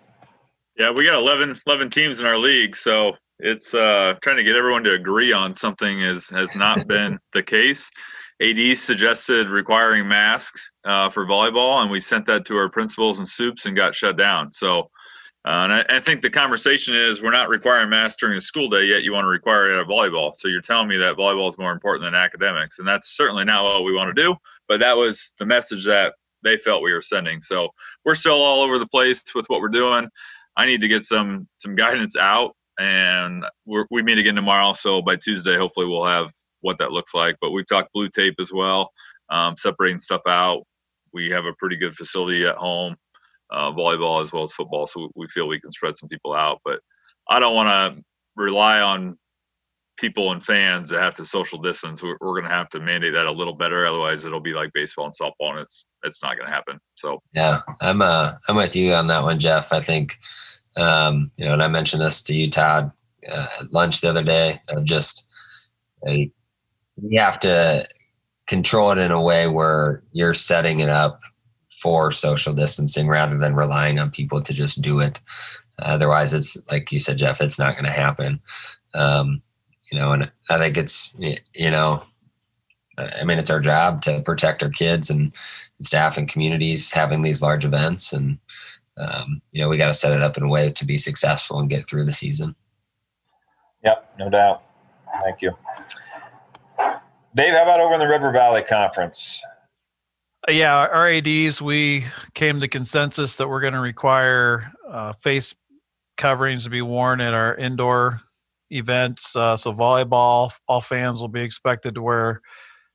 Yeah, 0.76 0.90
we 0.90 1.04
got 1.04 1.18
11, 1.18 1.60
11 1.66 1.90
teams 1.90 2.20
in 2.20 2.26
our 2.26 2.38
league, 2.38 2.76
so 2.76 3.16
it's 3.38 3.72
uh, 3.74 4.14
trying 4.22 4.36
to 4.36 4.44
get 4.44 4.56
everyone 4.56 4.84
to 4.84 4.92
agree 4.92 5.32
on 5.32 5.54
something 5.54 6.00
is 6.00 6.28
has 6.30 6.54
not 6.56 6.86
been 6.86 7.18
the 7.32 7.42
case. 7.42 7.90
AD 8.40 8.78
suggested 8.78 9.50
requiring 9.50 10.06
masks 10.06 10.70
uh, 10.84 11.08
for 11.08 11.26
volleyball, 11.26 11.82
and 11.82 11.90
we 11.90 11.98
sent 11.98 12.24
that 12.26 12.44
to 12.46 12.56
our 12.56 12.68
principals 12.68 13.18
and 13.18 13.28
soups 13.28 13.66
and 13.66 13.74
got 13.74 13.94
shut 13.94 14.16
down. 14.16 14.52
So, 14.52 14.90
uh, 15.44 15.64
and 15.64 15.72
I, 15.72 15.84
I, 15.88 16.00
think 16.00 16.22
the 16.22 16.30
conversation 16.30 16.94
is 16.94 17.22
we're 17.22 17.30
not 17.30 17.48
requiring 17.48 17.90
masks 17.90 18.20
during 18.20 18.36
a 18.36 18.40
school 18.40 18.68
day 18.68 18.84
yet. 18.84 19.02
You 19.02 19.12
want 19.12 19.24
to 19.24 19.28
require 19.28 19.72
it 19.72 19.80
at 19.80 19.86
volleyball. 19.86 20.34
So 20.34 20.46
you're 20.46 20.60
telling 20.60 20.88
me 20.88 20.96
that 20.98 21.16
volleyball 21.16 21.48
is 21.48 21.58
more 21.58 21.72
important 21.72 22.04
than 22.04 22.14
academics, 22.14 22.78
and 22.78 22.86
that's 22.86 23.16
certainly 23.16 23.44
not 23.44 23.64
what 23.64 23.84
we 23.84 23.94
want 23.94 24.14
to 24.14 24.22
do. 24.22 24.36
But 24.68 24.80
that 24.80 24.96
was 24.96 25.34
the 25.38 25.46
message 25.46 25.84
that 25.86 26.14
they 26.44 26.56
felt 26.56 26.82
we 26.82 26.92
were 26.92 27.02
sending. 27.02 27.40
So 27.40 27.70
we're 28.04 28.14
still 28.14 28.34
all 28.34 28.62
over 28.62 28.78
the 28.78 28.86
place 28.86 29.22
with 29.34 29.46
what 29.48 29.60
we're 29.60 29.68
doing. 29.68 30.08
I 30.56 30.66
need 30.66 30.80
to 30.80 30.88
get 30.88 31.02
some 31.02 31.48
some 31.58 31.74
guidance 31.74 32.16
out, 32.16 32.54
and 32.78 33.44
we 33.64 34.02
meet 34.02 34.18
again 34.18 34.36
tomorrow. 34.36 34.74
So 34.74 35.02
by 35.02 35.16
Tuesday, 35.16 35.56
hopefully, 35.56 35.86
we'll 35.86 36.04
have 36.04 36.32
what 36.60 36.78
that 36.78 36.92
looks 36.92 37.14
like. 37.14 37.36
But 37.40 37.50
we've 37.50 37.66
talked 37.66 37.92
blue 37.92 38.08
tape 38.08 38.34
as 38.40 38.52
well, 38.52 38.90
um, 39.30 39.56
separating 39.56 39.98
stuff 39.98 40.22
out. 40.26 40.62
We 41.12 41.30
have 41.30 41.44
a 41.44 41.54
pretty 41.58 41.76
good 41.76 41.94
facility 41.94 42.46
at 42.46 42.56
home, 42.56 42.96
uh, 43.50 43.72
volleyball 43.72 44.22
as 44.22 44.32
well 44.32 44.42
as 44.42 44.52
football, 44.52 44.86
so 44.86 45.10
we 45.14 45.26
feel 45.28 45.48
we 45.48 45.60
can 45.60 45.70
spread 45.70 45.96
some 45.96 46.08
people 46.08 46.34
out. 46.34 46.60
But 46.64 46.80
I 47.28 47.40
don't 47.40 47.54
want 47.54 47.68
to 47.68 48.02
rely 48.36 48.80
on 48.80 49.18
people 49.98 50.30
and 50.30 50.42
fans 50.42 50.88
to 50.88 50.98
have 50.98 51.14
to 51.16 51.24
social 51.24 51.60
distance. 51.60 52.02
We're, 52.02 52.16
we're 52.20 52.38
going 52.40 52.44
to 52.44 52.56
have 52.56 52.68
to 52.70 52.80
mandate 52.80 53.14
that 53.14 53.26
a 53.26 53.32
little 53.32 53.54
better, 53.54 53.86
otherwise 53.86 54.24
it'll 54.24 54.40
be 54.40 54.52
like 54.52 54.72
baseball 54.72 55.06
and 55.06 55.14
softball, 55.14 55.50
and 55.50 55.60
it's 55.60 55.84
it's 56.04 56.22
not 56.22 56.36
going 56.36 56.48
to 56.48 56.54
happen. 56.54 56.78
So 56.94 57.20
yeah, 57.32 57.60
I'm 57.80 58.02
uh 58.02 58.34
I'm 58.48 58.56
with 58.56 58.76
you 58.76 58.92
on 58.92 59.06
that 59.08 59.22
one, 59.22 59.38
Jeff. 59.38 59.72
I 59.72 59.80
think 59.80 60.18
um, 60.78 61.30
you 61.36 61.44
know, 61.44 61.54
and 61.54 61.62
I 61.62 61.68
mentioned 61.68 62.02
this 62.02 62.22
to 62.22 62.34
you, 62.34 62.48
Todd, 62.48 62.92
uh, 63.30 63.46
at 63.60 63.72
lunch 63.72 64.00
the 64.00 64.10
other 64.10 64.22
day. 64.22 64.60
Of 64.68 64.84
just 64.84 65.28
a 66.06 66.30
we 67.02 67.16
have 67.16 67.40
to 67.40 67.86
control 68.46 68.90
it 68.90 68.98
in 68.98 69.10
a 69.10 69.22
way 69.22 69.46
where 69.48 70.02
you're 70.12 70.34
setting 70.34 70.80
it 70.80 70.88
up 70.88 71.20
for 71.82 72.10
social 72.10 72.52
distancing 72.52 73.08
rather 73.08 73.38
than 73.38 73.54
relying 73.54 73.98
on 73.98 74.10
people 74.10 74.42
to 74.42 74.52
just 74.52 74.82
do 74.82 75.00
it. 75.00 75.20
Otherwise, 75.80 76.34
it's 76.34 76.56
like 76.70 76.90
you 76.90 76.98
said, 76.98 77.18
Jeff, 77.18 77.40
it's 77.40 77.58
not 77.58 77.74
going 77.74 77.84
to 77.84 77.90
happen. 77.90 78.40
Um, 78.94 79.42
you 79.92 79.98
know, 79.98 80.12
and 80.12 80.30
I 80.50 80.58
think 80.58 80.76
it's, 80.76 81.16
you 81.18 81.70
know, 81.70 82.02
I 82.98 83.22
mean, 83.24 83.38
it's 83.38 83.50
our 83.50 83.60
job 83.60 84.02
to 84.02 84.20
protect 84.22 84.62
our 84.62 84.70
kids 84.70 85.08
and, 85.08 85.32
staff 85.80 86.18
and 86.18 86.28
communities 86.28 86.90
having 86.90 87.22
these 87.22 87.42
large 87.42 87.64
events. 87.64 88.12
And, 88.12 88.38
um, 88.96 89.40
you 89.52 89.62
know, 89.62 89.68
we 89.68 89.78
got 89.78 89.86
to 89.86 89.94
set 89.94 90.12
it 90.12 90.22
up 90.22 90.36
in 90.36 90.42
a 90.42 90.48
way 90.48 90.72
to 90.72 90.84
be 90.84 90.96
successful 90.96 91.60
and 91.60 91.70
get 91.70 91.86
through 91.86 92.04
the 92.04 92.12
season. 92.12 92.54
Yep, 93.84 94.14
no 94.18 94.28
doubt. 94.28 94.62
Thank 95.22 95.40
you. 95.40 95.52
Dave, 97.34 97.52
how 97.52 97.62
about 97.62 97.80
over 97.80 97.94
in 97.94 98.00
the 98.00 98.08
River 98.08 98.32
Valley 98.32 98.62
Conference? 98.62 99.42
Uh, 100.48 100.52
yeah, 100.52 100.74
our 100.74 101.08
ADs, 101.08 101.60
we 101.60 102.04
came 102.34 102.58
to 102.60 102.68
consensus 102.68 103.36
that 103.36 103.48
we're 103.48 103.60
going 103.60 103.74
to 103.74 103.80
require 103.80 104.72
uh, 104.88 105.12
face 105.14 105.54
coverings 106.16 106.64
to 106.64 106.70
be 106.70 106.82
worn 106.82 107.20
at 107.20 107.34
our 107.34 107.54
indoor 107.56 108.20
events. 108.70 109.36
Uh, 109.36 109.56
so 109.56 109.72
volleyball, 109.72 110.52
all 110.68 110.80
fans 110.80 111.20
will 111.20 111.28
be 111.28 111.42
expected 111.42 111.94
to 111.94 112.02
wear 112.02 112.40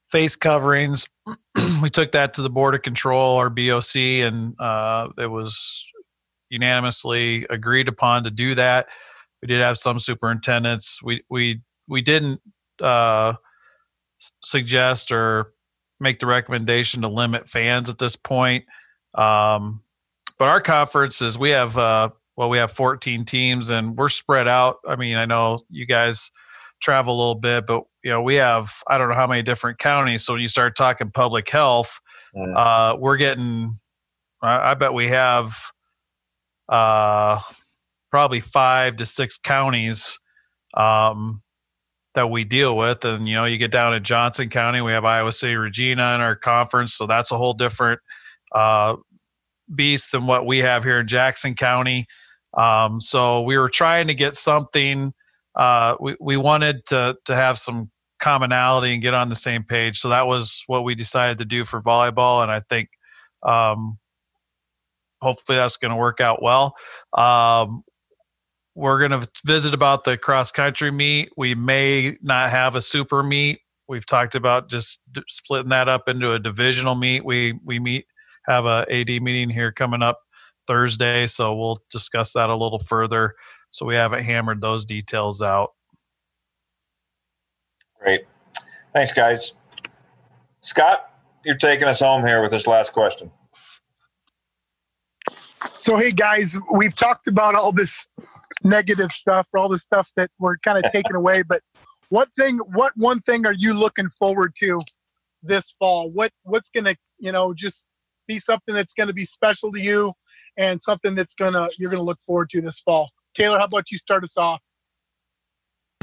face 0.10 0.36
coverings. 0.36 1.08
we 1.82 1.90
took 1.90 2.12
that 2.12 2.34
to 2.34 2.42
the 2.42 2.50
board 2.50 2.74
of 2.74 2.82
control, 2.82 3.38
our 3.38 3.50
BOC, 3.50 3.96
and 3.96 4.60
uh, 4.60 5.10
it 5.18 5.28
was 5.28 5.86
unanimously 6.50 7.46
agreed 7.50 7.88
upon 7.88 8.24
to 8.24 8.32
do 8.32 8.56
that. 8.56 8.90
We 9.42 9.48
did 9.48 9.62
have 9.62 9.78
some 9.78 10.00
superintendents. 10.00 11.02
We 11.04 11.24
we 11.30 11.62
we 11.88 12.02
didn't 12.02 12.42
uh, 12.80 13.34
suggest 14.44 15.12
or 15.12 15.54
make 16.00 16.20
the 16.20 16.26
recommendation 16.26 17.02
to 17.02 17.08
limit 17.10 17.50
fans 17.50 17.90
at 17.90 17.98
this 17.98 18.16
point. 18.16 18.66
Um, 19.16 19.82
but 20.38 20.48
our 20.48 20.62
conference 20.62 21.22
is 21.22 21.38
we 21.38 21.50
have 21.52 21.78
uh, 21.78 22.10
well 22.36 22.50
we 22.50 22.58
have 22.58 22.72
14 22.72 23.26
teams 23.26 23.70
and 23.70 23.96
we're 23.98 24.10
spread 24.10 24.48
out. 24.48 24.78
I 24.88 24.96
mean 24.96 25.16
I 25.16 25.26
know 25.26 25.62
you 25.70 25.86
guys 25.86 26.32
travel 26.82 27.16
a 27.16 27.18
little 27.18 27.36
bit, 27.36 27.66
but 27.66 27.84
you 28.04 28.10
know, 28.10 28.22
we 28.22 28.36
have 28.36 28.74
I 28.88 28.98
don't 28.98 29.08
know 29.10 29.16
how 29.16 29.28
many 29.28 29.42
different 29.44 29.80
counties. 29.80 30.26
So 30.26 30.34
when 30.34 30.42
you 30.42 30.48
start 30.48 30.76
talking 30.76 31.12
public 31.12 31.50
health, 31.50 32.00
Mm. 32.36 32.58
uh, 32.58 32.98
we're 32.98 33.18
getting. 33.18 33.72
I, 34.42 34.72
I 34.72 34.74
bet 34.74 34.92
we 34.94 35.08
have 35.10 35.56
uh, 36.68 37.40
probably 38.10 38.40
five 38.40 38.98
to 38.98 39.06
six 39.06 39.38
counties 39.38 40.18
um, 40.76 41.42
that 42.14 42.30
we 42.30 42.44
deal 42.44 42.78
with, 42.78 43.06
and 43.06 43.28
you 43.28 43.36
know, 43.36 43.46
you 43.46 43.58
get 43.58 43.72
down 43.72 43.94
in 43.94 44.04
Johnson 44.04 44.50
County, 44.50 44.82
we 44.82 44.92
have 44.92 45.06
Iowa 45.06 45.34
City, 45.34 45.56
Regina 45.56 46.16
in 46.16 46.22
our 46.22 46.36
conference, 46.36 46.94
so 46.94 47.06
that's 47.06 47.32
a 47.32 47.38
whole 47.38 47.54
different 47.54 48.00
uh, 48.54 48.96
beast 49.74 50.12
than 50.12 50.28
what 50.28 50.46
we 50.46 50.60
have 50.60 50.84
here 50.84 51.00
in 51.00 51.08
Jackson 51.08 51.56
County. 51.56 52.06
Um, 52.56 53.02
so 53.02 53.42
we 53.42 53.58
were 53.58 53.70
trying 53.70 54.08
to 54.08 54.14
get 54.14 54.36
something. 54.36 55.14
Uh, 55.56 55.96
we 56.00 56.16
we 56.20 56.38
wanted 56.38 56.86
to 56.88 57.18
to 57.26 57.36
have 57.36 57.58
some 57.58 57.90
commonality 58.20 58.94
and 58.94 59.02
get 59.02 59.14
on 59.14 59.30
the 59.30 59.36
same 59.36 59.64
page. 59.64 60.00
So 60.00 60.10
that 60.10 60.28
was 60.28 60.64
what 60.68 60.84
we 60.84 60.96
decided 60.96 61.38
to 61.40 61.46
do 61.46 61.64
for 61.66 61.82
volleyball, 61.82 62.44
and 62.44 62.52
I 62.52 62.60
think 62.62 62.90
um, 63.44 63.98
hopefully 65.22 65.58
that's 65.58 65.78
going 65.78 65.92
to 65.92 65.98
work 65.98 66.22
out 66.22 66.42
well. 66.42 66.76
Um, 67.14 67.84
we're 68.76 69.00
going 69.00 69.20
to 69.20 69.28
visit 69.46 69.74
about 69.74 70.04
the 70.04 70.18
cross 70.18 70.52
country 70.52 70.92
meet. 70.92 71.32
We 71.38 71.56
may 71.56 72.18
not 72.22 72.50
have 72.50 72.76
a 72.76 72.82
super 72.82 73.22
meet. 73.24 73.60
We've 73.88 74.06
talked 74.06 74.36
about 74.36 74.70
just 74.70 75.02
d- 75.12 75.22
splitting 75.28 75.70
that 75.70 75.88
up 75.88 76.08
into 76.08 76.32
a 76.32 76.40
divisional 76.40 76.96
meet. 76.96 77.24
We 77.24 77.60
we 77.64 77.80
meet 77.80 78.06
have 78.46 78.66
a 78.66 78.86
AD 78.90 79.10
meeting 79.22 79.50
here 79.50 79.72
coming 79.72 80.02
up 80.02 80.20
Thursday, 80.68 81.28
so 81.28 81.56
we'll 81.56 81.82
discuss 81.92 82.34
that 82.34 82.50
a 82.50 82.56
little 82.56 82.80
further. 82.80 83.36
So 83.72 83.86
we 83.86 83.96
haven't 83.96 84.24
hammered 84.24 84.62
those 84.62 84.86
details 84.86 85.42
out. 85.42 85.72
Great. 88.02 88.22
Thanks, 88.94 89.12
guys. 89.12 89.54
Scott, 90.62 91.12
you're 91.44 91.58
taking 91.58 91.88
us 91.88 92.00
home 92.00 92.26
here 92.26 92.42
with 92.42 92.52
this 92.52 92.68
last 92.68 92.94
question. 92.94 93.32
So, 95.78 95.98
hey 95.98 96.12
guys, 96.12 96.58
we've 96.72 96.96
talked 96.96 97.28
about 97.28 97.56
all 97.56 97.72
this 97.72 98.08
negative 98.64 99.12
stuff, 99.12 99.48
all 99.56 99.70
the 99.70 99.78
stuff 99.78 100.12
that 100.16 100.30
we're 100.40 100.58
kind 100.58 100.84
of 100.84 100.92
taken 100.92 101.16
away. 101.16 101.44
But 101.44 101.62
what 102.10 102.30
thing, 102.38 102.58
what 102.74 102.94
one 102.96 103.20
thing 103.22 103.46
are 103.46 103.54
you 103.54 103.74
looking 103.74 104.10
forward 104.10 104.56
to 104.60 104.82
this 105.42 105.74
fall? 105.80 106.10
What 106.12 106.32
what's 106.44 106.70
gonna, 106.70 106.96
you 107.20 107.32
know, 107.32 107.54
just 107.54 107.88
be 108.28 108.40
something 108.40 108.74
that's 108.74 108.94
gonna 108.94 109.14
be 109.14 109.26
special 109.26 109.72
to 109.72 109.80
you, 109.80 110.14
and 110.58 110.82
something 110.82 111.16
that's 111.16 111.34
gonna 111.34 111.70
you're 111.78 111.92
gonna 111.92 112.04
look 112.04 112.22
forward 112.22 112.50
to 112.52 112.62
this 112.62 112.80
fall. 112.80 113.10
Taylor, 113.34 113.58
how 113.58 113.66
about 113.66 113.92
you 113.92 113.98
start 113.98 114.24
us 114.24 114.38
off? 114.38 114.64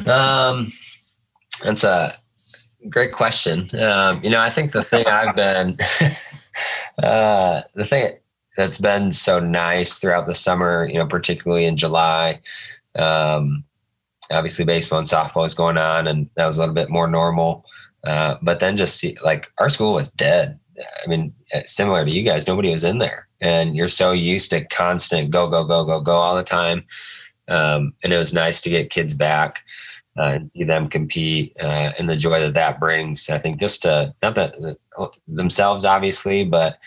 Um, 0.06 0.72
that's 1.62 1.85
a 1.85 2.14
great 2.89 3.12
question. 3.12 3.70
Um, 3.78 4.22
you 4.22 4.31
know, 4.31 4.40
I 4.40 4.51
think 4.51 4.72
the 4.72 4.82
thing 4.82 5.06
I've 5.06 5.36
been, 5.36 5.78
uh, 7.02 7.62
the 7.74 7.85
thing 7.85 8.16
that's 8.56 8.78
been 8.78 9.10
so 9.10 9.40
nice 9.40 9.98
throughout 9.98 10.27
the 10.27 10.35
summer, 10.35 10.86
you 10.86 10.98
know, 10.98 11.06
particularly 11.06 11.66
in 11.66 11.77
July, 11.77 12.40
um, 12.97 13.64
obviously 14.31 14.64
baseball 14.64 14.98
and 14.98 15.09
softball 15.09 15.47
is 15.47 15.55
going 15.55 15.78
on, 15.78 16.06
and 16.06 16.28
that 16.36 16.47
was 16.47 16.59
a 16.59 16.60
little 16.60 16.74
bit 16.74 16.90
more 16.90 17.09
normal. 17.09 17.64
Uh, 18.05 18.36
but 18.43 18.60
then 18.60 18.77
just 18.77 18.98
see, 18.98 19.16
like, 19.22 19.52
our 19.59 19.68
school 19.68 19.94
was 19.94 20.10
dead. 20.10 20.59
I 21.05 21.09
mean, 21.09 21.35
uh, 21.55 21.60
similar 21.66 22.05
to 22.05 22.10
you 22.10 22.22
guys, 22.22 22.47
nobody 22.47 22.70
was 22.70 22.85
in 22.85 22.98
there, 22.98 23.28
and 23.40 23.77
you're 23.77 23.89
so 23.89 24.12
used 24.12 24.51
to 24.51 24.64
constant 24.66 25.31
go, 25.31 25.48
go, 25.48 25.64
go, 25.64 25.85
go, 25.85 26.01
go 26.01 26.12
all 26.12 26.36
the 26.36 26.43
time. 26.43 26.85
Um, 27.48 27.93
and 28.02 28.12
it 28.12 28.18
was 28.18 28.32
nice 28.32 28.60
to 28.62 28.70
get 28.70 28.90
kids 28.90 29.12
back 29.12 29.64
uh, 30.18 30.32
and 30.35 30.48
see 30.48 30.64
them 30.64 30.89
compete 30.89 31.56
uh, 31.60 31.93
and 31.98 32.09
the 32.09 32.16
joy 32.16 32.40
that 32.40 32.55
that 32.55 32.78
brings. 32.78 33.28
I 33.28 33.39
think 33.39 33.60
just 33.60 33.82
to 33.82 34.14
not 34.22 34.36
that 34.36 34.55
uh, 34.97 35.09
themselves 35.27 35.85
obviously, 35.85 36.44
but 36.44 36.78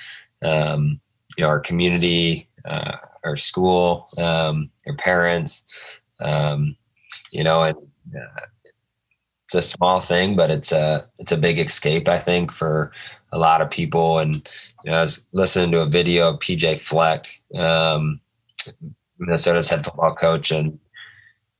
um, 0.42 1.02
you 1.38 1.44
know 1.44 1.50
our 1.50 1.60
community, 1.60 2.48
uh, 2.66 2.98
our 3.24 3.36
school, 3.36 4.08
um, 4.18 4.70
their 4.86 4.96
parents, 4.96 5.66
um, 6.20 6.76
you 7.32 7.44
know, 7.44 7.64
and 7.64 7.78
uh, 8.16 8.46
it's 9.46 9.56
a 9.56 9.62
small 9.62 10.02
thing, 10.02 10.36
but 10.36 10.50
it's 10.50 10.72
a 10.72 11.08
it's 11.20 11.32
a 11.32 11.38
big 11.38 11.60
escape. 11.60 12.08
I 12.08 12.20
think 12.20 12.52
for 12.52 12.92
a 13.34 13.38
lot 13.38 13.62
of 13.62 13.70
people. 13.70 14.20
And 14.20 14.36
you 14.84 14.92
know, 14.92 14.98
I 14.98 15.02
was 15.02 15.28
listening 15.34 15.72
to 15.72 15.82
a 15.82 15.90
video 15.90 16.30
of 16.30 16.40
PJ 16.40 16.80
Fleck. 16.80 17.28
Um, 17.56 18.22
Minnesota's 19.20 19.70
head 19.70 19.84
football 19.84 20.16
coach, 20.16 20.52
and 20.52 20.80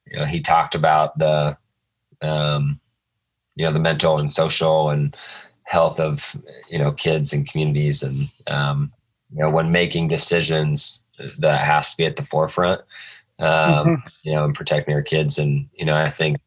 you 0.08 0.20
know 0.20 0.26
he 0.26 0.40
talked 0.40 0.76
about 0.76 1.18
the 1.18 1.58
um, 2.22 2.80
you 3.56 3.66
know 3.66 3.74
the 3.74 3.80
mental 3.80 4.20
and 4.20 4.32
social 4.32 4.90
and 4.90 5.16
health 5.64 6.00
of 6.00 6.36
you 6.70 6.80
know 6.80 6.92
kids 6.92 7.34
and 7.34 7.50
communities, 7.50 8.04
and 8.04 8.30
um, 8.48 8.92
you 9.34 9.42
know 9.42 9.50
when 9.50 9.72
making 9.72 10.08
decisions, 10.08 11.04
that 11.40 11.66
has 11.66 11.92
to 11.92 11.98
be 11.98 12.06
at 12.06 12.16
the 12.16 12.24
forefront. 12.24 12.82
Um, 13.40 14.04
You 14.24 14.34
know, 14.34 14.46
and 14.46 14.56
protecting 14.56 14.94
our 14.94 15.02
kids, 15.02 15.38
and 15.38 15.68
you 15.74 15.86
know 15.86 15.96
I 15.96 16.10
think. 16.10 16.38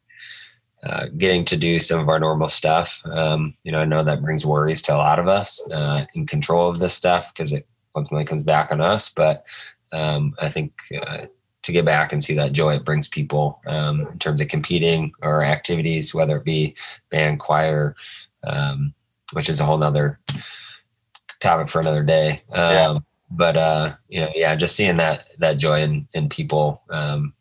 Uh, 0.83 1.07
getting 1.19 1.45
to 1.45 1.57
do 1.57 1.81
some 1.81 1.99
of 1.99 2.09
our 2.09 2.21
normal 2.21 2.49
stuff. 2.49 3.03
Um, 3.07 3.57
you 3.65 3.73
know, 3.73 3.79
I 3.81 3.85
know 3.87 4.05
that 4.05 4.23
brings 4.23 4.47
worries 4.47 4.81
to 4.83 4.95
a 4.95 4.99
lot 4.99 5.19
of 5.19 5.27
us 5.27 5.61
uh, 5.73 6.05
in 6.15 6.27
control 6.27 6.69
of 6.69 6.79
this 6.79 6.95
stuff 6.95 7.35
because 7.35 7.53
it 7.53 7.67
ultimately 7.97 8.25
comes 8.25 8.45
back 8.45 8.71
on 8.71 8.81
us. 8.81 9.09
But 9.09 9.45
um, 9.91 10.37
I 10.39 10.49
think 10.49 10.75
uh, 11.03 11.27
to 11.63 11.73
get 11.73 11.85
back 11.85 12.13
and 12.13 12.23
see 12.23 12.35
that 12.35 12.53
joy 12.53 12.77
it 12.77 12.85
brings 12.85 13.09
people 13.09 13.61
um, 13.67 14.03
in 14.03 14.19
terms 14.19 14.41
of 14.41 14.47
competing 14.47 15.13
or 15.23 15.43
activities, 15.43 16.15
whether 16.15 16.37
it 16.37 16.45
be 16.45 16.77
band, 17.11 17.41
choir, 17.41 17.97
um, 18.45 18.95
which 19.33 19.49
is 19.49 19.59
a 19.59 19.65
whole 19.65 19.79
nother 19.79 20.21
topic 21.41 21.69
for 21.69 21.81
another 21.81 22.03
day. 22.03 22.43
Um, 22.53 22.73
Yeah. 22.73 22.99
But 23.31 23.57
uh, 23.57 23.97
you 24.09 24.21
know, 24.21 24.31
yeah, 24.35 24.55
just 24.55 24.77
seeing 24.77 24.95
that 24.97 25.25
that 25.41 25.59
joy 25.59 25.83
in 25.83 26.07
in 26.15 26.29
people 26.29 26.83
um, 26.91 27.35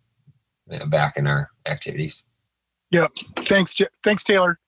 you 0.67 0.79
know, 0.79 0.87
back 0.87 1.15
in 1.17 1.27
our 1.27 1.51
activities. 1.67 2.25
Yeah. 2.91 3.07
Thanks, 3.37 3.75
Je- 3.75 3.87
thanks, 4.03 4.23
Taylor. 4.23 4.59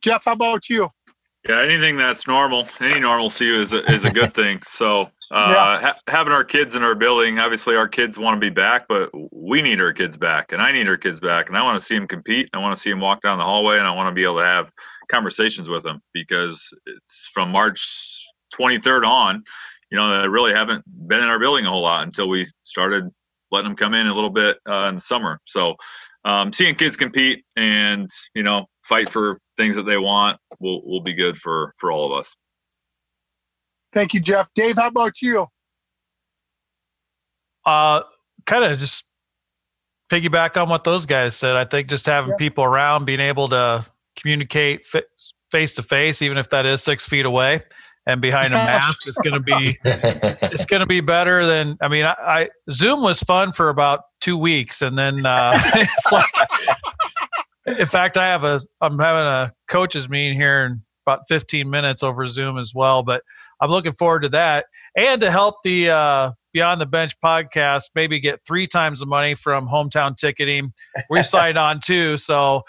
Jeff, 0.00 0.24
how 0.24 0.32
about 0.32 0.68
you? 0.68 0.90
Yeah, 1.48 1.60
anything 1.62 1.96
that's 1.96 2.26
normal, 2.26 2.68
any 2.80 3.00
normalcy 3.00 3.52
is 3.52 3.72
a, 3.72 3.90
is 3.90 4.04
a 4.04 4.10
good 4.10 4.34
thing. 4.40 4.60
So, 4.64 5.10
uh, 5.30 5.78
ha- 5.78 5.98
having 6.06 6.32
our 6.32 6.44
kids 6.44 6.74
in 6.74 6.82
our 6.82 6.94
building, 6.94 7.38
obviously, 7.38 7.76
our 7.76 7.88
kids 7.88 8.18
want 8.18 8.36
to 8.36 8.40
be 8.40 8.50
back, 8.50 8.86
but 8.88 9.10
we 9.32 9.62
need 9.62 9.80
our 9.80 9.92
kids 9.92 10.16
back, 10.16 10.52
and 10.52 10.60
I 10.60 10.70
need 10.70 10.88
our 10.88 10.98
kids 10.98 11.18
back, 11.18 11.48
and 11.48 11.56
I 11.56 11.62
want 11.62 11.78
to 11.78 11.84
see 11.84 11.94
them 11.94 12.06
compete. 12.06 12.50
I 12.52 12.58
want 12.58 12.76
to 12.76 12.80
see 12.80 12.90
them 12.90 13.00
walk 13.00 13.22
down 13.22 13.38
the 13.38 13.44
hallway, 13.44 13.78
and 13.78 13.86
I 13.86 13.90
want 13.92 14.08
to 14.08 14.14
be 14.14 14.24
able 14.24 14.36
to 14.36 14.44
have 14.44 14.70
conversations 15.08 15.68
with 15.68 15.82
them 15.82 16.02
because 16.12 16.74
it's 16.86 17.26
from 17.32 17.50
March 17.50 18.26
23rd 18.50 19.06
on. 19.06 19.42
You 19.90 19.98
know, 19.98 20.22
they 20.22 20.28
really 20.28 20.52
haven't 20.52 20.84
been 21.08 21.22
in 21.22 21.28
our 21.28 21.38
building 21.38 21.66
a 21.66 21.70
whole 21.70 21.82
lot 21.82 22.04
until 22.04 22.28
we 22.28 22.46
started 22.62 23.10
letting 23.50 23.70
them 23.70 23.76
come 23.76 23.94
in 23.94 24.06
a 24.06 24.14
little 24.14 24.30
bit 24.30 24.58
uh, 24.68 24.86
in 24.88 24.96
the 24.96 25.00
summer. 25.00 25.40
So, 25.44 25.76
um, 26.24 26.52
seeing 26.52 26.74
kids 26.74 26.96
compete 26.96 27.44
and 27.56 28.08
you 28.34 28.42
know 28.42 28.66
fight 28.84 29.08
for 29.08 29.38
things 29.56 29.74
that 29.76 29.84
they 29.84 29.96
want 29.96 30.38
will 30.60 30.86
will 30.86 31.00
be 31.00 31.12
good 31.12 31.36
for 31.36 31.74
for 31.78 31.90
all 31.90 32.12
of 32.12 32.18
us. 32.18 32.36
Thank 33.92 34.14
you, 34.14 34.20
Jeff. 34.20 34.48
Dave, 34.54 34.76
how 34.76 34.88
about 34.88 35.20
you? 35.20 35.46
Uh, 37.64 38.02
kind 38.46 38.64
of 38.64 38.78
just 38.78 39.06
piggyback 40.10 40.60
on 40.60 40.68
what 40.68 40.84
those 40.84 41.06
guys 41.06 41.36
said. 41.36 41.56
I 41.56 41.64
think 41.64 41.88
just 41.88 42.06
having 42.06 42.30
Yeah. 42.30 42.36
people 42.36 42.64
around, 42.64 43.04
being 43.04 43.20
able 43.20 43.48
to 43.48 43.84
communicate 44.16 44.86
face 45.50 45.74
to 45.74 45.82
face, 45.82 46.22
even 46.22 46.36
if 46.36 46.50
that 46.50 46.66
is 46.66 46.82
six 46.82 47.04
feet 47.06 47.24
away 47.24 47.62
and 48.06 48.20
behind 48.20 48.52
a 48.52 48.56
mask, 48.56 49.06
is 49.06 49.16
going 49.16 49.34
to 49.34 49.40
be 49.40 49.78
it's 49.84 50.64
going 50.64 50.80
to 50.80 50.86
be 50.86 51.00
better 51.00 51.46
than 51.46 51.76
I 51.80 51.88
mean 51.88 52.04
I, 52.04 52.14
I 52.20 52.48
Zoom 52.70 53.02
was 53.02 53.20
fun 53.20 53.52
for 53.52 53.68
about 53.68 54.00
two 54.20 54.36
weeks 54.36 54.82
and 54.82 54.96
then 54.96 55.24
uh, 55.26 55.52
it's 55.74 56.12
like 56.12 57.78
in 57.78 57.86
fact 57.86 58.16
I 58.16 58.26
have 58.26 58.44
a 58.44 58.60
I'm 58.80 58.98
having 58.98 59.26
a 59.26 59.52
coaches 59.68 60.08
meeting 60.08 60.38
here 60.38 60.66
in 60.66 60.80
about 61.06 61.20
15 61.28 61.68
minutes 61.68 62.02
over 62.02 62.26
Zoom 62.26 62.58
as 62.58 62.72
well 62.74 63.02
but 63.02 63.22
I'm 63.60 63.70
looking 63.70 63.92
forward 63.92 64.20
to 64.20 64.28
that 64.30 64.66
and 64.96 65.20
to 65.20 65.30
help 65.30 65.56
the 65.64 65.90
uh, 65.90 66.32
Beyond 66.52 66.80
the 66.80 66.86
Bench 66.86 67.14
podcast 67.24 67.90
maybe 67.94 68.18
get 68.18 68.40
three 68.46 68.66
times 68.66 69.00
the 69.00 69.06
money 69.06 69.34
from 69.34 69.68
hometown 69.68 70.16
ticketing 70.16 70.72
we 71.08 71.22
signed 71.24 71.56
on 71.58 71.80
too 71.80 72.16
so 72.16 72.62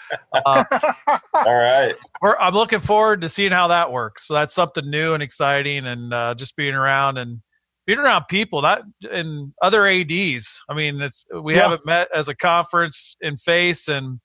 uh, 0.46 0.64
All 1.46 1.54
right. 1.54 1.94
we're, 2.20 2.36
I'm 2.38 2.54
looking 2.54 2.78
forward 2.78 3.20
to 3.22 3.28
seeing 3.28 3.50
how 3.52 3.68
that 3.68 3.90
works. 3.90 4.26
So 4.26 4.34
that's 4.34 4.54
something 4.54 4.88
new 4.88 5.14
and 5.14 5.22
exciting, 5.22 5.86
and 5.86 6.14
uh, 6.14 6.34
just 6.36 6.54
being 6.56 6.74
around 6.74 7.18
and 7.18 7.40
being 7.86 7.98
around 7.98 8.26
people, 8.28 8.62
not 8.62 8.82
and 9.10 9.52
other 9.60 9.86
ads. 9.88 10.60
I 10.68 10.74
mean, 10.74 11.00
it's 11.00 11.24
we 11.42 11.56
Yeah. 11.56 11.62
haven't 11.62 11.84
met 11.84 12.08
as 12.14 12.28
a 12.28 12.36
conference 12.36 13.16
in 13.20 13.36
face, 13.36 13.88
and 13.88 14.20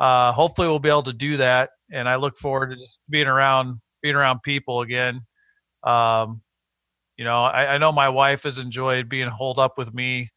uh, 0.00 0.32
hopefully 0.32 0.68
we'll 0.68 0.78
be 0.78 0.88
able 0.88 1.02
to 1.04 1.12
do 1.12 1.36
that. 1.36 1.70
And 1.92 2.08
I 2.08 2.16
look 2.16 2.38
forward 2.38 2.70
to 2.70 2.76
just 2.76 3.00
being 3.10 3.26
around 3.28 3.78
being 4.02 4.14
around 4.14 4.40
people 4.42 4.80
again. 4.80 5.20
Um, 5.86 6.42
you 7.16 7.24
know, 7.24 7.42
I, 7.44 7.74
I 7.74 7.78
know 7.78 7.92
my 7.92 8.08
wife 8.10 8.42
has 8.42 8.58
enjoyed 8.58 9.08
being 9.08 9.28
holed 9.28 9.58
up 9.58 9.78
with 9.78 9.94
me. 9.94 10.28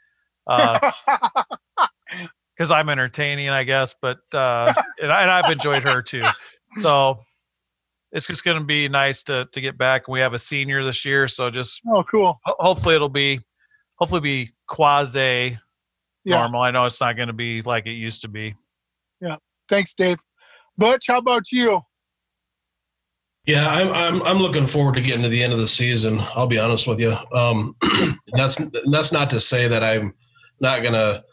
Uh, 0.48 0.80
because 2.56 2.72
I'm 2.72 2.90
entertaining, 2.90 3.50
I 3.50 3.64
guess. 3.64 3.96
But 4.02 4.18
uh, 4.34 4.74
and, 5.02 5.12
I, 5.12 5.22
and 5.24 5.32
I've 5.32 5.52
enjoyed 5.52 5.84
her 5.84 6.02
too. 6.02 6.26
So 6.84 7.16
it's 8.12 8.28
just 8.28 8.44
going 8.44 8.60
to 8.60 8.64
be 8.64 8.88
nice 8.88 9.24
to 9.24 9.48
to 9.54 9.60
get 9.60 9.76
back. 9.76 10.08
We 10.08 10.20
have 10.20 10.36
a 10.36 10.40
senior 10.40 10.86
this 10.86 11.04
year, 11.04 11.28
so 11.28 11.50
just 11.50 11.82
Oh, 11.92 12.04
cool. 12.04 12.40
ho- 12.46 12.56
hopefully 12.60 12.94
it'll 12.94 13.10
be 13.10 13.40
hopefully 13.96 14.22
be 14.22 14.50
quasi 14.68 15.58
Yeah. 16.26 16.38
normal. 16.42 16.62
I 16.62 16.70
know 16.70 16.86
it's 16.86 17.02
not 17.02 17.16
going 17.16 17.26
to 17.28 17.34
be 17.34 17.64
like 17.64 17.88
it 17.88 17.94
used 17.94 18.22
to 18.22 18.28
be. 18.28 18.54
Yeah. 19.20 19.38
Thanks, 19.68 19.96
Dave. 19.96 20.20
Butch, 20.78 21.06
how 21.08 21.18
about 21.18 21.52
you? 21.52 21.82
Yeah, 23.50 23.68
I'm 23.68 23.92
I'm 23.92 24.22
I'm 24.28 24.38
looking 24.38 24.68
forward 24.68 24.94
to 24.94 25.02
getting 25.02 25.24
to 25.24 25.28
the 25.28 25.42
end 25.42 25.54
of 25.54 25.58
the 25.58 25.68
season. 25.68 26.20
I'll 26.36 26.46
be 26.46 26.60
honest 26.60 26.86
with 26.86 27.00
you. 27.00 27.16
Um, 27.34 27.76
that's 28.34 28.58
that's 28.92 29.12
not 29.12 29.28
to 29.32 29.40
say 29.40 29.68
that 29.68 29.84
I'm 29.84 30.14
not 30.60 30.84
gonna 30.84 31.24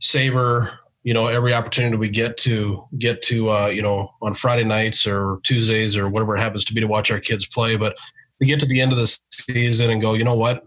savor 0.00 0.80
you 1.04 1.14
know 1.14 1.28
every 1.28 1.54
opportunity 1.54 1.96
we 1.96 2.08
get 2.08 2.36
to 2.38 2.84
get 2.98 3.22
to 3.22 3.50
uh, 3.50 3.66
you 3.68 3.82
know 3.82 4.12
on 4.20 4.34
Friday 4.34 4.64
nights 4.64 5.06
or 5.06 5.38
Tuesdays 5.44 5.96
or 5.96 6.08
whatever 6.08 6.34
it 6.34 6.40
happens 6.40 6.64
to 6.64 6.74
be 6.74 6.80
to 6.80 6.88
watch 6.88 7.12
our 7.12 7.20
kids 7.20 7.46
play. 7.46 7.76
But 7.76 7.96
we 8.40 8.48
get 8.48 8.58
to 8.58 8.66
the 8.66 8.80
end 8.80 8.90
of 8.90 8.98
the 8.98 9.20
season 9.30 9.90
and 9.90 10.00
go, 10.00 10.14
you 10.14 10.24
know 10.24 10.34
what? 10.34 10.66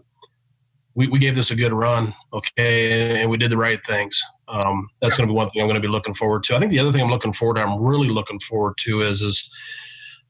We, 0.94 1.08
we 1.08 1.18
gave 1.18 1.34
this 1.34 1.50
a 1.50 1.56
good 1.56 1.74
run, 1.74 2.14
okay, 2.32 3.20
and, 3.20 3.28
we 3.28 3.36
did 3.36 3.50
the 3.50 3.58
right 3.58 3.84
things. 3.84 4.22
Um, 4.48 4.88
that's 5.02 5.18
going 5.18 5.28
to 5.28 5.32
be 5.32 5.36
one 5.36 5.50
thing 5.50 5.60
I'm 5.60 5.68
going 5.68 5.82
to 5.82 5.86
be 5.86 5.92
looking 5.92 6.14
forward 6.14 6.44
to. 6.44 6.56
I 6.56 6.60
think 6.60 6.70
the 6.70 6.78
other 6.78 6.92
thing 6.92 7.02
I'm 7.02 7.10
looking 7.10 7.32
forward 7.32 7.56
to, 7.56 7.62
I'm 7.62 7.82
really 7.82 8.08
looking 8.08 8.38
forward 8.38 8.78
to, 8.78 9.00
is 9.00 9.20
is 9.20 9.50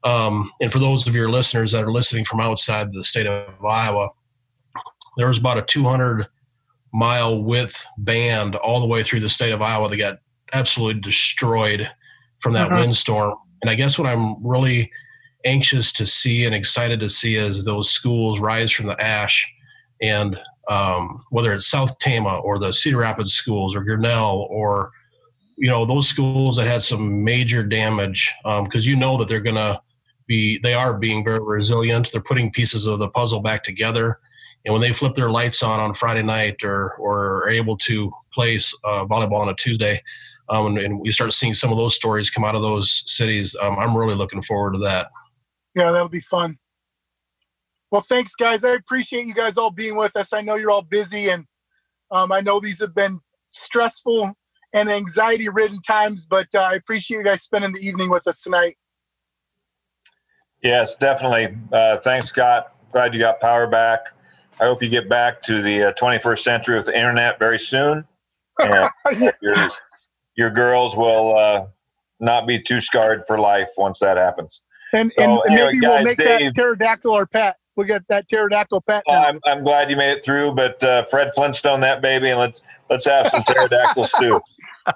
um, 0.05 0.51
and 0.60 0.70
for 0.70 0.78
those 0.78 1.06
of 1.06 1.14
your 1.14 1.31
listeners 1.31 1.72
that 1.72 1.85
are 1.85 1.93
listening 1.93 2.24
from 2.24 2.40
outside 2.40 2.93
the 2.93 3.02
state 3.02 3.26
of 3.26 3.64
Iowa, 3.64 4.10
there 5.16 5.28
was 5.28 5.39
about 5.39 5.59
a 5.59 5.62
200 5.62 6.26
mile 6.93 7.43
width 7.43 7.85
band 7.98 8.56
all 8.56 8.81
the 8.81 8.86
way 8.86 9.02
through 9.02 9.20
the 9.20 9.28
state 9.28 9.52
of 9.52 9.62
Iowa 9.62 9.89
that 9.89 9.97
got 9.97 10.18
absolutely 10.52 11.01
destroyed 11.01 11.90
from 12.39 12.52
that 12.52 12.68
Mhm. 12.68 12.78
windstorm. 12.78 13.35
And 13.62 13.70
I 13.70 13.74
guess 13.74 13.98
what 13.98 14.06
I'm 14.06 14.44
really 14.47 14.90
anxious 15.44 15.93
to 15.93 16.06
see 16.06 16.44
and 16.44 16.55
excited 16.55 17.01
to 17.01 17.09
see 17.09 17.36
is 17.36 17.64
those 17.64 17.90
schools 17.90 18.40
rise 18.40 18.70
from 18.70 18.86
the 18.86 19.01
ash 19.02 19.48
and 20.01 20.39
um, 20.68 21.22
whether 21.31 21.52
it's 21.52 21.66
South 21.66 21.98
Tama 21.98 22.39
or 22.39 22.59
the 22.59 22.72
Cedar 22.72 22.98
Rapids 22.98 23.35
schools 23.35 23.74
or 23.76 23.82
Grinnell 23.85 24.47
or 24.51 24.90
you 25.56 25.68
know 25.68 25.85
those 25.85 26.09
schools 26.09 26.56
that 26.56 26.66
had 26.66 26.82
some 26.82 27.22
major 27.22 27.62
damage 27.62 28.32
because 28.64 28.86
you 28.86 28.97
know 28.97 29.16
that 29.18 29.28
they're 29.28 29.40
going 29.40 29.55
to 29.56 29.81
be 30.26 30.59
they 30.59 30.74
are 30.74 30.96
being 30.96 31.24
very 31.24 31.40
resilient 31.40 32.10
they're 32.12 32.20
putting 32.20 32.51
pieces 32.51 32.86
of 32.86 32.98
the 32.98 33.09
puzzle 33.09 33.40
back 33.40 33.62
together 33.62 34.18
and 34.64 34.72
when 34.72 34.80
they 34.80 34.92
flip 34.92 35.14
their 35.14 35.30
lights 35.30 35.62
on 35.62 35.80
on 35.80 35.94
friday 35.94 36.22
night 36.22 36.62
or 36.64 36.94
or 36.98 37.44
are 37.44 37.48
able 37.51 37.76
to 37.76 38.10
play 38.32 38.56
uh, 38.84 39.05
volleyball 39.05 39.40
on 39.40 39.48
a 39.48 39.55
tuesday 39.55 40.01
um, 40.51 40.66
and, 40.66 40.78
and 40.78 41.01
we 41.01 41.10
start 41.10 41.32
seeing 41.32 41.55
some 41.55 41.70
of 41.70 41.78
those 41.78 41.94
stories 41.94 42.30
come 42.30 42.44
out 42.44 42.55
of 42.55 42.62
those 42.62 43.02
cities 43.06 43.56
um, 43.60 43.76
i'm 43.78 43.96
really 43.96 44.14
looking 44.14 44.42
forward 44.42 44.72
to 44.72 44.78
that 44.78 45.09
Yeah, 45.74 45.90
that'll 45.90 46.09
be 46.09 46.20
fun. 46.20 46.59
Well, 47.90 48.02
thanks, 48.02 48.34
guys. 48.34 48.64
I 48.64 48.70
appreciate 48.70 49.26
you 49.26 49.34
guys 49.34 49.56
all 49.56 49.70
being 49.70 49.96
with 49.96 50.16
us. 50.16 50.32
I 50.32 50.40
know 50.40 50.55
you're 50.56 50.70
all 50.70 50.82
busy, 50.82 51.28
and 51.28 51.44
um, 52.10 52.32
I 52.32 52.40
know 52.40 52.60
these 52.60 52.80
have 52.80 52.94
been 52.94 53.18
stressful 53.46 54.32
and 54.72 54.88
anxiety 54.88 55.48
ridden 55.48 55.80
times, 55.80 56.26
but 56.26 56.48
uh, 56.55 56.68
I 56.72 56.74
appreciate 56.74 57.18
you 57.18 57.24
guys 57.24 57.42
spending 57.42 57.72
the 57.72 57.86
evening 57.86 58.10
with 58.10 58.26
us 58.26 58.42
tonight. 58.42 58.76
Yes, 60.65 60.97
definitely. 60.97 61.57
Uh, 61.70 61.99
thanks, 61.99 62.28
Scott. 62.28 62.74
Glad 62.91 63.12
you 63.12 63.20
got 63.20 63.39
power 63.39 63.66
back. 63.66 64.09
I 64.59 64.65
hope 64.65 64.82
you 64.82 64.89
get 64.89 65.09
back 65.09 65.43
to 65.43 65.61
the 65.61 65.89
uh, 65.91 65.93
21st 65.93 66.39
century 66.39 66.77
with 66.77 66.86
the 66.86 66.97
internet 66.97 67.39
very 67.39 67.59
soon. 67.59 68.05
And 68.61 68.89
your, 69.43 69.55
your 70.36 70.51
girls 70.51 70.97
will 70.97 71.36
uh, 71.36 71.66
not 72.20 72.47
be 72.47 72.61
too 72.61 72.81
scarred 72.81 73.24
for 73.27 73.36
life 73.39 73.69
once 73.77 73.99
that 73.99 74.16
happens. 74.16 74.62
And, 74.93 75.12
So, 75.12 75.43
and 75.43 75.53
anyway, 75.53 75.73
maybe 75.73 75.86
we'll 75.86 76.03
make 76.05 76.19
Dave- 76.19 76.55
that 76.55 76.55
pterodactyl 76.55 77.12
our 77.12 77.27
pet. 77.27 77.57
We'll 77.77 77.89
get 77.89 78.07
that 78.09 78.28
pterodactyl 78.28 78.82
pet 78.82 79.03
now. 79.09 79.24
I'm, 79.24 79.41
I'm 79.45 79.65
glad 79.65 79.91
you 79.91 79.97
made 79.97 80.12
it 80.12 80.24
through, 80.24 80.53
but 80.53 80.81
uh, 80.85 81.05
Fred 81.07 81.32
Flintstone 81.35 81.81
that 81.81 82.01
baby, 82.01 82.31
and 82.31 82.39
let's 82.39 82.62
let's 82.89 83.05
have 83.07 83.27
some 83.27 83.43
pterodactyl 83.47 84.05
stew. 84.05 84.41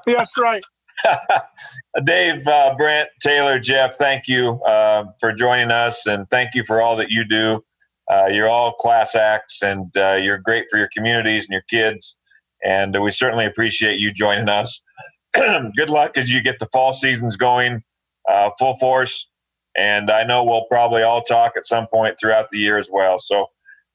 that's 0.06 0.38
right. 0.38 0.62
Dave, 2.04 2.46
uh, 2.46 2.74
Brent, 2.76 3.08
Taylor, 3.20 3.58
Jeff, 3.58 3.96
thank 3.96 4.28
you 4.28 4.60
uh, 4.64 5.04
for 5.20 5.32
joining 5.32 5.70
us, 5.70 6.06
and 6.06 6.28
thank 6.30 6.54
you 6.54 6.64
for 6.64 6.80
all 6.80 6.96
that 6.96 7.10
you 7.10 7.24
do. 7.24 7.64
Uh, 8.10 8.26
you're 8.26 8.48
all 8.48 8.72
class 8.72 9.14
acts, 9.14 9.62
and 9.62 9.94
uh, 9.96 10.18
you're 10.20 10.38
great 10.38 10.64
for 10.70 10.78
your 10.78 10.88
communities 10.94 11.44
and 11.44 11.52
your 11.52 11.64
kids. 11.68 12.16
And 12.64 13.00
we 13.02 13.10
certainly 13.10 13.44
appreciate 13.44 14.00
you 14.00 14.12
joining 14.12 14.48
us. 14.48 14.80
Good 15.34 15.90
luck 15.90 16.16
as 16.16 16.30
you 16.30 16.42
get 16.42 16.58
the 16.58 16.68
fall 16.72 16.92
seasons 16.92 17.36
going 17.36 17.82
uh, 18.28 18.50
full 18.58 18.76
force. 18.76 19.30
And 19.76 20.10
I 20.10 20.24
know 20.24 20.44
we'll 20.44 20.64
probably 20.64 21.02
all 21.02 21.22
talk 21.22 21.52
at 21.56 21.64
some 21.64 21.86
point 21.86 22.16
throughout 22.20 22.50
the 22.50 22.58
year 22.58 22.78
as 22.78 22.88
well. 22.92 23.18
So 23.20 23.46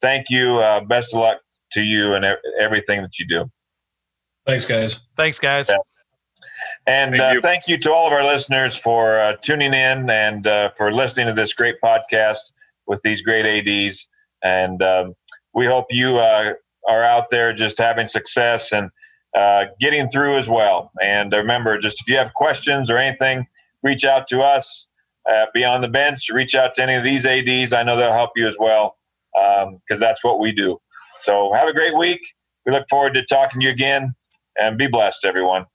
thank 0.02 0.30
you. 0.30 0.60
Uh, 0.60 0.82
best 0.82 1.14
of 1.14 1.20
luck 1.20 1.40
to 1.74 1.82
you 1.82 2.14
and 2.14 2.24
e- 2.24 2.52
everything 2.60 3.02
that 3.02 3.20
you 3.20 3.28
do. 3.28 3.52
thanks 4.46 4.66
guys 4.66 5.00
Thanks, 5.18 5.40
guys. 5.40 5.70
Yeah. 5.70 5.78
And 6.86 7.12
Thank 7.12 7.22
uh, 7.22 7.32
you. 7.36 7.42
thank 7.42 7.68
you 7.68 7.78
to 7.78 7.94
all 7.94 8.08
of 8.08 8.14
our 8.14 8.24
listeners 8.24 8.76
for 8.78 9.18
uh, 9.18 9.36
tuning 9.42 9.74
in 9.74 10.10
and 10.10 10.46
uh, 10.46 10.72
for 10.76 10.92
listening 10.92 11.28
to 11.28 11.34
this 11.34 11.54
great 11.54 11.76
podcast 11.82 12.52
with 12.88 13.02
these 13.04 13.22
great 13.22 13.46
ADs. 13.46 14.10
And 14.44 14.84
um, 14.84 15.16
we 15.54 15.66
hope 15.66 15.86
you 15.92 16.18
uh, 16.18 16.54
are 16.90 17.04
out 17.04 17.30
there 17.30 17.54
just 17.54 17.78
having 17.78 18.08
success 18.08 18.74
and 18.74 18.90
uh, 19.34 19.68
getting 19.80 20.10
through 20.10 20.36
as 20.36 20.50
well. 20.50 20.92
And 21.02 21.32
remember, 21.32 21.78
just 21.78 22.02
if 22.02 22.10
you 22.10 22.18
have 22.18 22.34
questions 22.34 22.90
or 22.90 22.98
anything, 22.98 23.48
reach 23.82 24.04
out 24.04 24.28
to 24.28 24.42
us. 24.42 24.88
Uh, 25.26 25.46
Beyond 25.54 25.82
the 25.82 25.90
Bench. 25.90 26.30
Reach 26.30 26.54
out 26.54 26.74
to 26.74 26.84
any 26.84 26.96
of 26.96 27.04
these 27.06 27.26
ADs. 27.26 27.72
I 27.72 27.82
know 27.82 27.96
they'll 27.96 28.12
help 28.12 28.32
you 28.36 28.46
as 28.46 28.58
well 28.60 28.98
because 29.34 30.02
that's 30.02 30.22
what 30.22 30.42
we 30.42 30.52
do. 30.52 30.78
So 31.20 31.54
have 31.54 31.70
a 31.70 31.74
great 31.74 31.98
week. 31.98 32.20
We 32.66 32.74
look 32.74 32.86
forward 32.90 33.14
to 33.14 33.24
talking 33.24 33.62
to 33.62 33.68
you 33.68 33.72
again 33.72 34.16
and 34.58 34.78
be 34.78 34.88
blessed, 34.88 35.24
everyone. 35.24 35.66